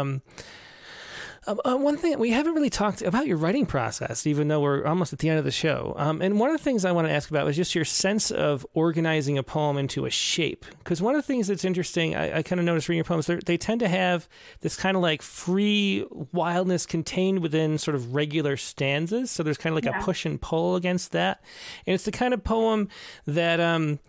Um, 1.50 1.60
Uh, 1.66 1.74
uh, 1.74 1.78
one 1.78 1.98
thing 1.98 2.18
we 2.20 2.30
haven't 2.30 2.54
really 2.54 2.70
talked 2.70 3.02
about 3.02 3.26
your 3.26 3.38
writing 3.38 3.66
process, 3.66 4.28
even 4.28 4.48
though 4.50 4.62
we're 4.62 4.86
almost 4.86 5.14
at 5.14 5.20
the 5.20 5.30
end 5.30 5.40
of 5.40 5.46
the 5.46 5.52
show. 5.52 5.96
Um, 5.98 6.22
and 6.22 6.40
one 6.40 6.52
of 6.52 6.58
the 6.58 6.64
things 6.64 6.86
I 6.86 6.92
want 6.92 7.08
to 7.08 7.14
ask 7.14 7.30
about 7.30 7.46
was 7.46 7.56
just 7.56 7.74
your 7.74 7.86
sense 7.86 8.30
of 8.30 8.66
organizing 8.74 9.38
a 9.38 9.44
poem 9.44 9.78
into 9.78 10.06
a 10.06 10.10
shape. 10.12 10.66
Because 10.78 11.02
one 11.02 11.16
of 11.16 11.20
the 11.22 11.28
things 11.28 11.48
that's 11.48 11.66
interesting, 11.66 12.16
I, 12.16 12.38
I 12.38 12.44
kind 12.44 12.60
of 12.60 12.66
noticed 12.66 12.88
reading 12.88 13.00
your 13.00 13.06
poems, 13.06 13.26
they 13.46 13.58
tend 13.58 13.80
to 13.80 13.88
have 13.88 14.30
this 14.62 14.76
kind 14.76 14.96
of 14.96 15.02
like 15.02 15.22
free 15.22 16.06
wildness 16.32 16.86
contained 16.86 17.40
within 17.40 17.78
sort 17.78 17.96
of 17.96 18.14
regular 18.14 18.56
stanzas. 18.56 19.32
So 19.32 19.42
there's 19.42 19.58
kind 19.58 19.74
of 19.74 19.76
like 19.76 19.92
yeah. 19.92 20.00
a 20.00 20.04
push 20.04 20.26
and 20.26 20.40
pull 20.40 20.76
against 20.76 21.12
that. 21.14 21.42
And 21.88 21.96
it's 21.96 22.06
the 22.06 22.12
kind 22.12 22.34
of 22.34 22.44
poem 22.44 22.90
that, 23.26 23.60
um, 23.60 24.00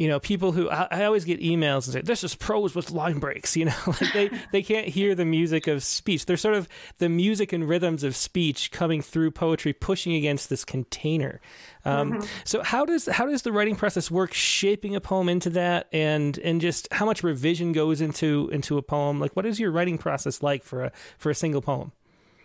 you 0.00 0.08
know, 0.08 0.18
people 0.18 0.52
who 0.52 0.70
I, 0.70 0.88
I, 0.90 1.04
always 1.04 1.26
get 1.26 1.40
emails 1.40 1.84
and 1.84 1.92
say, 1.92 2.00
"This 2.00 2.24
is 2.24 2.34
prose 2.34 2.74
with 2.74 2.90
line 2.90 3.18
breaks." 3.18 3.54
You 3.60 3.66
know, 3.66 3.74
like 3.86 4.12
they 4.14 4.30
they 4.50 4.62
can't 4.62 4.88
hear 4.88 5.14
the 5.14 5.26
music 5.26 5.66
of 5.66 5.84
speech. 5.84 6.24
They're 6.24 6.38
sort 6.38 6.54
of 6.54 6.66
the 6.96 7.10
music 7.10 7.52
and 7.52 7.68
rhythms 7.68 8.02
of 8.02 8.16
speech 8.16 8.70
coming 8.70 9.02
through 9.02 9.32
poetry, 9.32 9.74
pushing 9.74 10.14
against 10.14 10.48
this 10.48 10.64
container. 10.64 11.42
Um, 11.84 12.12
mm-hmm. 12.12 12.26
So 12.44 12.62
how 12.62 12.86
does 12.86 13.04
how 13.08 13.26
does 13.26 13.42
the 13.42 13.52
writing 13.52 13.76
process 13.76 14.10
work, 14.10 14.32
shaping 14.32 14.96
a 14.96 15.02
poem 15.02 15.28
into 15.28 15.50
that, 15.50 15.88
and 15.92 16.38
and 16.38 16.62
just 16.62 16.90
how 16.92 17.04
much 17.04 17.22
revision 17.22 17.72
goes 17.72 18.00
into 18.00 18.48
into 18.50 18.78
a 18.78 18.82
poem? 18.82 19.20
Like, 19.20 19.36
what 19.36 19.44
is 19.44 19.60
your 19.60 19.70
writing 19.70 19.98
process 19.98 20.42
like 20.42 20.64
for 20.64 20.84
a 20.84 20.92
for 21.18 21.28
a 21.28 21.34
single 21.34 21.60
poem? 21.60 21.92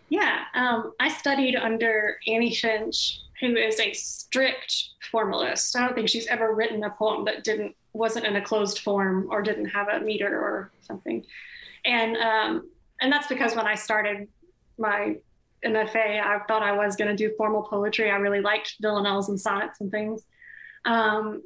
Yeah, 0.10 0.44
um, 0.53 0.94
I 0.99 1.10
studied 1.10 1.56
under 1.56 2.18
Annie 2.27 2.53
Finch 2.53 3.22
who 3.40 3.56
is 3.56 3.80
a 3.80 3.94
strict 3.94 4.90
formalist. 5.11 5.76
I 5.76 5.82
don't 5.82 5.95
think 5.95 6.10
she's 6.10 6.27
ever 6.27 6.53
written 6.53 6.84
a 6.84 6.90
poem 6.90 7.26
that 7.26 7.44
didn't 7.44 7.76
wasn't 7.94 8.26
in 8.26 8.36
a 8.36 8.41
closed 8.41 8.80
form 8.80 9.27
or 9.30 9.41
didn't 9.41 9.68
have 9.68 9.88
a 9.88 9.99
meter 9.99 10.38
or 10.38 10.72
something. 10.82 11.26
And 11.86 12.18
um, 12.18 12.69
and 13.02 13.11
that's 13.11 13.27
because 13.27 13.56
when 13.56 13.68
I 13.68 13.76
started 13.76 14.27
my 14.77 15.18
MFA, 15.65 16.22
I 16.22 16.40
thought 16.48 16.64
I 16.64 16.73
was 16.73 16.95
going 16.95 17.10
to 17.10 17.15
do 17.15 17.34
formal 17.38 17.64
poetry. 17.64 18.11
I 18.11 18.18
really 18.18 18.41
liked 18.41 18.76
villanelles 18.82 19.30
and 19.30 19.40
sonnets 19.40 19.82
and 19.82 19.91
things. 19.91 20.23
Um, 20.86 21.41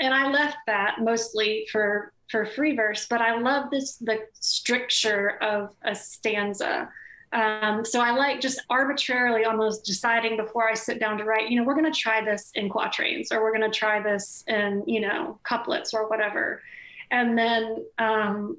and 0.00 0.14
I 0.14 0.30
left 0.30 0.58
that 0.66 0.96
mostly 1.00 1.66
for 1.70 2.12
for 2.30 2.46
free 2.46 2.74
verse, 2.74 3.06
but 3.08 3.20
I 3.20 3.38
love 3.38 3.70
this 3.70 3.96
the 3.96 4.20
stricture 4.34 5.42
of 5.42 5.70
a 5.82 5.94
stanza 5.94 6.88
um, 7.34 7.84
so 7.84 8.00
I 8.00 8.12
like 8.12 8.40
just 8.40 8.62
arbitrarily 8.70 9.44
almost 9.44 9.84
deciding 9.84 10.36
before 10.36 10.68
I 10.68 10.74
sit 10.74 11.00
down 11.00 11.18
to 11.18 11.24
write, 11.24 11.50
you 11.50 11.58
know, 11.58 11.64
we're 11.64 11.74
going 11.74 11.92
to 11.92 11.98
try 11.98 12.24
this 12.24 12.52
in 12.54 12.68
quatrains 12.68 13.32
or 13.32 13.42
we're 13.42 13.56
going 13.56 13.68
to 13.68 13.76
try 13.76 14.00
this 14.00 14.44
in, 14.46 14.84
you 14.86 15.00
know, 15.00 15.40
couplets 15.42 15.92
or 15.92 16.08
whatever. 16.08 16.62
And 17.10 17.36
then, 17.36 17.84
um, 17.98 18.56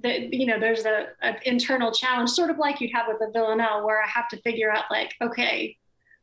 the, 0.00 0.34
you 0.34 0.46
know, 0.46 0.58
there's 0.58 0.86
a, 0.86 1.08
an 1.20 1.36
internal 1.44 1.92
challenge, 1.92 2.30
sort 2.30 2.50
of 2.50 2.56
like 2.56 2.80
you'd 2.80 2.94
have 2.94 3.06
with 3.06 3.20
a 3.20 3.30
villanelle, 3.30 3.84
where 3.84 4.02
I 4.02 4.08
have 4.08 4.28
to 4.28 4.38
figure 4.38 4.70
out, 4.70 4.84
like, 4.90 5.14
okay, 5.20 5.76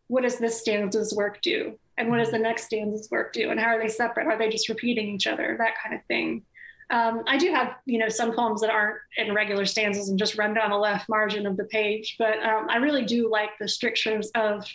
what 0.08 0.24
does 0.24 0.38
this 0.38 0.60
stanza's 0.60 1.14
work 1.14 1.42
do? 1.42 1.78
And 1.98 2.10
what 2.10 2.18
does 2.18 2.32
the 2.32 2.40
next 2.40 2.66
stanza's 2.66 3.10
work 3.12 3.34
do? 3.34 3.52
And 3.52 3.60
how 3.60 3.68
are 3.68 3.80
they 3.80 3.88
separate? 3.88 4.28
Are 4.28 4.38
they 4.38 4.50
just 4.50 4.68
repeating 4.68 5.10
each 5.10 5.28
other? 5.28 5.56
That 5.60 5.76
kind 5.82 5.96
of 5.96 6.04
thing. 6.06 6.44
Um, 6.90 7.24
I 7.28 7.38
do 7.38 7.52
have, 7.52 7.76
you 7.86 7.98
know, 7.98 8.10
some 8.10 8.34
poems 8.34 8.62
that 8.62 8.70
aren't 8.70 8.98
in 9.18 9.34
regular 9.34 9.66
stanzas 9.66 10.10
and 10.10 10.20
just 10.20 10.38
run 10.38 10.54
down 10.54 10.70
the 10.70 10.78
left 10.78 11.10
margin 11.10 11.46
of 11.46 11.58
the 11.58 11.66
page, 11.66 12.16
but 12.20 12.40
um, 12.44 12.68
I 12.70 12.78
really 12.78 13.04
do 13.04 13.30
like 13.30 13.52
the 13.60 13.68
strictures 13.68 14.30
of 14.36 14.66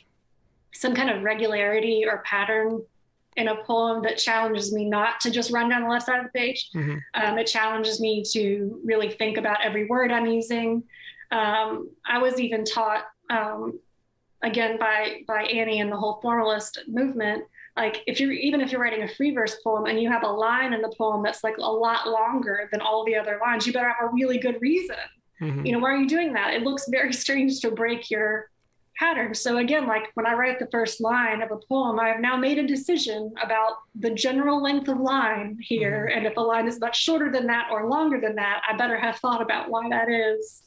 some 0.72 0.94
kind 0.94 1.10
of 1.10 1.22
regularity 1.22 2.04
or 2.06 2.22
pattern 2.24 2.82
in 3.36 3.48
a 3.48 3.56
poem 3.62 4.02
that 4.02 4.18
challenges 4.18 4.72
me 4.72 4.84
not 4.84 5.20
to 5.20 5.30
just 5.30 5.52
run 5.52 5.68
down 5.68 5.82
the 5.82 5.88
left 5.88 6.06
side 6.06 6.18
of 6.18 6.26
the 6.26 6.38
page. 6.38 6.70
Mm-hmm. 6.74 6.96
Um, 7.14 7.38
it 7.38 7.46
challenges 7.46 8.00
me 8.00 8.24
to 8.32 8.80
really 8.84 9.10
think 9.10 9.36
about 9.36 9.64
every 9.64 9.86
word 9.86 10.10
I'm 10.10 10.26
using. 10.26 10.82
Um, 11.30 11.90
I 12.04 12.18
was 12.18 12.40
even 12.40 12.64
taught, 12.64 13.04
um, 13.30 13.78
again, 14.42 14.78
by 14.78 15.20
by 15.26 15.42
Annie 15.42 15.80
and 15.80 15.92
the 15.92 15.96
whole 15.96 16.18
formalist 16.20 16.80
movement 16.88 17.44
like 17.78 18.02
if 18.06 18.18
you're 18.20 18.32
even 18.32 18.60
if 18.60 18.72
you're 18.72 18.80
writing 18.80 19.04
a 19.04 19.08
free 19.08 19.30
verse 19.30 19.56
poem 19.62 19.86
and 19.86 20.00
you 20.00 20.10
have 20.10 20.24
a 20.24 20.28
line 20.28 20.72
in 20.72 20.82
the 20.82 20.92
poem 20.98 21.22
that's 21.22 21.44
like 21.44 21.56
a 21.58 21.62
lot 21.62 22.08
longer 22.08 22.68
than 22.72 22.80
all 22.80 23.04
the 23.04 23.14
other 23.14 23.38
lines 23.40 23.66
you 23.66 23.72
better 23.72 23.88
have 23.88 24.10
a 24.10 24.12
really 24.12 24.38
good 24.38 24.60
reason. 24.60 24.96
Mm-hmm. 25.40 25.66
you 25.66 25.72
know 25.72 25.78
why 25.78 25.92
are 25.92 25.96
you 25.96 26.08
doing 26.08 26.32
that? 26.32 26.54
It 26.54 26.62
looks 26.62 26.86
very 26.88 27.12
strange 27.24 27.60
to 27.60 27.70
break 27.70 28.10
your 28.10 28.50
pattern. 28.98 29.32
So 29.32 29.58
again 29.58 29.86
like 29.86 30.10
when 30.14 30.26
i 30.26 30.34
write 30.34 30.58
the 30.58 30.68
first 30.72 31.00
line 31.00 31.40
of 31.40 31.52
a 31.52 31.58
poem 31.68 32.00
i 32.00 32.08
have 32.08 32.20
now 32.20 32.36
made 32.36 32.58
a 32.58 32.66
decision 32.66 33.32
about 33.42 33.74
the 33.94 34.10
general 34.10 34.60
length 34.60 34.88
of 34.88 34.98
line 34.98 35.56
here. 35.60 36.08
Mm-hmm. 36.08 36.18
and 36.18 36.26
if 36.26 36.36
a 36.36 36.40
line 36.40 36.66
is 36.66 36.80
much 36.80 37.00
shorter 37.00 37.30
than 37.30 37.46
that 37.46 37.68
or 37.70 37.88
longer 37.88 38.20
than 38.20 38.34
that 38.34 38.62
i 38.68 38.76
better 38.76 38.98
have 38.98 39.16
thought 39.18 39.40
about 39.40 39.70
why 39.70 39.88
that 39.88 40.08
is 40.10 40.62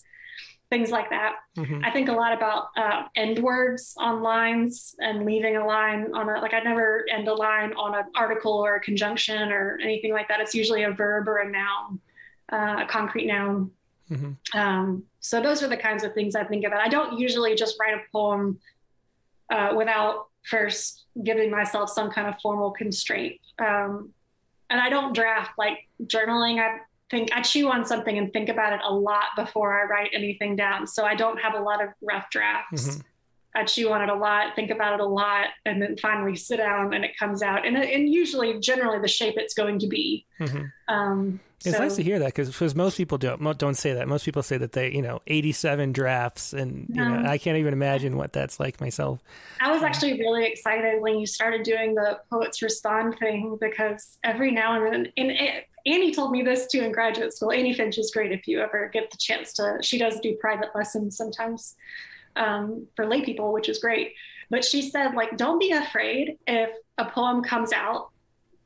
things 0.71 0.89
like 0.89 1.09
that. 1.09 1.33
Mm-hmm. 1.57 1.83
I 1.83 1.91
think 1.91 2.07
a 2.07 2.13
lot 2.13 2.33
about 2.33 2.69
uh, 2.77 3.03
end 3.17 3.39
words 3.39 3.93
on 3.97 4.23
lines 4.23 4.95
and 4.99 5.25
leaving 5.25 5.57
a 5.57 5.65
line 5.65 6.11
on 6.13 6.29
a, 6.29 6.39
like 6.39 6.53
I 6.53 6.61
never 6.61 7.05
end 7.11 7.27
a 7.27 7.33
line 7.33 7.73
on 7.73 7.93
an 7.93 8.05
article 8.15 8.53
or 8.53 8.77
a 8.77 8.79
conjunction 8.79 9.51
or 9.51 9.77
anything 9.83 10.13
like 10.13 10.29
that. 10.29 10.39
It's 10.39 10.55
usually 10.55 10.83
a 10.83 10.91
verb 10.91 11.27
or 11.27 11.39
a 11.39 11.51
noun, 11.51 11.99
uh, 12.53 12.83
a 12.83 12.87
concrete 12.87 13.27
noun. 13.27 13.71
Mm-hmm. 14.09 14.57
Um, 14.57 15.03
so 15.19 15.41
those 15.41 15.61
are 15.61 15.67
the 15.67 15.77
kinds 15.77 16.05
of 16.05 16.13
things 16.13 16.35
I 16.35 16.45
think 16.45 16.65
about. 16.65 16.79
I 16.79 16.87
don't 16.87 17.19
usually 17.19 17.53
just 17.53 17.75
write 17.77 17.93
a 17.93 18.01
poem 18.09 18.57
uh, 19.51 19.73
without 19.75 20.27
first 20.43 21.03
giving 21.21 21.51
myself 21.51 21.89
some 21.89 22.09
kind 22.09 22.29
of 22.29 22.35
formal 22.41 22.71
constraint. 22.71 23.35
Um, 23.59 24.13
and 24.69 24.79
I 24.79 24.89
don't 24.89 25.13
draft 25.13 25.51
like 25.57 25.79
journaling. 26.05 26.61
I 26.61 26.79
think 27.11 27.29
I 27.33 27.41
chew 27.41 27.69
on 27.69 27.85
something 27.85 28.17
and 28.17 28.31
think 28.33 28.49
about 28.49 28.73
it 28.73 28.79
a 28.83 28.93
lot 28.93 29.25
before 29.35 29.79
I 29.79 29.85
write 29.85 30.09
anything 30.13 30.55
down. 30.55 30.87
So 30.87 31.05
I 31.05 31.13
don't 31.13 31.37
have 31.37 31.53
a 31.53 31.59
lot 31.59 31.83
of 31.83 31.89
rough 32.01 32.29
drafts. 32.31 32.87
Mm-hmm. 32.87 33.01
I 33.53 33.65
chew 33.65 33.91
on 33.91 34.01
it 34.01 34.07
a 34.07 34.15
lot, 34.15 34.55
think 34.55 34.71
about 34.71 34.93
it 34.93 35.01
a 35.01 35.05
lot, 35.05 35.47
and 35.65 35.81
then 35.81 35.97
finally 35.97 36.37
sit 36.37 36.57
down 36.57 36.93
and 36.93 37.03
it 37.03 37.17
comes 37.17 37.43
out. 37.43 37.65
And, 37.67 37.75
and 37.75 38.07
usually, 38.07 38.57
generally, 38.61 38.99
the 38.99 39.09
shape 39.09 39.35
it's 39.37 39.53
going 39.53 39.79
to 39.79 39.87
be. 39.87 40.25
Mm-hmm. 40.39 40.93
Um, 40.93 41.41
it's 41.65 41.77
so, 41.77 41.83
nice 41.83 41.95
to 41.97 42.03
hear 42.03 42.17
that 42.19 42.33
because 42.33 42.75
most 42.75 42.97
people 42.97 43.19
don't 43.19 43.57
don't 43.59 43.75
say 43.75 43.93
that. 43.93 44.07
Most 44.07 44.25
people 44.25 44.41
say 44.41 44.57
that 44.57 44.71
they 44.71 44.91
you 44.91 45.01
know 45.01 45.21
eighty 45.27 45.51
seven 45.51 45.91
drafts, 45.91 46.53
and 46.53 46.87
you 46.89 46.95
know 46.95 47.23
I 47.23 47.37
can't 47.37 47.57
even 47.57 47.73
imagine 47.73 48.17
what 48.17 48.33
that's 48.33 48.59
like 48.59 48.81
myself. 48.81 49.19
I 49.59 49.71
was 49.71 49.83
actually 49.83 50.13
really 50.13 50.45
excited 50.45 51.01
when 51.01 51.19
you 51.19 51.27
started 51.27 51.61
doing 51.61 51.93
the 51.93 52.19
poets 52.31 52.63
respond 52.63 53.19
thing 53.19 53.59
because 53.61 54.17
every 54.23 54.49
now 54.49 54.75
and 54.75 54.91
then, 54.91 55.13
and 55.17 55.31
it, 55.31 55.67
Annie 55.85 56.13
told 56.13 56.31
me 56.31 56.41
this 56.41 56.67
too 56.67 56.81
in 56.81 56.91
graduate 56.91 57.33
school. 57.33 57.51
Annie 57.51 57.73
Finch 57.73 57.97
is 57.97 58.11
great 58.11 58.31
if 58.31 58.47
you 58.47 58.59
ever 58.59 58.89
get 58.89 59.11
the 59.11 59.17
chance 59.17 59.53
to. 59.53 59.77
She 59.81 59.97
does 59.97 60.19
do 60.19 60.35
private 60.35 60.69
lessons 60.75 61.17
sometimes 61.17 61.75
um, 62.35 62.87
for 62.95 63.05
lay 63.05 63.23
people, 63.23 63.51
which 63.53 63.69
is 63.69 63.79
great. 63.79 64.13
But 64.49 64.65
she 64.65 64.81
said, 64.81 65.13
like, 65.13 65.37
don't 65.37 65.59
be 65.59 65.71
afraid 65.71 66.37
if 66.47 66.69
a 66.97 67.05
poem 67.05 67.43
comes 67.43 67.71
out 67.71 68.09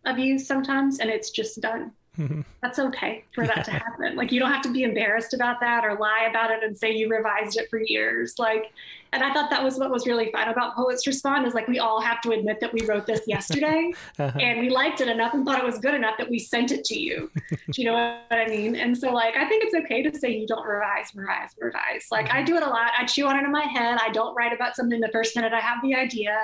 of 0.05 0.19
you 0.19 0.37
sometimes 0.39 0.99
and 0.99 1.09
it's 1.09 1.31
just 1.31 1.61
done. 1.61 1.91
Mm-hmm. 2.17 2.41
That's 2.61 2.79
okay 2.79 3.25
for 3.33 3.45
that 3.45 3.65
to 3.65 3.71
happen. 3.71 4.15
Like 4.15 4.31
you 4.31 4.39
don't 4.39 4.51
have 4.51 4.61
to 4.63 4.71
be 4.71 4.83
embarrassed 4.83 5.33
about 5.33 5.59
that 5.59 5.83
or 5.83 5.95
lie 5.95 6.27
about 6.29 6.49
it 6.49 6.63
and 6.63 6.77
say 6.77 6.95
you 6.95 7.09
revised 7.09 7.57
it 7.57 7.69
for 7.69 7.79
years. 7.79 8.35
Like, 8.39 8.71
and 9.13 9.23
I 9.23 9.33
thought 9.33 9.49
that 9.49 9.63
was 9.63 9.77
what 9.77 9.89
was 9.89 10.05
really 10.05 10.31
fun 10.31 10.49
about 10.49 10.75
Poets 10.75 11.07
Respond 11.07 11.45
is 11.47 11.53
like 11.53 11.67
we 11.67 11.79
all 11.79 12.01
have 12.01 12.21
to 12.21 12.31
admit 12.31 12.59
that 12.59 12.73
we 12.73 12.85
wrote 12.85 13.05
this 13.05 13.21
yesterday 13.27 13.91
uh-huh. 14.19 14.37
and 14.39 14.59
we 14.59 14.69
liked 14.69 15.01
it 15.01 15.07
enough 15.07 15.33
and 15.33 15.45
thought 15.45 15.59
it 15.59 15.65
was 15.65 15.79
good 15.79 15.95
enough 15.95 16.15
that 16.17 16.29
we 16.29 16.39
sent 16.39 16.71
it 16.71 16.83
to 16.85 16.99
you. 16.99 17.31
Do 17.49 17.81
you 17.81 17.85
know 17.85 17.93
what 17.93 18.39
I 18.39 18.47
mean? 18.47 18.75
And 18.75 18.97
so 18.97 19.11
like 19.11 19.35
I 19.35 19.47
think 19.47 19.63
it's 19.63 19.75
okay 19.85 20.03
to 20.03 20.17
say 20.17 20.31
you 20.31 20.47
don't 20.47 20.65
revise, 20.65 21.11
revise, 21.15 21.51
revise. 21.59 22.07
Like 22.11 22.27
mm-hmm. 22.27 22.37
I 22.37 22.43
do 22.43 22.55
it 22.55 22.63
a 22.63 22.69
lot. 22.69 22.91
I 22.97 23.05
chew 23.05 23.25
on 23.27 23.37
it 23.37 23.43
in 23.43 23.51
my 23.51 23.65
head. 23.65 23.99
I 24.01 24.09
don't 24.09 24.35
write 24.35 24.53
about 24.53 24.75
something 24.75 24.99
the 24.99 25.09
first 25.11 25.35
minute 25.35 25.53
I 25.53 25.61
have 25.61 25.81
the 25.81 25.95
idea. 25.95 26.37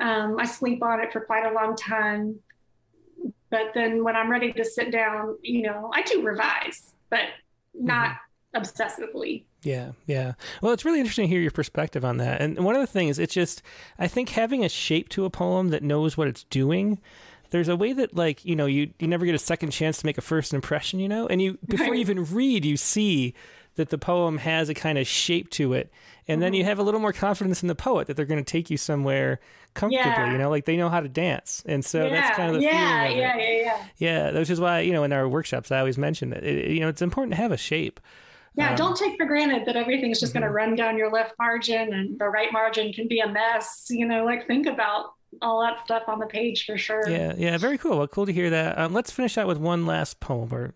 Um, 0.00 0.36
I 0.38 0.44
sleep 0.44 0.82
on 0.82 1.00
it 1.00 1.12
for 1.12 1.20
quite 1.20 1.46
a 1.46 1.54
long 1.54 1.76
time. 1.76 2.40
But 3.50 3.72
then 3.74 4.02
when 4.02 4.16
I'm 4.16 4.30
ready 4.30 4.52
to 4.52 4.64
sit 4.64 4.90
down, 4.90 5.36
you 5.42 5.62
know, 5.62 5.90
I 5.94 6.02
do 6.02 6.22
revise, 6.22 6.94
but 7.10 7.24
not 7.74 8.16
mm-hmm. 8.54 8.62
obsessively. 8.62 9.44
Yeah, 9.62 9.92
yeah. 10.06 10.32
Well, 10.60 10.72
it's 10.72 10.84
really 10.84 10.98
interesting 10.98 11.26
to 11.26 11.28
hear 11.28 11.40
your 11.40 11.50
perspective 11.50 12.04
on 12.04 12.16
that. 12.16 12.40
And 12.40 12.58
one 12.64 12.74
of 12.74 12.80
the 12.80 12.86
things, 12.86 13.18
it's 13.18 13.34
just, 13.34 13.62
I 13.98 14.08
think 14.08 14.30
having 14.30 14.64
a 14.64 14.68
shape 14.68 15.08
to 15.10 15.24
a 15.24 15.30
poem 15.30 15.68
that 15.68 15.82
knows 15.82 16.16
what 16.16 16.28
it's 16.28 16.44
doing 16.44 16.98
there's 17.50 17.68
a 17.68 17.76
way 17.76 17.92
that 17.92 18.16
like 18.16 18.42
you 18.46 18.56
know 18.56 18.64
you 18.64 18.94
you 18.98 19.06
never 19.06 19.26
get 19.26 19.34
a 19.34 19.38
second 19.38 19.72
chance 19.72 19.98
to 19.98 20.06
make 20.06 20.16
a 20.16 20.22
first 20.22 20.54
impression 20.54 20.98
you 20.98 21.06
know 21.06 21.26
and 21.26 21.42
you 21.42 21.58
before 21.68 21.88
right. 21.88 21.96
you 21.96 22.00
even 22.00 22.24
read 22.24 22.64
you 22.64 22.78
see 22.78 23.34
that 23.74 23.90
the 23.90 23.98
poem 23.98 24.38
has 24.38 24.70
a 24.70 24.74
kind 24.74 24.96
of 24.96 25.06
shape 25.06 25.50
to 25.50 25.74
it 25.74 25.92
and 26.28 26.36
mm-hmm. 26.36 26.40
then 26.44 26.54
you 26.54 26.62
mm-hmm. 26.62 26.68
have 26.68 26.78
a 26.78 26.82
little 26.82 27.00
more 27.00 27.12
confidence 27.12 27.62
in 27.62 27.68
the 27.68 27.74
poet 27.74 28.06
that 28.06 28.16
they're 28.16 28.24
going 28.24 28.42
to 28.42 28.50
take 28.50 28.70
you 28.70 28.76
somewhere 28.76 29.40
comfortably. 29.74 30.10
Yeah. 30.12 30.32
You 30.32 30.38
know, 30.38 30.50
like 30.50 30.64
they 30.66 30.76
know 30.76 30.88
how 30.88 31.00
to 31.00 31.08
dance, 31.08 31.62
and 31.66 31.84
so 31.84 32.04
yeah. 32.04 32.10
that's 32.10 32.36
kind 32.36 32.54
of 32.54 32.56
the 32.56 32.62
yeah, 32.62 33.04
feeling. 33.04 33.18
Yeah, 33.18 33.36
yeah, 33.36 33.42
yeah, 33.42 33.62
yeah. 33.62 33.86
Yeah, 33.98 34.38
which 34.38 34.50
is 34.50 34.60
why 34.60 34.80
you 34.80 34.92
know 34.92 35.04
in 35.04 35.12
our 35.12 35.28
workshops 35.28 35.72
I 35.72 35.78
always 35.78 35.98
mention 35.98 36.30
that 36.30 36.44
it, 36.44 36.70
you 36.70 36.80
know 36.80 36.88
it's 36.88 37.02
important 37.02 37.32
to 37.32 37.36
have 37.36 37.52
a 37.52 37.56
shape. 37.56 38.00
Yeah, 38.54 38.70
um, 38.70 38.76
don't 38.76 38.96
take 38.96 39.16
for 39.16 39.26
granted 39.26 39.66
that 39.66 39.76
everything's 39.76 40.20
just 40.20 40.32
mm-hmm. 40.32 40.40
going 40.40 40.50
to 40.50 40.54
run 40.54 40.74
down 40.74 40.98
your 40.98 41.10
left 41.10 41.34
margin 41.38 41.92
and 41.94 42.18
the 42.18 42.26
right 42.26 42.52
margin 42.52 42.92
can 42.92 43.08
be 43.08 43.20
a 43.20 43.28
mess. 43.28 43.86
You 43.90 44.06
know, 44.06 44.24
like 44.24 44.46
think 44.46 44.66
about 44.66 45.14
all 45.40 45.62
that 45.62 45.84
stuff 45.84 46.02
on 46.08 46.18
the 46.18 46.26
page 46.26 46.66
for 46.66 46.76
sure. 46.76 47.08
Yeah, 47.08 47.34
yeah, 47.36 47.56
very 47.56 47.78
cool. 47.78 47.98
Well, 47.98 48.08
cool 48.08 48.26
to 48.26 48.32
hear 48.32 48.50
that. 48.50 48.78
Um, 48.78 48.92
let's 48.92 49.10
finish 49.10 49.38
out 49.38 49.46
with 49.46 49.58
one 49.58 49.86
last 49.86 50.20
poem 50.20 50.52
or 50.52 50.74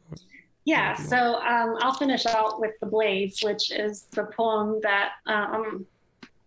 Yeah, 0.65 0.94
so 0.97 1.36
um, 1.43 1.77
I'll 1.81 1.94
finish 1.94 2.24
out 2.24 2.61
with 2.61 2.73
The 2.81 2.86
Blades, 2.86 3.43
which 3.43 3.70
is 3.70 4.07
the 4.12 4.24
poem 4.24 4.81
that 4.82 5.12
um, 5.27 5.86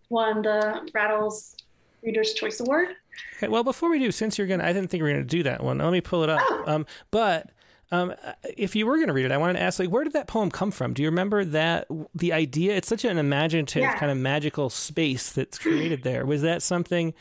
won 0.08 0.42
the 0.42 0.90
Rattles 0.92 1.56
Reader's 2.02 2.34
Choice 2.34 2.60
Award. 2.60 2.88
Okay, 3.36 3.48
well, 3.48 3.64
before 3.64 3.90
we 3.90 3.98
do, 3.98 4.10
since 4.10 4.38
you're 4.38 4.46
gonna, 4.46 4.64
I 4.64 4.72
didn't 4.72 4.90
think 4.90 5.02
we 5.02 5.08
were 5.08 5.14
gonna 5.14 5.24
do 5.24 5.42
that 5.44 5.62
one. 5.62 5.78
Let 5.78 5.92
me 5.92 6.00
pull 6.00 6.22
it 6.22 6.30
up. 6.30 6.40
Oh. 6.42 6.64
Um, 6.66 6.86
but 7.10 7.50
um, 7.92 8.14
if 8.56 8.76
you 8.76 8.86
were 8.86 8.98
gonna 8.98 9.12
read 9.12 9.24
it, 9.26 9.32
I 9.32 9.36
wanted 9.36 9.54
to 9.54 9.60
ask, 9.62 9.78
like, 9.78 9.90
where 9.90 10.04
did 10.04 10.12
that 10.12 10.26
poem 10.26 10.50
come 10.50 10.70
from? 10.70 10.94
Do 10.94 11.02
you 11.02 11.08
remember 11.08 11.44
that 11.44 11.86
the 12.14 12.32
idea? 12.32 12.74
It's 12.76 12.88
such 12.88 13.04
an 13.04 13.18
imaginative 13.18 13.82
Yeah. 13.82 13.96
kind 13.98 14.12
of 14.12 14.18
magical 14.18 14.70
space 14.70 15.32
that's 15.32 15.58
created 15.58 16.02
there. 16.02 16.24
Was 16.24 16.42
that 16.42 16.62
something 16.62 17.14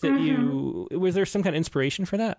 that 0.00 0.20
you? 0.20 0.88
Mm-hmm. 0.90 0.98
Was 1.00 1.14
there 1.14 1.26
some 1.26 1.42
kind 1.42 1.54
of 1.54 1.58
inspiration 1.58 2.04
for 2.04 2.16
that? 2.16 2.38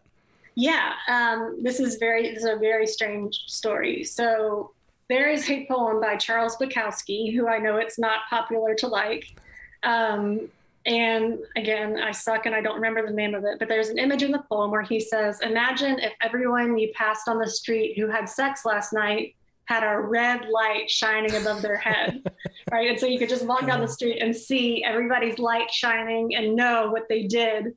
Yeah, 0.56 0.94
um, 1.08 1.58
this 1.62 1.80
is 1.80 1.96
very 1.98 2.34
this 2.34 2.40
is 2.44 2.50
a 2.50 2.56
very 2.58 2.88
strange 2.88 3.36
story. 3.46 4.04
So 4.04 4.72
there 5.08 5.30
is 5.30 5.50
a 5.50 5.66
poem 5.68 6.02
by 6.02 6.18
Charles 6.18 6.58
Bukowski, 6.58 7.34
who 7.34 7.48
I 7.48 7.60
know 7.60 7.78
it's 7.78 7.98
not 8.00 8.22
popular 8.30 8.76
to 8.76 8.88
like. 8.88 9.36
Um, 9.84 10.50
and 10.88 11.38
again, 11.58 11.98
I 12.00 12.12
suck 12.12 12.46
and 12.46 12.56
I 12.56 12.62
don't 12.62 12.76
remember 12.76 13.06
the 13.06 13.14
name 13.14 13.36
of 13.36 13.44
it, 13.44 13.60
but 13.60 13.68
there's 13.68 13.90
an 13.90 13.98
image 13.98 14.24
in 14.24 14.32
the 14.32 14.44
poem 14.50 14.72
where 14.72 14.82
he 14.82 15.02
says, 15.02 15.42
Imagine 15.42 16.00
if 16.00 16.14
everyone 16.22 16.78
you 16.78 16.92
passed 16.96 17.28
on 17.28 17.38
the 17.38 17.50
street 17.50 17.98
who 17.98 18.08
had 18.08 18.30
sex 18.30 18.66
last 18.66 18.94
night 18.94 19.36
had 19.68 19.84
a 19.84 20.00
red 20.00 20.48
light 20.50 20.90
shining 20.90 21.36
above 21.36 21.62
their 21.62 21.76
head, 21.76 22.24
right? 22.72 22.90
And 22.90 23.00
so 23.00 23.06
you 23.06 23.20
could 23.20 23.30
just 23.30 23.46
walk 23.46 23.66
down 23.66 23.82
the 23.82 23.88
street 23.88 24.20
and 24.22 24.36
see 24.36 24.84
everybody's 24.84 25.40
light 25.40 25.70
shining 25.72 26.36
and 26.36 26.56
know 26.56 26.90
what 26.90 27.10
they 27.10 27.24
did. 27.24 27.76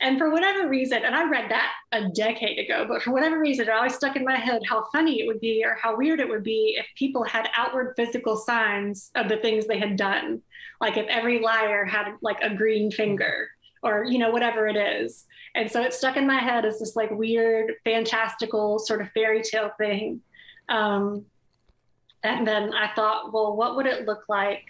And 0.00 0.18
for 0.18 0.30
whatever 0.30 0.68
reason, 0.68 1.04
and 1.04 1.14
I 1.14 1.28
read 1.28 1.50
that 1.50 1.72
a 1.92 2.08
decade 2.08 2.58
ago, 2.58 2.86
but 2.88 3.02
for 3.02 3.12
whatever 3.12 3.38
reason, 3.38 3.68
it 3.68 3.72
always 3.72 3.94
stuck 3.94 4.16
in 4.16 4.24
my 4.24 4.36
head 4.36 4.62
how 4.66 4.86
funny 4.92 5.20
it 5.20 5.26
would 5.26 5.40
be 5.40 5.62
or 5.62 5.76
how 5.80 5.96
weird 5.96 6.20
it 6.20 6.28
would 6.28 6.42
be 6.42 6.76
if 6.78 6.86
people 6.96 7.22
had 7.22 7.48
outward 7.54 7.92
physical 7.96 8.36
signs 8.36 9.10
of 9.14 9.28
the 9.28 9.36
things 9.36 9.66
they 9.66 9.78
had 9.78 9.96
done. 9.96 10.40
Like 10.80 10.96
if 10.96 11.06
every 11.06 11.40
liar 11.40 11.84
had 11.84 12.14
like 12.22 12.40
a 12.40 12.54
green 12.54 12.90
finger 12.90 13.48
or, 13.82 14.04
you 14.04 14.18
know, 14.18 14.30
whatever 14.30 14.66
it 14.66 14.76
is. 14.76 15.26
And 15.54 15.70
so 15.70 15.82
it 15.82 15.94
stuck 15.94 16.16
in 16.16 16.26
my 16.26 16.38
head 16.38 16.64
as 16.64 16.78
this 16.78 16.96
like 16.96 17.10
weird, 17.10 17.74
fantastical 17.84 18.78
sort 18.78 19.00
of 19.00 19.10
fairy 19.12 19.42
tale 19.42 19.70
thing. 19.78 20.20
Um, 20.68 21.24
and 22.22 22.46
then 22.46 22.74
I 22.74 22.92
thought, 22.94 23.32
well, 23.32 23.56
what 23.56 23.76
would 23.76 23.86
it 23.86 24.06
look 24.06 24.24
like? 24.28 24.64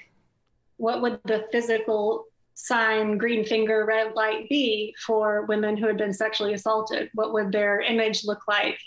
What 0.76 1.00
would 1.02 1.20
the 1.24 1.46
physical 1.50 2.26
sign, 2.54 3.16
green 3.18 3.44
finger, 3.44 3.84
red 3.86 4.14
light 4.14 4.48
be 4.48 4.94
for 5.06 5.44
women 5.46 5.76
who 5.76 5.86
had 5.86 5.96
been 5.96 6.12
sexually 6.12 6.54
assaulted? 6.54 7.10
What 7.14 7.32
would 7.32 7.52
their 7.52 7.80
image 7.80 8.24
look 8.24 8.40
like 8.48 8.78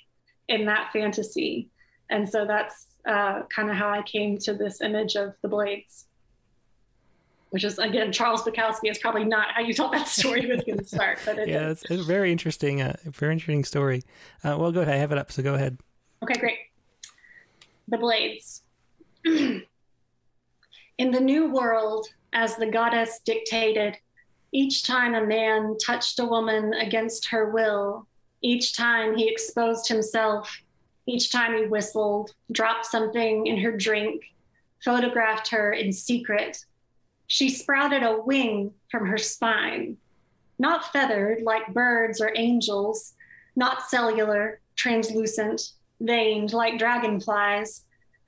in 0.48 0.65
that 0.65 0.91
fantasy? 0.94 1.69
And 2.10 2.27
so 2.27 2.45
that's 2.45 2.88
uh, 3.07 3.44
kind 3.53 3.69
of 3.69 3.76
how 3.76 3.90
I 3.90 4.02
came 4.03 4.38
to 4.40 4.53
this 4.53 4.81
image 4.81 5.15
of 5.15 5.34
the 5.41 5.48
blades, 5.48 6.06
which 7.49 7.64
is, 7.64 7.80
again, 7.80 8.11
Charles 8.11 8.44
Bukowski 8.44 8.91
is 8.91 8.99
probably 8.99 9.26
not 9.26 9.48
how 9.52 9.61
you 9.61 9.73
told 9.73 9.94
that 9.94 10.07
story 10.07 10.45
was 10.45 10.64
going 10.64 10.77
to 10.77 10.86
start, 10.86 11.19
but 11.26 11.40
it 11.40 11.48
Yeah, 11.49 11.69
is. 11.69 11.84
it's, 11.84 12.02
a 12.02 12.03
very 12.03 12.31
interesting, 12.31 12.81
uh, 12.81 12.95
very 13.06 13.34
interesting 13.34 13.64
story. 13.64 14.03
Uh, 14.44 14.57
well, 14.60 14.72
go 14.72 14.81
ahead. 14.81 14.94
I 14.94 14.98
have 14.98 15.11
it 15.11 15.18
up, 15.18 15.31
so 15.31 15.41
go 15.41 15.56
ahead. 15.56 15.80
Okay, 16.23 16.40
great. 16.40 16.57
The 17.90 17.98
blades. 17.98 18.64
In 19.26 19.66
the 20.98 21.20
new 21.20 21.52
world, 21.52 22.07
as 22.34 22.56
the 22.56 22.70
goddess 22.70 23.20
dictated, 23.26 23.98
each 24.52 24.84
time 24.84 25.16
a 25.16 25.26
man 25.26 25.76
touched 25.84 26.20
a 26.20 26.26
woman 26.26 26.74
against 26.74 27.28
her 27.30 27.49
will, 27.49 28.07
each 28.41 28.76
time 28.76 29.16
he 29.16 29.28
exposed 29.28 29.88
himself, 29.88 30.61
each 31.07 31.32
time 31.32 31.57
he 31.57 31.66
whistled, 31.66 32.34
dropped 32.52 32.86
something 32.86 33.48
in 33.48 33.60
her 33.60 33.76
drink, 33.76 34.24
photographed 34.84 35.48
her 35.49 35.74
in 35.74 35.91
secret, 35.91 36.66
she 37.32 37.49
sprouted 37.49 38.02
a 38.02 38.20
wing 38.20 38.74
from 38.90 39.06
her 39.06 39.18
spine, 39.18 39.98
not 40.57 40.91
feathered 40.91 41.44
like 41.44 41.74
birds 41.74 42.20
or 42.20 42.32
angels, 42.36 43.14
not 43.56 43.90
cellular, 43.90 44.61
translucent, 44.76 45.74
veined 45.99 46.53
like 46.53 46.80
dragonflies, 46.80 47.85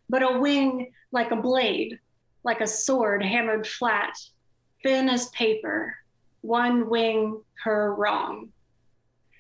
but 0.10 0.24
a 0.24 0.40
wing 0.40 0.92
like 1.12 1.32
a 1.32 1.36
blade, 1.36 2.00
like 2.44 2.62
a 2.62 2.68
sword 2.68 3.24
hammered 3.24 3.68
flat, 3.68 4.14
thin 4.84 5.10
as 5.10 5.30
paper, 5.30 5.96
one 6.42 6.90
wing 6.90 7.42
per 7.64 7.94
wrong. 7.94 8.50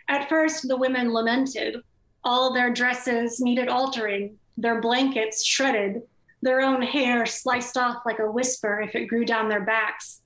At 0.07 0.29
first, 0.29 0.67
the 0.67 0.77
women 0.77 1.13
lamented. 1.13 1.77
All 2.23 2.53
their 2.53 2.71
dresses 2.71 3.39
needed 3.39 3.67
altering, 3.67 4.37
their 4.57 4.81
blankets 4.81 5.43
shredded, 5.45 6.03
their 6.41 6.61
own 6.61 6.81
hair 6.81 7.25
sliced 7.25 7.77
off 7.77 8.03
like 8.05 8.19
a 8.19 8.31
whisper 8.31 8.81
if 8.81 8.95
it 8.95 9.07
grew 9.07 9.25
down 9.25 9.49
their 9.49 9.65
backs. 9.65 10.21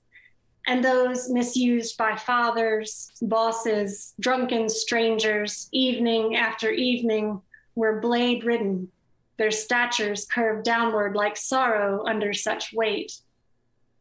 And 0.66 0.84
those 0.84 1.30
misused 1.30 1.96
by 1.96 2.16
fathers, 2.16 3.10
bosses, 3.22 4.14
drunken 4.18 4.68
strangers, 4.68 5.68
evening 5.72 6.36
after 6.36 6.70
evening, 6.70 7.40
were 7.76 8.00
blade 8.00 8.42
ridden, 8.42 8.90
their 9.38 9.52
statures 9.52 10.26
curved 10.26 10.64
downward 10.64 11.14
like 11.14 11.36
sorrow 11.36 12.04
under 12.06 12.32
such 12.32 12.72
weight. 12.72 13.12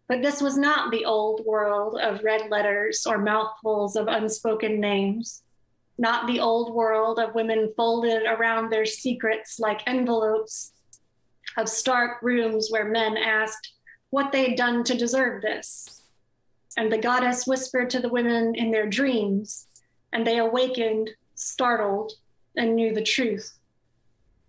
But 0.07 0.21
this 0.21 0.41
was 0.41 0.57
not 0.57 0.91
the 0.91 1.05
old 1.05 1.45
world 1.45 1.99
of 1.99 2.23
red 2.23 2.49
letters 2.49 3.05
or 3.05 3.17
mouthfuls 3.17 3.95
of 3.95 4.07
unspoken 4.07 4.79
names, 4.79 5.43
not 5.97 6.27
the 6.27 6.39
old 6.39 6.73
world 6.73 7.19
of 7.19 7.35
women 7.35 7.73
folded 7.75 8.23
around 8.23 8.69
their 8.69 8.85
secrets 8.85 9.59
like 9.59 9.87
envelopes, 9.87 10.71
of 11.57 11.69
stark 11.69 12.21
rooms 12.21 12.69
where 12.69 12.85
men 12.85 13.17
asked 13.17 13.73
what 14.09 14.31
they'd 14.31 14.55
done 14.55 14.83
to 14.83 14.97
deserve 14.97 15.41
this. 15.41 16.03
And 16.77 16.91
the 16.91 16.97
goddess 16.97 17.47
whispered 17.47 17.89
to 17.91 17.99
the 17.99 18.09
women 18.09 18.55
in 18.55 18.71
their 18.71 18.87
dreams, 18.87 19.67
and 20.11 20.25
they 20.25 20.37
awakened, 20.37 21.11
startled, 21.35 22.13
and 22.57 22.75
knew 22.75 22.93
the 22.93 23.03
truth. 23.03 23.57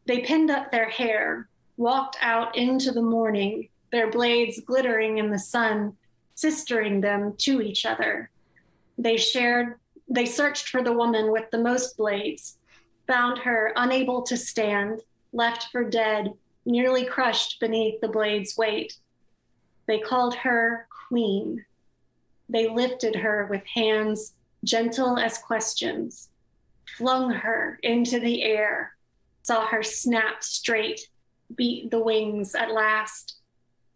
They 0.06 0.20
pinned 0.20 0.50
up 0.50 0.70
their 0.70 0.88
hair, 0.88 1.48
walked 1.76 2.16
out 2.20 2.56
into 2.56 2.92
the 2.92 3.02
morning, 3.02 3.68
their 3.92 4.10
blades 4.10 4.60
glittering 4.60 5.18
in 5.18 5.30
the 5.30 5.38
sun, 5.38 5.96
sistering 6.36 7.00
them 7.02 7.34
to 7.38 7.60
each 7.60 7.84
other. 7.84 8.30
They 8.98 9.16
shared, 9.16 9.78
they 10.08 10.26
searched 10.26 10.68
for 10.68 10.82
the 10.82 10.92
woman 10.92 11.32
with 11.32 11.50
the 11.50 11.58
most 11.58 11.96
blades, 11.96 12.58
found 13.06 13.38
her 13.38 13.72
unable 13.76 14.22
to 14.22 14.36
stand, 14.36 15.00
left 15.32 15.68
for 15.70 15.84
dead, 15.84 16.32
nearly 16.64 17.04
crushed 17.04 17.58
beneath 17.60 18.00
the 18.00 18.08
blade's 18.08 18.56
weight. 18.56 18.96
They 19.86 19.98
called 19.98 20.34
her 20.34 20.88
Queen. 21.08 21.64
They 22.48 22.68
lifted 22.68 23.16
her 23.16 23.46
with 23.50 23.62
hands 23.66 24.34
gentle 24.64 25.18
as 25.18 25.38
questions, 25.38 26.30
flung 26.96 27.30
her 27.30 27.78
into 27.82 28.18
the 28.18 28.42
air, 28.42 28.95
saw 29.46 29.64
her 29.66 29.82
snap 29.82 30.42
straight, 30.42 31.08
beat 31.54 31.90
the 31.92 32.00
wings 32.00 32.56
at 32.56 32.72
last, 32.72 33.36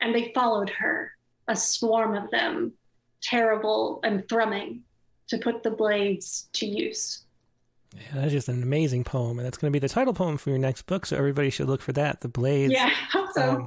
and 0.01 0.15
they 0.15 0.31
followed 0.33 0.71
her, 0.71 1.13
a 1.49 1.57
swarm 1.57 2.15
of 2.15 2.31
them, 2.31 2.73
terrible 3.21 3.99
and 4.05 4.29
thrumming, 4.29 4.83
to 5.27 5.39
put 5.39 5.65
the 5.65 5.71
blades 5.71 6.49
to 6.53 6.67
use. 6.67 7.25
Yeah, 7.97 8.21
that's 8.21 8.31
just 8.31 8.49
an 8.49 8.63
amazing 8.63 9.03
poem, 9.03 9.39
and 9.39 9.47
that's 9.47 9.59
going 9.59 9.73
to 9.73 9.75
be 9.75 9.81
the 9.81 9.89
title 9.89 10.15
poem 10.15 10.37
for 10.37 10.51
your 10.51 10.61
next 10.61 10.83
book. 10.83 11.07
So 11.07 11.17
everybody 11.17 11.51
should 11.51 11.67
look 11.67 11.83
for 11.83 11.93
that, 11.93 12.21
"The 12.21 12.29
Blades." 12.29 12.73
Yeah, 12.73 12.87
I 12.87 13.19
hope 13.19 13.33
so. 13.33 13.51
Um, 13.51 13.67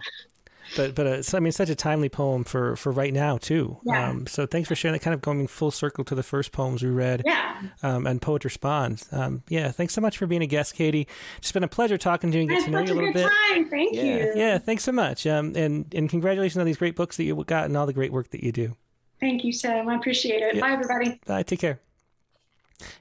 but 0.75 0.95
but 0.95 1.07
uh, 1.07 1.21
so, 1.23 1.37
I 1.37 1.39
mean, 1.41 1.51
such 1.51 1.69
a 1.69 1.75
timely 1.75 2.09
poem 2.09 2.43
for 2.43 2.75
for 2.75 2.91
right 2.91 3.13
now 3.13 3.37
too. 3.37 3.77
Yeah. 3.85 4.09
Um, 4.09 4.27
so 4.27 4.45
thanks 4.45 4.67
for 4.69 4.75
sharing 4.75 4.93
that. 4.93 4.99
Kind 5.03 5.13
of 5.13 5.21
going 5.21 5.47
full 5.47 5.71
circle 5.71 6.03
to 6.05 6.15
the 6.15 6.23
first 6.23 6.51
poems 6.51 6.83
we 6.83 6.89
read. 6.89 7.21
yeah, 7.25 7.61
Um, 7.81 8.05
and 8.07 8.21
poet 8.21 8.43
responds. 8.43 9.07
Um, 9.11 9.43
yeah, 9.49 9.71
thanks 9.71 9.93
so 9.93 10.01
much 10.01 10.17
for 10.17 10.25
being 10.27 10.41
a 10.41 10.47
guest, 10.47 10.75
Katie. 10.75 11.07
It's 11.37 11.51
been 11.51 11.63
a 11.63 11.67
pleasure 11.67 11.97
talking 11.97 12.31
to 12.31 12.37
you 12.37 12.41
and 12.43 12.49
get 12.49 12.63
to 12.65 12.71
know 12.71 12.79
you 12.79 12.85
a 12.89 12.93
a 12.93 12.95
little 12.95 13.13
good 13.13 13.23
bit. 13.25 13.31
time. 13.51 13.69
Thank 13.69 13.93
Yeah, 13.95 14.03
you. 14.03 14.33
yeah. 14.35 14.57
Thanks 14.57 14.83
so 14.83 14.91
much. 14.91 15.25
Um, 15.27 15.53
and 15.55 15.93
and 15.93 16.09
congratulations 16.09 16.57
on 16.59 16.65
these 16.65 16.77
great 16.77 16.95
books 16.95 17.17
that 17.17 17.23
you 17.23 17.41
got 17.45 17.65
and 17.65 17.75
all 17.77 17.85
the 17.85 17.93
great 17.93 18.11
work 18.11 18.29
that 18.31 18.43
you 18.43 18.51
do. 18.51 18.75
Thank 19.19 19.43
you, 19.43 19.53
Sam. 19.53 19.87
I 19.89 19.95
appreciate 19.95 20.41
it. 20.41 20.55
Yeah. 20.55 20.61
Bye, 20.61 20.71
everybody. 20.73 21.19
Bye. 21.25 21.43
Take 21.43 21.59
care. 21.59 21.79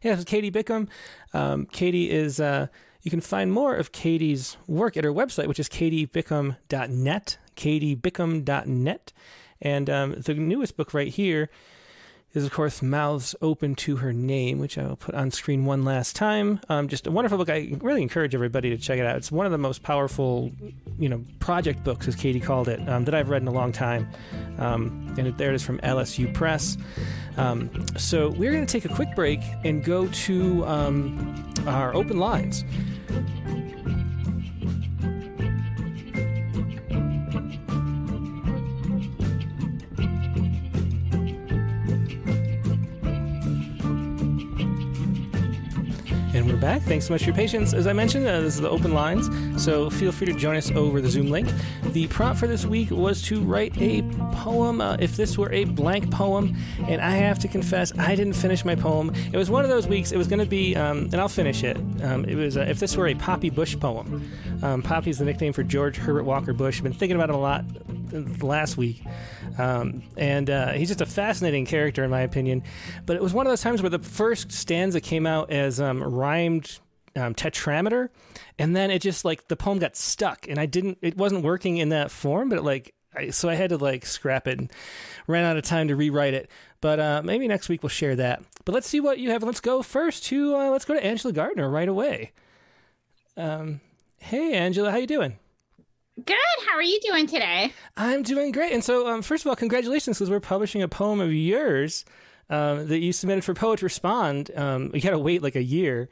Yeah, 0.03 0.13
this 0.13 0.21
is 0.21 0.25
Katie 0.25 0.51
Bickham. 0.51 0.89
Um, 1.33 1.67
Katie 1.67 2.11
is. 2.11 2.39
Uh, 2.39 2.69
you 3.03 3.11
can 3.11 3.21
find 3.21 3.51
more 3.53 3.75
of 3.75 3.91
Katie's 3.91 4.57
work 4.69 4.97
at 4.97 5.03
her 5.03 5.13
website, 5.13 5.49
which 5.49 5.59
is 5.59 5.69
katiebickham.net. 5.69 7.39
Katiebickham.net, 7.57 9.13
and 9.61 9.91
um, 9.91 10.15
the 10.19 10.35
newest 10.35 10.77
book 10.77 10.93
right 10.95 11.09
here 11.09 11.51
is, 12.35 12.45
of 12.45 12.51
course, 12.51 12.81
Mouths 12.81 13.35
Open 13.43 13.75
to 13.77 13.97
Her 13.97 14.13
Name, 14.13 14.59
which 14.59 14.79
I 14.79 14.87
will 14.87 14.97
put 14.97 15.15
on 15.15 15.31
screen 15.31 15.65
one 15.65 15.85
last 15.85 16.17
time. 16.17 16.61
Um, 16.69 16.89
just 16.89 17.07
a 17.07 17.11
wonderful 17.11 17.37
book. 17.37 17.51
I 17.51 17.77
really 17.81 18.01
encourage 18.01 18.35
everybody 18.35 18.71
to 18.71 18.79
check 18.79 18.99
it 18.99 19.05
out. 19.05 19.17
It's 19.17 19.31
one 19.31 19.45
of 19.45 19.53
the 19.53 19.59
most 19.59 19.83
powerful, 19.83 20.51
you 20.99 21.09
know, 21.09 21.23
project 21.41 21.85
books, 21.85 22.09
as 22.09 22.17
Katie 22.17 22.41
called 22.41 22.69
it, 22.69 22.87
um, 22.89 23.05
that 23.05 23.15
I've 23.15 23.29
read 23.29 23.43
in 23.43 23.49
a 23.49 23.53
long 23.53 23.71
time. 23.71 24.09
Um, 24.59 25.15
and 25.19 25.37
there 25.37 25.51
it 25.51 25.55
is 25.55 25.63
from 25.63 25.79
LSU 25.81 26.33
Press. 26.33 26.79
Um, 27.37 27.71
so 27.99 28.31
we're 28.31 28.53
going 28.53 28.67
to 28.67 28.81
take 28.81 28.91
a 28.91 28.95
quick 28.95 29.15
break 29.15 29.41
and 29.65 29.85
go 29.85 30.07
to 30.07 30.67
um, 30.67 31.53
our 31.67 31.95
open 31.95 32.19
lines. 32.19 32.65
And 46.43 46.51
we're 46.51 46.59
back. 46.59 46.83
Thanks 46.83 47.07
so 47.07 47.15
much 47.15 47.23
for 47.23 47.27
your 47.27 47.37
patience. 47.37 47.73
As 47.73 47.87
I 47.87 47.93
mentioned, 47.93 48.27
uh, 48.27 48.41
this 48.41 48.57
is 48.57 48.61
the 48.61 48.69
open 48.69 48.93
lines, 48.93 49.31
so 49.63 49.89
feel 49.89 50.11
free 50.11 50.27
to 50.27 50.33
join 50.33 50.57
us 50.57 50.73
over 50.73 51.01
the 51.01 51.09
Zoom 51.09 51.31
link. 51.31 51.49
The 51.93 52.09
prompt 52.09 52.41
for 52.41 52.49
this 52.49 52.67
week 52.67 52.91
was 52.91 53.23
to 53.27 53.41
write 53.41 53.81
a 53.81 54.03
poem, 54.33 54.81
uh, 54.81 54.97
if 54.99 55.17
this 55.17 55.39
were 55.39 55.53
a 55.53 55.63
blank 55.63 56.11
poem, 56.11 56.57
and 56.89 57.01
I 57.01 57.11
have 57.11 57.39
to 57.41 57.49
confess, 57.49 57.97
I 57.97 58.17
didn't 58.17 58.33
finish 58.33 58.65
my 58.65 58.75
poem. 58.75 59.15
It 59.33 59.37
was 59.37 59.53
one 59.53 59.63
of 59.63 59.71
those 59.71 59.87
weeks, 59.87 60.11
it 60.11 60.17
was 60.17 60.27
going 60.27 60.41
to 60.41 60.45
be, 60.45 60.75
um, 60.75 61.03
and 61.13 61.15
I'll 61.15 61.29
finish 61.29 61.63
it. 61.63 61.77
Um, 62.03 62.25
it 62.25 62.35
was, 62.35 62.57
uh, 62.57 62.63
if 62.63 62.81
this 62.81 62.97
were 62.97 63.07
a 63.07 63.15
Poppy 63.15 63.49
Bush 63.49 63.79
poem. 63.79 64.29
Um, 64.65 64.83
Poppy 64.83 65.11
is 65.11 65.19
the 65.19 65.25
nickname 65.25 65.53
for 65.53 65.63
George 65.63 65.97
Herbert 65.97 66.25
Walker 66.25 66.53
Bush. 66.53 66.79
I've 66.79 66.83
been 66.83 66.93
thinking 66.93 67.15
about 67.15 67.31
him 67.31 67.37
a 67.37 67.41
lot 67.41 67.65
last 68.13 68.77
week. 68.77 69.03
Um, 69.59 70.03
and 70.17 70.49
uh, 70.49 70.73
he's 70.73 70.89
just 70.89 71.01
a 71.01 71.07
fascinating 71.07 71.67
character, 71.67 72.05
in 72.05 72.11
my 72.11 72.21
opinion. 72.21 72.63
But 73.07 73.17
it 73.17 73.23
was 73.23 73.33
one 73.33 73.47
of 73.47 73.51
those 73.51 73.63
times 73.63 73.83
where 73.83 73.91
the 73.91 73.99
first 73.99 74.53
stanza 74.53 75.01
came 75.01 75.27
out 75.27 75.51
as 75.51 75.81
um, 75.81 76.03
rhymed 76.03 76.79
um, 77.17 77.35
tetrameter, 77.35 78.09
and 78.59 78.75
then 78.75 78.91
it 78.91 79.03
just 79.03 79.25
like 79.25 79.49
the 79.49 79.57
poem 79.57 79.79
got 79.79 79.97
stuck, 79.97 80.47
and 80.49 80.59
I 80.59 80.67
didn't. 80.67 80.99
It 81.03 81.17
wasn't 81.17 81.45
working 81.45 81.77
in 81.77 81.91
that 81.91 82.11
form, 82.11 82.49
but 82.49 82.59
it, 82.59 82.63
like. 82.63 82.95
I, 83.15 83.29
so 83.29 83.51
I 83.51 83.57
had 83.57 83.69
to 83.69 83.77
like 83.77 84.07
scrap 84.07 84.49
it 84.49 84.59
and 84.59 84.73
ran 85.27 85.45
out 85.45 85.59
of 85.59 85.65
time 85.65 85.89
to 85.89 85.97
rewrite 85.97 86.33
it. 86.33 86.51
But 86.81 86.99
uh, 86.99 87.21
maybe 87.23 87.47
next 87.47 87.69
week 87.69 87.83
we'll 87.83 87.91
share 87.91 88.17
that. 88.17 88.43
But 88.65 88.73
let's 88.73 88.89
see 88.89 89.01
what 89.01 89.19
you 89.19 89.31
have. 89.33 89.43
Let's 89.43 89.61
go 89.61 89.83
first 89.83 90.25
to 90.25 90.57
uh, 90.57 90.71
let's 90.71 90.87
go 90.87 90.95
to 90.95 91.05
Angela 91.05 91.35
Gardner 91.35 91.69
right 91.69 91.89
away. 91.89 92.33
Um, 93.37 93.83
hey 94.17 94.55
Angela, 94.55 94.91
how 94.91 94.97
you 94.97 95.07
doing? 95.07 95.39
Good. 96.23 96.37
How 96.69 96.77
are 96.77 96.83
you 96.83 97.01
doing 97.01 97.27
today? 97.27 97.73
I'm 97.97 98.23
doing 98.23 98.53
great. 98.53 98.73
And 98.73 98.85
so, 98.85 99.09
um, 99.09 99.23
first 99.23 99.45
of 99.45 99.49
all, 99.49 99.57
congratulations 99.57 100.19
because 100.19 100.29
we're 100.29 100.41
publishing 100.41 100.83
a 100.83 100.89
poem 100.89 101.21
of 101.21 101.33
yours 101.33 102.05
um, 102.51 102.89
that 102.89 102.99
you 102.99 103.15
submitted 103.15 103.45
for 103.45 103.55
Poets 103.55 103.83
Respond. 103.83 104.51
Um, 104.55 104.91
you 104.93 105.01
got 105.01 105.11
to 105.11 105.19
wait 105.19 105.43
like 105.43 105.57
a 105.57 105.63
year. 105.63 106.11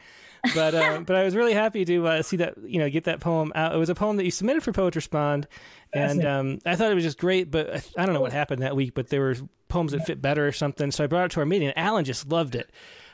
but 0.55 0.75
uh, 0.75 1.01
but 1.07 1.17
I 1.17 1.25
was 1.25 1.37
really 1.37 1.53
happy 1.53 1.85
to 1.85 2.07
uh, 2.07 2.23
see 2.23 2.39
that 2.39 2.55
you 2.65 2.79
know 2.79 2.89
get 2.89 3.05
that 3.05 3.21
poem 3.21 3.53
out. 3.55 3.75
It 3.75 3.79
was 3.79 3.91
a 3.91 3.95
poem 3.95 4.17
that 4.17 4.25
you 4.25 4.31
submitted 4.31 4.63
for 4.63 4.73
Poets 4.73 4.97
Respond, 4.97 5.47
and 5.93 6.25
um, 6.25 6.59
I 6.65 6.77
thought 6.77 6.91
it 6.91 6.95
was 6.95 7.05
just 7.05 7.19
great. 7.19 7.51
But 7.51 7.71
I, 7.71 7.83
I, 7.99 8.07
don't 8.07 8.15
know 8.15 8.23
what 8.23 8.33
happened 8.33 8.63
that 8.63 8.75
week, 8.75 8.95
but 8.95 9.09
there 9.09 9.21
were 9.21 9.37
poems 9.69 9.93
that 9.93 10.07
fit 10.07 10.23
better 10.23 10.49
or 10.49 10.53
something. 10.53 10.91
So 10.93 11.05
I 11.05 11.09
brought 11.09 11.27
it 11.27 11.33
to 11.33 11.41
our 11.41 11.47
meeting, 11.47 11.69
and 11.69 11.77
Alan 11.77 12.07
just 12.07 12.27
loved 12.27 12.55
it. 12.55 12.71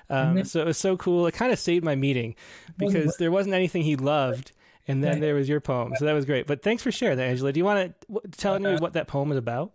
Um, 0.09 0.45
so 0.45 0.61
it 0.61 0.67
was 0.67 0.79
so 0.79 0.97
cool. 0.97 1.27
It 1.27 1.33
kind 1.33 1.53
of 1.53 1.59
saved 1.59 1.85
my 1.85 1.97
meeting 1.97 2.37
because 2.79 3.17
there 3.17 3.33
wasn't 3.33 3.57
anything 3.57 3.83
he 3.83 3.97
loved 3.97 4.53
and 4.89 5.03
then 5.03 5.21
there 5.21 5.35
was 5.35 5.49
your 5.49 5.61
poem. 5.61 5.93
So 5.97 6.05
that 6.05 6.13
was 6.13 6.25
great. 6.25 6.47
But 6.47 6.63
thanks 6.63 6.83
for 6.83 6.93
sharing 6.93 7.17
that, 7.19 7.25
Angela. 7.25 7.53
Do 7.53 7.59
you 7.59 7.65
want 7.65 7.95
to 8.09 8.21
tell 8.37 8.59
me 8.59 8.77
what 8.77 8.93
that 8.95 9.07
poem 9.07 9.33
is 9.33 9.39
about? 9.39 9.73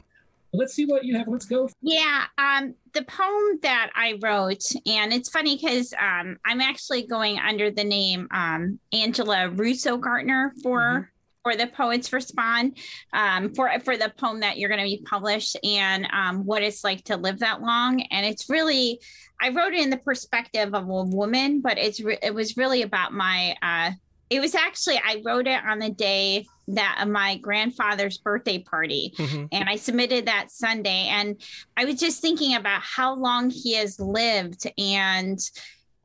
Let's 0.53 0.73
see 0.73 0.85
what 0.85 1.05
you 1.05 1.17
have. 1.17 1.29
Let's 1.29 1.45
go. 1.45 1.69
Yeah, 1.81 2.25
um, 2.37 2.75
the 2.93 3.03
poem 3.03 3.59
that 3.61 3.89
I 3.95 4.19
wrote, 4.21 4.63
and 4.85 5.13
it's 5.13 5.29
funny 5.29 5.55
because 5.55 5.93
um, 5.93 6.37
I'm 6.45 6.59
actually 6.59 7.07
going 7.07 7.39
under 7.39 7.71
the 7.71 7.85
name 7.85 8.27
um, 8.31 8.77
Angela 8.91 9.49
Russo 9.49 9.97
Gartner 9.97 10.53
for. 10.61 10.79
Mm-hmm. 10.79 11.03
For 11.43 11.55
the 11.55 11.65
poets 11.65 12.13
respond, 12.13 12.77
um, 13.13 13.55
for 13.55 13.71
for 13.79 13.97
the 13.97 14.13
poem 14.15 14.41
that 14.41 14.59
you're 14.59 14.69
going 14.69 14.79
to 14.79 14.85
be 14.85 15.01
published, 15.03 15.57
and 15.63 16.07
um, 16.13 16.45
what 16.45 16.61
it's 16.61 16.83
like 16.83 17.03
to 17.05 17.17
live 17.17 17.39
that 17.39 17.63
long, 17.63 17.99
and 18.11 18.27
it's 18.27 18.47
really, 18.47 18.99
I 19.41 19.49
wrote 19.49 19.73
it 19.73 19.81
in 19.81 19.89
the 19.89 19.97
perspective 19.97 20.75
of 20.75 20.87
a 20.87 21.03
woman, 21.03 21.59
but 21.59 21.79
it's 21.79 21.99
re- 21.99 22.19
it 22.21 22.35
was 22.35 22.57
really 22.57 22.83
about 22.83 23.13
my 23.13 23.55
uh, 23.63 23.89
it 24.31 24.39
was 24.39 24.55
actually 24.55 24.97
I 24.97 25.21
wrote 25.23 25.45
it 25.45 25.61
on 25.63 25.77
the 25.77 25.89
day 25.89 26.47
that 26.69 26.99
of 27.01 27.09
my 27.09 27.37
grandfather's 27.37 28.17
birthday 28.17 28.59
party 28.59 29.13
mm-hmm. 29.17 29.45
and 29.51 29.69
I 29.69 29.75
submitted 29.75 30.25
that 30.25 30.51
Sunday 30.51 31.09
and 31.11 31.39
I 31.75 31.85
was 31.85 31.99
just 31.99 32.21
thinking 32.21 32.55
about 32.55 32.81
how 32.81 33.13
long 33.13 33.49
he 33.49 33.75
has 33.75 33.99
lived 33.99 34.71
and 34.77 35.37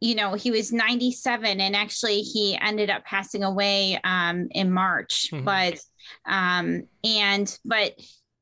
you 0.00 0.16
know 0.16 0.34
he 0.34 0.50
was 0.50 0.72
97 0.72 1.60
and 1.60 1.76
actually 1.76 2.20
he 2.20 2.58
ended 2.60 2.90
up 2.90 3.04
passing 3.04 3.44
away 3.44 3.98
um, 4.02 4.48
in 4.50 4.72
March 4.72 5.30
mm-hmm. 5.32 5.44
but 5.44 5.78
um 6.26 6.82
and 7.04 7.58
but 7.64 7.92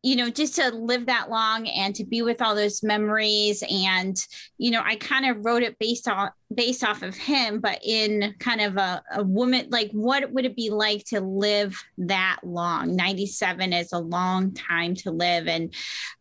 you 0.05 0.17
know, 0.17 0.29
just 0.29 0.57
to 0.57 0.69
live 0.69 1.07
that 1.07 1.31
long 1.31 1.67
and 1.67 1.95
to 1.95 2.05
be 2.05 2.21
with 2.21 2.43
all 2.43 2.55
those 2.55 2.83
memories. 2.83 3.65
And, 3.71 4.15
you 4.59 4.71
know, 4.71 4.83
I 4.85 4.97
kind 4.97 5.25
of 5.25 5.43
wrote 5.43 5.63
it 5.63 5.79
based 5.79 6.07
on 6.07 6.31
based 6.55 6.85
off 6.85 7.03
of 7.03 7.17
him, 7.17 7.59
but 7.59 7.81
in 7.83 8.35
kind 8.39 8.61
of 8.61 8.77
a, 8.77 9.03
a 9.15 9.23
woman, 9.23 9.67
like 9.71 9.91
what 9.93 10.31
would 10.31 10.45
it 10.45 10.55
be 10.55 10.69
like 10.69 11.05
to 11.07 11.23
live 11.23 11.83
that 11.97 12.39
long? 12.45 12.95
97 12.95 13.73
is 13.73 13.93
a 13.93 13.99
long 13.99 14.53
time 14.53 14.95
to 14.97 15.11
live. 15.11 15.49
And 15.49 15.75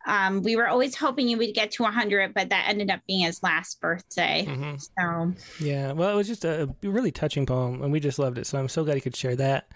um, 0.08 0.42
we 0.42 0.56
were 0.56 0.70
always 0.70 0.96
hoping 0.96 1.28
he 1.28 1.36
would 1.36 1.54
get 1.54 1.72
to 1.72 1.84
100, 1.84 2.34
but 2.34 2.50
that 2.50 2.70
ended 2.70 2.90
up 2.90 3.02
being 3.06 3.26
his 3.26 3.44
last 3.44 3.82
birthday. 3.82 4.46
Mm-hmm. 4.48 4.78
So, 4.78 5.34
yeah, 5.60 5.92
well, 5.92 6.10
it 6.10 6.16
was 6.16 6.28
just 6.28 6.46
a 6.46 6.74
really 6.82 7.12
touching 7.12 7.46
poem 7.46 7.84
and 7.84 7.92
we 7.92 8.00
just 8.00 8.18
loved 8.18 8.38
it. 8.38 8.48
So 8.48 8.58
I'm 8.58 8.70
so 8.70 8.86
glad 8.86 8.96
he 8.96 9.02
could 9.02 9.16
share 9.16 9.36
that. 9.36 9.68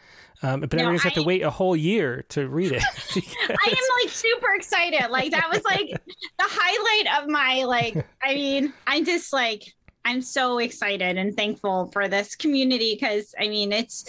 Um, 0.43 0.59
but 0.61 0.73
no, 0.73 0.91
just 0.91 1.03
have 1.03 1.13
to 1.13 1.23
wait 1.23 1.41
a 1.41 1.49
whole 1.49 1.75
year 1.75 2.23
to 2.29 2.47
read 2.47 2.71
it. 2.71 2.83
I 3.15 3.69
am 3.69 4.05
like 4.05 4.13
super 4.13 4.53
excited. 4.53 5.09
Like 5.09 5.31
that 5.31 5.49
was 5.51 5.63
like 5.63 5.89
the 5.89 6.45
highlight 6.45 7.23
of 7.23 7.29
my 7.29 7.63
like. 7.63 8.05
I 8.21 8.35
mean, 8.35 8.73
I'm 8.85 9.03
just 9.03 9.33
like 9.33 9.63
I'm 10.05 10.21
so 10.21 10.59
excited 10.59 11.17
and 11.17 11.35
thankful 11.35 11.89
for 11.91 12.07
this 12.07 12.35
community 12.35 12.95
because 12.95 13.33
I 13.39 13.49
mean 13.49 13.73
it's 13.73 14.05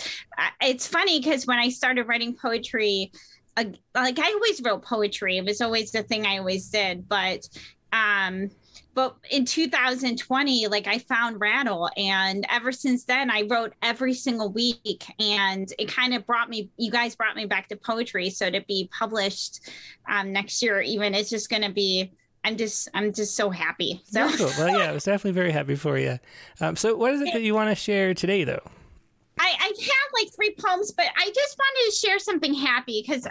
it's 0.61 0.87
funny 0.87 1.19
because 1.19 1.47
when 1.47 1.59
I 1.59 1.71
started 1.71 2.05
writing 2.05 2.37
poetry, 2.37 3.11
uh, 3.57 3.65
like 3.95 4.19
I 4.19 4.33
always 4.33 4.63
wrote 4.63 4.85
poetry. 4.85 5.39
It 5.39 5.45
was 5.45 5.61
always 5.61 5.91
the 5.91 6.03
thing 6.03 6.27
I 6.27 6.39
always 6.39 6.69
did, 6.69 7.09
but 7.09 7.49
um 7.93 8.51
but 8.95 9.17
in 9.31 9.45
2020 9.45 10.67
like 10.69 10.87
i 10.87 10.99
found 10.99 11.41
rattle 11.41 11.89
and 11.97 12.47
ever 12.51 12.73
since 12.73 13.05
then 13.05 13.31
i 13.31 13.43
wrote 13.43 13.73
every 13.83 14.15
single 14.15 14.53
week 14.53 15.05
and 15.19 15.73
it 15.79 15.89
kind 15.89 16.15
of 16.15 16.27
brought 16.27 16.49
me 16.49 16.71
you 16.77 16.91
guys 16.91 17.15
brought 17.15 17.37
me 17.37 17.45
back 17.47 17.69
to 17.69 17.77
poetry 17.77 18.31
so 18.31 18.51
to 18.51 18.61
be 18.63 18.89
published 18.97 19.61
um, 20.09 20.33
next 20.33 20.63
year 20.63 20.81
even 20.81 21.15
it's 21.15 21.31
just 21.31 21.51
going 21.51 21.63
to 21.63 21.73
be 21.73 22.13
i'm 22.45 22.57
just 22.57 22.89
i'm 22.95 23.13
just 23.13 23.37
so 23.37 23.51
happy 23.51 24.01
so 24.05 24.31
cool. 24.37 24.51
well 24.59 24.79
yeah 24.79 24.91
i 24.91 24.93
was 24.93 25.05
definitely 25.05 25.33
very 25.33 25.53
happy 25.53 25.75
for 25.75 25.99
you 25.99 26.19
um, 26.61 26.77
so 26.77 26.97
what 26.97 27.13
is 27.15 27.21
it 27.21 27.33
that 27.33 27.43
you 27.43 27.55
want 27.55 27.71
to 27.71 27.75
share 27.75 28.15
today 28.15 28.45
though 28.45 28.63
I, 29.41 29.55
I 29.59 29.67
have 29.67 30.13
like 30.15 30.35
three 30.35 30.55
poems, 30.59 30.93
but 30.93 31.07
I 31.17 31.31
just 31.35 31.59
wanted 31.59 31.91
to 31.91 31.97
share 31.97 32.19
something 32.19 32.55
happy 32.55 33.05
because 33.07 33.27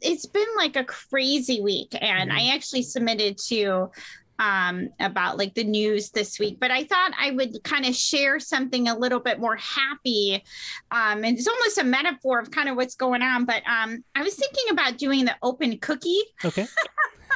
it's 0.00 0.26
been 0.26 0.46
like 0.56 0.76
a 0.76 0.84
crazy 0.84 1.60
week, 1.60 1.94
and 1.98 2.30
mm-hmm. 2.30 2.38
I 2.38 2.54
actually 2.54 2.82
submitted 2.82 3.38
to 3.48 3.90
um, 4.38 4.90
about 5.00 5.38
like 5.38 5.54
the 5.54 5.64
news 5.64 6.10
this 6.10 6.38
week, 6.38 6.58
but 6.60 6.70
I 6.70 6.84
thought 6.84 7.12
I 7.18 7.30
would 7.30 7.62
kind 7.64 7.86
of 7.86 7.94
share 7.94 8.38
something 8.40 8.88
a 8.88 8.96
little 8.96 9.20
bit 9.20 9.40
more 9.40 9.56
happy. 9.56 10.42
Um, 10.90 11.24
and 11.24 11.38
it's 11.38 11.48
almost 11.48 11.78
a 11.78 11.84
metaphor 11.84 12.38
of 12.40 12.50
kind 12.50 12.68
of 12.68 12.76
what's 12.76 12.94
going 12.94 13.22
on. 13.22 13.44
But 13.44 13.62
um, 13.66 14.04
I 14.14 14.22
was 14.22 14.34
thinking 14.34 14.70
about 14.70 14.98
doing 14.98 15.24
the 15.24 15.36
open 15.42 15.78
cookie. 15.78 16.20
Okay. 16.44 16.66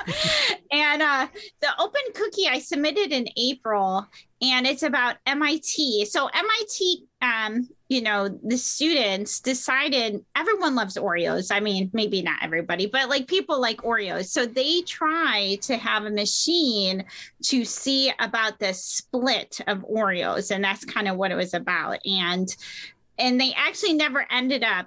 and 0.72 1.02
uh, 1.02 1.26
the 1.60 1.68
open 1.78 2.00
cookie 2.14 2.48
I 2.48 2.58
submitted 2.58 3.12
in 3.12 3.26
April, 3.36 4.06
and 4.42 4.66
it's 4.66 4.82
about 4.82 5.16
MIT. 5.26 6.06
So 6.06 6.28
MIT, 6.28 7.04
um, 7.22 7.68
you 7.88 8.02
know, 8.02 8.28
the 8.28 8.56
students 8.56 9.40
decided 9.40 10.24
everyone 10.36 10.74
loves 10.74 10.96
Oreos. 10.96 11.54
I 11.54 11.60
mean, 11.60 11.90
maybe 11.92 12.22
not 12.22 12.42
everybody, 12.42 12.86
but 12.86 13.08
like 13.08 13.26
people 13.26 13.60
like 13.60 13.78
Oreos. 13.78 14.26
So 14.26 14.46
they 14.46 14.82
try 14.82 15.58
to 15.62 15.76
have 15.76 16.04
a 16.04 16.10
machine 16.10 17.04
to 17.44 17.64
see 17.64 18.12
about 18.18 18.58
the 18.58 18.72
split 18.72 19.60
of 19.66 19.78
Oreos, 19.80 20.50
and 20.50 20.64
that's 20.64 20.84
kind 20.84 21.08
of 21.08 21.16
what 21.16 21.30
it 21.30 21.36
was 21.36 21.54
about. 21.54 21.98
And 22.06 22.48
and 23.18 23.38
they 23.38 23.52
actually 23.54 23.92
never 23.92 24.26
ended 24.30 24.64
up 24.64 24.86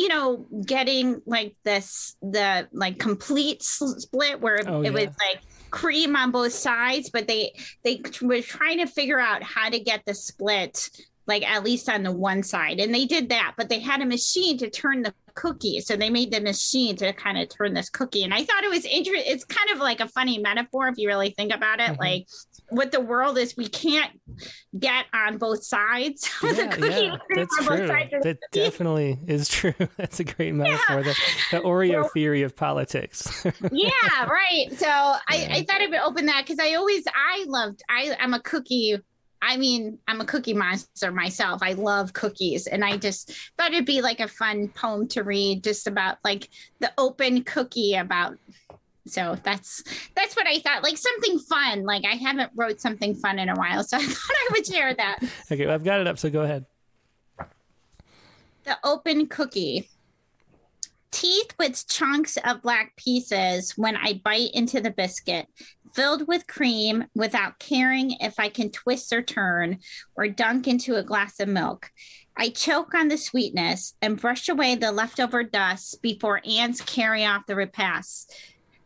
you 0.00 0.08
know, 0.08 0.46
getting 0.64 1.20
like 1.26 1.54
this, 1.62 2.16
the 2.22 2.66
like 2.72 2.98
complete 2.98 3.62
split 3.62 4.40
where 4.40 4.58
oh, 4.66 4.80
it 4.80 4.86
yeah. 4.86 4.90
was 4.90 5.08
like 5.08 5.42
cream 5.70 6.16
on 6.16 6.30
both 6.30 6.54
sides, 6.54 7.10
but 7.10 7.28
they, 7.28 7.52
they 7.84 8.00
were 8.22 8.40
trying 8.40 8.78
to 8.78 8.86
figure 8.86 9.20
out 9.20 9.42
how 9.42 9.68
to 9.68 9.78
get 9.78 10.02
the 10.06 10.14
split 10.14 10.88
like 11.26 11.48
at 11.48 11.64
least 11.64 11.88
on 11.88 12.02
the 12.02 12.12
one 12.12 12.42
side. 12.42 12.80
And 12.80 12.94
they 12.94 13.06
did 13.06 13.28
that, 13.28 13.54
but 13.56 13.68
they 13.68 13.78
had 13.78 14.00
a 14.00 14.06
machine 14.06 14.58
to 14.58 14.70
turn 14.70 15.02
the 15.02 15.14
cookie. 15.34 15.80
So 15.80 15.96
they 15.96 16.10
made 16.10 16.32
the 16.32 16.40
machine 16.40 16.96
to 16.96 17.12
kind 17.12 17.38
of 17.38 17.48
turn 17.48 17.74
this 17.74 17.88
cookie. 17.88 18.24
And 18.24 18.34
I 18.34 18.44
thought 18.44 18.64
it 18.64 18.70
was 18.70 18.84
interesting. 18.84 19.32
It's 19.32 19.44
kind 19.44 19.70
of 19.70 19.78
like 19.78 20.00
a 20.00 20.08
funny 20.08 20.38
metaphor 20.38 20.88
if 20.88 20.98
you 20.98 21.08
really 21.08 21.30
think 21.30 21.54
about 21.54 21.80
it. 21.80 21.90
Mm-hmm. 21.90 22.00
Like 22.00 22.26
what 22.70 22.92
the 22.92 23.00
world 23.00 23.38
is, 23.38 23.56
we 23.56 23.68
can't 23.68 24.10
get 24.78 25.06
on 25.12 25.38
both 25.38 25.64
sides. 25.64 26.28
Yeah, 26.42 26.52
the 26.52 26.68
cookie 26.68 26.86
yeah, 26.86 27.16
that's 27.34 27.56
true. 27.56 27.86
That 27.86 28.38
definitely 28.52 29.18
is 29.26 29.48
true. 29.48 29.74
That's 29.96 30.20
a 30.20 30.24
great 30.24 30.54
metaphor. 30.54 30.96
Yeah. 30.96 31.02
The, 31.02 31.16
the, 31.52 31.60
Oreo 31.60 32.04
so, 32.04 32.08
theory 32.10 32.42
of 32.42 32.56
politics. 32.56 33.44
yeah, 33.72 34.24
right. 34.24 34.66
So 34.76 34.86
I, 34.88 35.18
I 35.28 35.66
thought 35.68 35.80
I 35.80 35.86
would 35.88 36.00
open 36.00 36.26
that 36.26 36.44
because 36.46 36.58
I 36.58 36.74
always 36.74 37.04
I 37.08 37.44
loved 37.46 37.82
I 37.88 38.16
I'm 38.18 38.34
a 38.34 38.40
cookie 38.40 38.98
I 39.42 39.56
mean, 39.56 39.98
I'm 40.06 40.20
a 40.20 40.24
cookie 40.24 40.54
monster 40.54 41.10
myself. 41.10 41.62
I 41.62 41.72
love 41.72 42.12
cookies. 42.12 42.66
And 42.66 42.84
I 42.84 42.96
just 42.98 43.32
thought 43.56 43.72
it'd 43.72 43.86
be 43.86 44.02
like 44.02 44.20
a 44.20 44.28
fun 44.28 44.68
poem 44.68 45.08
to 45.08 45.22
read, 45.22 45.64
just 45.64 45.86
about 45.86 46.18
like 46.24 46.48
the 46.80 46.92
open 46.98 47.42
cookie 47.44 47.94
about 47.94 48.36
So 49.06 49.36
that's 49.42 49.82
that's 50.14 50.36
what 50.36 50.46
I 50.46 50.58
thought. 50.58 50.82
Like 50.82 50.98
something 50.98 51.38
fun. 51.38 51.84
Like 51.84 52.04
I 52.04 52.16
haven't 52.16 52.52
wrote 52.54 52.80
something 52.80 53.14
fun 53.14 53.38
in 53.38 53.48
a 53.48 53.54
while, 53.54 53.82
so 53.82 53.96
I 54.00 54.04
thought 54.04 54.36
I 54.36 54.48
would 54.52 54.66
share 54.66 54.94
that. 54.94 55.20
Okay, 55.50 55.66
well, 55.66 55.74
I've 55.74 55.84
got 55.84 56.00
it 56.00 56.06
up, 56.06 56.18
so 56.18 56.30
go 56.30 56.42
ahead. 56.42 56.66
The 58.64 58.78
open 58.84 59.26
cookie. 59.26 59.88
Teeth 61.12 61.54
with 61.58 61.88
chunks 61.88 62.38
of 62.44 62.62
black 62.62 62.94
pieces 62.96 63.76
when 63.76 63.96
I 63.96 64.20
bite 64.24 64.52
into 64.54 64.80
the 64.80 64.92
biscuit, 64.92 65.48
filled 65.94 66.28
with 66.28 66.46
cream 66.46 67.04
without 67.14 67.58
caring 67.58 68.12
if 68.20 68.38
I 68.38 68.48
can 68.48 68.70
twist 68.70 69.12
or 69.12 69.22
turn 69.22 69.78
or 70.14 70.28
dunk 70.28 70.68
into 70.68 70.96
a 70.96 71.02
glass 71.02 71.40
of 71.40 71.48
milk. 71.48 71.90
I 72.36 72.48
choke 72.48 72.94
on 72.94 73.08
the 73.08 73.18
sweetness 73.18 73.94
and 74.00 74.20
brush 74.20 74.48
away 74.48 74.74
the 74.74 74.92
leftover 74.92 75.42
dust 75.42 76.00
before 76.02 76.40
ants 76.48 76.80
carry 76.80 77.24
off 77.24 77.46
the 77.46 77.56
repast. 77.56 78.34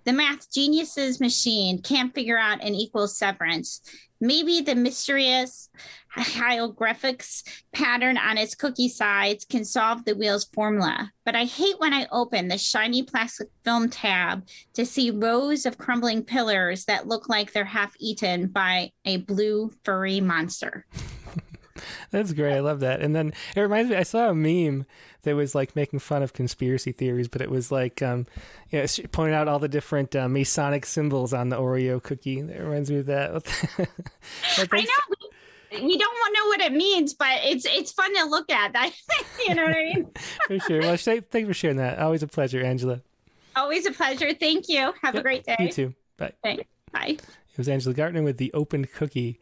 The 0.05 0.12
math 0.12 0.52
genius's 0.52 1.20
machine 1.20 1.81
can't 1.81 2.14
figure 2.14 2.39
out 2.39 2.62
an 2.62 2.74
equal 2.74 3.09
severance. 3.09 3.81
Maybe 4.24 4.62
the 4.62 4.74
mysterious 4.74 5.68
hieroglyphics 6.09 7.44
pattern 7.74 8.16
on 8.16 8.38
its 8.38 8.55
cookie 8.55 8.88
sides 8.88 9.44
can 9.44 9.66
solve 9.66 10.06
the 10.06 10.14
wheel's 10.14 10.46
formula. 10.46 11.12
But 11.26 11.36
I 11.36 11.44
hate 11.44 11.78
when 11.78 11.92
I 11.92 12.06
open 12.10 12.48
the 12.48 12.56
shiny 12.56 13.02
plastic 13.02 13.48
film 13.64 13.90
tab 13.90 14.48
to 14.72 14.86
see 14.86 15.10
rows 15.10 15.66
of 15.66 15.76
crumbling 15.76 16.24
pillars 16.24 16.86
that 16.86 17.06
look 17.06 17.28
like 17.28 17.52
they're 17.52 17.66
half 17.66 17.92
eaten 18.01 18.46
by 18.46 18.92
a 19.05 19.18
blue 19.18 19.70
furry 19.84 20.22
monster. 20.22 20.86
That's 22.11 22.32
great. 22.32 22.55
I 22.55 22.61
love 22.61 22.81
that. 22.81 23.01
And 23.01 23.15
then 23.15 23.32
it 23.55 23.61
reminds 23.61 23.90
me, 23.90 23.97
I 23.97 24.02
saw 24.02 24.31
a 24.31 24.35
meme 24.35 24.86
that 25.23 25.35
was 25.35 25.55
like 25.55 25.74
making 25.74 25.98
fun 25.98 26.23
of 26.23 26.32
conspiracy 26.32 26.93
theories, 26.93 27.28
but 27.28 27.43
it 27.43 27.51
was 27.51 27.73
like, 27.73 28.02
um, 28.02 28.27
you 28.70 28.81
know, 28.81 28.86
pointing 29.12 29.35
out 29.35 29.48
all 29.48 29.59
the 29.59 29.69
different 29.69 30.15
uh, 30.15 30.28
Masonic 30.28 30.86
symbols 30.86 31.32
on 31.32 31.48
the 31.48 31.56
Oreo 31.56 32.02
cookie. 32.02 32.40
That 32.43 32.61
reminds 32.61 32.90
me 32.90 32.98
of 32.98 33.06
that. 33.06 33.31
I 34.59 34.81
know. 34.81 34.86
We, 35.11 35.31
we 35.82 35.98
don't 35.98 36.12
want 36.12 36.35
to 36.35 36.40
know 36.40 36.47
what 36.47 36.61
it 36.61 36.73
means, 36.73 37.15
but 37.15 37.40
it's 37.43 37.66
it's 37.66 37.93
fun 37.93 38.15
to 38.15 38.24
look 38.27 38.51
at. 38.51 38.73
That 38.73 38.93
you 39.48 39.55
know 39.55 39.65
what 39.65 39.77
I 39.77 39.85
mean? 39.85 40.11
for 40.47 40.59
sure. 40.61 40.81
Well, 40.81 40.97
thank 40.97 41.35
you 41.35 41.47
for 41.47 41.55
sharing 41.55 41.78
that. 41.78 41.98
Always 41.98 42.23
a 42.23 42.28
pleasure, 42.28 42.62
Angela. 42.62 43.01
Always 43.56 43.86
a 43.86 43.93
pleasure. 43.93 44.32
Thank 44.35 44.69
you. 44.69 44.93
Have 45.02 45.15
yep, 45.15 45.16
a 45.16 45.23
great 45.23 45.44
day. 45.44 45.56
You 45.59 45.70
too. 45.70 45.94
Bye. 46.16 46.32
Thanks. 46.43 46.65
Bye. 46.93 47.16
It 47.55 47.59
was 47.59 47.69
Angela 47.69 47.94
Gartner 47.94 48.23
with 48.23 48.39
the 48.39 48.52
Open 48.52 48.85
cookie. 48.85 49.40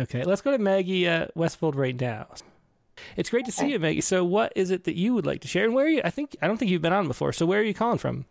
Okay, 0.00 0.24
let's 0.24 0.40
go 0.40 0.50
to 0.50 0.58
Maggie 0.58 1.06
uh, 1.06 1.26
Westfold 1.34 1.76
right 1.76 1.98
now. 1.98 2.26
It's 3.16 3.28
great 3.28 3.44
to 3.44 3.52
see 3.52 3.70
you, 3.70 3.78
Maggie. 3.78 4.00
So, 4.00 4.24
what 4.24 4.52
is 4.56 4.70
it 4.70 4.84
that 4.84 4.96
you 4.96 5.12
would 5.14 5.26
like 5.26 5.40
to 5.42 5.48
share? 5.48 5.64
And 5.64 5.74
where 5.74 5.84
are 5.84 5.88
you? 5.88 6.00
I 6.04 6.10
think 6.10 6.36
I 6.40 6.46
don't 6.46 6.56
think 6.56 6.70
you've 6.70 6.82
been 6.82 6.92
on 6.92 7.06
before. 7.06 7.32
So, 7.32 7.44
where 7.44 7.60
are 7.60 7.64
you 7.64 7.74
calling 7.74 7.98
from? 7.98 8.24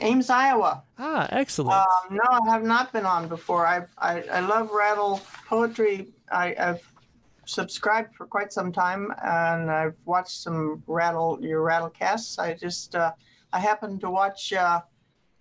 Ames, 0.00 0.30
Iowa. 0.30 0.82
Ah, 0.98 1.28
excellent. 1.30 1.74
Um, 1.74 2.16
no, 2.16 2.22
I 2.28 2.50
have 2.50 2.64
not 2.64 2.92
been 2.92 3.06
on 3.06 3.28
before. 3.28 3.66
I've, 3.66 3.90
I 3.98 4.22
I 4.22 4.40
love 4.40 4.70
rattle 4.72 5.20
poetry. 5.46 6.08
I, 6.32 6.54
have 6.58 6.82
subscribed 7.46 8.14
for 8.14 8.26
quite 8.26 8.52
some 8.52 8.72
time, 8.72 9.12
and 9.22 9.70
I've 9.70 9.96
watched 10.04 10.42
some 10.42 10.82
rattle 10.86 11.38
your 11.40 11.62
rattle 11.62 11.90
casts. 11.90 12.38
I 12.38 12.54
just 12.54 12.96
uh, 12.96 13.12
I 13.52 13.60
happened 13.60 14.00
to 14.00 14.10
watch 14.10 14.52
uh, 14.52 14.80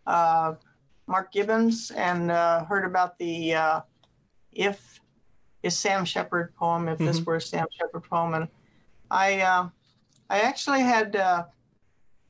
uh, 0.06 0.54
Mark 1.08 1.32
Gibbons 1.32 1.92
and 1.92 2.30
uh, 2.30 2.66
heard 2.66 2.86
about 2.86 3.18
the 3.18 3.56
uh, 3.56 3.82
if 4.52 5.00
is 5.64 5.78
Sam 5.78 6.06
Shepard 6.06 6.54
poem. 6.56 6.88
If 6.88 6.96
mm-hmm. 6.96 7.06
this 7.06 7.22
were 7.22 7.38
a 7.38 7.42
Sam 7.42 7.66
Shepard 7.72 8.04
poem, 8.04 8.34
and 8.36 8.48
I 9.10 9.42
uh, 9.42 9.70
I 10.30 10.40
actually 10.42 10.82
had 10.82 11.16
uh, 11.16 11.46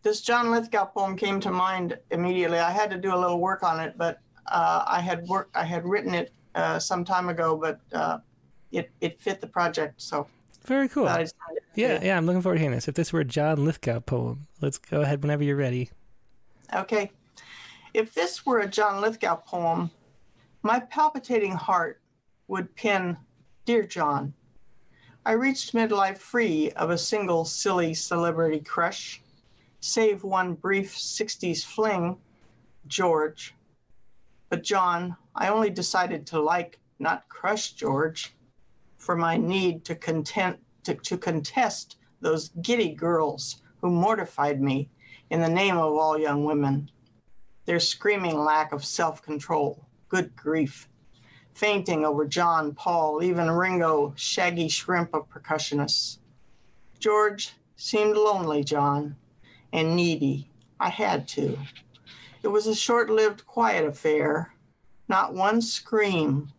this 0.04 0.22
John 0.22 0.52
Lithgow 0.52 0.86
poem 0.86 1.18
came 1.18 1.40
to 1.42 1.52
mind 1.52 1.98
immediately. 2.12 2.60
I 2.60 2.72
had 2.72 2.90
to 2.92 2.98
do 2.98 3.14
a 3.14 3.18
little 3.18 3.40
work 3.40 3.64
on 3.64 3.80
it, 3.80 3.98
but 3.98 4.20
uh, 4.48 4.84
I 4.88 5.02
had 5.02 5.28
work 5.28 5.50
I 5.56 5.64
had 5.64 5.86
written 5.86 6.14
it 6.14 6.32
uh, 6.56 6.80
some 6.80 7.04
time 7.04 7.30
ago, 7.30 7.58
but 7.58 7.80
uh, 7.98 8.20
it 8.72 8.92
it 9.02 9.20
fit 9.20 9.42
the 9.42 9.48
project. 9.48 10.02
So 10.02 10.28
very 10.66 10.88
cool. 10.88 11.06
yeah, 11.76 12.00
yeah, 12.02 12.18
I'm 12.18 12.26
looking 12.26 12.42
forward 12.42 12.56
to 12.56 12.60
hearing 12.62 12.76
this. 12.76 12.88
If 12.88 12.96
this 12.96 13.12
were 13.12 13.22
a 13.22 13.26
John 13.26 13.66
Lithgow 13.66 14.00
poem, 14.02 14.48
let's 14.62 14.78
go 14.78 15.02
ahead 15.02 15.22
whenever 15.22 15.44
you're 15.44 15.56
ready. 15.56 15.90
Okay. 16.74 17.12
If 17.94 18.14
this 18.14 18.46
were 18.46 18.60
a 18.60 18.68
John 18.68 19.02
Lithgow 19.02 19.36
poem, 19.36 19.92
my 20.64 20.80
palpitating 20.80 21.52
heart 21.52 22.02
would 22.48 22.76
pin 22.76 23.18
Dear 23.66 23.84
John, 23.84 24.34
I 25.26 25.32
reached 25.32 25.74
midlife 25.74 26.18
free 26.18 26.72
of 26.72 26.90
a 26.90 26.98
single 26.98 27.46
silly 27.46 27.94
celebrity 27.94 28.60
crush, 28.60 29.22
save 29.80 30.24
one 30.24 30.54
brief 30.54 30.94
60s 30.98 31.64
fling, 31.64 32.18
George. 32.88 33.56
But 34.50 34.64
John, 34.64 35.16
I 35.34 35.48
only 35.48 35.70
decided 35.70 36.28
to 36.28 36.42
like, 36.42 36.80
not 37.00 37.30
crush 37.30 37.72
George, 37.72 38.36
for 38.98 39.16
my 39.16 39.38
need 39.38 39.86
to 39.86 39.96
content 39.96 40.60
to, 40.84 40.96
to 40.96 41.18
contest 41.18 41.96
those 42.20 42.50
giddy 42.62 42.94
girls 42.94 43.62
who 43.82 43.90
mortified 43.90 44.62
me 44.62 44.90
in 45.30 45.40
the 45.40 45.50
name 45.50 45.78
of 45.78 45.94
all 45.94 46.18
young 46.18 46.44
women. 46.44 46.92
Their 47.66 47.80
screaming 47.80 48.38
lack 48.38 48.74
of 48.74 48.84
self 48.84 49.22
control. 49.22 49.88
Good 50.10 50.36
grief 50.36 50.90
fainting 51.54 52.06
over 52.06 52.26
John, 52.26 52.74
Paul, 52.74 53.24
even 53.24 53.50
Ringo, 53.50 54.14
shaggy 54.16 54.68
shrimp 54.68 55.14
of 55.14 55.30
percussionists. 55.30 56.18
George 57.00 57.54
seemed 57.76 58.16
lonely, 58.16 58.64
John, 58.64 59.16
and 59.72 59.96
needy. 59.96 60.50
I 60.80 60.90
had 60.90 61.28
to. 61.30 61.58
It 62.42 62.48
was 62.48 62.68
a 62.68 62.76
short 62.76 63.10
lived, 63.10 63.46
quiet 63.46 63.86
affair. 63.86 64.54
Not 65.08 65.34
one 65.34 65.62
scream. 65.62 66.52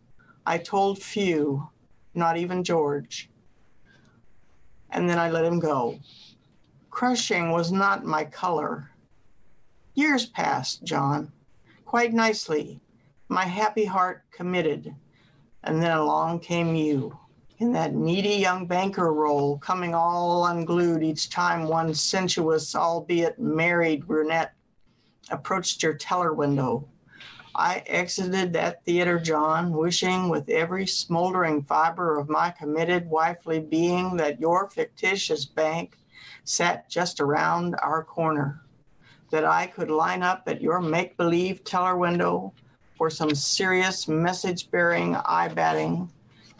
I 0.45 0.57
told 0.57 1.01
few, 1.01 1.69
not 2.13 2.37
even 2.37 2.63
George. 2.63 3.29
And 4.89 5.09
then 5.09 5.19
I 5.19 5.29
let 5.29 5.45
him 5.45 5.59
go. 5.59 5.99
Crushing 6.89 7.51
was 7.51 7.71
not 7.71 8.05
my 8.05 8.23
color. 8.23 8.91
Years 9.93 10.25
passed, 10.25 10.83
John, 10.83 11.31
quite 11.85 12.13
nicely, 12.13 12.81
my 13.29 13.45
happy 13.45 13.85
heart 13.85 14.23
committed. 14.31 14.95
And 15.63 15.81
then 15.81 15.97
along 15.97 16.39
came 16.39 16.75
you 16.75 17.17
in 17.59 17.71
that 17.73 17.95
needy 17.95 18.35
young 18.35 18.67
banker 18.67 19.13
role, 19.13 19.57
coming 19.57 19.95
all 19.95 20.45
unglued 20.45 21.01
each 21.01 21.29
time 21.29 21.67
one 21.67 21.93
sensuous, 21.93 22.75
albeit 22.75 23.39
married 23.39 24.05
brunette 24.05 24.53
approached 25.31 25.81
your 25.81 25.93
teller 25.93 26.33
window. 26.33 26.87
I 27.55 27.83
exited 27.87 28.51
that 28.53 28.83
theater, 28.83 29.17
John, 29.17 29.71
wishing 29.71 30.27
with 30.27 30.49
every 30.49 30.85
smoldering 30.85 31.63
fiber 31.63 32.19
of 32.19 32.27
my 32.27 32.51
committed 32.51 33.09
wifely 33.09 33.61
being 33.61 34.17
that 34.17 34.41
your 34.41 34.69
fictitious 34.69 35.45
bank 35.45 35.97
sat 36.43 36.89
just 36.89 37.21
around 37.21 37.75
our 37.81 38.03
corner, 38.03 38.61
that 39.31 39.45
I 39.45 39.67
could 39.67 39.89
line 39.89 40.21
up 40.21 40.43
at 40.47 40.61
your 40.61 40.81
make 40.81 41.15
believe 41.15 41.63
teller 41.63 41.95
window 41.95 42.53
for 42.97 43.09
some 43.09 43.35
serious 43.35 44.07
message 44.07 44.71
bearing 44.71 45.15
eye 45.15 45.49
batting 45.49 46.09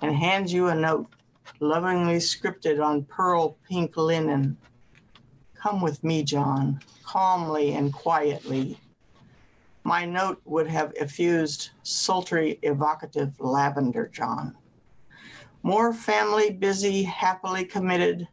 and 0.02 0.16
hands 0.16 0.52
you 0.52 0.68
a 0.68 0.76
note 0.76 1.08
lovingly 1.60 2.18
scripted 2.18 2.84
on 2.84 3.04
pearl 3.06 3.58
pink 3.68 3.96
linen. 3.98 4.58
Come 5.54 5.82
with 5.82 6.04
me, 6.04 6.24
John, 6.24 6.82
calmly 7.04 7.74
and 7.74 7.92
quietly. 7.94 8.80
My 9.84 10.06
note 10.06 10.42
would 10.46 10.68
have 10.68 10.94
effused 10.96 11.70
sultry, 11.84 12.60
evocative 12.64 13.40
lavender, 13.40 14.08
John. 14.08 14.56
More 15.64 15.94
family 15.94 16.52
busy, 16.52 17.04
happily 17.04 17.66
committed 17.66 18.28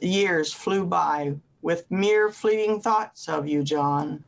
years 0.00 0.52
flew 0.52 0.84
by 0.84 1.36
with 1.62 1.90
mere 1.90 2.30
fleeting 2.30 2.80
thoughts 2.80 3.28
of 3.28 3.46
you, 3.46 3.62
John, 3.62 4.24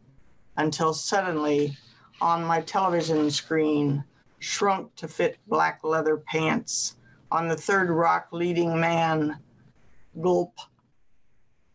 until 0.57 0.95
suddenly 0.95 1.77
on 2.21 2.45
my 2.45 2.61
television 2.61 3.31
screen 3.31 4.05
shrunk 4.39 4.95
to 4.97 5.09
fit 5.09 5.39
black 5.47 5.81
leather 5.83 6.17
pants. 6.17 6.97
On 7.31 7.49
the 7.49 7.57
third 7.57 7.91
rock, 7.91 8.29
leading 8.31 8.79
man, 8.79 9.39
gulp. 10.21 10.55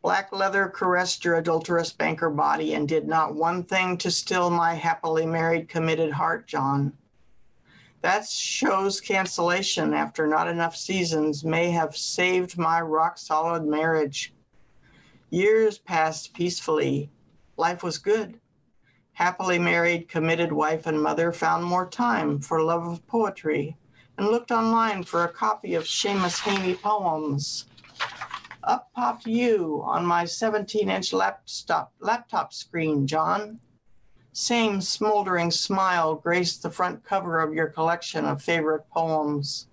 Black 0.02 0.32
leather 0.32 0.68
caressed 0.68 1.26
your 1.26 1.36
adulterous 1.36 1.92
banker 1.92 2.30
body 2.30 2.74
and 2.74 2.88
did 2.88 3.08
not 3.08 3.36
one 3.36 3.64
thing 3.64 3.98
to 3.98 4.10
still 4.10 4.50
my 4.50 4.74
happily 4.74 5.26
married, 5.26 5.68
committed 5.68 6.12
heart, 6.12 6.48
John. 6.48 6.94
That 8.02 8.26
show's 8.26 9.02
cancellation 9.02 9.94
after 9.94 10.26
not 10.26 10.48
enough 10.48 10.78
seasons 10.78 11.44
may 11.44 11.70
have 11.72 11.98
saved 11.98 12.58
my 12.58 12.80
rock 12.80 13.18
solid 13.18 13.66
marriage. 13.66 14.34
Years 15.30 15.78
passed 15.78 16.34
peacefully. 16.34 17.10
Life 17.58 17.84
was 17.84 17.98
good 17.98 18.40
happily 19.20 19.60
married, 19.60 20.08
committed 20.08 20.50
wife 20.50 20.88
and 20.88 21.04
mother 21.04 21.34
found 21.34 21.62
more 21.62 21.86
time 21.86 22.40
for 22.40 22.64
love 22.64 22.88
of 22.88 23.06
poetry 23.06 23.76
and 24.18 24.28
looked 24.28 24.50
online 24.50 25.04
for 25.04 25.26
a 25.26 25.30
copy 25.30 25.76
of 25.76 25.84
Seamus 25.84 26.40
Heaney 26.40 26.82
poems. 26.82 27.66
Up 28.64 28.90
popped 28.96 29.28
you 29.28 29.82
on 29.84 30.06
my 30.06 30.24
17 30.24 30.90
inch 30.90 31.12
laptop, 31.12 31.92
laptop 32.00 32.54
screen, 32.54 33.06
John. 33.06 33.60
Same 34.32 34.80
smoldering 34.80 35.52
smile 35.52 36.16
graced 36.16 36.64
the 36.64 36.70
front 36.72 37.04
cover 37.04 37.42
of 37.42 37.54
your 37.54 37.68
collection 37.68 38.24
of 38.24 38.42
favorite 38.42 38.90
poems. 38.90 39.68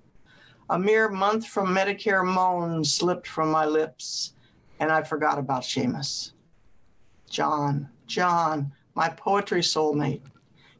A 0.68 0.76
mere 0.76 1.08
month 1.08 1.46
from 1.46 1.72
Medicare 1.72 2.26
moan 2.26 2.84
slipped 2.84 3.28
from 3.28 3.52
my 3.52 3.64
lips, 3.64 4.32
and 4.80 4.90
I 4.90 5.04
forgot 5.04 5.38
about 5.38 5.62
Seamus. 5.62 6.32
John, 7.30 7.90
John, 8.08 8.72
my 8.96 9.10
poetry 9.10 9.60
soulmate. 9.60 10.22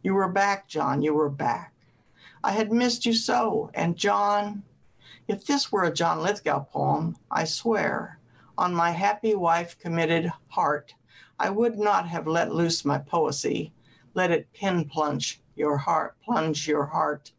You 0.03 0.15
were 0.15 0.29
back, 0.29 0.67
John, 0.69 1.03
you 1.03 1.13
were 1.13 1.29
back. 1.29 1.75
I 2.43 2.53
had 2.53 2.73
missed 2.73 3.05
you 3.05 3.13
so, 3.13 3.71
and 3.75 3.95
John, 3.95 4.63
if 5.29 5.45
this 5.45 5.71
were 5.71 5.85
a 5.85 5.93
John 5.93 6.23
Lithgow 6.23 6.65
poem, 6.65 7.17
I 7.31 7.45
swear, 7.45 8.19
on 8.57 8.75
my 8.75 8.91
happy 8.93 9.35
wife 9.35 9.79
committed 9.79 10.33
heart, 10.49 10.95
I 11.39 11.51
would 11.51 11.79
not 11.79 12.09
have 12.09 12.27
let 12.27 12.55
loose 12.55 12.87
my 12.87 12.99
poesy, 12.99 13.73
let 14.15 14.31
it 14.31 14.51
pin 14.55 14.87
plunge 14.87 15.43
your 15.55 15.77
heart, 15.77 16.17
plunge 16.25 16.67
your 16.67 16.87
heart 16.87 17.33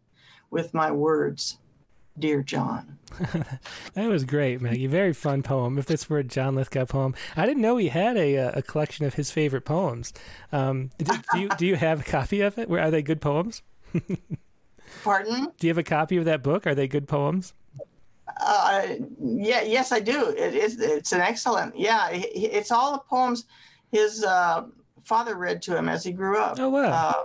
with 0.52 0.76
my 0.76 0.92
words, 0.92 1.58
dear 2.20 2.44
John. 2.44 2.97
that 3.94 4.10
was 4.10 4.26
great, 4.26 4.62
Maggie. 4.62 4.88
Very 4.88 5.14
fun 5.14 5.44
poem. 5.44 5.78
If 5.78 5.86
this 5.86 6.10
were 6.10 6.20
a 6.20 6.24
John 6.24 6.56
Lithgow 6.56 6.86
poem, 6.86 7.16
I 7.36 7.46
didn't 7.46 7.62
know 7.62 7.78
he 7.78 7.90
had 7.90 8.18
a 8.18 8.36
a 8.36 8.62
collection 8.62 9.06
of 9.06 9.16
his 9.16 9.32
favorite 9.32 9.66
poems. 9.66 10.14
Um, 10.52 10.92
do, 10.98 11.06
do, 11.34 11.40
you 11.40 11.50
do 11.58 11.66
you 11.66 11.76
have 11.76 12.02
a 12.02 12.04
copy 12.04 12.42
of 12.42 12.58
it? 12.58 12.70
Where 12.70 12.82
are 12.82 12.92
they 12.92 13.02
good 13.02 13.22
poems? 13.22 13.62
Pardon? 15.04 15.52
Do 15.58 15.68
you 15.68 15.72
have 15.72 15.78
a 15.78 15.84
copy 15.84 16.18
of 16.18 16.26
that 16.26 16.44
book? 16.44 16.68
Are 16.68 16.76
they 16.76 16.88
good 16.88 17.08
poems? 17.08 17.54
Uh, 18.40 18.88
yeah, 19.20 19.62
yes, 19.62 19.92
I 19.92 20.00
do. 20.00 20.30
It 20.30 20.54
is. 20.54 20.80
It's 20.80 21.14
an 21.14 21.22
excellent. 21.22 21.78
Yeah, 21.78 22.10
it's 22.12 22.72
all 22.72 22.92
the 22.92 23.00
poems 23.00 23.46
his 23.92 24.24
uh, 24.24 24.66
father 25.04 25.36
read 25.36 25.62
to 25.64 25.76
him 25.76 25.90
as 25.90 26.04
he 26.04 26.12
grew 26.12 26.38
up. 26.38 26.60
Oh 26.60 26.70
wow. 26.70 26.92
Uh, 26.92 27.24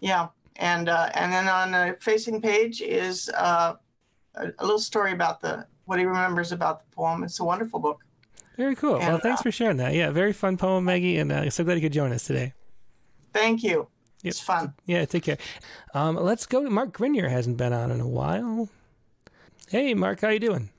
yeah, 0.00 0.28
and 0.56 0.88
uh, 0.88 1.10
and 1.14 1.32
then 1.32 1.48
on 1.48 1.72
the 1.72 1.96
facing 2.00 2.40
page 2.40 2.80
is 2.80 3.30
uh, 3.36 3.74
a, 4.34 4.48
a, 4.58 4.62
little 4.62 4.78
story 4.78 5.12
about 5.12 5.40
the 5.40 5.66
what 5.84 5.98
he 5.98 6.04
remembers 6.04 6.52
about 6.52 6.84
the 6.84 6.94
poem. 6.94 7.24
It's 7.24 7.40
a 7.40 7.44
wonderful 7.44 7.80
book. 7.80 8.00
Very 8.56 8.76
cool. 8.76 8.96
And, 8.96 9.08
well, 9.08 9.18
thanks 9.18 9.40
uh, 9.40 9.44
for 9.44 9.52
sharing 9.52 9.78
that. 9.78 9.94
Yeah, 9.94 10.10
very 10.10 10.32
fun 10.32 10.56
poem, 10.56 10.84
Maggie, 10.84 11.18
and 11.18 11.32
uh, 11.32 11.50
so 11.50 11.64
glad 11.64 11.74
you 11.74 11.80
could 11.80 11.92
join 11.92 12.12
us 12.12 12.24
today. 12.24 12.52
Thank 13.32 13.62
you. 13.62 13.88
Yep. 14.22 14.30
It's 14.30 14.40
fun. 14.40 14.74
Yeah, 14.86 15.04
take 15.04 15.24
care. 15.24 15.38
Um, 15.94 16.16
let's 16.16 16.46
go 16.46 16.62
to 16.62 16.70
Mark 16.70 16.92
Grenier. 16.92 17.28
Hasn't 17.28 17.56
been 17.56 17.72
on 17.72 17.90
in 17.90 18.00
a 18.00 18.06
while. 18.06 18.68
Hey, 19.68 19.94
Mark, 19.94 20.20
how 20.20 20.28
you 20.28 20.38
doing? 20.38 20.70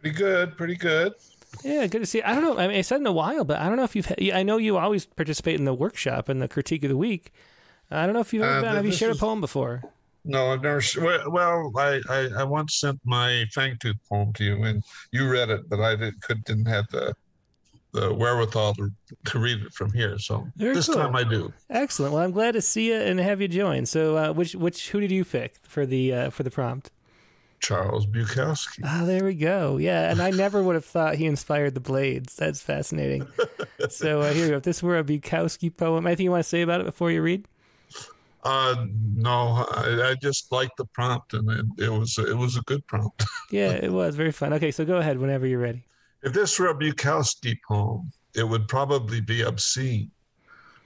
Pretty 0.00 0.16
good. 0.16 0.56
Pretty 0.56 0.76
good. 0.76 1.14
Yeah, 1.62 1.86
good 1.86 2.00
to 2.00 2.06
see. 2.06 2.18
You. 2.18 2.24
I 2.24 2.34
don't 2.34 2.42
know. 2.42 2.58
I 2.58 2.68
mean, 2.68 2.76
I 2.76 2.80
said 2.80 3.00
in 3.00 3.06
a 3.06 3.12
while, 3.12 3.44
but 3.44 3.58
I 3.58 3.68
don't 3.68 3.76
know 3.76 3.84
if 3.84 3.94
you've. 3.94 4.06
Had, 4.06 4.18
I 4.32 4.42
know 4.42 4.56
you 4.56 4.76
always 4.76 5.04
participate 5.04 5.58
in 5.58 5.66
the 5.66 5.74
workshop 5.74 6.28
and 6.28 6.40
the 6.40 6.48
critique 6.48 6.82
of 6.82 6.88
the 6.88 6.96
week. 6.96 7.32
I 7.90 8.06
don't 8.06 8.14
know 8.14 8.20
if 8.20 8.32
you've 8.32 8.42
ever 8.42 8.58
uh, 8.58 8.62
been. 8.62 8.76
Have 8.76 8.86
you 8.86 8.92
shared 8.92 9.12
is, 9.12 9.18
a 9.18 9.20
poem 9.20 9.40
before? 9.40 9.82
No, 10.24 10.52
I've 10.52 10.62
never. 10.62 10.82
Well, 11.30 11.72
I, 11.76 12.00
I, 12.08 12.28
I 12.38 12.44
once 12.44 12.74
sent 12.80 13.00
my 13.04 13.46
Fangtooth 13.54 13.94
poem 14.08 14.32
to 14.34 14.44
you, 14.44 14.62
and 14.64 14.82
you 15.12 15.28
read 15.28 15.50
it, 15.50 15.68
but 15.68 15.80
I 15.80 15.96
did, 15.96 16.20
could 16.20 16.44
didn't 16.44 16.66
have 16.66 16.86
the 16.88 17.14
the 17.92 18.14
wherewithal 18.14 18.74
to, 18.74 18.90
to 19.24 19.38
read 19.38 19.62
it 19.62 19.72
from 19.72 19.92
here. 19.92 20.18
So 20.18 20.46
Very 20.56 20.74
this 20.74 20.86
cool. 20.86 20.96
time 20.96 21.16
I 21.16 21.24
do. 21.24 21.52
Excellent. 21.70 22.14
Well, 22.14 22.22
I'm 22.22 22.30
glad 22.30 22.52
to 22.52 22.62
see 22.62 22.88
you 22.88 22.96
and 22.96 23.18
have 23.18 23.40
you 23.40 23.48
join. 23.48 23.86
So, 23.86 24.16
uh, 24.16 24.32
which 24.32 24.54
which 24.54 24.90
who 24.90 25.00
did 25.00 25.10
you 25.10 25.24
pick 25.24 25.56
for 25.62 25.86
the 25.86 26.12
uh, 26.12 26.30
for 26.30 26.42
the 26.42 26.50
prompt? 26.50 26.90
Charles 27.60 28.06
Bukowski. 28.06 28.80
Ah, 28.84 29.02
there 29.04 29.24
we 29.24 29.34
go. 29.34 29.76
Yeah, 29.76 30.10
and 30.10 30.22
I 30.22 30.30
never 30.30 30.62
would 30.62 30.74
have 30.74 30.84
thought 30.84 31.16
he 31.16 31.26
inspired 31.26 31.74
the 31.74 31.80
Blades. 31.80 32.34
That's 32.34 32.62
fascinating. 32.62 33.26
so 33.90 34.22
uh, 34.22 34.32
here 34.32 34.44
we 34.44 34.50
go. 34.50 34.56
If 34.56 34.62
this 34.62 34.82
were 34.82 34.98
a 34.98 35.04
Bukowski 35.04 35.74
poem, 35.74 36.06
anything 36.06 36.24
you 36.24 36.30
want 36.30 36.42
to 36.42 36.48
say 36.48 36.62
about 36.62 36.80
it 36.80 36.84
before 36.84 37.10
you 37.10 37.20
read? 37.20 37.46
Uh, 38.42 38.86
no, 39.14 39.66
I, 39.70 40.10
I 40.10 40.14
just 40.22 40.50
liked 40.50 40.76
the 40.78 40.86
prompt, 40.86 41.34
and 41.34 41.50
it, 41.50 41.84
it 41.84 41.90
was 41.90 42.18
it 42.18 42.36
was 42.36 42.56
a 42.56 42.62
good 42.62 42.86
prompt. 42.86 43.24
yeah, 43.50 43.72
it 43.72 43.92
was 43.92 44.16
very 44.16 44.32
fun. 44.32 44.52
Okay, 44.54 44.70
so 44.70 44.84
go 44.84 44.96
ahead 44.96 45.18
whenever 45.18 45.46
you're 45.46 45.60
ready. 45.60 45.84
If 46.22 46.32
this 46.32 46.58
were 46.58 46.68
a 46.68 46.74
Bukowski 46.74 47.56
poem, 47.66 48.12
it 48.34 48.44
would 48.44 48.68
probably 48.68 49.20
be 49.20 49.42
obscene, 49.42 50.10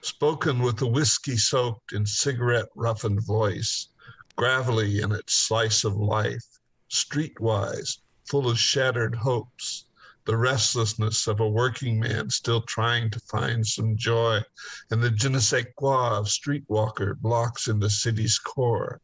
spoken 0.00 0.60
with 0.60 0.80
a 0.82 0.86
whiskey 0.86 1.36
soaked 1.36 1.92
and 1.92 2.08
cigarette 2.08 2.68
roughened 2.74 3.24
voice, 3.24 3.88
gravelly 4.36 5.00
in 5.00 5.12
its 5.12 5.46
slice 5.46 5.84
of 5.84 5.96
life 5.96 6.44
streetwise, 6.90 7.98
full 8.28 8.48
of 8.48 8.58
shattered 8.58 9.14
hopes, 9.14 9.86
the 10.26 10.36
restlessness 10.36 11.26
of 11.26 11.40
a 11.40 11.48
working 11.48 12.00
man 12.00 12.30
still 12.30 12.62
trying 12.62 13.10
to 13.10 13.20
find 13.20 13.66
some 13.66 13.96
joy, 13.96 14.42
and 14.90 15.02
the 15.02 15.10
je 15.10 15.28
ne 15.28 15.38
sais 15.38 15.66
quoi 15.76 16.18
of 16.18 16.26
streetwalker 16.26 17.18
blocks 17.20 17.68
in 17.68 17.78
the 17.78 17.90
city's 17.90 18.38
core, 18.38 19.00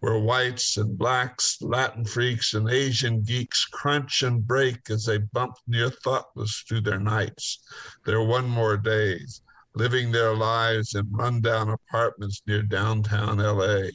where 0.00 0.18
whites 0.18 0.76
and 0.76 0.98
blacks, 0.98 1.58
Latin 1.60 2.04
freaks, 2.04 2.54
and 2.54 2.68
Asian 2.68 3.22
geeks 3.22 3.64
crunch 3.64 4.22
and 4.22 4.46
break 4.46 4.90
as 4.90 5.04
they 5.04 5.18
bump 5.18 5.56
near 5.66 5.88
thoughtless 5.88 6.64
through 6.68 6.80
their 6.80 7.00
nights, 7.00 7.60
their 8.04 8.22
one 8.22 8.48
more 8.48 8.76
days, 8.76 9.42
living 9.74 10.10
their 10.10 10.34
lives 10.34 10.94
in 10.94 11.10
rundown 11.12 11.70
apartments 11.70 12.42
near 12.46 12.62
downtown 12.62 13.38
LA 13.38 13.88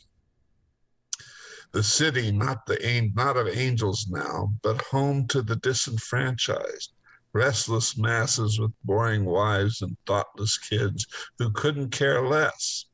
the 1.74 1.84
city, 1.84 2.32
not 2.32 2.66
the 2.66 3.12
not 3.16 3.38
of 3.38 3.48
angels 3.48 4.08
now, 4.10 4.54
but 4.62 4.82
home 4.82 5.26
to 5.28 5.42
the 5.42 5.56
disenfranchised, 5.56 6.92
restless 7.34 7.98
masses 7.98 8.60
with 8.60 8.72
boring 8.84 9.24
wives 9.24 9.82
and 9.82 9.96
thoughtless 10.06 10.58
kids 10.58 11.06
who 11.40 11.50
couldn't 11.52 11.90
care 11.90 12.28
less 12.28 12.86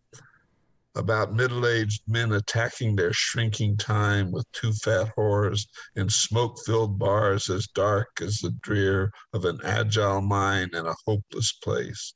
about 0.94 1.34
middle-aged 1.34 2.02
men 2.08 2.32
attacking 2.32 2.96
their 2.96 3.14
shrinking 3.14 3.78
time 3.78 4.32
with 4.32 4.46
two 4.52 4.74
fat 4.74 5.12
whores 5.16 5.68
in 5.96 6.10
smoke-filled 6.10 6.98
bars 6.98 7.50
as 7.50 7.68
dark 7.68 8.10
as 8.22 8.40
the 8.40 8.52
drear 8.62 9.12
of 9.34 9.46
an 9.46 9.60
agile 9.64 10.22
mind 10.22 10.74
in 10.74 10.86
a 10.86 10.96
hopeless 11.06 11.52
place, 11.64 12.14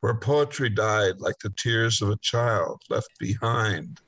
where 0.00 0.18
poetry 0.18 0.68
died 0.68 1.20
like 1.20 1.38
the 1.42 1.52
tears 1.56 2.02
of 2.02 2.10
a 2.10 2.18
child 2.22 2.82
left 2.90 3.10
behind 3.18 4.00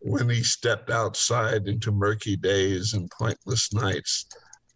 when 0.00 0.28
he 0.28 0.42
stepped 0.42 0.90
outside 0.90 1.66
into 1.66 1.90
murky 1.90 2.36
days 2.36 2.94
and 2.94 3.10
pointless 3.10 3.72
nights, 3.72 4.26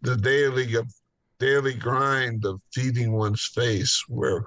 the 0.01 0.17
daily 0.17 0.75
of 0.75 0.91
daily 1.39 1.73
grind 1.73 2.45
of 2.45 2.61
feeding 2.73 3.11
one's 3.13 3.45
face 3.45 4.03
where 4.07 4.45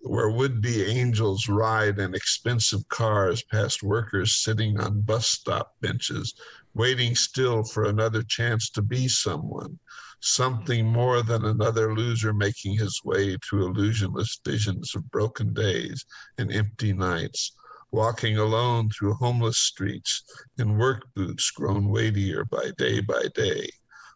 where 0.00 0.30
would-be 0.30 0.82
angels 0.84 1.48
ride 1.48 1.98
in 1.98 2.14
expensive 2.14 2.86
cars 2.88 3.42
past 3.50 3.82
workers 3.82 4.36
sitting 4.36 4.78
on 4.78 5.00
bus 5.00 5.26
stop 5.26 5.74
benches 5.80 6.34
waiting 6.74 7.14
still 7.14 7.64
for 7.64 7.84
another 7.84 8.22
chance 8.22 8.68
to 8.68 8.82
be 8.82 9.08
someone 9.08 9.78
something 10.20 10.86
more 10.86 11.22
than 11.22 11.44
another 11.44 11.94
loser 11.94 12.32
making 12.34 12.76
his 12.76 13.00
way 13.04 13.36
through 13.38 13.66
illusionless 13.66 14.40
visions 14.44 14.94
of 14.94 15.10
broken 15.10 15.54
days 15.54 16.04
and 16.38 16.52
empty 16.52 16.92
nights 16.92 17.52
walking 17.94 18.38
alone 18.38 18.90
through 18.90 19.14
homeless 19.14 19.58
streets 19.58 20.24
in 20.58 20.76
work 20.76 21.04
boots 21.14 21.50
grown 21.52 21.88
weightier 21.88 22.44
by 22.44 22.70
day 22.76 23.00
by 23.00 23.22
day, 23.34 23.68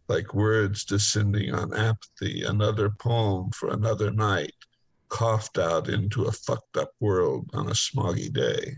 like 0.09 0.35
words 0.35 0.85
descending 0.85 1.55
on 1.55 1.73
apathy, 1.73 2.43
another 2.43 2.91
poem 2.91 3.51
for 3.53 3.71
another 3.71 4.11
night, 4.11 4.53
coughed 5.09 5.59
out 5.59 5.89
into 5.89 6.25
a 6.25 6.33
fucked 6.33 6.77
up 6.77 6.91
world 6.99 7.49
on 7.55 7.69
a 7.69 7.73
smoggy 7.73 8.33
day. 8.33 8.77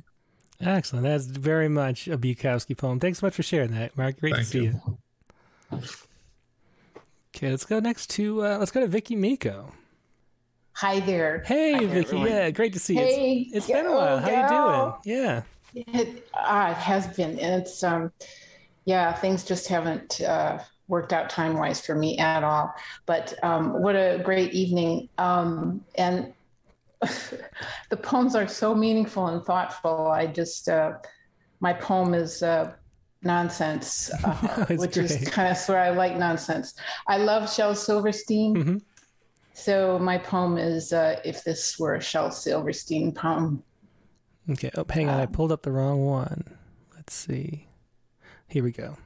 Excellent. 0.60 1.04
That's 1.04 1.24
very 1.24 1.70
much 1.70 2.06
a 2.06 2.18
Bukowski 2.18 2.76
poem. 2.76 3.00
Thanks 3.00 3.20
so 3.20 3.26
much 3.26 3.34
for 3.34 3.42
sharing 3.42 3.70
that, 3.70 3.96
Mark. 3.96 4.20
Great 4.20 4.34
Thank 4.34 4.46
to 4.46 4.50
see 4.50 4.64
you. 4.64 4.98
you. 5.72 5.80
Okay, 7.34 7.50
let's 7.50 7.64
go 7.64 7.80
next 7.80 8.10
to 8.10 8.44
uh, 8.44 8.58
let's 8.58 8.70
go 8.70 8.80
to 8.80 8.86
Vicky 8.86 9.16
Miko. 9.16 9.72
Hi 10.80 10.98
there. 11.00 11.42
Hey, 11.44 11.74
Hi, 11.74 11.80
Vicky. 11.80 11.98
Everyone. 11.98 12.28
Yeah, 12.28 12.50
great 12.52 12.72
to 12.72 12.78
see 12.78 12.94
you. 12.94 13.00
Hey, 13.00 13.46
it's, 13.52 13.56
it's 13.56 13.66
been 13.66 13.84
a 13.84 13.92
while. 13.92 14.16
How 14.16 14.30
you 14.30 15.04
doing? 15.04 15.18
Yeah. 15.18 15.42
It, 15.74 16.26
uh, 16.32 16.68
it 16.70 16.80
has 16.80 17.06
been. 17.08 17.38
And 17.38 17.60
it's 17.60 17.84
um, 17.84 18.10
yeah, 18.86 19.12
things 19.12 19.44
just 19.44 19.68
haven't 19.68 20.22
uh, 20.22 20.58
worked 20.88 21.12
out 21.12 21.28
time 21.28 21.58
wise 21.58 21.84
for 21.84 21.94
me 21.94 22.16
at 22.16 22.44
all. 22.44 22.72
But 23.04 23.34
um, 23.44 23.82
what 23.82 23.94
a 23.94 24.22
great 24.24 24.54
evening. 24.54 25.10
Um, 25.18 25.84
and 25.96 26.32
the 27.90 27.98
poems 27.98 28.34
are 28.34 28.48
so 28.48 28.74
meaningful 28.74 29.26
and 29.26 29.44
thoughtful. 29.44 30.06
I 30.06 30.28
just 30.28 30.66
uh, 30.66 30.92
my 31.60 31.74
poem 31.74 32.14
is 32.14 32.42
uh, 32.42 32.72
nonsense, 33.22 34.10
uh, 34.24 34.64
which 34.70 34.94
great. 34.94 35.10
is 35.10 35.28
kind 35.28 35.54
of 35.54 35.68
where 35.68 35.78
I 35.78 35.90
like 35.90 36.16
nonsense. 36.16 36.74
I 37.06 37.18
love 37.18 37.52
Shel 37.52 37.74
Silverstein. 37.74 38.54
Mm-hmm. 38.54 38.76
So 39.52 39.98
my 39.98 40.18
poem 40.18 40.58
is 40.58 40.92
uh, 40.92 41.20
"If 41.24 41.44
This 41.44 41.78
Were 41.78 41.94
a 41.94 42.00
Shel 42.00 42.30
Silverstein 42.30 43.12
Poem." 43.12 43.62
Okay. 44.50 44.70
Oh, 44.76 44.84
hang 44.88 45.08
on. 45.08 45.20
I 45.20 45.24
um, 45.24 45.32
pulled 45.32 45.52
up 45.52 45.62
the 45.62 45.72
wrong 45.72 46.04
one. 46.04 46.44
Let's 46.94 47.14
see. 47.14 47.68
Here 48.48 48.64
we 48.64 48.72
go. 48.72 48.96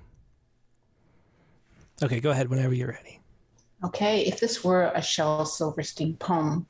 Okay, 2.03 2.21
go 2.21 2.31
ahead 2.31 2.49
whenever 2.49 2.75
you're 2.75 2.89
ready. 2.89 3.21
Okay, 3.85 4.23
if 4.23 4.41
this 4.41 4.65
were 4.65 4.91
a 4.95 5.03
Shel 5.03 5.45
Silverstein 5.45 6.17
poem, 6.17 6.67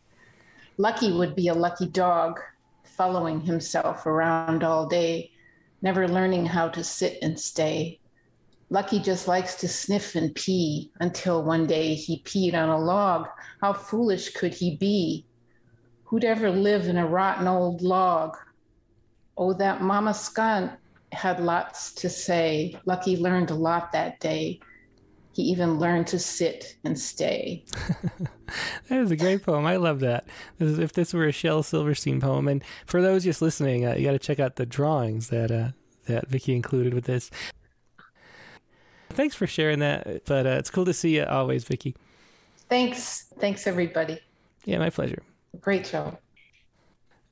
Lucky 0.77 1.13
would 1.13 1.37
be 1.37 1.49
a 1.49 1.55
lucky 1.55 1.87
dog 1.87 2.41
following 2.83 3.41
himself 3.41 4.07
around 4.07 4.65
all 4.65 4.87
day, 4.87 5.31
never 5.83 6.09
learning 6.09 6.47
how 6.47 6.69
to 6.69 6.83
sit 6.83 7.19
and 7.23 7.39
stay. 7.39 8.01
Lucky 8.75 8.99
just 8.99 9.29
likes 9.29 9.55
to 9.55 9.69
sniff 9.69 10.17
and 10.17 10.35
pee 10.35 10.91
until 10.99 11.45
one 11.45 11.65
day 11.65 11.95
he 11.95 12.23
peed 12.25 12.55
on 12.55 12.69
a 12.69 12.77
log. 12.77 13.29
How 13.61 13.73
foolish 13.73 14.31
could 14.31 14.53
he 14.53 14.75
be? 14.75 15.25
Who'd 16.03 16.25
ever 16.25 16.51
live 16.51 16.89
in 16.89 16.97
a 16.97 17.07
rotten 17.07 17.47
old 17.47 17.83
log? 17.83 18.37
Oh, 19.39 19.53
that 19.53 19.81
mama 19.81 20.13
skunk 20.13 20.73
had 21.13 21.39
lots 21.39 21.93
to 21.93 22.11
say. 22.11 22.77
Lucky 22.85 23.17
learned 23.17 23.53
a 23.53 23.55
lot 23.55 23.93
that 23.93 24.19
day. 24.19 24.59
He 25.35 25.43
even 25.43 25.79
learned 25.79 26.09
to 26.09 26.19
sit 26.19 26.75
and 26.83 26.99
stay. 26.99 27.65
that 28.89 28.99
is 28.99 29.13
a 29.13 29.17
great 29.17 29.45
poem. 29.45 29.67
I 29.67 29.77
love 29.77 30.01
that. 30.01 30.25
This 30.59 30.73
is, 30.73 30.79
if 30.81 30.93
this 30.95 31.15
were 31.15 31.27
a 31.27 31.33
Shel 31.33 31.63
Silverstein 31.63 32.21
poem, 32.21 32.49
and 32.49 32.61
for 32.87 33.01
those 33.01 33.23
just 33.23 33.41
listening, 33.41 33.87
uh, 33.87 33.95
you 33.95 34.05
got 34.05 34.13
to 34.13 34.19
check 34.19 34.41
out 34.41 34.57
the 34.57 34.67
drawings 34.67 35.29
that 35.29 35.53
uh, 35.53 35.69
that 36.07 36.27
Vicky 36.27 36.57
included 36.57 36.93
with 36.93 37.05
this. 37.05 37.31
Thanks 39.15 39.35
for 39.35 39.47
sharing 39.47 39.79
that. 39.81 40.25
But 40.27 40.47
uh, 40.47 40.51
it's 40.51 40.71
cool 40.71 40.85
to 40.85 40.93
see 40.95 41.17
you 41.17 41.25
always, 41.25 41.65
Vicky. 41.65 41.95
Thanks. 42.69 43.27
Thanks, 43.39 43.67
everybody. 43.67 44.19
Yeah, 44.65 44.79
my 44.79 44.91
pleasure. 44.91 45.23
Great 45.61 45.87
show. 45.87 46.19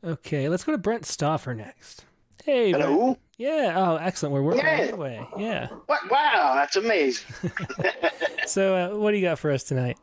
Okay, 0.05 0.49
let's 0.49 0.65
go 0.65 0.73
to 0.73 0.79
Brent 0.79 1.03
Stoffer 1.05 1.57
next. 1.57 2.05
Hey, 2.45 2.73
Hello. 2.73 2.97
Brent. 3.05 3.19
Yeah. 3.39 3.75
Oh, 3.77 3.97
excellent. 3.97 4.35
We're 4.35 4.43
working 4.43 4.65
Yeah. 4.65 4.81
right 4.83 4.93
away. 4.93 5.27
Yeah. 5.39 5.69
What? 5.87 6.11
Wow, 6.11 6.53
that's 6.55 6.77
amazing. 6.77 7.27
So, 8.47 8.75
uh, 8.75 8.99
what 8.99 9.13
do 9.13 9.17
you 9.19 9.23
got 9.23 9.39
for 9.39 9.53
us 9.53 9.63
tonight? 9.63 9.97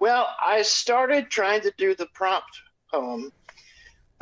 well, 0.00 0.26
I 0.44 0.62
started 0.62 1.30
trying 1.30 1.60
to 1.60 1.72
do 1.78 1.94
the 1.94 2.06
prompt 2.14 2.48
poem, 2.92 3.30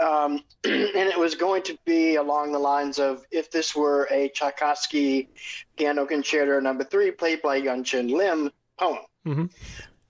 um, 0.01 0.43
and 0.65 1.09
it 1.09 1.19
was 1.19 1.35
going 1.35 1.63
to 1.65 1.79
be 1.85 2.17
along 2.17 2.53
the 2.53 2.59
lines 2.59 2.99
of 2.99 3.25
if 3.31 3.51
this 3.51 3.75
were 3.77 4.09
a 4.11 4.29
Tchaikovsky 4.31 5.29
piano 5.77 6.07
concerto 6.07 6.61
number 6.61 6.85
three 6.85 7.11
played 7.11 7.43
by 7.43 7.57
Yun 7.57 7.85
Chan 7.85 8.09
Lim 8.09 8.51
poem. 8.79 8.99
Mhm. 9.27 9.51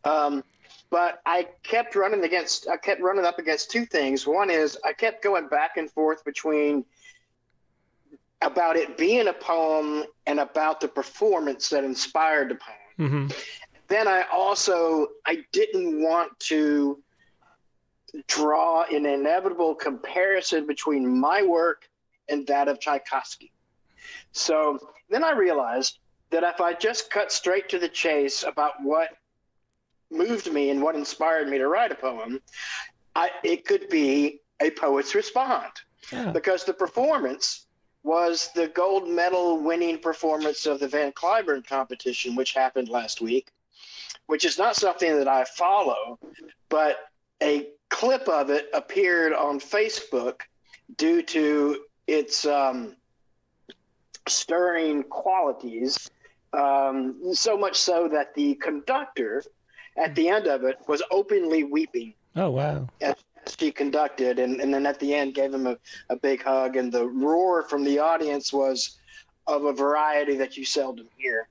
Um, 0.05 0.45
but 0.91 1.21
I 1.25 1.49
kept 1.63 1.95
running 1.95 2.25
against, 2.25 2.69
I 2.69 2.77
kept 2.77 3.01
running 3.01 3.25
up 3.25 3.39
against 3.39 3.71
two 3.71 3.87
things. 3.87 4.27
One 4.27 4.51
is 4.51 4.77
I 4.85 4.93
kept 4.93 5.23
going 5.23 5.47
back 5.49 5.77
and 5.77 5.91
forth 5.91 6.25
between 6.25 6.85
about 8.43 8.77
it 8.77 8.97
being 8.97 9.29
a 9.29 9.33
poem 9.33 10.05
and 10.27 10.41
about 10.41 10.81
the 10.81 10.89
performance 10.89 11.69
that 11.69 11.85
inspired 11.85 12.51
the 12.51 12.55
poem. 12.57 13.11
Mm-hmm. 13.11 13.39
Then 13.89 14.09
I 14.09 14.25
also 14.33 15.09
I 15.27 15.45
didn't 15.53 16.03
want 16.03 16.39
to 16.41 17.03
draw 18.27 18.85
an 18.85 19.07
inevitable 19.07 19.75
comparison 19.75 20.67
between 20.67 21.07
my 21.21 21.43
work 21.43 21.89
and 22.29 22.47
that 22.47 22.69
of 22.69 22.81
Tchaikovsky. 22.81 23.53
So 24.33 24.79
then 25.09 25.25
I 25.25 25.33
realized 25.33 25.99
that 26.31 26.45
if 26.45 26.61
I 26.61 26.73
just 26.75 27.11
cut 27.11 27.33
straight 27.33 27.69
to 27.71 27.79
the 27.79 27.89
chase 27.89 28.45
about 28.45 28.75
what 28.83 29.11
moved 30.11 30.53
me 30.53 30.71
and 30.71 30.83
what 30.83 30.95
inspired 30.95 31.49
me 31.49 31.59
to 31.59 31.69
write 31.69 31.93
a 31.93 31.97
poem, 31.97 32.41
I, 33.15 33.31
it 33.43 33.65
could 33.65 33.89
be 33.89 34.41
a 34.61 34.71
poet's 34.71 35.15
respond 35.15 35.73
Yeah. 36.13 36.31
because 36.31 36.65
the 36.65 36.75
performance 36.75 37.67
was 38.03 38.51
the 38.55 38.69
gold 38.69 39.09
medal 39.09 39.61
winning 39.61 39.99
performance 39.99 40.67
of 40.67 40.81
the 40.81 40.89
Van 40.89 41.13
Cliburn 41.13 41.67
competition, 41.67 42.35
which 42.35 42.55
happened 42.55 42.89
last 42.89 43.21
week, 43.21 43.51
which 44.27 44.45
is 44.45 44.59
not 44.59 44.77
something 44.77 45.17
that 45.19 45.29
I 45.29 45.45
follow, 45.45 46.19
but 46.69 46.99
a 47.43 47.69
clip 47.91 48.27
of 48.29 48.51
it 48.51 48.69
appeared 48.73 49.33
on 49.33 49.61
Facebook 49.61 50.41
due 50.97 51.23
to 51.23 51.85
its 52.07 52.47
um, 52.47 52.97
stirring 54.29 55.03
qualities. 55.05 56.11
Um, 56.53 57.33
so 57.33 57.57
much 57.57 57.77
so 57.77 58.09
that 58.09 58.35
the 58.35 58.55
conductor 58.57 59.45
at 59.97 60.15
the 60.17 60.29
end 60.29 60.47
of 60.49 60.65
it 60.65 60.79
was 60.89 61.01
openly 61.13 61.63
weeping 61.63 62.13
Oh, 62.35 62.51
wow. 62.51 62.89
as 63.01 63.15
she 63.59 63.71
conducted 63.71 64.41
and, 64.41 64.61
and 64.61 64.75
then 64.75 64.85
at 64.85 64.99
the 64.99 65.15
end 65.15 65.35
gave 65.35 65.55
him 65.55 65.69
a, 65.69 65.77
a 66.09 66.17
big 66.17 66.43
hug 66.43 66.77
and 66.77 66.91
the 66.93 67.07
roar 67.07 67.63
from 67.63 67.85
the 67.85 68.01
audience 68.01 68.53
was 68.53 68.99
of 69.47 69.65
a 69.65 69.73
variety 69.73 70.37
that 70.39 70.57
you 70.57 70.65
seldom 70.65 71.07
hear 71.17 71.49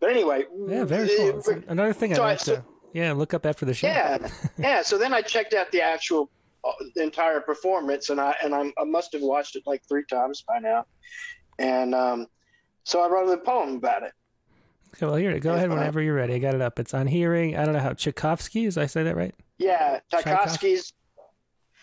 but 0.00 0.10
anyway 0.10 0.44
Yeah, 0.66 0.84
very 0.84 1.08
cool. 1.16 1.38
It's 1.38 1.48
another 1.68 1.92
thing 1.92 2.12
I'd 2.12 2.16
So 2.16 2.22
I- 2.24 2.26
like 2.32 2.38
to 2.40 2.64
yeah 2.92 3.12
look 3.12 3.34
up 3.34 3.46
after 3.46 3.64
the 3.64 3.74
show. 3.74 3.86
yeah 3.86 4.18
yeah 4.58 4.82
so 4.82 4.98
then 4.98 5.12
i 5.12 5.20
checked 5.20 5.54
out 5.54 5.70
the 5.72 5.80
actual 5.80 6.30
uh, 6.64 6.72
entire 6.96 7.40
performance 7.40 8.10
and 8.10 8.20
i 8.20 8.34
and 8.42 8.54
I'm, 8.54 8.72
i 8.78 8.84
must 8.84 9.12
have 9.12 9.22
watched 9.22 9.56
it 9.56 9.62
like 9.66 9.82
three 9.88 10.04
times 10.04 10.44
by 10.46 10.58
now 10.58 10.86
and 11.58 11.94
um, 11.94 12.26
so 12.84 13.00
i 13.02 13.08
wrote 13.08 13.28
a 13.30 13.38
poem 13.38 13.76
about 13.76 14.02
it 14.02 14.12
Okay, 14.94 15.06
well, 15.06 15.14
here, 15.14 15.38
go 15.38 15.54
ahead 15.54 15.70
whenever 15.70 16.02
you're 16.02 16.14
ready. 16.14 16.34
I 16.34 16.38
got 16.38 16.54
it 16.54 16.60
up. 16.60 16.78
It's 16.78 16.92
on 16.92 17.06
hearing. 17.06 17.56
I 17.56 17.64
don't 17.64 17.72
know 17.72 17.80
how 17.80 17.94
Tchaikovsky. 17.94 18.66
Is 18.66 18.76
I 18.76 18.84
say 18.84 19.02
that 19.04 19.16
right? 19.16 19.34
yeah 19.62 20.00
Tchaikovsky. 20.10 20.30
tchaikovsky's 20.30 20.92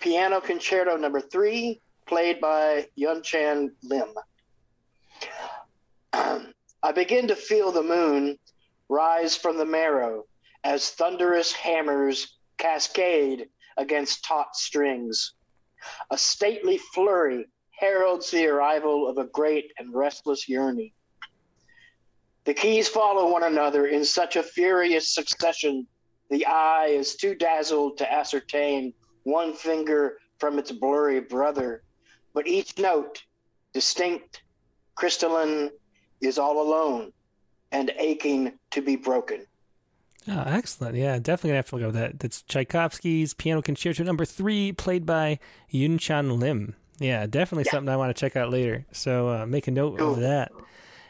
piano 0.01 0.41
concerto 0.41 0.97
number 0.97 1.21
three 1.21 1.81
played 2.07 2.39
by 2.41 2.87
yun 2.95 3.21
chan 3.21 3.71
lim 3.83 4.07
I 6.13 6.91
begin 6.93 7.27
to 7.27 7.35
feel 7.35 7.71
the 7.71 7.83
moon 7.83 8.37
rise 8.87 9.35
from 9.35 9.57
the 9.57 9.65
marrow 9.65 10.25
as 10.63 10.91
thunderous 10.91 11.51
hammers 11.53 12.37
cascade 12.57 13.47
against 13.77 14.23
taut 14.25 14.55
strings. 14.55 15.33
A 16.11 16.17
stately 16.17 16.77
flurry 16.93 17.45
heralds 17.71 18.29
the 18.31 18.47
arrival 18.47 19.07
of 19.07 19.17
a 19.17 19.27
great 19.27 19.71
and 19.77 19.93
restless 19.93 20.49
yearning. 20.49 20.91
The 22.43 22.53
keys 22.53 22.87
follow 22.87 23.31
one 23.31 23.43
another 23.43 23.87
in 23.87 24.03
such 24.03 24.35
a 24.35 24.43
furious 24.43 25.13
succession, 25.13 25.87
the 26.29 26.45
eye 26.45 26.87
is 26.87 27.15
too 27.15 27.35
dazzled 27.35 27.97
to 27.97 28.11
ascertain 28.11 28.93
one 29.23 29.53
finger 29.53 30.19
from 30.37 30.59
its 30.59 30.71
blurry 30.71 31.19
brother. 31.21 31.83
But 32.33 32.47
each 32.47 32.77
note, 32.77 33.23
distinct, 33.73 34.43
crystalline, 34.95 35.71
is 36.21 36.37
all 36.37 36.61
alone 36.61 37.11
and 37.71 37.91
aching 37.97 38.59
to 38.71 38.81
be 38.81 38.95
broken. 38.95 39.45
Oh, 40.29 40.43
excellent. 40.45 40.95
Yeah, 40.95 41.17
definitely 41.17 41.49
gonna 41.49 41.55
have 41.57 41.69
to 41.69 41.75
look 41.77 41.85
up 41.87 41.93
that. 41.93 42.19
That's 42.19 42.41
Tchaikovsky's 42.43 43.33
Piano 43.33 43.61
Concerto 43.61 44.03
Number 44.03 44.25
Three, 44.25 44.71
played 44.71 45.05
by 45.05 45.39
Yun 45.69 45.97
Chan 45.97 46.39
Lim. 46.39 46.75
Yeah, 46.99 47.25
definitely 47.25 47.63
Yeah. 47.65 47.71
something 47.71 47.89
I 47.91 47.97
want 47.97 48.15
to 48.15 48.19
check 48.19 48.35
out 48.35 48.49
later. 48.51 48.85
So 48.91 49.29
uh, 49.29 49.45
make 49.45 49.67
a 49.67 49.71
note 49.71 49.97
Cool. 49.97 50.13
of 50.13 50.19
that. 50.19 50.51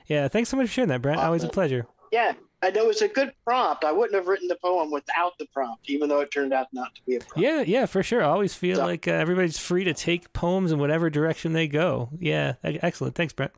Yeah, 0.08 0.28
thanks 0.28 0.50
so 0.50 0.58
much 0.58 0.68
for 0.68 0.72
sharing 0.74 0.90
that, 0.90 1.02
Brent. 1.02 1.20
Always 1.20 1.44
a 1.44 1.50
pleasure. 1.50 1.86
Yeah, 2.12 2.34
and 2.62 2.76
it 2.78 2.86
was 2.86 3.02
a 3.02 3.08
good 3.08 3.34
prompt. 3.46 3.84
I 3.84 3.92
wouldn't 3.92 4.16
have 4.16 4.28
written 4.28 4.48
the 4.48 4.56
poem 4.56 4.90
without 4.92 5.38
the 5.38 5.46
prompt, 5.48 5.90
even 5.90 6.08
though 6.10 6.20
it 6.22 6.32
turned 6.32 6.54
out 6.54 6.68
not 6.72 6.96
to 6.96 7.02
be 7.06 7.16
a 7.16 7.20
prompt. 7.20 7.38
Yeah, 7.38 7.62
yeah, 7.62 7.86
for 7.88 8.02
sure. 8.04 8.24
I 8.24 8.28
always 8.28 8.54
feel 8.56 8.78
So- 8.78 8.86
like 8.86 9.08
uh, 9.08 9.12
everybody's 9.12 9.58
free 9.60 9.84
to 9.84 9.94
take 9.94 10.32
poems 10.34 10.72
in 10.72 10.80
whatever 10.80 11.10
direction 11.10 11.54
they 11.54 11.68
go. 11.68 12.10
Yeah, 12.20 12.54
excellent. 12.64 13.16
Thanks, 13.16 13.34
Brent. 13.34 13.52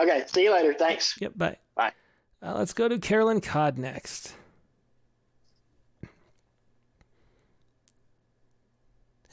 Okay, 0.00 0.24
see 0.26 0.42
you 0.44 0.52
later. 0.52 0.74
Thanks. 0.74 1.16
Yep, 1.20 1.32
bye. 1.36 1.56
Bye. 1.76 1.92
Uh, 2.42 2.54
let's 2.58 2.72
go 2.72 2.88
to 2.88 2.98
Carolyn 2.98 3.40
Codd 3.40 3.78
next. 3.78 4.34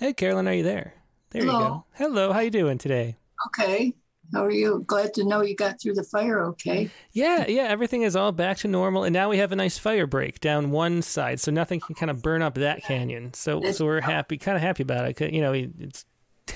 Hey, 0.01 0.13
Carolyn, 0.13 0.47
are 0.47 0.53
you 0.55 0.63
there? 0.63 0.95
There 1.29 1.43
you 1.43 1.49
Hello. 1.51 1.59
go. 1.59 1.85
Hello, 1.93 2.33
how 2.33 2.39
you 2.39 2.49
doing 2.49 2.79
today? 2.79 3.17
Okay. 3.45 3.93
How 4.33 4.43
are 4.43 4.49
you? 4.49 4.83
Glad 4.87 5.13
to 5.13 5.23
know 5.23 5.41
you 5.43 5.55
got 5.55 5.79
through 5.79 5.93
the 5.93 6.03
fire 6.03 6.43
okay. 6.45 6.89
Yeah, 7.13 7.45
yeah, 7.47 7.65
everything 7.65 8.01
is 8.01 8.15
all 8.15 8.31
back 8.31 8.57
to 8.57 8.67
normal, 8.67 9.03
and 9.03 9.13
now 9.13 9.29
we 9.29 9.37
have 9.37 9.51
a 9.51 9.55
nice 9.55 9.77
fire 9.77 10.07
break 10.07 10.39
down 10.39 10.71
one 10.71 11.03
side, 11.03 11.39
so 11.39 11.51
nothing 11.51 11.79
can 11.79 11.93
kind 11.93 12.09
of 12.09 12.23
burn 12.23 12.41
up 12.41 12.55
that 12.55 12.83
canyon. 12.83 13.35
So, 13.35 13.61
so 13.73 13.85
we're 13.85 14.01
happy, 14.01 14.39
kind 14.39 14.55
of 14.55 14.63
happy 14.63 14.81
about 14.81 15.07
it. 15.07 15.31
You 15.31 15.41
know, 15.41 15.53
it's 15.53 16.03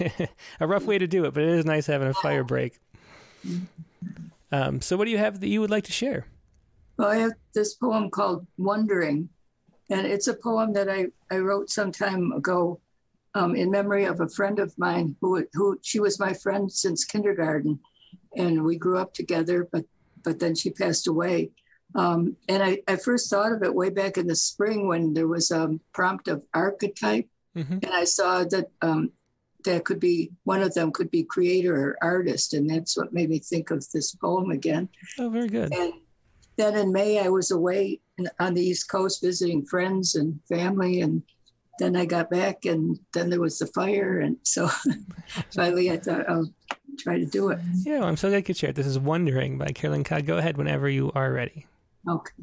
a 0.60 0.66
rough 0.66 0.86
way 0.88 0.98
to 0.98 1.06
do 1.06 1.26
it, 1.26 1.36
but 1.36 1.44
it 1.44 1.50
is 1.50 1.66
nice 1.66 1.86
having 1.86 2.08
a 2.08 2.16
fire 2.16 2.44
break. 2.44 2.80
Um, 4.52 4.82
so, 4.82 4.98
what 4.98 5.06
do 5.06 5.12
you 5.12 5.20
have 5.20 5.40
that 5.42 5.50
you 5.50 5.62
would 5.62 5.70
like 5.70 5.84
to 5.84 5.92
share? 5.92 6.26
Well, 6.98 7.10
I 7.10 7.18
have 7.18 7.34
this 7.54 7.76
poem 7.76 8.10
called 8.10 8.48
Wondering, 8.58 9.30
and 9.92 10.08
it's 10.08 10.28
a 10.28 10.34
poem 10.34 10.74
that 10.74 10.90
I, 10.90 11.10
I 11.30 11.38
wrote 11.38 11.70
some 11.70 11.92
time 11.92 12.32
ago 12.32 12.82
um, 13.36 13.56
in 13.56 13.70
memory 13.70 14.06
of 14.06 14.20
a 14.22 14.30
friend 14.30 14.58
of 14.60 14.74
mine 14.78 15.16
who, 15.22 15.46
who 15.54 15.78
she 15.84 16.00
was 16.00 16.20
my 16.20 16.34
friend 16.34 16.72
since 16.72 17.04
kindergarten, 17.06 17.80
and 18.36 18.64
we 18.64 18.78
grew 18.78 18.98
up 18.98 19.14
together, 19.14 19.68
but 19.72 19.86
but 20.24 20.40
then 20.40 20.56
she 20.56 20.72
passed 20.72 21.06
away. 21.08 21.52
Um, 21.94 22.36
and 22.50 22.64
I, 22.64 22.82
I 22.88 22.96
first 22.96 23.30
thought 23.30 23.52
of 23.52 23.62
it 23.62 23.74
way 23.76 23.90
back 23.92 24.18
in 24.18 24.26
the 24.26 24.36
spring 24.36 24.88
when 24.88 25.14
there 25.14 25.28
was 25.28 25.52
a 25.52 25.78
prompt 25.94 26.28
of 26.28 26.42
archetype, 26.54 27.28
Mhm. 27.56 27.84
and 27.84 27.94
I 27.94 28.06
saw 28.06 28.44
that 28.46 28.68
um, 28.82 29.12
that 29.66 29.86
could 29.86 30.00
be 30.00 30.32
one 30.44 30.62
of 30.64 30.74
them 30.74 30.92
could 30.92 31.12
be 31.12 31.24
creator 31.24 31.76
or 31.76 31.98
artist, 32.02 32.54
and 32.54 32.70
that's 32.70 32.98
what 32.98 33.14
made 33.14 33.30
me 33.30 33.40
think 33.40 33.70
of 33.72 33.86
this 33.92 34.14
poem 34.16 34.50
again. 34.52 34.90
Oh, 35.20 35.30
very 35.30 35.48
good. 35.48 35.74
and 35.74 35.94
then 36.58 36.76
in 36.76 36.92
May, 36.94 37.20
I 37.20 37.30
was 37.30 37.52
away 37.52 38.00
in, 38.18 38.30
on 38.40 38.54
the 38.56 38.62
East 38.64 38.90
Coast 38.90 39.22
visiting 39.22 39.66
friends 39.66 40.16
and 40.16 40.40
family. 40.48 41.02
And 41.02 41.22
then 41.80 41.96
I 41.96 42.06
got 42.06 42.30
back, 42.30 42.66
and 42.66 43.00
then 43.14 43.30
there 43.30 43.42
was 43.42 43.60
the 43.60 43.68
fire. 43.68 44.20
And 44.20 44.38
so 44.44 44.70
finally, 45.56 45.92
I 45.92 45.98
thought 45.98 46.30
I'll 46.30 46.52
try 46.98 47.20
to 47.20 47.26
do 47.26 47.50
it. 47.50 47.60
Yeah, 47.84 48.00
well, 48.00 48.08
I'm 48.08 48.18
so 48.18 48.30
glad 48.30 48.38
you 48.38 48.44
could 48.44 48.58
share 48.58 48.70
it. 48.70 48.76
This 48.76 48.88
is 48.88 49.00
Wondering 49.00 49.58
by 49.58 49.68
Carolyn 49.68 50.04
Codd. 50.04 50.26
Go 50.26 50.38
ahead 50.38 50.58
whenever 50.58 50.90
you 50.90 51.12
are 51.16 51.32
ready. 51.32 51.66
Okay. 52.08 52.34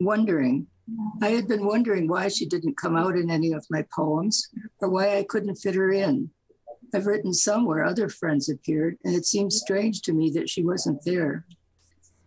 Wondering. 0.00 0.66
I 1.22 1.28
had 1.28 1.46
been 1.46 1.64
wondering 1.64 2.08
why 2.08 2.28
she 2.28 2.46
didn't 2.46 2.76
come 2.76 2.96
out 2.96 3.16
in 3.16 3.30
any 3.30 3.52
of 3.52 3.64
my 3.70 3.84
poems 3.94 4.48
or 4.80 4.90
why 4.90 5.18
I 5.18 5.22
couldn't 5.22 5.56
fit 5.56 5.76
her 5.76 5.92
in. 5.92 6.30
I've 6.92 7.06
written 7.06 7.32
some 7.32 7.64
where 7.64 7.84
other 7.84 8.08
friends 8.08 8.48
appeared, 8.48 8.98
and 9.04 9.14
it 9.14 9.24
seemed 9.24 9.52
strange 9.52 10.02
to 10.02 10.12
me 10.12 10.30
that 10.30 10.50
she 10.50 10.64
wasn't 10.64 11.04
there. 11.04 11.44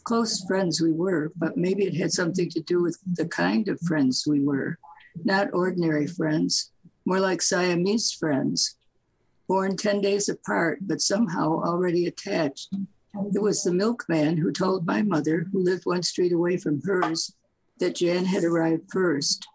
Close 0.06 0.46
friends 0.46 0.82
we 0.82 0.94
were, 0.94 1.32
but 1.36 1.58
maybe 1.58 1.86
it 1.86 1.96
had 1.96 2.12
something 2.12 2.50
to 2.50 2.62
do 2.62 2.82
with 2.82 2.98
the 3.14 3.28
kind 3.28 3.68
of 3.68 3.80
friends 3.82 4.26
we 4.26 4.42
were. 4.42 4.78
Not 5.24 5.54
ordinary 5.54 6.08
friends, 6.08 6.72
more 7.06 7.20
like 7.20 7.42
Siamese 7.42 8.12
friends, 8.12 8.76
born 9.48 9.78
10 9.78 10.02
days 10.02 10.30
apart, 10.30 10.80
but 10.82 11.02
somehow 11.02 11.62
already 11.62 12.08
attached. 12.08 12.74
It 13.34 13.42
was 13.42 13.64
the 13.64 13.74
milkman 13.74 14.38
who 14.38 14.52
told 14.52 14.86
my 14.88 15.02
mother, 15.02 15.48
who 15.52 15.64
lived 15.64 15.86
one 15.86 16.04
street 16.04 16.32
away 16.32 16.58
from 16.58 16.82
hers, 16.82 17.36
that 17.80 17.96
Jan 17.96 18.26
had 18.26 18.44
arrived 18.44 18.92
first. 18.92 19.48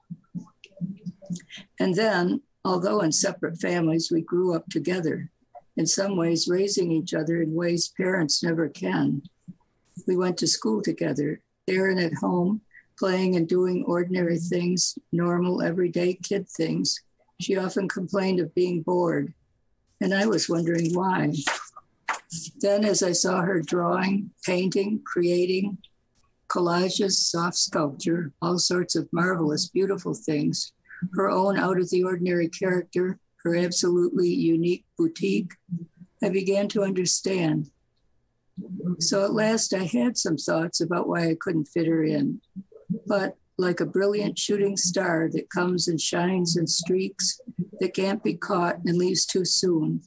And 1.80 1.94
then, 1.94 2.42
although 2.64 3.00
in 3.00 3.12
separate 3.12 3.60
families, 3.60 4.10
we 4.10 4.20
grew 4.20 4.54
up 4.54 4.68
together, 4.68 5.30
in 5.76 5.86
some 5.86 6.16
ways 6.16 6.48
raising 6.48 6.90
each 6.92 7.14
other 7.14 7.42
in 7.42 7.54
ways 7.54 7.92
parents 7.96 8.42
never 8.42 8.68
can. 8.68 9.22
We 10.06 10.16
went 10.16 10.38
to 10.38 10.46
school 10.46 10.82
together, 10.82 11.40
there 11.66 11.88
and 11.88 12.00
at 12.00 12.14
home, 12.14 12.62
playing 12.98 13.36
and 13.36 13.48
doing 13.48 13.84
ordinary 13.86 14.38
things, 14.38 14.98
normal, 15.12 15.62
everyday 15.62 16.14
kid 16.14 16.48
things. 16.48 17.00
She 17.40 17.56
often 17.56 17.88
complained 17.88 18.40
of 18.40 18.54
being 18.54 18.82
bored, 18.82 19.32
and 20.00 20.12
I 20.12 20.26
was 20.26 20.48
wondering 20.48 20.92
why. 20.92 21.32
Then, 22.60 22.84
as 22.84 23.02
I 23.02 23.12
saw 23.12 23.42
her 23.42 23.62
drawing, 23.62 24.30
painting, 24.44 25.00
creating, 25.04 25.78
collages, 26.48 27.12
soft 27.12 27.56
sculpture, 27.56 28.32
all 28.42 28.58
sorts 28.58 28.96
of 28.96 29.08
marvelous, 29.12 29.68
beautiful 29.68 30.14
things, 30.14 30.72
her 31.14 31.30
own 31.30 31.58
out 31.58 31.78
of 31.78 31.90
the 31.90 32.02
ordinary 32.02 32.48
character, 32.48 33.18
her 33.44 33.54
absolutely 33.56 34.28
unique 34.28 34.84
boutique, 34.98 35.52
I 36.22 36.30
began 36.30 36.68
to 36.68 36.82
understand. 36.82 37.70
So 38.98 39.24
at 39.24 39.32
last 39.32 39.72
I 39.72 39.84
had 39.84 40.18
some 40.18 40.36
thoughts 40.36 40.80
about 40.80 41.08
why 41.08 41.28
I 41.28 41.36
couldn't 41.40 41.68
fit 41.68 41.86
her 41.86 42.02
in. 42.02 42.40
But 43.08 43.36
like 43.56 43.80
a 43.80 43.86
brilliant 43.86 44.38
shooting 44.38 44.76
star 44.76 45.28
that 45.32 45.50
comes 45.50 45.88
and 45.88 46.00
shines 46.00 46.56
and 46.56 46.68
streaks, 46.68 47.40
that 47.80 47.94
can't 47.94 48.22
be 48.22 48.34
caught 48.34 48.76
and 48.84 48.96
leaves 48.96 49.26
too 49.26 49.44
soon, 49.44 50.02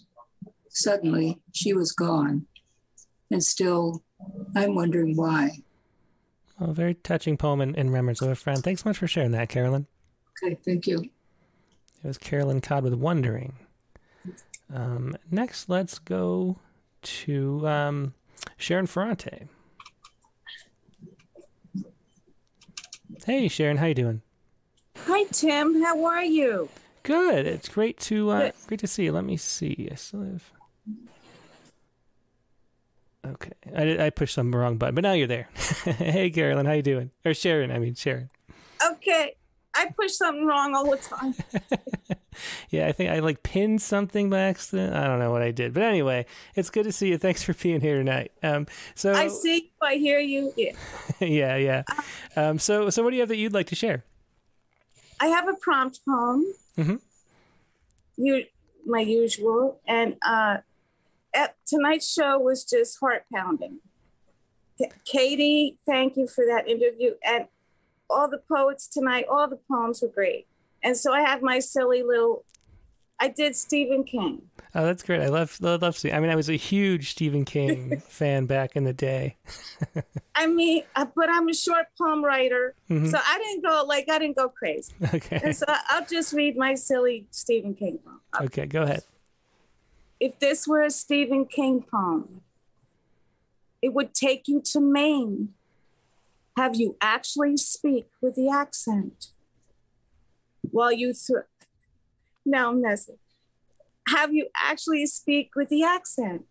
suddenly 0.70 1.40
she 1.52 1.74
was 1.74 1.92
gone. 1.92 2.46
And 3.30 3.44
still, 3.44 4.04
I'm 4.56 4.76
wondering 4.76 5.16
why. 5.16 5.58
Well, 6.60 6.70
a 6.70 6.74
very 6.74 6.94
touching 6.94 7.38
poem 7.38 7.60
in, 7.62 7.76
in 7.76 7.88
remembrance 7.88 8.22
of 8.22 8.30
a 8.30 8.36
friend. 8.36 8.64
Thanks 8.64 8.84
so 8.84 8.90
much 8.90 8.98
for 8.98 9.08
sharing 9.08 9.32
that, 9.32 9.50
Carolyn. 9.50 9.88
Okay, 10.44 10.58
thank 10.64 10.88
you. 10.88 11.00
It 12.04 12.08
was 12.08 12.18
Carolyn 12.18 12.62
Codd 12.62 12.84
with 12.84 12.94
Wondering. 12.94 13.54
Um, 14.74 15.16
next, 15.30 15.70
let's 15.70 16.00
go 16.00 16.58
to 17.02 17.68
um, 17.68 18.14
Sharon 18.58 18.88
Ferrante. 18.88 19.48
Hey, 23.26 23.48
Sharon, 23.48 23.78
how 23.78 23.86
you 23.86 23.94
doing? 23.94 24.22
Hi, 25.06 25.26
Tim. 25.32 25.82
How 25.84 26.06
are 26.06 26.24
you? 26.24 26.70
Good. 27.04 27.46
It's 27.46 27.70
great 27.70 28.00
to 28.02 28.32
uh, 28.32 28.52
great 28.68 28.80
to 28.80 28.88
see 28.88 29.04
you. 29.04 29.12
Let 29.12 29.24
me 29.24 29.38
see. 29.38 29.88
I 29.92 29.96
still 29.96 30.24
have. 30.24 30.52
Okay, 33.24 33.52
I 33.76 34.06
I 34.08 34.10
pushed 34.10 34.34
some 34.34 34.54
wrong 34.54 34.78
button, 34.78 34.96
but 34.96 35.04
now 35.04 35.14
you're 35.14 35.28
there. 35.28 35.50
hey, 35.84 36.32
Carolyn, 36.32 36.66
how 36.66 36.74
you 36.74 36.82
doing? 36.82 37.12
Or 37.24 37.34
Sharon, 37.36 37.72
I 37.72 37.78
mean 37.78 37.94
Sharon. 37.94 38.32
Okay, 38.84 39.36
I 39.76 39.90
push 39.96 40.14
something 40.14 40.46
wrong 40.46 40.76
all 40.76 40.90
the 40.90 40.98
time. 40.98 41.36
yeah, 42.70 42.88
I 42.88 42.92
think 42.92 43.12
I 43.12 43.20
like 43.20 43.44
pinned 43.44 43.82
something 43.82 44.30
by 44.30 44.42
accident. 44.42 44.96
I 44.96 45.06
don't 45.06 45.20
know 45.20 45.32
what 45.32 45.42
I 45.42 45.52
did, 45.52 45.74
but 45.74 45.84
anyway, 45.84 46.26
it's 46.56 46.70
good 46.70 46.84
to 46.84 46.92
see 46.92 47.10
you. 47.10 47.18
Thanks 47.18 47.44
for 47.44 47.54
being 47.54 47.82
here 47.82 47.98
tonight. 47.98 48.32
Um, 48.42 48.68
so 48.96 49.14
I 49.14 49.28
see 49.28 49.56
you, 49.56 49.70
I 49.82 49.96
hear 49.96 50.20
you. 50.20 50.54
Yeah, 50.58 50.74
yeah, 51.22 51.56
yeah. 51.56 51.84
Um, 52.36 52.60
so, 52.60 52.90
so 52.90 53.04
what 53.04 53.12
do 53.12 53.16
you 53.16 53.22
have 53.22 53.30
that 53.30 53.38
you'd 53.38 53.54
like 53.54 53.68
to 53.68 53.76
share? 53.76 54.04
I 55.20 55.28
have 55.28 55.48
a 55.48 55.54
prompt 55.54 56.00
poem. 56.08 56.46
Mm-hmm. 56.78 56.96
You, 58.18 58.46
my 58.86 59.02
usual, 59.02 59.80
and 59.88 60.18
uh, 60.26 60.58
at 61.34 61.56
tonight's 61.66 62.12
show 62.12 62.40
was 62.40 62.64
just 62.64 63.00
heart 63.00 63.26
pounding. 63.34 63.80
Katie, 65.06 65.78
thank 65.86 66.18
you 66.18 66.28
for 66.28 66.46
that 66.46 66.68
interview. 66.68 67.12
And 67.24 67.48
all 68.10 68.28
the 68.30 68.40
poets 68.40 68.88
tonight, 68.88 69.26
all 69.30 69.48
the 69.48 69.60
poems 69.70 70.02
were 70.02 70.08
great. 70.08 70.48
And 70.84 70.98
so 70.98 71.14
I 71.14 71.22
have 71.22 71.42
my 71.42 71.60
silly 71.60 72.02
little, 72.04 72.44
I 73.22 73.28
did 73.28 73.56
Stephen 73.56 74.04
King. 74.04 74.42
Oh, 74.74 74.84
that's 74.84 75.04
great. 75.04 75.22
I 75.22 75.28
love, 75.28 75.56
love, 75.62 75.84
love 75.84 75.98
I 76.12 76.20
mean, 76.20 76.32
I 76.32 76.36
was 76.36 76.50
a 76.50 76.56
huge 76.56 77.12
Stephen 77.12 77.46
King 77.46 78.00
fan 78.08 78.48
back 78.48 78.76
in 78.76 78.84
the 78.84 78.94
day. 78.94 79.38
I 80.36 80.48
mean, 80.48 80.84
uh, 80.96 81.06
but 81.16 81.30
I'm 81.30 81.48
a 81.48 81.54
short 81.54 81.86
poem 81.98 82.26
writer. 82.26 82.74
Mhm. 82.90 83.12
So 83.12 83.20
I 83.24 83.38
didn't 83.38 83.64
go, 83.64 83.84
like, 83.86 84.10
I 84.10 84.18
didn't 84.18 84.38
go 84.38 84.50
crazy. 84.50 84.94
Okay. 85.14 85.40
And 85.44 85.56
so 85.56 85.66
I'll 85.68 86.06
just 86.06 86.34
read 86.34 86.58
my 86.58 86.74
silly 86.74 87.28
Stephen 87.30 87.76
King 87.76 88.00
poem. 88.04 88.22
Okay, 88.46 88.66
go 88.66 88.82
ahead. 88.82 89.04
If 90.20 90.40
this 90.40 90.68
were 90.68 90.82
a 90.82 90.90
Stephen 90.90 91.46
King 91.46 91.84
poem, 91.84 92.42
it 93.84 93.94
would 93.94 94.16
take 94.16 94.48
you 94.48 94.62
to 94.72 94.80
Maine. 94.80 95.54
Have 96.58 96.76
you 96.76 96.98
actually 97.02 97.58
speak 97.58 98.08
with 98.20 98.36
the 98.36 98.50
accent? 98.50 99.28
While 100.72 100.92
you 100.92 101.14
throw, 101.14 101.44
no, 102.46 102.70
I'm 102.70 102.82
messing. 102.82 103.18
Have 104.08 104.34
you 104.34 104.48
actually 104.56 105.06
speak 105.06 105.52
with 105.56 105.70
the 105.70 105.84
accent? 105.84 106.46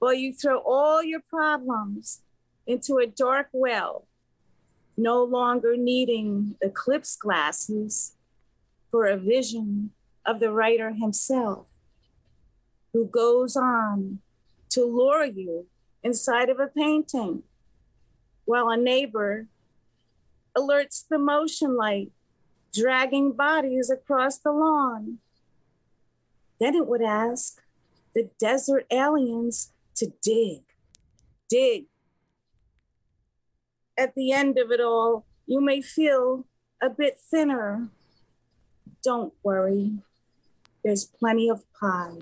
Well, 0.00 0.14
you 0.14 0.32
throw 0.32 0.58
all 0.58 1.02
your 1.02 1.20
problems 1.20 2.22
into 2.66 2.98
a 2.98 3.06
dark 3.06 3.48
well, 3.52 4.06
no 4.96 5.22
longer 5.24 5.76
needing 5.76 6.56
eclipse 6.62 7.16
glasses 7.16 8.14
for 8.90 9.06
a 9.06 9.16
vision 9.16 9.90
of 10.24 10.40
the 10.40 10.50
writer 10.50 10.92
himself 10.92 11.66
who 12.92 13.06
goes 13.06 13.56
on 13.56 14.18
to 14.70 14.84
lure 14.84 15.24
you 15.24 15.66
inside 16.02 16.48
of 16.48 16.60
a 16.60 16.66
painting 16.66 17.42
while 18.44 18.68
a 18.68 18.76
neighbor 18.76 19.46
alerts 20.56 21.04
the 21.08 21.18
motion 21.18 21.76
light 21.76 22.10
dragging 22.72 23.32
bodies 23.32 23.90
across 23.90 24.38
the 24.38 24.52
lawn. 24.52 25.18
Then 26.60 26.74
it 26.74 26.86
would 26.86 27.02
ask 27.02 27.60
the 28.14 28.30
desert 28.38 28.86
aliens 28.90 29.72
to 29.96 30.12
dig, 30.22 30.62
dig. 31.48 31.86
At 33.96 34.14
the 34.14 34.32
end 34.32 34.58
of 34.58 34.70
it 34.70 34.80
all, 34.80 35.24
you 35.46 35.60
may 35.60 35.80
feel 35.80 36.44
a 36.80 36.90
bit 36.90 37.18
thinner. 37.18 37.88
Don't 39.02 39.32
worry, 39.42 39.98
there's 40.84 41.04
plenty 41.04 41.48
of 41.48 41.64
pie. 41.72 42.18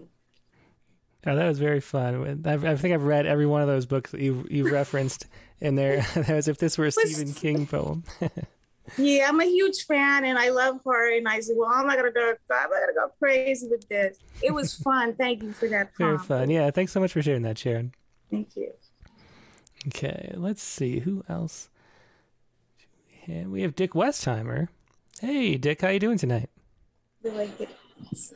Oh, 1.26 1.34
that 1.34 1.48
was 1.48 1.58
very 1.58 1.80
fun. 1.80 2.42
I've, 2.44 2.64
I 2.64 2.76
think 2.76 2.94
I've 2.94 3.02
read 3.02 3.26
every 3.26 3.46
one 3.46 3.60
of 3.60 3.66
those 3.66 3.84
books 3.84 4.12
that 4.12 4.20
you 4.20 4.46
you 4.48 4.70
referenced 4.70 5.26
in 5.60 5.74
there 5.74 6.06
as 6.28 6.46
if 6.46 6.58
this 6.58 6.78
were 6.78 6.86
a 6.86 6.92
Stephen 6.92 7.32
King 7.32 7.66
poem. 7.66 8.04
Yeah, 8.96 9.28
I'm 9.28 9.40
a 9.40 9.44
huge 9.44 9.84
fan 9.84 10.24
and 10.24 10.38
I 10.38 10.50
love 10.50 10.80
her. 10.84 11.16
And 11.16 11.28
I 11.28 11.40
said, 11.40 11.56
Well, 11.58 11.70
I'm 11.72 11.86
not 11.86 11.96
gonna 11.96 12.12
go 12.12 12.34
I'm 12.50 12.70
not 12.70 12.80
gonna 12.80 12.92
go 12.94 13.12
crazy 13.18 13.68
with 13.68 13.88
this. 13.88 14.18
It 14.42 14.52
was 14.52 14.74
fun. 14.74 15.14
Thank 15.14 15.42
you 15.42 15.52
for 15.52 15.68
that 15.68 15.90
very 15.96 16.14
prompt. 16.14 16.26
fun. 16.26 16.50
Yeah, 16.50 16.70
thanks 16.70 16.92
so 16.92 17.00
much 17.00 17.12
for 17.12 17.22
sharing 17.22 17.42
that, 17.42 17.58
Sharon. 17.58 17.92
Thank 18.30 18.56
you. 18.56 18.72
Okay, 19.88 20.32
let's 20.36 20.62
see 20.62 21.00
who 21.00 21.22
else. 21.28 21.68
Yeah, 23.26 23.46
we 23.46 23.62
have 23.62 23.74
Dick 23.74 23.92
Westheimer. 23.92 24.68
Hey, 25.20 25.56
Dick, 25.56 25.80
how 25.80 25.88
you 25.88 25.98
doing 25.98 26.18
tonight? 26.18 26.50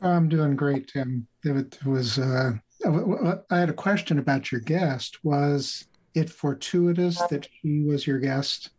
I'm 0.03 0.29
doing 0.29 0.57
great, 0.57 0.89
Tim. 0.89 1.27
It 1.45 1.79
was. 1.85 2.19
Uh, 2.19 2.53
I 3.51 3.59
had 3.59 3.69
a 3.69 3.75
question 3.75 4.19
about 4.19 4.51
your 4.51 4.61
guest. 4.63 5.23
Was 5.23 5.87
it 6.15 6.31
fortuitous 6.31 7.21
that 7.31 7.47
he 7.63 7.83
was 7.83 8.07
your 8.07 8.19
guest? 8.19 8.71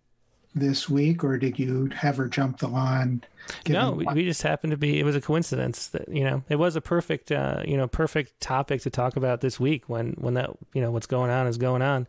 This 0.53 0.90
week, 0.90 1.23
or 1.23 1.38
did 1.38 1.57
you 1.57 1.90
have 1.95 2.18
her 2.18 2.28
jump 2.28 2.60
the 2.60 2.68
line? 2.68 3.23
No, 3.68 3.91
we, 3.91 4.06
we, 4.14 4.26
just 4.26 4.41
happened 4.41 4.72
to 4.72 4.78
be. 4.78 4.99
It 4.99 5.03
was 5.03 5.15
a 5.15 5.22
coincidence 5.22 5.88
that 5.88 6.10
you 6.10 6.23
know 6.23 6.44
it 6.49 6.57
was 6.57 6.76
a 6.76 6.82
perfect, 6.82 7.32
uh, 7.32 7.64
you 7.65 7.78
know, 7.78 7.88
perfect 7.88 8.40
topic 8.41 8.82
to 8.82 8.90
talk 8.90 9.15
about 9.15 9.41
this 9.41 9.60
week 9.60 9.88
when 9.88 10.11
when 10.19 10.34
that 10.36 10.52
you 10.73 10.82
know 10.82 10.91
what's 10.91 11.07
going 11.07 11.32
on 11.32 11.48
is 11.48 11.57
going 11.57 11.82
on. 11.82 12.07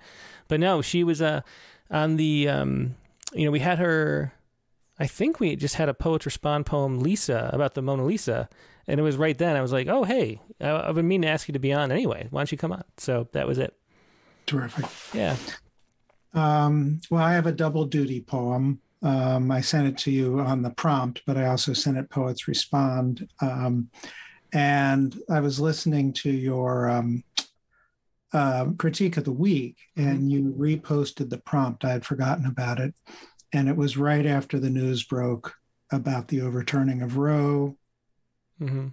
But 0.48 0.60
no, 0.60 0.82
she 0.82 1.04
was 1.04 1.22
uh, 1.22 1.42
on 1.90 2.16
the 2.16 2.48
um, 2.48 2.96
you 3.32 3.44
know 3.44 3.50
we 3.50 3.60
had 3.60 3.78
her. 3.78 4.32
I 4.98 5.06
think 5.06 5.40
we 5.40 5.56
just 5.56 5.76
had 5.76 5.88
a 5.88 5.94
poets 5.94 6.26
respond 6.26 6.66
poem 6.66 7.00
Lisa 7.00 7.50
about 7.52 7.74
the 7.74 7.82
Mona 7.82 8.04
Lisa, 8.04 8.48
and 8.86 9.00
it 9.00 9.02
was 9.02 9.16
right 9.16 9.36
then. 9.36 9.56
I 9.56 9.62
was 9.62 9.72
like, 9.72 9.88
oh 9.88 10.04
hey, 10.04 10.40
I, 10.60 10.88
I've 10.88 10.96
been 10.96 11.08
meaning 11.08 11.22
to 11.22 11.28
ask 11.28 11.48
you 11.48 11.52
to 11.52 11.58
be 11.58 11.72
on 11.72 11.90
anyway. 11.90 12.26
Why 12.30 12.40
don't 12.40 12.52
you 12.52 12.58
come 12.58 12.72
on? 12.72 12.84
So 12.98 13.28
that 13.32 13.46
was 13.46 13.58
it. 13.58 13.74
Terrific. 14.46 14.86
Yeah. 15.14 15.36
Um, 16.34 17.00
well, 17.10 17.22
I 17.22 17.34
have 17.34 17.46
a 17.46 17.52
double 17.52 17.84
duty 17.84 18.20
poem. 18.20 18.80
Um, 19.02 19.50
I 19.50 19.60
sent 19.60 19.88
it 19.88 19.98
to 19.98 20.10
you 20.10 20.40
on 20.40 20.62
the 20.62 20.70
prompt, 20.70 21.22
but 21.26 21.36
I 21.36 21.46
also 21.46 21.72
sent 21.72 21.96
it 21.98 22.08
Poets 22.10 22.46
Respond. 22.46 23.28
Um, 23.40 23.90
and 24.52 25.18
I 25.30 25.40
was 25.40 25.58
listening 25.58 26.12
to 26.14 26.30
your 26.30 26.88
um, 26.88 27.24
uh, 28.32 28.66
critique 28.78 29.16
of 29.16 29.24
the 29.24 29.32
week, 29.32 29.76
and 29.96 30.20
mm-hmm. 30.20 30.28
you 30.28 30.54
reposted 30.56 31.30
the 31.30 31.38
prompt. 31.38 31.84
I 31.84 31.92
had 31.92 32.04
forgotten 32.04 32.46
about 32.46 32.78
it. 32.78 32.94
And 33.52 33.68
it 33.68 33.76
was 33.76 33.96
right 33.96 34.24
after 34.24 34.58
the 34.58 34.70
news 34.70 35.04
broke 35.04 35.54
about 35.90 36.28
the 36.28 36.40
overturning 36.40 37.02
of 37.02 37.18
Roe. 37.18 37.76
Mm-hmm. 38.60 38.88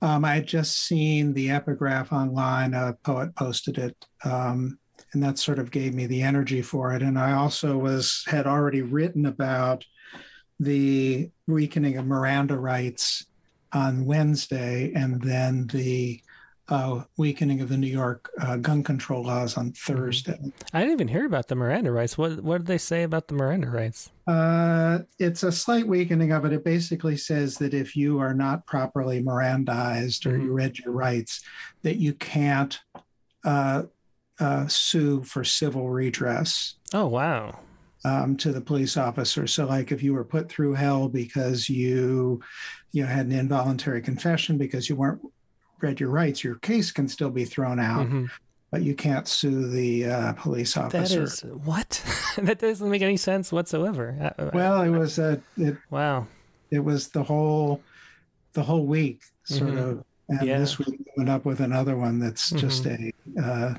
Um, 0.00 0.24
I 0.24 0.34
had 0.34 0.46
just 0.46 0.78
seen 0.78 1.32
the 1.32 1.50
epigraph 1.50 2.12
online. 2.12 2.74
A 2.74 2.96
poet 3.02 3.34
posted 3.34 3.78
it. 3.78 4.06
Um, 4.24 4.78
and 5.14 5.22
that 5.22 5.38
sort 5.38 5.58
of 5.58 5.70
gave 5.70 5.94
me 5.94 6.06
the 6.06 6.22
energy 6.22 6.62
for 6.62 6.92
it. 6.92 7.02
And 7.02 7.18
I 7.18 7.32
also 7.32 7.78
was 7.78 8.24
had 8.26 8.46
already 8.46 8.82
written 8.82 9.26
about 9.26 9.84
the 10.60 11.30
weakening 11.46 11.96
of 11.96 12.06
Miranda 12.06 12.58
rights 12.58 13.26
on 13.72 14.04
Wednesday, 14.04 14.92
and 14.94 15.20
then 15.20 15.66
the 15.68 16.20
uh, 16.68 17.02
weakening 17.18 17.60
of 17.60 17.68
the 17.68 17.76
New 17.76 17.88
York 17.88 18.30
uh, 18.40 18.56
gun 18.56 18.82
control 18.82 19.24
laws 19.24 19.56
on 19.56 19.70
mm-hmm. 19.70 19.92
Thursday. 19.92 20.38
I 20.72 20.80
didn't 20.80 20.92
even 20.92 21.08
hear 21.08 21.26
about 21.26 21.48
the 21.48 21.56
Miranda 21.56 21.90
rights. 21.90 22.16
What 22.16 22.42
what 22.42 22.58
did 22.58 22.66
they 22.66 22.78
say 22.78 23.02
about 23.02 23.28
the 23.28 23.34
Miranda 23.34 23.68
rights? 23.68 24.10
Uh, 24.26 25.00
it's 25.18 25.42
a 25.42 25.52
slight 25.52 25.86
weakening 25.86 26.32
of 26.32 26.44
it. 26.44 26.52
It 26.52 26.64
basically 26.64 27.16
says 27.16 27.56
that 27.58 27.74
if 27.74 27.94
you 27.96 28.18
are 28.18 28.34
not 28.34 28.66
properly 28.66 29.22
Mirandized 29.22 30.24
or 30.26 30.30
mm-hmm. 30.30 30.46
you 30.46 30.52
read 30.52 30.78
your 30.78 30.92
rights, 30.92 31.42
that 31.82 31.96
you 31.96 32.14
can't 32.14 32.78
uh, 34.40 34.44
uh, 34.44 34.68
sue 34.68 35.22
for 35.22 35.44
civil 35.44 35.88
redress. 35.88 36.74
Oh, 36.92 37.06
wow. 37.06 37.58
Um, 38.04 38.36
to 38.36 38.52
the 38.52 38.60
police 38.60 38.96
officer. 38.96 39.46
So, 39.46 39.66
like, 39.66 39.90
if 39.90 40.02
you 40.02 40.12
were 40.12 40.24
put 40.24 40.48
through 40.48 40.74
hell 40.74 41.08
because 41.08 41.68
you, 41.68 42.40
you 42.92 43.02
know, 43.02 43.08
had 43.08 43.26
an 43.26 43.32
involuntary 43.32 44.02
confession 44.02 44.58
because 44.58 44.88
you 44.88 44.96
weren't 44.96 45.22
read 45.80 46.00
your 46.00 46.10
rights, 46.10 46.44
your 46.44 46.56
case 46.56 46.90
can 46.90 47.08
still 47.08 47.30
be 47.30 47.44
thrown 47.44 47.80
out. 47.80 48.06
Mm-hmm. 48.06 48.26
But 48.70 48.82
you 48.82 48.94
can't 48.94 49.28
sue 49.28 49.68
the 49.68 50.06
uh, 50.06 50.32
police 50.32 50.76
officer. 50.76 51.20
That 51.20 51.22
is 51.22 51.40
what? 51.42 52.02
that 52.38 52.58
doesn't 52.58 52.90
make 52.90 53.02
any 53.02 53.16
sense 53.16 53.52
whatsoever. 53.52 54.16
Uh, 54.20 54.42
uh, 54.42 54.50
well, 54.52 54.82
it 54.82 54.90
was 54.90 55.18
a 55.20 55.40
it, 55.56 55.76
wow. 55.90 56.26
It 56.72 56.80
was 56.80 57.08
the 57.08 57.22
whole 57.22 57.80
the 58.52 58.64
whole 58.64 58.84
week 58.84 59.22
sort 59.44 59.70
mm-hmm. 59.70 59.78
of, 59.78 60.04
and 60.28 60.48
yeah. 60.48 60.58
this 60.58 60.78
week 60.78 60.88
we 60.88 61.06
went 61.16 61.30
up 61.30 61.44
with 61.44 61.60
another 61.60 61.96
one 61.96 62.18
that's 62.18 62.48
mm-hmm. 62.50 62.58
just 62.58 62.86
a 62.86 63.12
uh, 63.40 63.74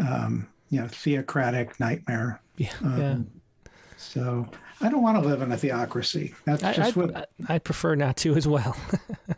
um, 0.00 0.48
you 0.70 0.80
know 0.80 0.88
theocratic 0.88 1.78
nightmare. 1.80 2.40
Yeah. 2.56 2.72
Um, 2.82 3.00
yeah. 3.00 3.70
So 3.96 4.48
I 4.80 4.88
don't 4.88 5.02
want 5.02 5.22
to 5.22 5.28
live 5.28 5.42
in 5.42 5.52
a 5.52 5.56
theocracy. 5.56 6.34
That's 6.46 6.64
I, 6.64 6.72
just 6.72 6.96
what 6.96 7.28
I 7.48 7.58
prefer 7.58 7.94
not 7.94 8.16
to 8.18 8.34
as 8.34 8.48
well. 8.48 8.76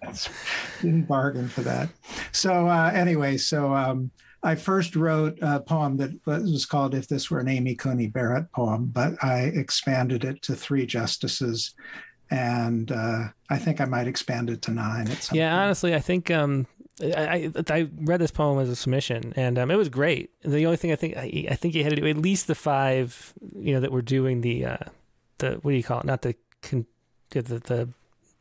didn't 0.81 1.03
bargain 1.03 1.49
for 1.49 1.63
that. 1.63 1.89
So 2.31 2.69
uh, 2.69 2.91
anyway, 2.95 3.39
so 3.39 3.75
um, 3.75 4.11
I 4.45 4.55
first 4.55 4.95
wrote 4.95 5.39
a 5.43 5.61
poem 5.61 5.97
that 5.97 6.13
was 6.27 6.65
called 6.65 6.95
"If 6.95 7.09
This 7.09 7.31
Were 7.31 7.41
an 7.41 7.49
Amy 7.49 7.75
Coney 7.75 8.07
Barrett 8.07 8.51
Poem," 8.53 8.87
but 8.87 9.15
I 9.23 9.41
expanded 9.41 10.25
it 10.25 10.43
to 10.43 10.55
three 10.55 10.87
justices, 10.87 11.75
and 12.31 12.93
uh, 12.93 13.25
I 13.51 13.59
think 13.59 13.81
I 13.81 13.85
might 13.85 14.07
expand 14.07 14.49
it 14.49 14.63
to 14.63 14.71
nine. 14.71 15.09
yeah, 15.33 15.51
point. 15.51 15.63
honestly, 15.65 15.95
I 15.95 16.01
think 16.01 16.31
um, 16.31 16.67
I, 17.01 17.51
I 17.69 17.89
read 17.97 18.21
this 18.21 18.31
poem 18.31 18.59
as 18.59 18.69
a 18.69 18.77
submission, 18.77 19.33
and 19.35 19.59
um, 19.59 19.71
it 19.71 19.77
was 19.77 19.89
great. 19.89 20.31
The 20.43 20.67
only 20.67 20.77
thing 20.77 20.93
I 20.93 20.97
think 20.97 21.17
I, 21.17 21.47
I, 21.51 21.55
think 21.55 21.75
you 21.75 21.83
had 21.83 21.91
to 21.91 21.97
do 21.97 22.07
at 22.07 22.19
least 22.19 22.47
the 22.47 22.55
five, 22.55 23.33
you 23.57 23.75
know, 23.75 23.81
that 23.81 23.91
were 23.91 24.03
doing 24.03 24.43
the 24.43 24.67
uh, 24.67 24.77
the 25.39 25.53
what 25.63 25.71
do 25.71 25.77
you 25.77 25.83
call 25.83 26.01
it? 26.01 26.05
Not 26.05 26.23
the 26.23 26.35
the 26.71 26.85
the, 27.31 27.43
the, 27.43 27.89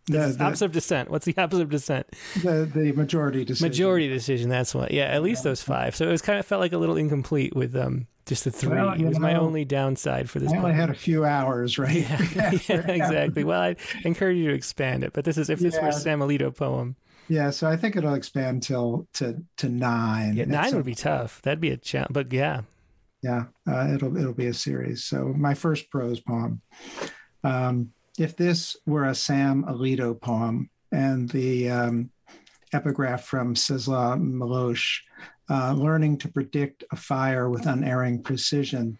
the 0.05 0.37
opposite 0.43 0.65
of 0.65 0.71
dissent. 0.73 1.09
What's 1.09 1.25
the 1.25 1.33
opposite 1.37 1.63
of 1.63 1.69
dissent? 1.69 2.07
The 2.43 2.69
the 2.71 2.91
majority 2.91 3.45
decision. 3.45 3.69
Majority 3.69 4.09
decision. 4.09 4.49
That's 4.49 4.75
what. 4.75 4.91
Yeah, 4.91 5.05
at 5.05 5.23
least 5.23 5.43
those 5.43 5.63
five. 5.63 5.95
So 5.95 6.07
it 6.07 6.11
was 6.11 6.21
kind 6.21 6.37
of 6.37 6.45
felt 6.45 6.59
like 6.59 6.73
a 6.73 6.77
little 6.77 6.97
incomplete 6.97 7.55
with 7.55 7.75
um 7.75 8.07
just 8.25 8.43
the 8.43 8.51
three. 8.51 8.75
Well, 8.75 8.93
it 8.93 9.03
was 9.03 9.17
know, 9.17 9.21
my 9.21 9.35
only 9.35 9.65
downside 9.65 10.29
for 10.29 10.39
this. 10.39 10.51
I 10.51 10.57
only 10.57 10.73
had 10.73 10.89
a 10.89 10.95
few 10.95 11.25
hours, 11.25 11.77
right? 11.77 12.05
Yeah, 12.35 12.51
yeah 12.67 12.75
exactly. 12.87 13.43
Well, 13.43 13.61
I 13.61 13.75
encourage 14.03 14.37
you 14.37 14.49
to 14.49 14.53
expand 14.53 15.03
it, 15.03 15.13
but 15.13 15.25
this 15.25 15.37
is 15.37 15.49
if 15.49 15.59
this 15.59 15.75
yeah. 15.75 15.85
were 15.85 15.91
Sam 15.91 16.19
Alito 16.19 16.55
poem. 16.55 16.95
Yeah, 17.31 17.49
so 17.51 17.69
I 17.69 17.77
think 17.77 17.95
it'll 17.95 18.15
expand 18.15 18.61
till 18.61 19.07
to 19.13 19.41
to 19.55 19.69
nine. 19.69 20.35
Yeah, 20.35 20.43
nine 20.43 20.75
would 20.75 20.83
be 20.83 20.95
tough. 20.95 21.41
That'd 21.43 21.61
be 21.61 21.69
a 21.69 21.77
challenge, 21.77 22.11
but 22.11 22.33
yeah, 22.33 22.63
yeah, 23.21 23.45
uh, 23.65 23.87
it'll 23.93 24.17
it'll 24.17 24.33
be 24.33 24.47
a 24.47 24.53
series. 24.53 25.05
So 25.05 25.33
my 25.37 25.53
first 25.53 25.89
prose 25.89 26.19
poem. 26.19 26.61
Um, 27.45 27.93
if 28.19 28.35
this 28.35 28.75
were 28.85 29.05
a 29.05 29.15
Sam 29.15 29.63
Alito 29.63 30.19
poem, 30.19 30.69
and 30.91 31.29
the 31.29 31.69
um, 31.69 32.09
epigraph 32.73 33.23
from 33.23 33.55
Czesław 33.55 34.19
Milosz, 34.19 34.99
uh, 35.49 35.71
learning 35.71 36.17
to 36.17 36.27
predict 36.27 36.83
a 36.91 36.97
fire 36.97 37.49
with 37.49 37.65
unerring 37.65 38.21
precision, 38.21 38.97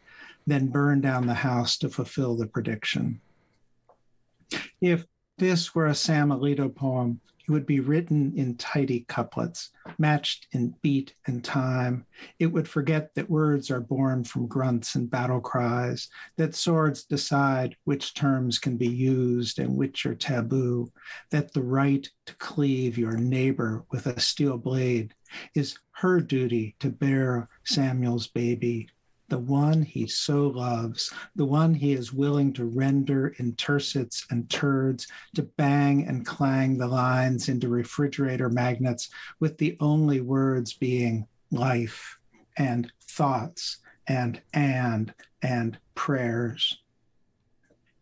then 0.48 0.68
burn 0.68 1.02
down 1.02 1.28
the 1.28 1.34
house 1.34 1.78
to 1.80 1.90
fulfill 1.90 2.38
the 2.38 2.48
prediction. 2.48 3.20
If 4.80 5.06
this 5.38 5.76
were 5.76 5.88
a 5.88 5.96
Sam 5.96 6.30
Alito 6.30 6.74
poem, 6.74 7.20
it 7.52 7.54
would 7.54 7.66
be 7.66 7.82
written 7.82 8.32
in 8.38 8.56
tidy 8.56 9.02
couplets, 9.10 9.72
matched 9.98 10.48
in 10.54 10.74
beat 10.82 11.16
and 11.28 11.44
time. 11.44 12.06
It 12.40 12.46
would 12.46 12.66
forget 12.66 13.14
that 13.16 13.30
words 13.30 13.70
are 13.70 13.82
born 13.82 14.24
from 14.24 14.48
grunts 14.48 14.96
and 14.96 15.12
battle 15.12 15.42
cries, 15.42 16.08
that 16.38 16.56
swords 16.56 17.04
decide 17.04 17.76
which 17.84 18.14
terms 18.14 18.58
can 18.58 18.78
be 18.78 18.88
used 18.88 19.60
and 19.60 19.76
which 19.76 20.06
are 20.06 20.16
taboo, 20.16 20.94
that 21.30 21.52
the 21.52 21.62
right 21.62 22.10
to 22.26 22.36
cleave 22.38 22.98
your 22.98 23.18
neighbor 23.18 23.84
with 23.92 24.06
a 24.06 24.18
steel 24.18 24.58
blade 24.58 25.14
is 25.54 25.78
her 25.92 26.22
duty 26.22 26.78
to 26.80 26.90
bear 26.90 27.50
Samuel's 27.66 28.28
baby 28.28 28.88
the 29.32 29.40
one 29.40 29.82
he 29.82 30.06
so 30.06 30.48
loves, 30.50 31.14
the 31.38 31.46
one 31.46 31.74
he 31.74 31.94
is 31.94 32.12
willing 32.12 32.52
to 32.52 32.66
render 32.66 33.30
in 33.38 33.54
tercets 33.54 34.26
and 34.30 34.50
turds, 34.50 35.08
to 35.34 35.44
bang 35.56 36.06
and 36.06 36.26
clang 36.26 36.78
the 36.78 36.86
lines 36.86 37.48
into 37.48 37.70
refrigerator 37.70 38.50
magnets, 38.50 39.10
with 39.40 39.58
the 39.58 39.78
only 39.80 40.20
words 40.20 40.74
being 40.74 41.26
life 41.50 42.20
and 42.58 42.92
thoughts 43.08 43.78
and 44.06 44.42
and 44.54 45.14
and 45.42 45.78
prayers. 45.96 46.80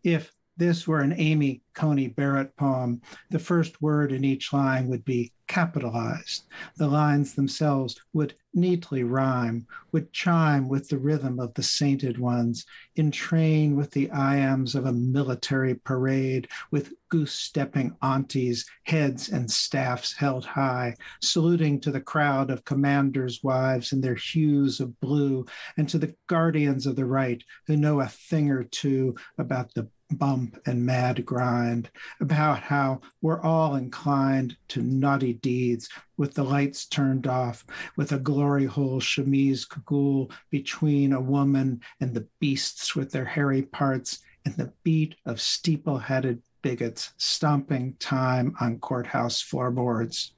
If 0.02 0.32
this 0.60 0.86
were 0.86 1.00
an 1.00 1.14
Amy 1.16 1.62
Coney 1.74 2.08
Barrett 2.08 2.54
poem, 2.54 3.00
the 3.30 3.38
first 3.38 3.80
word 3.80 4.12
in 4.12 4.24
each 4.24 4.52
line 4.52 4.88
would 4.88 5.06
be 5.06 5.32
capitalized. 5.48 6.44
The 6.76 6.86
lines 6.86 7.34
themselves 7.34 7.98
would 8.12 8.34
neatly 8.52 9.02
rhyme, 9.02 9.66
would 9.92 10.12
chime 10.12 10.68
with 10.68 10.88
the 10.88 10.98
rhythm 10.98 11.40
of 11.40 11.54
the 11.54 11.62
sainted 11.62 12.18
ones, 12.18 12.66
in 12.96 13.10
train 13.10 13.74
with 13.74 13.90
the 13.92 14.10
iambs 14.10 14.74
of 14.74 14.84
a 14.84 14.92
military 14.92 15.76
parade, 15.76 16.46
with 16.70 16.92
goose 17.08 17.32
stepping 17.32 17.96
aunties, 18.02 18.66
heads 18.82 19.30
and 19.30 19.50
staffs 19.50 20.14
held 20.14 20.44
high, 20.44 20.94
saluting 21.22 21.80
to 21.80 21.90
the 21.90 22.02
crowd 22.02 22.50
of 22.50 22.66
commanders' 22.66 23.42
wives 23.42 23.92
in 23.92 24.02
their 24.02 24.14
hues 24.14 24.78
of 24.78 25.00
blue, 25.00 25.46
and 25.78 25.88
to 25.88 25.96
the 25.98 26.14
guardians 26.26 26.86
of 26.86 26.96
the 26.96 27.06
right 27.06 27.42
who 27.66 27.76
know 27.78 28.00
a 28.00 28.06
thing 28.06 28.50
or 28.50 28.64
two 28.64 29.16
about 29.38 29.72
the 29.74 29.88
bump 30.12 30.58
and 30.66 30.84
mad 30.84 31.24
grind, 31.24 31.90
about 32.20 32.60
how 32.60 33.00
we're 33.22 33.42
all 33.42 33.76
inclined 33.76 34.56
to 34.68 34.82
naughty 34.82 35.34
deeds 35.34 35.88
with 36.16 36.34
the 36.34 36.42
lights 36.42 36.86
turned 36.86 37.26
off, 37.26 37.64
with 37.96 38.12
a 38.12 38.18
glory 38.18 38.66
hole 38.66 39.00
chemise 39.00 39.64
cagoule 39.64 40.30
between 40.50 41.12
a 41.12 41.20
woman 41.20 41.80
and 42.00 42.14
the 42.14 42.26
beasts 42.40 42.94
with 42.94 43.10
their 43.10 43.24
hairy 43.24 43.62
parts, 43.62 44.20
and 44.44 44.54
the 44.56 44.72
beat 44.82 45.14
of 45.26 45.40
steeple 45.40 45.98
headed 45.98 46.42
bigots 46.62 47.12
stomping 47.16 47.94
time 47.98 48.54
on 48.60 48.78
courthouse 48.78 49.40
floorboards. 49.40 50.32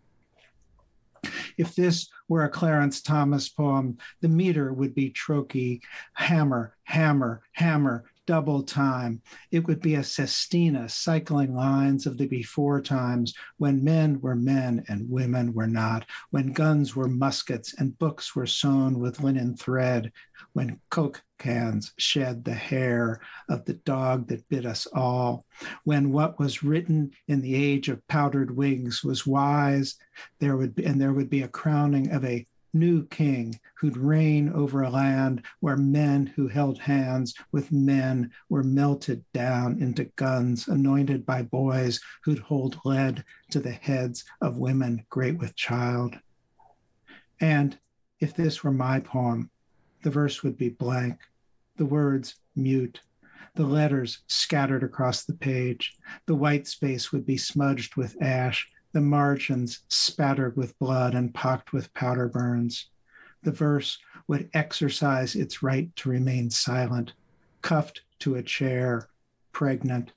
If 1.56 1.76
this 1.76 2.08
were 2.28 2.44
a 2.44 2.48
Clarence 2.48 3.00
Thomas 3.00 3.48
poem, 3.48 3.98
the 4.20 4.28
meter 4.28 4.72
would 4.72 4.94
be 4.94 5.10
trochee, 5.10 5.80
hammer, 6.14 6.76
hammer, 6.84 7.42
hammer, 7.52 8.04
double 8.32 8.62
time. 8.62 9.20
It 9.50 9.66
would 9.66 9.82
be 9.82 9.96
a 9.96 10.02
sestina 10.02 10.88
cycling 10.88 11.54
lines 11.54 12.06
of 12.06 12.16
the 12.16 12.26
before 12.26 12.80
times 12.80 13.34
when 13.58 13.84
men 13.84 14.22
were 14.22 14.34
men 14.34 14.82
and 14.88 15.10
women 15.10 15.52
were 15.52 15.66
not, 15.66 16.06
when 16.30 16.54
guns 16.54 16.96
were 16.96 17.08
muskets 17.08 17.74
and 17.78 17.98
books 17.98 18.34
were 18.34 18.46
sewn 18.46 18.98
with 18.98 19.20
linen 19.20 19.54
thread, 19.54 20.12
when 20.54 20.80
Coke 20.88 21.22
cans 21.38 21.92
shed 21.98 22.42
the 22.42 22.54
hair 22.54 23.20
of 23.50 23.66
the 23.66 23.74
dog 23.74 24.28
that 24.28 24.48
bit 24.48 24.64
us 24.64 24.86
all, 24.94 25.44
when 25.84 26.10
what 26.10 26.38
was 26.38 26.62
written 26.62 27.10
in 27.28 27.42
the 27.42 27.54
age 27.54 27.90
of 27.90 28.06
powdered 28.08 28.56
wigs 28.56 29.04
was 29.04 29.26
wise, 29.26 29.96
there 30.40 30.56
would 30.56 30.74
be, 30.74 30.86
and 30.86 30.98
there 30.98 31.12
would 31.12 31.28
be 31.28 31.42
a 31.42 31.48
crowning 31.48 32.10
of 32.12 32.24
a 32.24 32.46
new 32.72 33.06
king 33.06 33.58
who'd 33.76 33.96
reign 33.96 34.48
over 34.50 34.82
a 34.82 34.90
land 34.90 35.42
where 35.60 35.76
men 35.76 36.26
who 36.26 36.48
held 36.48 36.78
hands 36.78 37.34
with 37.52 37.72
men 37.72 38.30
were 38.48 38.62
melted 38.62 39.24
down 39.32 39.80
into 39.80 40.04
guns 40.16 40.68
anointed 40.68 41.26
by 41.26 41.42
boys 41.42 42.00
who'd 42.24 42.38
hold 42.38 42.78
lead 42.84 43.24
to 43.50 43.60
the 43.60 43.72
heads 43.72 44.24
of 44.40 44.58
women 44.58 45.04
great 45.10 45.38
with 45.38 45.54
child. 45.56 46.16
And 47.40 47.78
if 48.20 48.34
this 48.34 48.62
were 48.62 48.72
my 48.72 49.00
poem, 49.00 49.50
the 50.02 50.10
verse 50.10 50.42
would 50.42 50.56
be 50.56 50.68
blank, 50.68 51.18
the 51.76 51.86
words 51.86 52.36
mute, 52.54 53.00
the 53.54 53.66
letters 53.66 54.20
scattered 54.28 54.82
across 54.82 55.24
the 55.24 55.34
page, 55.34 55.96
the 56.26 56.34
white 56.34 56.66
space 56.66 57.12
would 57.12 57.26
be 57.26 57.36
smudged 57.36 57.96
with 57.96 58.20
ash, 58.22 58.68
the 58.92 59.00
margins 59.00 59.80
spattered 59.88 60.56
with 60.56 60.78
blood 60.78 61.14
and 61.14 61.34
pocked 61.34 61.72
with 61.72 61.92
powder 61.94 62.28
burns. 62.28 62.90
The 63.42 63.52
verse 63.52 63.98
would 64.28 64.48
exercise 64.54 65.34
its 65.34 65.62
right 65.62 65.94
to 65.96 66.08
remain 66.08 66.50
silent, 66.50 67.14
cuffed 67.62 68.02
to 68.20 68.36
a 68.36 68.42
chair, 68.42 69.08
pregnant 69.52 70.12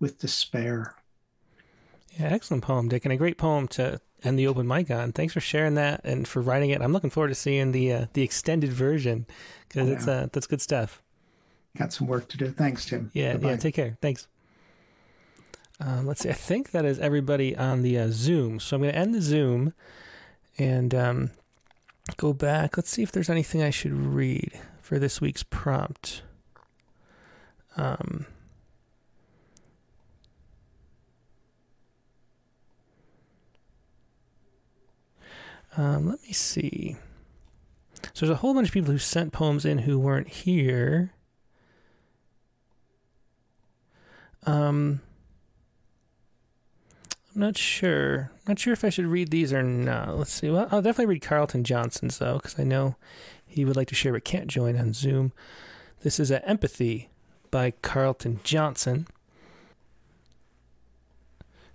with 0.00 0.18
despair. 0.18 0.94
Yeah, 2.18 2.26
excellent 2.26 2.64
poem, 2.64 2.88
Dick, 2.88 3.04
and 3.04 3.12
a 3.12 3.16
great 3.16 3.38
poem 3.38 3.68
to 3.68 4.00
end 4.24 4.38
the 4.38 4.46
open 4.46 4.66
mic 4.66 4.90
on. 4.90 5.12
Thanks 5.12 5.34
for 5.34 5.40
sharing 5.40 5.74
that 5.74 6.00
and 6.04 6.26
for 6.26 6.40
writing 6.40 6.70
it. 6.70 6.80
I'm 6.80 6.92
looking 6.92 7.10
forward 7.10 7.28
to 7.28 7.34
seeing 7.34 7.72
the 7.72 7.92
uh, 7.92 8.06
the 8.12 8.22
extended 8.22 8.72
version 8.72 9.26
because 9.68 9.88
oh, 9.88 9.92
it's 9.92 10.08
uh, 10.08 10.28
that's 10.32 10.46
good 10.46 10.60
stuff. 10.60 11.02
Got 11.76 11.92
some 11.92 12.06
work 12.06 12.28
to 12.28 12.36
do. 12.36 12.50
Thanks, 12.50 12.86
Tim. 12.86 13.10
Yeah, 13.12 13.32
Goodbye. 13.32 13.50
yeah. 13.50 13.56
Take 13.56 13.74
care. 13.74 13.98
Thanks. 14.00 14.26
Um, 15.80 16.06
let's 16.06 16.22
see. 16.22 16.30
I 16.30 16.34
think 16.34 16.72
that 16.72 16.84
is 16.84 16.98
everybody 16.98 17.56
on 17.56 17.82
the 17.82 17.98
uh, 17.98 18.08
Zoom. 18.10 18.58
So 18.58 18.76
I'm 18.76 18.82
going 18.82 18.92
to 18.92 18.98
end 18.98 19.14
the 19.14 19.22
Zoom 19.22 19.74
and 20.58 20.94
um, 20.94 21.30
go 22.16 22.32
back. 22.32 22.76
Let's 22.76 22.90
see 22.90 23.02
if 23.02 23.12
there's 23.12 23.30
anything 23.30 23.62
I 23.62 23.70
should 23.70 23.92
read 23.92 24.52
for 24.82 24.98
this 24.98 25.20
week's 25.20 25.44
prompt. 25.44 26.22
Um, 27.76 28.26
um, 35.76 36.08
let 36.08 36.20
me 36.22 36.32
see. 36.32 36.96
So 38.14 38.26
there's 38.26 38.36
a 38.36 38.40
whole 38.40 38.54
bunch 38.54 38.68
of 38.68 38.74
people 38.74 38.90
who 38.90 38.98
sent 38.98 39.32
poems 39.32 39.64
in 39.64 39.78
who 39.78 39.96
weren't 39.98 40.28
here. 40.28 41.12
Um, 44.44 45.02
not 47.38 47.56
sure. 47.56 48.30
Not 48.46 48.58
sure 48.58 48.72
if 48.72 48.84
I 48.84 48.90
should 48.90 49.06
read 49.06 49.30
these 49.30 49.52
or 49.52 49.62
not. 49.62 50.16
Let's 50.18 50.32
see. 50.32 50.50
Well, 50.50 50.68
I'll 50.70 50.82
definitely 50.82 51.14
read 51.14 51.22
Carlton 51.22 51.64
Johnson's 51.64 52.18
though, 52.18 52.36
because 52.36 52.58
I 52.58 52.64
know 52.64 52.96
he 53.46 53.64
would 53.64 53.76
like 53.76 53.88
to 53.88 53.94
share, 53.94 54.12
but 54.12 54.24
can't 54.24 54.48
join 54.48 54.76
on 54.76 54.92
Zoom. 54.92 55.32
This 56.02 56.20
is 56.20 56.30
a 56.30 56.46
Empathy 56.48 57.08
by 57.50 57.72
Carlton 57.82 58.40
Johnson. 58.44 59.06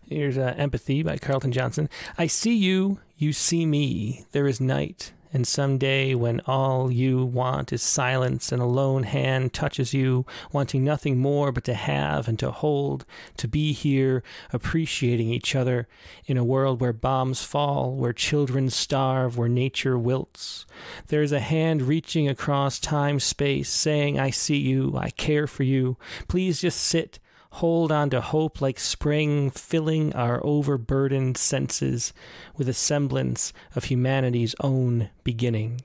Here's 0.08 0.38
uh, 0.38 0.54
Empathy 0.58 1.02
by 1.02 1.18
Carlton 1.18 1.52
Johnson. 1.52 1.90
I 2.18 2.28
see 2.28 2.56
you, 2.56 3.00
you 3.18 3.34
see 3.34 3.66
me. 3.66 4.26
There 4.32 4.48
is 4.48 4.62
night, 4.62 5.14
and 5.34 5.48
some 5.48 5.80
day 5.80 6.14
when 6.14 6.40
all 6.42 6.92
you 6.92 7.26
want 7.26 7.74
is 7.74 7.82
silence 7.82 8.52
and 8.52 8.62
a 8.62 8.66
lone 8.66 9.04
hand 9.04 9.52
touches 9.52 9.94
you, 9.94 10.26
wanting 10.52 10.84
nothing 10.84 11.18
more 11.18 11.52
but 11.52 11.64
to 11.64 11.74
have 11.74 12.28
and 12.28 12.38
to 12.38 12.52
hold, 12.52 13.06
to 13.38 13.48
be 13.48 13.74
here, 13.74 14.24
appreciating 14.54 15.30
each 15.30 15.56
other 15.56 15.88
in 16.28 16.38
a 16.38 16.44
world 16.44 16.80
where 16.80 16.94
bombs 16.94 17.44
fall, 17.44 17.96
where 17.96 18.14
children 18.14 18.70
starve, 18.70 19.36
where 19.38 19.50
nature 19.50 19.98
wilts. 19.98 20.68
There 21.08 21.24
is 21.24 21.32
a 21.32 21.40
hand 21.40 21.82
reaching 21.82 22.30
across 22.30 22.80
time 22.80 23.20
space, 23.20 23.70
saying, 23.70 24.20
I 24.20 24.30
see 24.30 24.58
you, 24.58 24.96
I 24.96 25.10
care 25.10 25.48
for 25.48 25.64
you. 25.64 25.98
Please 26.28 26.62
just 26.62 26.80
sit 26.80 27.20
hold 27.54 27.92
on 27.92 28.10
to 28.10 28.20
hope 28.20 28.62
like 28.62 28.80
spring, 28.80 29.52
filling 29.52 30.12
our 30.14 30.44
overburdened 30.44 31.38
senses 31.38 32.12
with 32.58 32.68
a 32.68 32.74
semblance 32.74 33.54
of 33.76 33.86
humanity's 33.86 34.56
own 34.62 35.10
beginning. 35.24 35.80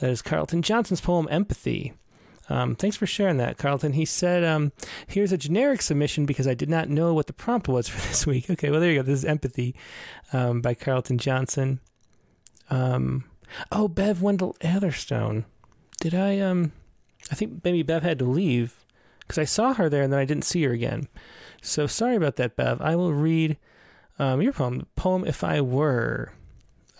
That 0.00 0.10
is 0.10 0.20
Carlton 0.20 0.60
Johnson's 0.60 1.00
poem 1.00 1.28
Empathy. 1.30 1.94
Um, 2.50 2.74
thanks 2.74 2.98
for 2.98 3.06
sharing 3.06 3.38
that, 3.38 3.56
Carlton. 3.56 3.94
He 3.94 4.04
said, 4.04 4.44
um, 4.44 4.72
Here's 5.06 5.32
a 5.32 5.38
generic 5.38 5.80
submission 5.80 6.26
because 6.26 6.46
I 6.46 6.52
did 6.52 6.68
not 6.68 6.90
know 6.90 7.14
what 7.14 7.26
the 7.26 7.32
prompt 7.32 7.68
was 7.68 7.88
for 7.88 8.06
this 8.08 8.26
week. 8.26 8.50
Okay, 8.50 8.70
well, 8.70 8.80
there 8.80 8.90
you 8.90 8.98
go. 8.98 9.02
This 9.02 9.20
is 9.20 9.24
Empathy 9.24 9.74
um, 10.34 10.60
by 10.60 10.74
Carlton 10.74 11.16
Johnson. 11.16 11.80
Um, 12.68 13.24
oh, 13.70 13.88
Bev 13.88 14.20
Wendell 14.20 14.56
Atherstone. 14.60 15.46
Did 16.02 16.14
I, 16.14 16.38
um, 16.40 16.72
I 17.30 17.34
think 17.34 17.64
maybe 17.64 17.82
Bev 17.82 18.02
had 18.02 18.18
to 18.18 18.26
leave 18.26 18.81
because 19.32 19.40
I 19.40 19.44
saw 19.46 19.72
her 19.72 19.88
there 19.88 20.02
and 20.02 20.12
then 20.12 20.20
I 20.20 20.26
didn't 20.26 20.44
see 20.44 20.62
her 20.64 20.72
again. 20.72 21.08
So 21.62 21.86
sorry 21.86 22.16
about 22.16 22.36
that, 22.36 22.54
Bev. 22.54 22.82
I 22.82 22.96
will 22.96 23.14
read 23.14 23.56
um, 24.18 24.42
your 24.42 24.52
poem, 24.52 24.86
poem 24.94 25.24
"If 25.26 25.42
I 25.42 25.62
Were." 25.62 26.32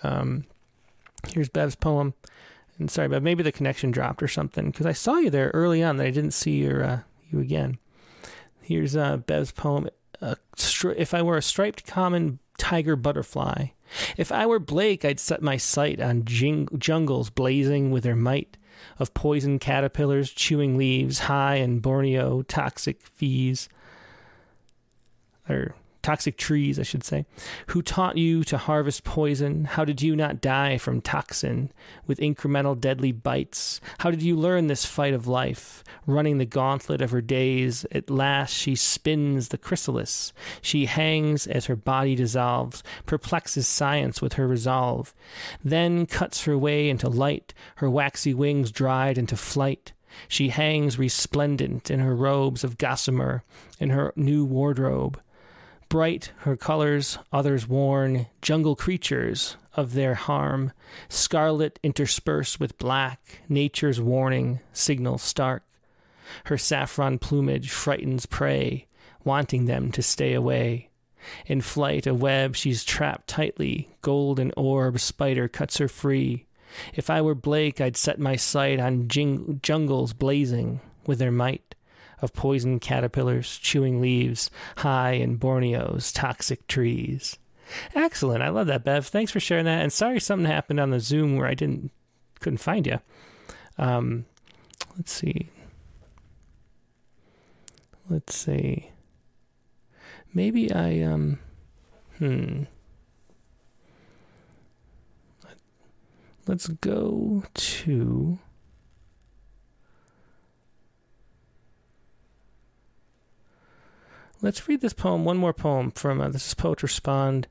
Um, 0.02 0.46
here's 1.28 1.50
Bev's 1.50 1.76
poem, 1.76 2.14
and 2.78 2.90
sorry, 2.90 3.08
Bev, 3.08 3.22
maybe 3.22 3.42
the 3.42 3.52
connection 3.52 3.90
dropped 3.90 4.22
or 4.22 4.28
something 4.28 4.70
because 4.70 4.86
I 4.86 4.92
saw 4.92 5.18
you 5.18 5.28
there 5.28 5.50
early 5.52 5.82
on, 5.82 5.98
that 5.98 6.06
I 6.06 6.10
didn't 6.10 6.30
see 6.30 6.56
your 6.56 6.82
uh, 6.82 7.00
you 7.30 7.40
again. 7.40 7.76
Here's 8.62 8.96
uh, 8.96 9.18
Bev's 9.18 9.52
poem: 9.52 9.90
uh, 10.22 10.36
"If 10.96 11.12
I 11.12 11.20
were 11.20 11.36
a 11.36 11.42
striped 11.42 11.86
common 11.86 12.38
tiger 12.56 12.96
butterfly." 12.96 13.66
If 14.16 14.32
I 14.32 14.46
were 14.46 14.58
Blake, 14.58 15.04
I'd 15.04 15.20
set 15.20 15.42
my 15.42 15.58
sight 15.58 16.00
on 16.00 16.24
jing- 16.24 16.70
jungles 16.78 17.28
blazing 17.28 17.90
with 17.90 18.04
their 18.04 18.16
might 18.16 18.56
of 18.98 19.14
poison 19.14 19.58
caterpillars 19.58 20.30
chewing 20.30 20.76
leaves 20.76 21.20
high 21.20 21.56
in 21.56 21.80
Borneo, 21.80 22.42
toxic 22.42 23.02
fees, 23.02 23.68
or 25.48 25.74
toxic 26.02 26.36
trees, 26.36 26.78
I 26.78 26.82
should 26.82 27.04
say. 27.04 27.24
Who 27.68 27.82
taught 27.82 28.16
you 28.16 28.44
to 28.44 28.58
harvest 28.58 29.04
poison? 29.04 29.64
How 29.64 29.84
did 29.84 30.02
you 30.02 30.16
not 30.16 30.40
die 30.40 30.78
from 30.78 31.00
toxin 31.00 31.72
with 32.06 32.18
incremental 32.18 32.78
deadly 32.78 33.12
bites? 33.12 33.80
How 33.98 34.10
did 34.10 34.22
you 34.22 34.36
learn 34.36 34.66
this 34.66 34.84
fight 34.84 35.14
of 35.14 35.26
life? 35.26 35.84
Running 36.06 36.38
the 36.38 36.44
gauntlet 36.44 37.00
of 37.00 37.10
her 37.12 37.20
days, 37.20 37.86
at 37.92 38.10
last 38.10 38.52
she 38.52 38.74
spins 38.74 39.48
the 39.48 39.58
chrysalis. 39.58 40.32
She 40.60 40.86
hangs 40.86 41.46
as 41.46 41.66
her 41.66 41.76
body 41.76 42.14
dissolves, 42.14 42.82
perplexes 43.06 43.68
science 43.68 44.20
with 44.20 44.34
her 44.34 44.48
resolve, 44.48 45.14
then 45.64 46.06
cuts 46.06 46.44
her 46.44 46.58
way 46.58 46.88
into 46.88 47.08
light, 47.08 47.54
her 47.76 47.88
waxy 47.88 48.34
wings 48.34 48.70
dried 48.70 49.18
into 49.18 49.36
flight. 49.36 49.92
She 50.28 50.50
hangs 50.50 50.98
resplendent 50.98 51.90
in 51.90 52.00
her 52.00 52.14
robes 52.14 52.64
of 52.64 52.76
gossamer, 52.76 53.44
in 53.80 53.90
her 53.90 54.12
new 54.16 54.44
wardrobe 54.44 55.20
bright 55.92 56.32
her 56.38 56.56
colors, 56.56 57.18
others 57.34 57.68
worn, 57.68 58.26
jungle 58.40 58.74
creatures 58.74 59.58
of 59.74 59.92
their 59.92 60.14
harm, 60.14 60.72
scarlet 61.10 61.78
interspersed 61.82 62.58
with 62.58 62.78
black, 62.78 63.42
nature's 63.46 64.00
warning, 64.00 64.58
signal 64.72 65.18
stark. 65.18 65.62
Her 66.46 66.56
saffron 66.56 67.18
plumage 67.18 67.70
frightens 67.70 68.24
prey, 68.24 68.86
wanting 69.22 69.66
them 69.66 69.92
to 69.92 70.02
stay 70.02 70.32
away. 70.32 70.88
In 71.44 71.60
flight, 71.60 72.06
a 72.06 72.14
web 72.14 72.56
she's 72.56 72.84
trapped 72.84 73.28
tightly, 73.28 73.90
golden 74.00 74.50
orb 74.56 74.98
spider 74.98 75.46
cuts 75.46 75.76
her 75.76 75.88
free. 75.88 76.46
If 76.94 77.10
I 77.10 77.20
were 77.20 77.34
Blake, 77.34 77.82
I'd 77.82 77.98
set 77.98 78.18
my 78.18 78.36
sight 78.36 78.80
on 78.80 79.08
jing- 79.08 79.60
jungles 79.62 80.14
blazing 80.14 80.80
with 81.04 81.18
their 81.18 81.30
might 81.30 81.74
of 82.22 82.32
poison 82.32 82.80
caterpillars 82.80 83.58
chewing 83.58 84.00
leaves 84.00 84.50
high 84.78 85.12
in 85.12 85.38
Borneo's 85.38 86.12
toxic 86.12 86.66
trees. 86.68 87.36
Excellent. 87.94 88.42
I 88.42 88.48
love 88.48 88.68
that, 88.68 88.84
Bev. 88.84 89.06
Thanks 89.06 89.32
for 89.32 89.40
sharing 89.40 89.64
that. 89.64 89.82
And 89.82 89.92
sorry 89.92 90.20
something 90.20 90.46
happened 90.46 90.80
on 90.80 90.90
the 90.90 91.00
Zoom 91.00 91.36
where 91.36 91.48
I 91.48 91.54
didn't 91.54 91.90
couldn't 92.40 92.58
find 92.58 92.86
you. 92.86 93.00
Um, 93.78 94.26
let's 94.96 95.12
see. 95.12 95.50
Let's 98.08 98.34
see. 98.34 98.90
Maybe 100.34 100.72
I 100.72 101.02
um 101.02 101.38
hmm. 102.18 102.64
Let's 106.46 106.66
go 106.66 107.44
to 107.54 108.38
let's 114.42 114.68
read 114.68 114.80
this 114.80 114.92
poem, 114.92 115.24
one 115.24 115.38
more 115.38 115.54
poem 115.54 115.92
from 115.92 116.20
uh, 116.20 116.28
this 116.28 116.48
is 116.48 116.54
Poet 116.54 116.82
Respond. 116.82 117.46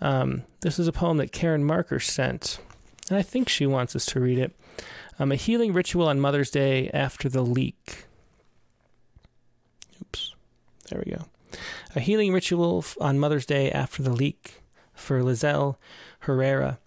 Um, 0.00 0.42
this 0.62 0.78
is 0.78 0.88
a 0.88 0.92
poem 0.92 1.18
that 1.18 1.32
Karen 1.32 1.64
Marker 1.64 2.00
sent, 2.00 2.58
and 3.08 3.18
I 3.18 3.22
think 3.22 3.48
she 3.48 3.66
wants 3.66 3.94
us 3.94 4.06
to 4.06 4.20
read 4.20 4.38
it. 4.38 4.58
Um, 5.18 5.30
a 5.30 5.36
healing 5.36 5.74
ritual 5.74 6.08
on 6.08 6.18
Mother's 6.18 6.50
Day 6.50 6.90
after 6.90 7.28
the 7.28 7.42
leak. 7.42 8.06
Oops, 10.00 10.34
there 10.88 11.02
we 11.04 11.12
go. 11.12 11.26
A 11.94 12.00
healing 12.00 12.32
ritual 12.32 12.84
on 13.00 13.18
Mother's 13.18 13.44
Day 13.44 13.70
after 13.70 14.02
the 14.02 14.12
leak 14.12 14.62
for 14.94 15.20
Lizelle 15.20 15.76
Herrera. 16.20 16.78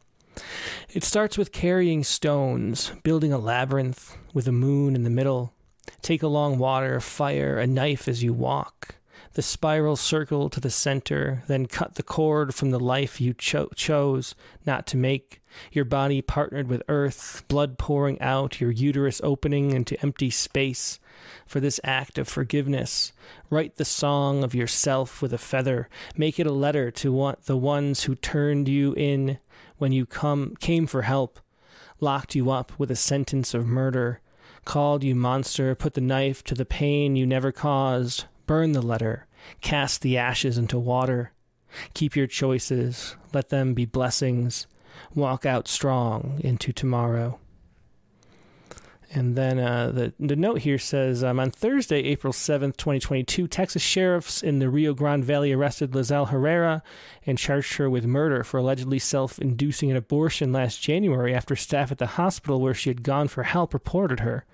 It 0.90 1.04
starts 1.04 1.38
with 1.38 1.52
carrying 1.52 2.04
stones, 2.04 2.92
building 3.04 3.32
a 3.32 3.38
labyrinth 3.38 4.18
with 4.34 4.48
a 4.48 4.52
moon 4.52 4.96
in 4.96 5.04
the 5.04 5.10
middle. 5.12 5.54
Take 6.02 6.24
along 6.24 6.58
water, 6.58 7.00
fire, 7.00 7.60
a 7.60 7.68
knife 7.68 8.08
as 8.08 8.24
you 8.24 8.34
walk. 8.34 8.96
The 9.34 9.42
spiral 9.42 9.96
circle 9.96 10.48
to 10.52 10.60
the 10.60 10.70
center, 10.70 11.42
then 11.48 11.66
cut 11.66 11.96
the 11.96 12.04
cord 12.04 12.54
from 12.54 12.70
the 12.70 12.80
life 12.80 13.20
you 13.20 13.34
cho- 13.34 13.70
chose 13.76 14.36
not 14.64 14.86
to 14.88 14.98
make. 14.98 15.42
Your 15.72 15.86
body 15.86 16.22
partnered 16.22 16.68
with 16.68 16.84
earth, 16.88 17.44
blood 17.48 17.80
pouring 17.80 18.22
out, 18.22 18.62
your 18.62 18.70
uterus 18.70 19.22
opening 19.24 19.72
into 19.72 20.00
empty 20.04 20.30
space. 20.30 21.00
For 21.48 21.60
this 21.60 21.80
act 21.84 22.20
of 22.20 22.28
forgiveness, 22.28 23.12
write 23.50 23.78
the 23.78 23.86
song 23.86 24.44
of 24.44 24.54
yourself 24.54 25.20
with 25.20 25.34
a 25.34 25.40
feather. 25.40 25.90
Make 26.16 26.40
it 26.40 26.46
a 26.46 26.52
letter 26.52 26.92
to 26.92 27.12
want 27.12 27.46
the 27.46 27.58
ones 27.58 28.04
who 28.04 28.14
turned 28.14 28.68
you 28.70 28.94
in 28.94 29.40
when 29.80 29.92
you 29.92 30.06
come 30.06 30.56
came 30.60 30.86
for 30.86 31.02
help, 31.04 31.40
locked 32.00 32.36
you 32.36 32.52
up 32.52 32.72
with 32.78 32.92
a 32.92 32.96
sentence 32.96 33.56
of 33.56 33.66
murder, 33.66 34.22
called 34.64 35.04
you 35.04 35.16
monster, 35.16 35.74
put 35.74 35.96
the 35.96 36.02
knife 36.02 36.44
to 36.44 36.54
the 36.54 36.66
pain 36.66 37.16
you 37.16 37.26
never 37.26 37.52
caused, 37.52 38.26
burn 38.46 38.72
the 38.74 38.82
letter, 38.82 39.28
cast 39.62 40.02
the 40.02 40.18
ashes 40.18 40.58
into 40.58 40.80
water. 40.80 41.32
Keep 41.94 42.16
your 42.16 42.28
choices, 42.28 43.16
let 43.34 43.50
them 43.50 43.74
be 43.74 43.86
blessings. 43.86 44.68
Walk 45.16 45.46
out 45.46 45.68
strong 45.68 46.40
into 46.44 46.72
tomorrow. 46.72 47.40
And 49.16 49.36
then 49.36 49.60
uh, 49.60 49.92
the, 49.92 50.14
the 50.20 50.36
note 50.36 50.60
here 50.60 50.80
says 50.80 51.24
um, 51.24 51.40
on 51.40 51.52
Thursday, 51.52 52.00
April 52.00 52.34
7th, 52.34 52.78
2022, 52.78 53.48
Texas 53.48 53.82
sheriffs 53.84 54.42
in 54.42 54.58
the 54.58 54.70
Rio 54.70 54.96
Grande 54.96 55.24
Valley 55.24 55.52
arrested 55.54 55.92
Lizelle 55.92 56.30
Herrera 56.30 56.82
and 57.26 57.38
charged 57.38 57.76
her 57.76 57.90
with 57.90 58.06
murder 58.06 58.44
for 58.44 58.58
allegedly 58.58 58.98
self 58.98 59.38
inducing 59.38 59.92
an 59.92 59.98
abortion 59.98 60.52
last 60.52 60.82
January 60.82 61.34
after 61.36 61.56
staff 61.56 61.92
at 61.92 62.00
the 62.00 62.08
hospital 62.08 62.60
where 62.60 62.74
she 62.74 62.90
had 62.90 63.04
gone 63.04 63.28
for 63.28 63.44
help 63.44 63.72
reported 63.74 64.22
her. 64.22 64.46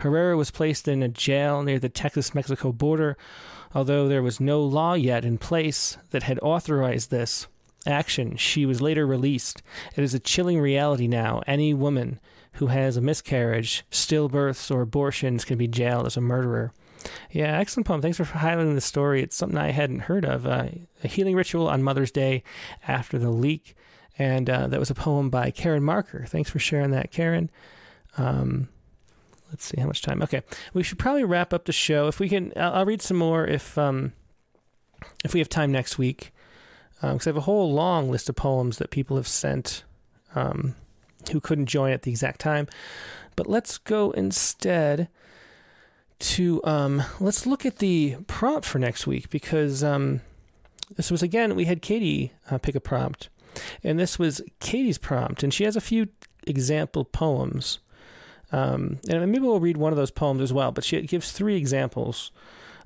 Herrera 0.00 0.36
was 0.36 0.50
placed 0.50 0.88
in 0.88 1.04
a 1.04 1.08
jail 1.08 1.62
near 1.62 1.78
the 1.78 1.88
Texas 1.88 2.34
Mexico 2.34 2.72
border, 2.72 3.16
although 3.74 4.08
there 4.08 4.24
was 4.24 4.40
no 4.40 4.60
law 4.60 4.94
yet 4.94 5.24
in 5.24 5.38
place 5.38 5.96
that 6.10 6.24
had 6.24 6.40
authorized 6.40 7.10
this 7.10 7.46
action. 7.86 8.36
She 8.36 8.66
was 8.66 8.80
later 8.80 9.06
released. 9.06 9.62
It 9.94 10.02
is 10.02 10.14
a 10.14 10.18
chilling 10.18 10.60
reality 10.60 11.06
now. 11.06 11.42
Any 11.46 11.72
woman 11.74 12.18
who 12.54 12.66
has 12.66 12.96
a 12.96 13.00
miscarriage, 13.00 13.84
stillbirths, 13.90 14.70
or 14.70 14.82
abortions 14.82 15.44
can 15.44 15.58
be 15.58 15.68
jailed 15.68 16.06
as 16.06 16.16
a 16.16 16.20
murderer. 16.20 16.72
Yeah, 17.30 17.58
excellent 17.58 17.86
poem. 17.86 18.02
Thanks 18.02 18.18
for 18.18 18.24
highlighting 18.24 18.74
the 18.74 18.80
story. 18.80 19.22
It's 19.22 19.36
something 19.36 19.58
I 19.58 19.70
hadn't 19.70 20.00
heard 20.00 20.24
of. 20.24 20.46
Uh, 20.46 20.68
a 21.02 21.08
healing 21.08 21.36
ritual 21.36 21.68
on 21.68 21.82
Mother's 21.82 22.10
Day 22.10 22.42
after 22.86 23.18
the 23.18 23.30
leak. 23.30 23.74
And 24.18 24.50
uh, 24.50 24.66
that 24.66 24.80
was 24.80 24.90
a 24.90 24.94
poem 24.94 25.30
by 25.30 25.50
Karen 25.50 25.82
Marker. 25.82 26.26
Thanks 26.26 26.50
for 26.50 26.58
sharing 26.58 26.90
that, 26.90 27.10
Karen. 27.10 27.50
Um, 28.18 28.68
let's 29.48 29.64
see 29.64 29.80
how 29.80 29.86
much 29.86 30.02
time. 30.02 30.22
Okay, 30.22 30.42
we 30.74 30.82
should 30.82 30.98
probably 30.98 31.24
wrap 31.24 31.54
up 31.54 31.64
the 31.64 31.72
show. 31.72 32.06
If 32.08 32.20
we 32.20 32.28
can, 32.28 32.52
I'll, 32.56 32.72
I'll 32.74 32.84
read 32.84 33.00
some 33.00 33.16
more 33.16 33.46
if 33.46 33.78
um, 33.78 34.12
if 35.24 35.32
we 35.32 35.40
have 35.40 35.48
time 35.48 35.72
next 35.72 35.96
week, 35.96 36.32
because 36.96 37.26
um, 37.26 37.30
I 37.30 37.30
have 37.30 37.36
a 37.38 37.42
whole 37.42 37.72
long 37.72 38.10
list 38.10 38.28
of 38.28 38.36
poems 38.36 38.76
that 38.76 38.90
people 38.90 39.16
have 39.16 39.28
sent. 39.28 39.84
Um, 40.34 40.74
who 41.32 41.40
couldn't 41.40 41.66
join 41.66 41.92
at 41.92 42.02
the 42.02 42.10
exact 42.10 42.40
time. 42.40 42.66
But 43.36 43.46
let's 43.46 43.78
go 43.78 44.10
instead 44.12 45.08
to 46.20 46.60
um, 46.64 47.02
let's 47.18 47.46
look 47.46 47.64
at 47.64 47.78
the 47.78 48.16
prompt 48.26 48.66
for 48.66 48.78
next 48.78 49.06
week 49.06 49.30
because 49.30 49.82
um, 49.82 50.20
this 50.96 51.10
was 51.10 51.22
again 51.22 51.56
we 51.56 51.64
had 51.64 51.82
Katie 51.82 52.32
uh, 52.50 52.58
pick 52.58 52.74
a 52.74 52.80
prompt, 52.80 53.28
and 53.82 53.98
this 53.98 54.18
was 54.18 54.42
Katie's 54.60 54.98
prompt, 54.98 55.42
and 55.42 55.52
she 55.52 55.64
has 55.64 55.76
a 55.76 55.80
few 55.80 56.08
example 56.46 57.04
poems. 57.04 57.78
Um, 58.52 58.98
and 59.08 59.30
maybe 59.30 59.44
we'll 59.44 59.60
read 59.60 59.76
one 59.76 59.92
of 59.92 59.96
those 59.96 60.10
poems 60.10 60.42
as 60.42 60.52
well. 60.52 60.72
But 60.72 60.82
she 60.82 61.00
gives 61.02 61.30
three 61.30 61.56
examples 61.56 62.32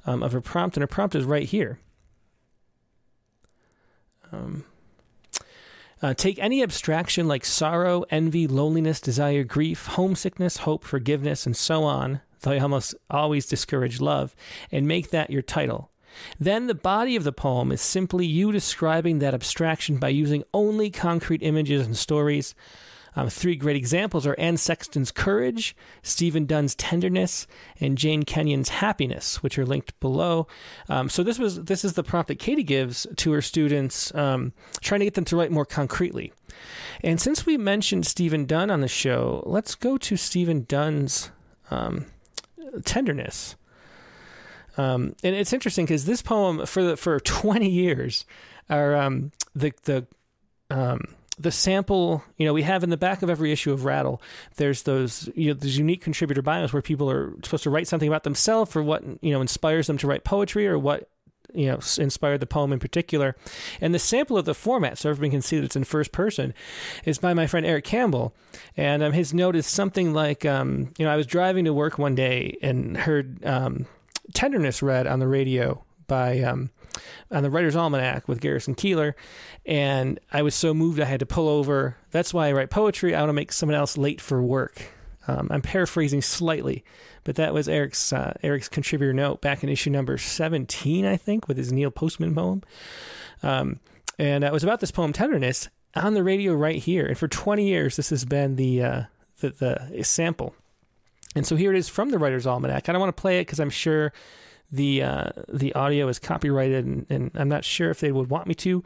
um, 0.06 0.22
of 0.22 0.32
her 0.32 0.40
prompt, 0.40 0.76
and 0.76 0.82
her 0.82 0.86
prompt 0.88 1.14
is 1.14 1.24
right 1.24 1.48
here. 1.48 1.78
Um, 4.30 4.64
uh, 6.04 6.12
take 6.12 6.38
any 6.38 6.62
abstraction 6.62 7.26
like 7.26 7.46
sorrow, 7.46 8.04
envy, 8.10 8.46
loneliness, 8.46 9.00
desire, 9.00 9.42
grief, 9.42 9.86
homesickness, 9.86 10.58
hope, 10.58 10.84
forgiveness, 10.84 11.46
and 11.46 11.56
so 11.56 11.82
on, 11.82 12.20
though 12.42 12.58
almost 12.58 12.94
always 13.08 13.46
discourage 13.46 14.02
love, 14.02 14.36
and 14.70 14.86
make 14.86 15.08
that 15.08 15.30
your 15.30 15.40
title. 15.40 15.90
Then 16.38 16.66
the 16.66 16.74
body 16.74 17.16
of 17.16 17.24
the 17.24 17.32
poem 17.32 17.72
is 17.72 17.80
simply 17.80 18.26
you 18.26 18.52
describing 18.52 19.20
that 19.20 19.32
abstraction 19.32 19.96
by 19.96 20.10
using 20.10 20.44
only 20.52 20.90
concrete 20.90 21.42
images 21.42 21.86
and 21.86 21.96
stories. 21.96 22.54
Um, 23.16 23.28
three 23.28 23.56
great 23.56 23.76
examples 23.76 24.26
are 24.26 24.34
Anne 24.38 24.56
Sexton's 24.56 25.10
Courage, 25.10 25.76
Stephen 26.02 26.46
Dunn's 26.46 26.74
Tenderness, 26.74 27.46
and 27.80 27.98
Jane 27.98 28.24
Kenyon's 28.24 28.68
Happiness, 28.68 29.42
which 29.42 29.58
are 29.58 29.66
linked 29.66 29.98
below. 30.00 30.46
Um, 30.88 31.08
so 31.08 31.22
this 31.22 31.38
was 31.38 31.64
this 31.64 31.84
is 31.84 31.94
the 31.94 32.02
prompt 32.02 32.28
that 32.28 32.38
Katie 32.38 32.62
gives 32.62 33.06
to 33.16 33.32
her 33.32 33.42
students, 33.42 34.14
um, 34.14 34.52
trying 34.80 35.00
to 35.00 35.06
get 35.06 35.14
them 35.14 35.24
to 35.26 35.36
write 35.36 35.50
more 35.50 35.66
concretely. 35.66 36.32
And 37.02 37.20
since 37.20 37.46
we 37.46 37.56
mentioned 37.56 38.06
Stephen 38.06 38.46
Dunn 38.46 38.70
on 38.70 38.80
the 38.80 38.88
show, 38.88 39.42
let's 39.46 39.74
go 39.74 39.96
to 39.98 40.16
Stephen 40.16 40.64
Dunn's 40.68 41.30
um, 41.70 42.06
Tenderness. 42.84 43.56
Um, 44.76 45.14
and 45.22 45.36
it's 45.36 45.52
interesting 45.52 45.84
because 45.84 46.04
this 46.04 46.20
poem 46.20 46.66
for 46.66 46.82
the, 46.82 46.96
for 46.96 47.20
20 47.20 47.68
years, 47.68 48.24
are 48.68 48.96
um, 48.96 49.32
the 49.54 49.72
the 49.84 50.06
the 51.38 51.50
sample, 51.50 52.22
you 52.36 52.46
know, 52.46 52.52
we 52.52 52.62
have 52.62 52.84
in 52.84 52.90
the 52.90 52.96
back 52.96 53.22
of 53.22 53.30
every 53.30 53.50
issue 53.50 53.72
of 53.72 53.84
Rattle, 53.84 54.22
there's 54.56 54.82
those, 54.82 55.28
you 55.34 55.48
know, 55.48 55.54
those 55.54 55.76
unique 55.76 56.02
contributor 56.02 56.42
bios 56.42 56.72
where 56.72 56.82
people 56.82 57.10
are 57.10 57.32
supposed 57.42 57.64
to 57.64 57.70
write 57.70 57.88
something 57.88 58.08
about 58.08 58.24
themselves 58.24 58.76
or 58.76 58.82
what, 58.82 59.02
you 59.20 59.32
know, 59.32 59.40
inspires 59.40 59.86
them 59.86 59.98
to 59.98 60.06
write 60.06 60.24
poetry 60.24 60.66
or 60.66 60.78
what, 60.78 61.08
you 61.52 61.66
know, 61.66 61.78
inspired 61.98 62.38
the 62.38 62.46
poem 62.46 62.72
in 62.72 62.78
particular. 62.78 63.36
And 63.80 63.94
the 63.94 63.98
sample 63.98 64.38
of 64.38 64.44
the 64.44 64.54
format, 64.54 64.98
so 64.98 65.10
everyone 65.10 65.32
can 65.32 65.42
see 65.42 65.56
that 65.56 65.64
it's 65.64 65.76
in 65.76 65.84
first 65.84 66.12
person, 66.12 66.54
is 67.04 67.18
by 67.18 67.34
my 67.34 67.46
friend 67.46 67.66
Eric 67.66 67.84
Campbell. 67.84 68.34
And 68.76 69.02
um, 69.02 69.12
his 69.12 69.34
note 69.34 69.56
is 69.56 69.66
something 69.66 70.12
like, 70.12 70.44
um, 70.44 70.92
you 70.98 71.04
know, 71.04 71.12
I 71.12 71.16
was 71.16 71.26
driving 71.26 71.64
to 71.64 71.72
work 71.72 71.98
one 71.98 72.14
day 72.14 72.58
and 72.62 72.96
heard 72.96 73.44
um, 73.44 73.86
Tenderness 74.32 74.82
read 74.82 75.06
on 75.06 75.18
the 75.18 75.28
radio 75.28 75.84
by 76.06 76.40
um, 76.40 76.70
on 77.30 77.42
the 77.42 77.50
Writer's 77.50 77.76
Almanac 77.76 78.28
with 78.28 78.40
Garrison 78.40 78.74
Keillor, 78.74 79.14
and 79.66 80.18
I 80.32 80.42
was 80.42 80.54
so 80.54 80.74
moved 80.74 81.00
I 81.00 81.04
had 81.04 81.20
to 81.20 81.26
pull 81.26 81.48
over. 81.48 81.96
That's 82.10 82.34
why 82.34 82.48
I 82.48 82.52
write 82.52 82.70
poetry. 82.70 83.14
I 83.14 83.20
want 83.20 83.30
to 83.30 83.34
make 83.34 83.52
someone 83.52 83.76
else 83.76 83.96
late 83.96 84.20
for 84.20 84.42
work. 84.42 84.90
Um, 85.26 85.48
I'm 85.50 85.62
paraphrasing 85.62 86.22
slightly, 86.22 86.84
but 87.24 87.36
that 87.36 87.54
was 87.54 87.68
Eric's 87.68 88.12
uh, 88.12 88.34
Eric's 88.42 88.68
contributor 88.68 89.12
note 89.12 89.40
back 89.40 89.62
in 89.62 89.68
issue 89.68 89.90
number 89.90 90.18
17, 90.18 91.06
I 91.06 91.16
think, 91.16 91.48
with 91.48 91.56
his 91.56 91.72
Neil 91.72 91.90
Postman 91.90 92.34
poem. 92.34 92.62
Um, 93.42 93.80
and 94.18 94.44
it 94.44 94.52
was 94.52 94.64
about 94.64 94.80
this 94.80 94.90
poem 94.90 95.12
Tenderness 95.12 95.68
on 95.94 96.14
the 96.14 96.22
radio 96.22 96.54
right 96.54 96.76
here. 96.76 97.06
And 97.06 97.18
for 97.18 97.28
20 97.28 97.66
years, 97.66 97.96
this 97.96 98.10
has 98.10 98.24
been 98.24 98.56
the 98.56 98.82
uh, 98.82 99.02
the, 99.40 99.50
the 99.50 100.04
sample. 100.04 100.54
And 101.34 101.46
so 101.46 101.56
here 101.56 101.72
it 101.72 101.78
is 101.78 101.88
from 101.88 102.10
the 102.10 102.18
Writer's 102.18 102.46
Almanac. 102.46 102.88
I 102.88 102.92
don't 102.92 103.00
want 103.00 103.14
to 103.14 103.20
play 103.20 103.38
it 103.38 103.42
because 103.42 103.58
I'm 103.58 103.70
sure 103.70 104.12
the 104.74 105.02
uh, 105.02 105.30
the 105.48 105.72
audio 105.74 106.08
is 106.08 106.18
copyrighted, 106.18 106.84
and, 106.84 107.06
and, 107.08 107.30
I'm 107.34 107.48
not 107.48 107.64
sure 107.64 107.90
if 107.90 108.00
they 108.00 108.12
would 108.12 108.30
want 108.30 108.46
me 108.46 108.54
to 108.56 108.82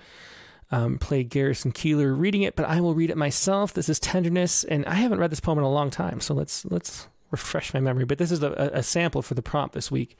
um, 0.70 0.98
play 0.98 1.24
Garrison 1.24 1.72
Keillor 1.72 2.18
reading 2.18 2.42
it, 2.42 2.56
but 2.56 2.66
I 2.66 2.80
will 2.80 2.94
read 2.94 3.10
it 3.10 3.16
myself. 3.16 3.72
This 3.72 3.88
is 3.88 3.98
Tenderness, 3.98 4.64
and 4.64 4.84
I 4.86 4.94
haven't 4.94 5.18
read 5.18 5.30
this 5.30 5.40
poem 5.40 5.58
in 5.58 5.64
a 5.64 5.70
long 5.70 5.90
time, 5.90 6.20
so 6.20 6.34
let's 6.34 6.64
let's 6.66 7.08
refresh 7.30 7.72
my 7.74 7.80
memory. 7.80 8.04
But 8.04 8.18
this 8.18 8.30
is 8.30 8.42
a, 8.42 8.52
a 8.74 8.82
sample 8.82 9.22
for 9.22 9.34
the 9.34 9.42
prompt 9.42 9.74
this 9.74 9.90
week. 9.90 10.18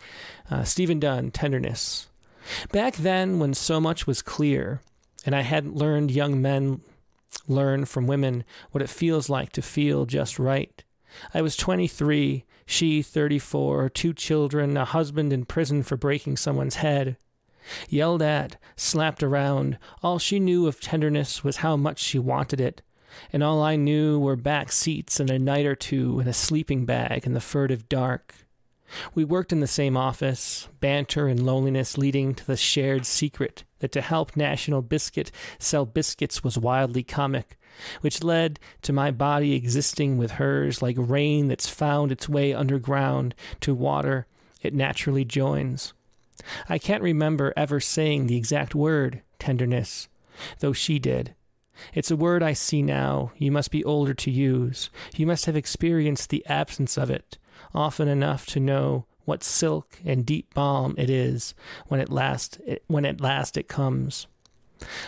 Uh, 0.51 0.65
Stephen 0.65 1.01
Dunn, 1.01 1.31
Tenderness. 1.31 2.09
Back 2.73 2.97
then, 2.97 3.39
when 3.39 3.53
so 3.53 3.81
much 3.81 4.07
was 4.07 4.23
clear, 4.23 4.81
and 5.27 5.35
I 5.35 5.43
hadn't 5.43 5.77
learned 5.77 6.11
young 6.11 6.41
men 6.41 6.81
learn 7.47 7.85
from 7.85 8.07
women 8.07 8.45
what 8.71 8.83
it 8.83 8.89
feels 8.89 9.29
like 9.29 9.53
to 9.53 9.63
feel 9.63 10.07
just 10.07 10.39
right. 10.39 10.83
I 11.35 11.43
was 11.43 11.57
23 11.57 12.45
she 12.71 13.01
34, 13.01 13.89
two 13.89 14.13
children, 14.13 14.77
a 14.77 14.85
husband 14.85 15.33
in 15.33 15.47
prison 15.47 15.83
for 15.83 15.97
breaking 15.97 16.37
someone's 16.37 16.77
head. 16.77 17.17
Yelled 17.89 18.21
at, 18.21 18.59
slapped 18.77 19.23
around, 19.23 19.79
all 20.03 20.19
she 20.19 20.39
knew 20.39 20.67
of 20.67 20.79
tenderness 20.79 21.43
was 21.43 21.57
how 21.57 21.79
much 21.79 21.99
she 21.99 22.19
wanted 22.19 22.61
it, 22.61 22.83
and 23.33 23.43
all 23.43 23.63
I 23.63 23.77
knew 23.77 24.19
were 24.19 24.37
back 24.37 24.71
seats 24.71 25.19
and 25.19 25.31
a 25.31 25.39
night 25.39 25.65
or 25.65 25.75
two 25.75 26.21
in 26.21 26.29
a 26.29 26.35
sleeping 26.35 26.85
bag 26.85 27.25
in 27.25 27.33
the 27.33 27.41
furtive 27.41 27.89
dark. 27.89 28.35
We 29.15 29.25
worked 29.25 29.51
in 29.51 29.61
the 29.61 29.67
same 29.67 29.97
office, 29.97 30.69
banter 30.79 31.27
and 31.27 31.45
loneliness 31.45 31.97
leading 31.97 32.35
to 32.35 32.47
the 32.47 32.57
shared 32.59 33.07
secret 33.07 33.65
that 33.79 33.93
to 33.93 34.03
help 34.03 34.37
National 34.37 34.83
Biscuit 34.83 35.31
sell 35.59 35.87
biscuits 35.87 36.45
was 36.45 36.59
wildly 36.59 37.03
comic, 37.03 37.59
which 38.01 38.23
led 38.23 38.59
to 38.83 38.93
my 38.93 39.11
body 39.11 39.55
existing 39.55 40.19
with 40.19 40.33
hers 40.33 40.83
like 40.83 40.97
rain 40.99 41.49
that's 41.49 41.69
found 41.69 42.13
its 42.13 42.29
way 42.29 42.53
underground 42.53 43.35
to 43.61 43.75
water 43.75 44.27
it 44.63 44.75
naturally 44.75 45.25
joins. 45.25 45.93
I 46.69 46.79
can't 46.79 47.03
remember 47.03 47.53
ever 47.57 47.81
saying 47.81 48.27
the 48.27 48.37
exact 48.37 48.75
word, 48.75 49.23
tenderness, 49.39 50.09
though 50.61 50.73
she 50.73 50.99
did. 50.99 51.35
It's 51.95 52.11
a 52.11 52.17
word 52.17 52.43
I 52.43 52.53
see 52.53 52.83
now. 52.83 53.33
You 53.37 53.53
must 53.53 53.71
be 53.71 53.85
older 53.85 54.15
to 54.15 54.31
use. 54.31 54.91
You 55.17 55.27
must 55.27 55.47
have 55.47 55.57
experienced 55.57 56.31
the 56.31 56.45
absence 56.47 56.97
of 56.97 57.11
it, 57.11 57.39
often 57.75 58.09
enough 58.09 58.47
to 58.47 58.61
know 58.61 59.07
what 59.25 59.45
silk 59.45 59.99
and 60.05 60.25
deep 60.25 60.55
balm 60.55 60.95
it 60.97 61.11
is 61.11 61.55
when 61.89 62.01
at 62.01 62.11
last 62.11 62.61
it, 62.67 62.83
when 62.87 63.05
at 63.05 63.21
last 63.21 63.57
it 63.57 63.69
comes. 63.69 64.27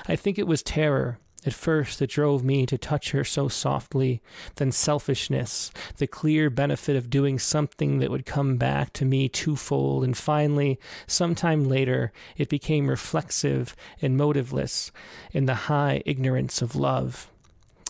I 0.07 0.17
think 0.17 0.39
it 0.39 0.47
was 0.47 0.63
terror 0.63 1.19
at 1.47 1.55
first 1.55 2.03
it 2.03 2.11
drove 2.11 2.45
me 2.45 2.67
to 2.67 2.77
touch 2.77 3.13
her 3.13 3.25
so 3.25 3.49
softly, 3.49 4.21
then 4.57 4.71
selfishness, 4.71 5.71
the 5.97 6.07
clear 6.07 6.51
benefit 6.51 6.97
of 6.97 7.09
doing 7.09 7.39
something 7.39 7.99
that 7.99 8.11
would 8.11 8.27
come 8.27 8.57
back 8.57 8.93
to 8.95 9.05
me 9.05 9.29
twofold, 9.29 10.05
and 10.05 10.17
finally, 10.17 10.79
some 11.07 11.35
time 11.35 11.65
later, 11.65 12.13
it 12.37 12.49
became 12.49 12.89
reflexive 12.89 13.75
and 14.03 14.19
motiveless 14.19 14.93
in 15.33 15.47
the 15.47 15.55
high 15.55 16.03
ignorance 16.05 16.61
of 16.61 16.77
love. 16.77 17.31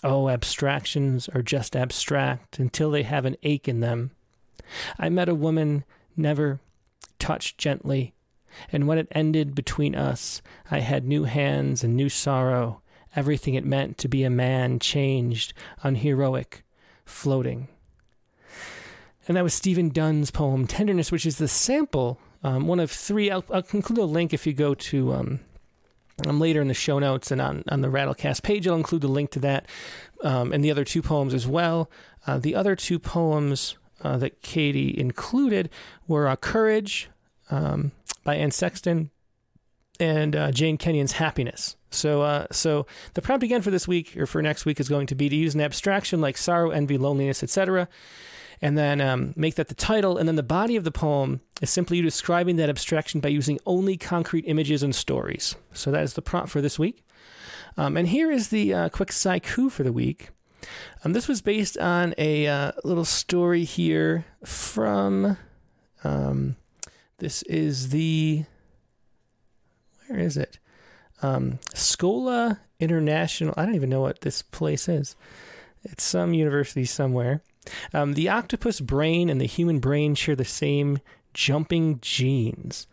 Oh, 0.05 0.28
abstractions 0.28 1.28
are 1.31 1.43
just 1.43 1.74
abstract 1.74 2.59
until 2.59 2.90
they 2.90 3.02
have 3.02 3.24
an 3.24 3.36
ache 3.43 3.68
in 3.68 3.81
them. 3.81 4.12
I 4.98 5.09
met 5.09 5.28
a 5.28 5.35
woman 5.35 5.85
never 6.16 6.60
touched 7.18 7.59
gently, 7.59 8.14
and 8.70 8.86
when 8.86 8.98
it 8.98 9.09
ended 9.10 9.55
between 9.55 9.97
us, 9.97 10.40
I 10.70 10.81
had 10.81 11.05
new 11.05 11.24
hands 11.24 11.82
and 11.82 11.97
new 11.97 12.09
sorrow 12.09 12.81
everything 13.16 13.55
it 13.55 13.65
meant 13.65 13.99
to 13.99 14.09
be 14.09 14.24
a 14.24 14.31
man 14.31 14.78
changed, 14.78 15.53
unheroic, 15.82 16.65
floating. 17.05 17.69
And 19.28 19.37
that 19.37 19.45
was 19.45 19.55
Stephen 19.55 19.91
Dunn's 19.91 20.31
poem 20.31 20.66
Tenderness, 20.66 21.12
which 21.12 21.27
is 21.27 21.39
the 21.39 21.49
sample, 21.49 22.19
um, 22.43 22.66
one 22.66 22.81
of 22.81 22.91
three. 22.91 23.31
I'll, 23.31 23.45
include 23.73 23.99
a 23.99 24.05
link 24.05 24.32
if 24.32 24.47
you 24.47 24.53
go 24.53 24.74
to 24.74 25.12
um, 25.12 25.41
um, 26.27 26.41
later 26.41 26.61
in 26.61 26.69
the 26.69 26.74
show 26.74 26.99
notes 26.99 27.31
and 27.31 27.41
on, 27.41 27.65
on 27.69 27.81
the 27.81 27.89
Rattlecast 27.89 28.43
page. 28.43 28.66
I'll 28.66 28.74
include 28.74 29.03
the 29.03 29.09
link 29.09 29.31
to 29.32 29.39
that 29.41 29.66
um, 30.23 30.53
and 30.53 30.65
the 30.65 30.70
other 30.70 30.85
two 30.85 31.03
poems 31.03 31.35
as 31.35 31.47
well. 31.47 31.91
Uh, 32.27 32.39
the 32.39 32.55
other 32.55 32.74
two 32.77 32.99
poems 32.99 33.77
uh, 34.03 34.16
that 34.19 34.43
Katie 34.43 34.99
included 34.99 35.70
were 36.07 36.27
uh, 36.28 36.37
Courage 36.37 37.11
um, 37.51 37.93
by 38.24 38.37
Anne 38.37 38.51
Sexton 38.51 39.11
and 39.99 40.35
uh, 40.35 40.51
Jane 40.51 40.78
Kenyon's 40.78 41.12
Happiness. 41.12 41.77
So, 41.91 42.23
uh, 42.23 42.47
so 42.53 42.87
the 43.15 43.23
prompt 43.23 43.43
again 43.43 43.62
for 43.62 43.71
this 43.71 43.89
week 43.89 44.17
or 44.17 44.27
for 44.27 44.41
next 44.41 44.65
week 44.65 44.81
is 44.81 44.89
going 44.89 45.07
to 45.09 45.15
be 45.15 45.29
to 45.29 45.37
use 45.37 45.55
an 45.55 45.61
abstraction 45.61 46.21
like 46.21 46.37
sorrow, 46.37 46.71
envy, 46.71 46.97
loneliness, 46.97 47.43
etc., 47.43 47.89
and 48.62 48.77
then 48.77 49.01
um, 49.01 49.33
make 49.37 49.55
that 49.55 49.69
the 49.69 49.75
title. 49.75 50.19
And 50.19 50.29
then 50.29 50.37
the 50.37 50.43
body 50.43 50.77
of 50.77 50.85
the 50.85 50.91
poem 50.91 51.41
is 51.62 51.71
simply 51.71 51.97
you 51.97 52.03
describing 52.03 52.57
that 52.57 52.69
abstraction 52.69 53.21
by 53.21 53.31
using 53.31 53.59
only 53.65 53.97
concrete 53.97 54.45
images 54.47 54.83
and 54.83 54.95
stories. 54.95 55.57
So 55.73 55.91
that 55.91 56.03
is 56.03 56.12
the 56.12 56.23
prompt 56.23 56.51
for 56.51 56.61
this 56.61 56.79
week. 56.79 57.03
Um, 57.77 57.97
and 57.97 58.09
here 58.09 58.31
is 58.31 58.49
the 58.49 58.75
uh, 58.75 58.89
quick 58.91 59.11
haiku 59.11 59.71
for 59.71 59.83
the 59.83 59.93
week. 59.93 60.29
Um, 61.05 61.15
this 61.15 61.27
was 61.27 61.41
based 61.41 61.79
on 61.79 62.15
a 62.19 62.47
uh, 62.47 62.73
little 62.85 63.05
story 63.05 63.65
here 63.65 64.27
from. 64.45 65.39
Um, 66.05 66.57
this 67.19 67.43
is 67.45 67.91
the. 67.91 68.45
Where 70.07 70.19
is 70.19 70.37
it? 70.37 70.59
Um, 71.23 71.59
Scola 71.75 72.59
International. 72.79 73.55
I 73.57 73.65
don't 73.65 73.75
even 73.75 73.91
know 73.91 74.01
what 74.01 74.23
this 74.23 74.43
place 74.43 74.89
is. 74.89 75.17
It's 75.85 76.05
some 76.05 76.35
university 76.35 76.85
somewhere. 76.85 77.43
Um, 77.93 78.15
the 78.15 78.29
octopus 78.29 78.81
brain 78.81 79.29
and 79.29 79.41
the 79.41 79.47
human 79.47 79.79
brain 79.79 80.15
share 80.15 80.37
the 80.37 80.45
same 80.45 80.99
jumping 81.35 81.99
genes. 82.01 82.87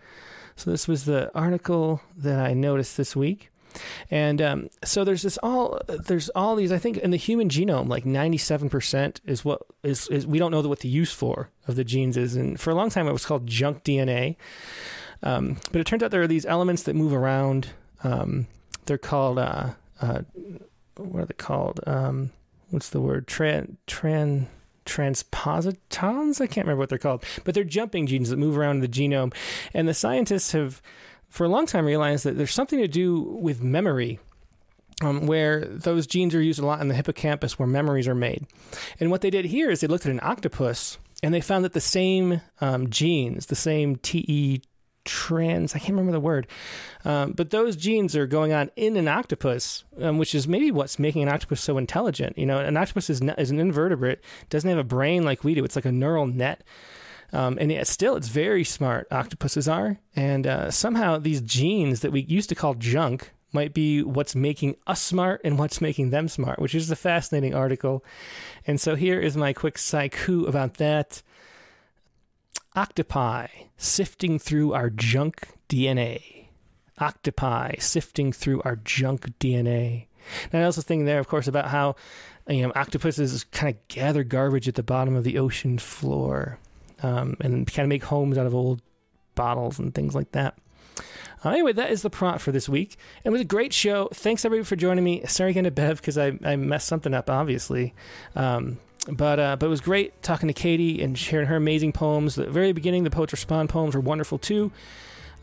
So 0.56 0.72
this 0.72 0.88
was 0.88 1.06
the 1.06 1.32
article 1.38 2.02
that 2.18 2.40
I 2.46 2.54
noticed 2.54 2.98
this 2.98 3.16
week. 3.16 3.52
And 4.10 4.42
um, 4.42 4.70
so 4.84 5.04
there's 5.04 5.22
this 5.22 5.38
all 5.44 5.80
there's 5.88 6.30
all 6.30 6.56
these 6.56 6.72
I 6.72 6.80
think 6.80 6.98
in 6.98 7.12
the 7.12 7.18
human 7.18 7.48
genome 7.48 7.88
like 7.88 8.06
97% 8.06 9.20
is 9.26 9.46
what 9.46 9.62
is, 9.84 10.08
is 10.08 10.26
we 10.26 10.40
don't 10.40 10.50
know 10.50 10.62
what 10.62 10.80
the 10.80 10.90
use 10.90 11.14
for 11.14 11.50
of 11.68 11.76
the 11.76 11.84
genes 11.84 12.18
is 12.18 12.36
and 12.36 12.60
for 12.60 12.72
a 12.72 12.76
long 12.76 12.90
time 12.90 13.08
it 13.08 13.14
was 13.14 13.26
called 13.26 13.46
junk 13.46 13.84
DNA. 13.84 14.36
Um, 15.22 15.58
but 15.72 15.80
it 15.80 15.86
turns 15.86 16.02
out 16.02 16.10
there 16.10 16.24
are 16.24 16.28
these 16.28 16.46
elements 16.46 16.84
that 16.84 16.96
move 16.96 17.14
around 17.14 17.70
um, 18.04 18.48
they're 18.86 18.98
called 18.98 19.40
uh, 19.40 19.72
uh, 20.02 20.22
what 20.98 21.24
are 21.24 21.26
they 21.26 21.34
called? 21.34 21.80
Um, 21.86 22.32
what's 22.70 22.90
the 22.90 23.02
word? 23.02 23.28
Tran 23.28 23.76
tran 23.88 24.48
transpositons. 24.86 26.42
I 26.42 26.48
can't 26.48 26.66
remember 26.66 26.80
what 26.80 26.90
they're 26.90 26.98
called, 26.98 27.24
but 27.44 27.54
they're 27.54 27.64
jumping 27.64 28.08
genes 28.08 28.30
that 28.30 28.38
move 28.38 28.58
around 28.58 28.78
in 28.78 28.82
the 28.82 28.88
genome, 28.88 29.34
and 29.74 29.88
the 29.88 29.94
scientists 29.94 30.52
have 30.54 30.82
for 31.30 31.46
a 31.46 31.50
long 31.50 31.66
time 31.66 31.86
realized 31.86 32.24
that 32.24 32.38
there's 32.38 32.54
something 32.54 32.80
to 32.80 32.88
do 32.88 33.22
with 33.22 33.62
memory. 33.62 34.20
Um, 35.00 35.28
where 35.28 35.64
those 35.64 36.08
genes 36.08 36.34
are 36.34 36.42
used 36.42 36.60
a 36.60 36.66
lot 36.66 36.82
in 36.82 36.88
the 36.88 36.96
hippocampus 36.96 37.60
where 37.60 37.68
memories 37.68 38.08
are 38.08 38.16
made. 38.16 38.48
And 39.00 39.12
what 39.12 39.22
they 39.22 39.30
did 39.30 39.46
here 39.46 39.70
is 39.70 39.82
they 39.82 39.86
looked 39.86 40.08
at 40.08 40.12
an 40.12 40.20
octopus 40.24 40.98
and 41.22 41.32
they 41.32 41.40
found 41.40 41.64
that 41.66 41.74
the 41.74 41.80
same 41.80 42.42
um, 42.62 42.90
genes, 42.90 43.46
the 43.46 43.56
same 43.56 43.98
TE 43.98 44.64
trans 45.08 45.74
i 45.74 45.80
can't 45.80 45.92
remember 45.92 46.12
the 46.12 46.20
word. 46.20 46.48
Um, 47.06 47.32
but 47.32 47.52
those 47.52 47.76
genes 47.76 48.16
are 48.16 48.28
going 48.28 48.54
on 48.54 48.70
in 48.76 48.98
an 48.98 49.08
octopus 49.08 49.84
um, 50.02 50.18
which 50.18 50.36
is 50.36 50.48
maybe 50.48 50.72
what's 50.72 51.00
making 51.00 51.24
an 51.24 51.30
octopus 51.30 51.62
so 51.62 51.78
intelligent 51.78 52.38
you 52.38 52.46
know? 52.46 52.60
An 52.60 52.78
octopus 52.78 53.10
is, 53.10 53.22
is 53.38 53.52
an 53.52 53.60
invertebrate 53.60 54.20
doesn't 54.50 54.70
have 54.70 54.80
a 54.80 54.84
brain 54.84 55.24
like 55.24 55.44
we 55.44 55.56
do. 55.56 55.64
It's 55.64 55.76
like 55.76 55.86
a 55.86 55.92
neural 55.92 56.28
net. 56.28 56.64
Um, 57.34 57.58
and 57.60 57.72
yet 57.72 57.88
still 57.88 58.16
it's 58.16 58.30
very 58.30 58.64
smart 58.64 59.08
octopuses 59.12 59.68
are. 59.68 59.98
And 60.16 60.48
uh, 60.48 60.72
somehow 60.72 61.18
these 61.18 61.42
genes 61.42 62.02
that 62.02 62.12
we 62.12 62.22
used 62.22 62.50
to 62.50 62.56
call 62.56 62.74
junk 62.74 63.32
might 63.54 63.74
be 63.74 64.04
what's 64.04 64.36
making 64.36 64.76
us 64.86 65.02
smart 65.02 65.42
and 65.44 65.58
what's 65.58 65.80
making 65.80 66.10
them 66.10 66.28
smart 66.28 66.60
which 66.60 66.76
is 66.76 66.92
a 66.92 66.96
fascinating 66.96 67.54
article. 67.54 68.04
And 68.66 68.80
so 68.80 68.96
here 68.96 69.20
is 69.20 69.38
my 69.38 69.54
quick 69.54 69.76
haiku 69.76 70.48
about 70.48 70.76
that 70.76 71.22
Octopi 72.78 73.48
sifting 73.76 74.38
through 74.38 74.72
our 74.72 74.92
junk 74.92 75.48
DNA. 75.68 76.46
Octopi 77.02 77.74
sifting 77.80 78.32
through 78.32 78.62
our 78.64 78.76
junk 78.76 79.34
DNA. 79.40 80.06
And 80.52 80.62
I 80.62 80.66
also 80.66 80.84
think 80.84 81.06
there, 81.06 81.18
of 81.18 81.28
course, 81.28 81.48
about 81.48 81.70
how 81.70 81.96
you 82.48 82.62
know 82.62 82.72
octopuses 82.76 83.46
kind 83.46 83.74
of 83.74 83.88
gather 83.88 84.24
garbage 84.24 84.68
at 84.68 84.76
the 84.76 84.84
bottom 84.84 85.16
of 85.16 85.24
the 85.24 85.40
ocean 85.40 85.80
floor, 85.80 86.60
um, 87.02 87.36
and 87.42 87.66
kind 87.66 87.84
of 87.84 87.90
make 87.90 88.04
homes 88.04 88.38
out 88.38 88.46
of 88.46 88.54
old 88.54 88.84
bottles 89.34 89.80
and 89.80 89.96
things 89.96 90.14
like 90.14 90.34
that. 90.34 90.56
Uh, 91.44 91.50
anyway, 91.50 91.74
that 91.74 91.90
is 91.90 92.04
the 92.04 92.12
prompt 92.12 92.42
for 92.42 92.52
this 92.52 92.70
week. 92.70 92.96
It 93.24 93.32
was 93.32 93.42
a 93.42 93.46
great 93.46 93.74
show. 93.74 94.08
Thanks 94.14 94.46
everybody 94.46 94.66
for 94.66 94.76
joining 94.76 95.04
me. 95.04 95.26
Sorry 95.26 95.50
again 95.50 95.64
to 95.64 95.72
Bev 95.72 96.00
because 96.00 96.18
I, 96.20 96.38
I 96.46 96.56
messed 96.56 96.88
something 96.88 97.16
up, 97.16 97.28
obviously. 97.28 97.96
Um, 98.36 98.78
but 99.12 99.40
uh, 99.40 99.56
but 99.56 99.68
it 99.68 99.70
was 99.70 99.82
great 99.82 100.22
talking 100.22 100.48
to 100.48 100.54
Katie 100.54 101.02
and 101.02 101.18
sharing 101.18 101.48
her 101.48 101.56
amazing 101.56 101.94
poems. 101.94 102.36
The 102.36 102.50
very 102.50 102.74
beginning, 102.74 103.04
the 103.04 103.10
Poets 103.10 103.34
Respond 103.34 103.70
poems 103.70 103.96
were 103.96 104.02
wonderful 104.02 104.38
too. 104.38 104.72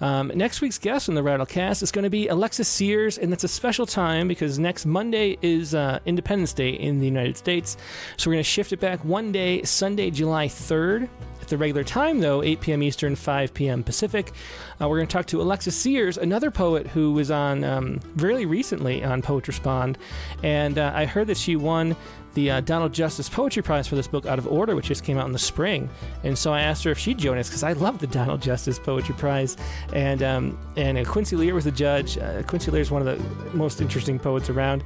Um, 0.01 0.33
next 0.35 0.61
week's 0.61 0.79
guest 0.79 1.09
on 1.09 1.15
the 1.15 1.23
Rattlecast 1.23 1.83
is 1.83 1.93
going 1.93 2.03
to 2.03 2.11
be 2.11 2.27
Alexis 2.29 2.69
Sears, 2.69 3.17
and 3.17 3.31
that's 3.31 3.45
a 3.45 3.49
special 3.49 3.87
time 3.87 4.27
because 4.27 4.59
next 4.59 4.87
Monday 4.87 5.39
is 5.41 5.75
uh, 5.75 6.01
Independence 6.05 6.53
Day 6.53 6.71
in 6.71 6.99
the 6.99 7.07
United 7.07 7.37
States. 7.37 7.77
So 8.17 8.29
we're 8.29 8.35
going 8.35 8.45
to 8.45 8.51
shift 8.51 8.73
it 8.73 8.81
back 8.81 9.05
one 9.05 9.31
day, 9.31 9.63
Sunday, 9.63 10.11
July 10.11 10.49
3rd. 10.49 11.09
At 11.41 11.49
the 11.49 11.59
regular 11.59 11.85
time, 11.85 12.21
though, 12.21 12.43
8 12.43 12.61
p.m. 12.63 12.83
Eastern, 12.83 13.15
5 13.15 13.53
p.m. 13.53 13.85
Pacific, 13.85 14.33
uh, 14.81 14.89
we're 14.89 14.97
going 14.97 15.07
to 15.07 15.13
talk 15.13 15.27
to 15.27 15.43
Alexis 15.43 15.77
Sears, 15.77 16.17
another 16.17 16.51
poet 16.51 16.87
who 16.87 17.13
was 17.13 17.31
on 17.31 17.65
um, 17.65 18.01
very 18.15 18.47
recently 18.47 19.05
on 19.05 19.21
Poets 19.21 19.47
Respond. 19.47 19.99
And 20.43 20.79
uh, 20.79 20.93
I 20.95 21.05
heard 21.05 21.27
that 21.27 21.37
she 21.37 21.55
won 21.55 21.97
the 22.35 22.51
uh, 22.51 22.61
Donald 22.61 22.93
Justice 22.93 23.29
Poetry 23.29 23.63
Prize 23.63 23.87
for 23.87 23.97
this 23.97 24.07
book, 24.07 24.27
Out 24.27 24.39
of 24.39 24.47
Order, 24.47 24.75
which 24.75 24.87
just 24.87 25.05
came 25.05 25.19
out 25.19 25.27
in 25.27 25.33
the 25.33 25.39
spring. 25.39 25.89
And 26.23 26.37
so 26.37 26.53
I 26.53 26.61
asked 26.61 26.85
her 26.85 26.91
if 26.91 26.99
she'd 26.99 27.19
join 27.19 27.39
us 27.39 27.49
because 27.49 27.63
I 27.63 27.73
love 27.73 27.99
the 27.99 28.07
Donald 28.07 28.43
Justice 28.43 28.79
Poetry 28.79 29.15
Prize. 29.15 29.57
And 29.93 30.23
um, 30.23 30.59
and 30.77 30.99
uh, 30.99 31.05
Quincy 31.05 31.37
Lehr 31.37 31.55
was 31.55 31.65
the 31.65 31.71
judge. 31.71 32.19
Uh, 32.19 32.43
Quincy 32.43 32.71
Lehr 32.71 32.81
is 32.81 32.91
one 32.91 33.07
of 33.07 33.19
the 33.19 33.57
most 33.57 33.81
interesting 33.81 34.19
poets 34.19 34.51
around. 34.51 34.83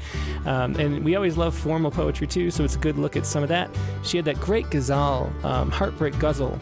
Um, 0.47 0.77
and 0.77 1.05
we 1.05 1.17
always 1.17 1.37
love 1.37 1.55
formal 1.57 1.91
poetry 1.91 2.27
too, 2.27 2.51
so 2.51 2.65
it's 2.65 2.77
a 2.77 2.79
good 2.79 2.99
look 2.99 3.17
at 3.17 3.27
some 3.27 3.43
of 3.43 3.49
that. 3.49 3.71
She 4.03 4.17
had 4.17 4.25
that 4.27 4.41
great 4.41 4.71
ghazal, 4.71 5.33
um, 5.45 5.71
Heartbreak 5.71 6.19
Ghazal, 6.19 6.59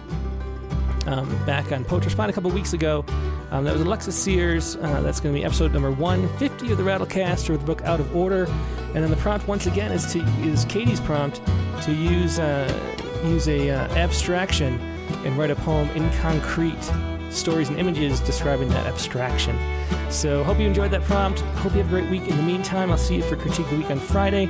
um, 1.06 1.44
back 1.46 1.72
on 1.72 1.84
Poets 1.84 2.06
Respond 2.06 2.30
a 2.30 2.32
couple 2.32 2.50
weeks 2.50 2.72
ago. 2.72 3.04
Um, 3.50 3.64
that 3.64 3.72
was 3.72 3.82
Alexis 3.82 4.16
Sears. 4.16 4.76
Uh, 4.76 5.00
that's 5.02 5.20
going 5.20 5.34
to 5.34 5.40
be 5.40 5.44
episode 5.44 5.72
number 5.72 5.90
150 5.90 6.72
of 6.72 6.78
the 6.78 6.84
Rattlecast, 6.84 7.48
or 7.48 7.56
the 7.56 7.64
book 7.64 7.82
Out 7.82 8.00
of 8.00 8.14
Order. 8.14 8.44
And 8.94 9.04
then 9.04 9.10
the 9.10 9.16
prompt 9.16 9.46
once 9.46 9.66
again 9.66 9.92
is 9.92 10.12
to 10.12 10.20
is 10.42 10.64
Katie's 10.64 11.00
prompt 11.00 11.40
to 11.82 11.92
use 11.92 12.38
uh, 12.38 12.72
use 13.24 13.48
a 13.48 13.70
uh, 13.70 13.88
abstraction 13.94 14.80
and 15.24 15.36
write 15.36 15.50
a 15.50 15.56
poem 15.56 15.88
in 15.90 16.10
concrete, 16.18 16.82
stories 17.30 17.68
and 17.68 17.78
images 17.78 18.20
describing 18.20 18.68
that 18.70 18.86
abstraction. 18.86 19.56
So, 20.10 20.42
hope 20.44 20.58
you 20.58 20.66
enjoyed 20.66 20.90
that 20.92 21.02
prompt. 21.02 21.40
Hope 21.40 21.72
you 21.72 21.82
have 21.82 21.92
a 21.92 22.00
great 22.00 22.10
week. 22.10 22.28
In 22.28 22.36
the 22.36 22.42
meantime, 22.42 22.90
I'll 22.90 22.98
see 22.98 23.16
you 23.16 23.22
for 23.22 23.36
Critique 23.36 23.66
of 23.66 23.70
the 23.70 23.78
Week 23.78 23.90
on 23.90 23.98
Friday. 23.98 24.48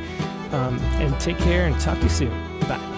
Um, 0.52 0.78
and 1.00 1.18
take 1.20 1.38
care 1.38 1.66
and 1.66 1.78
talk 1.80 1.98
to 1.98 2.04
you 2.04 2.08
soon. 2.08 2.60
Bye. 2.60 2.95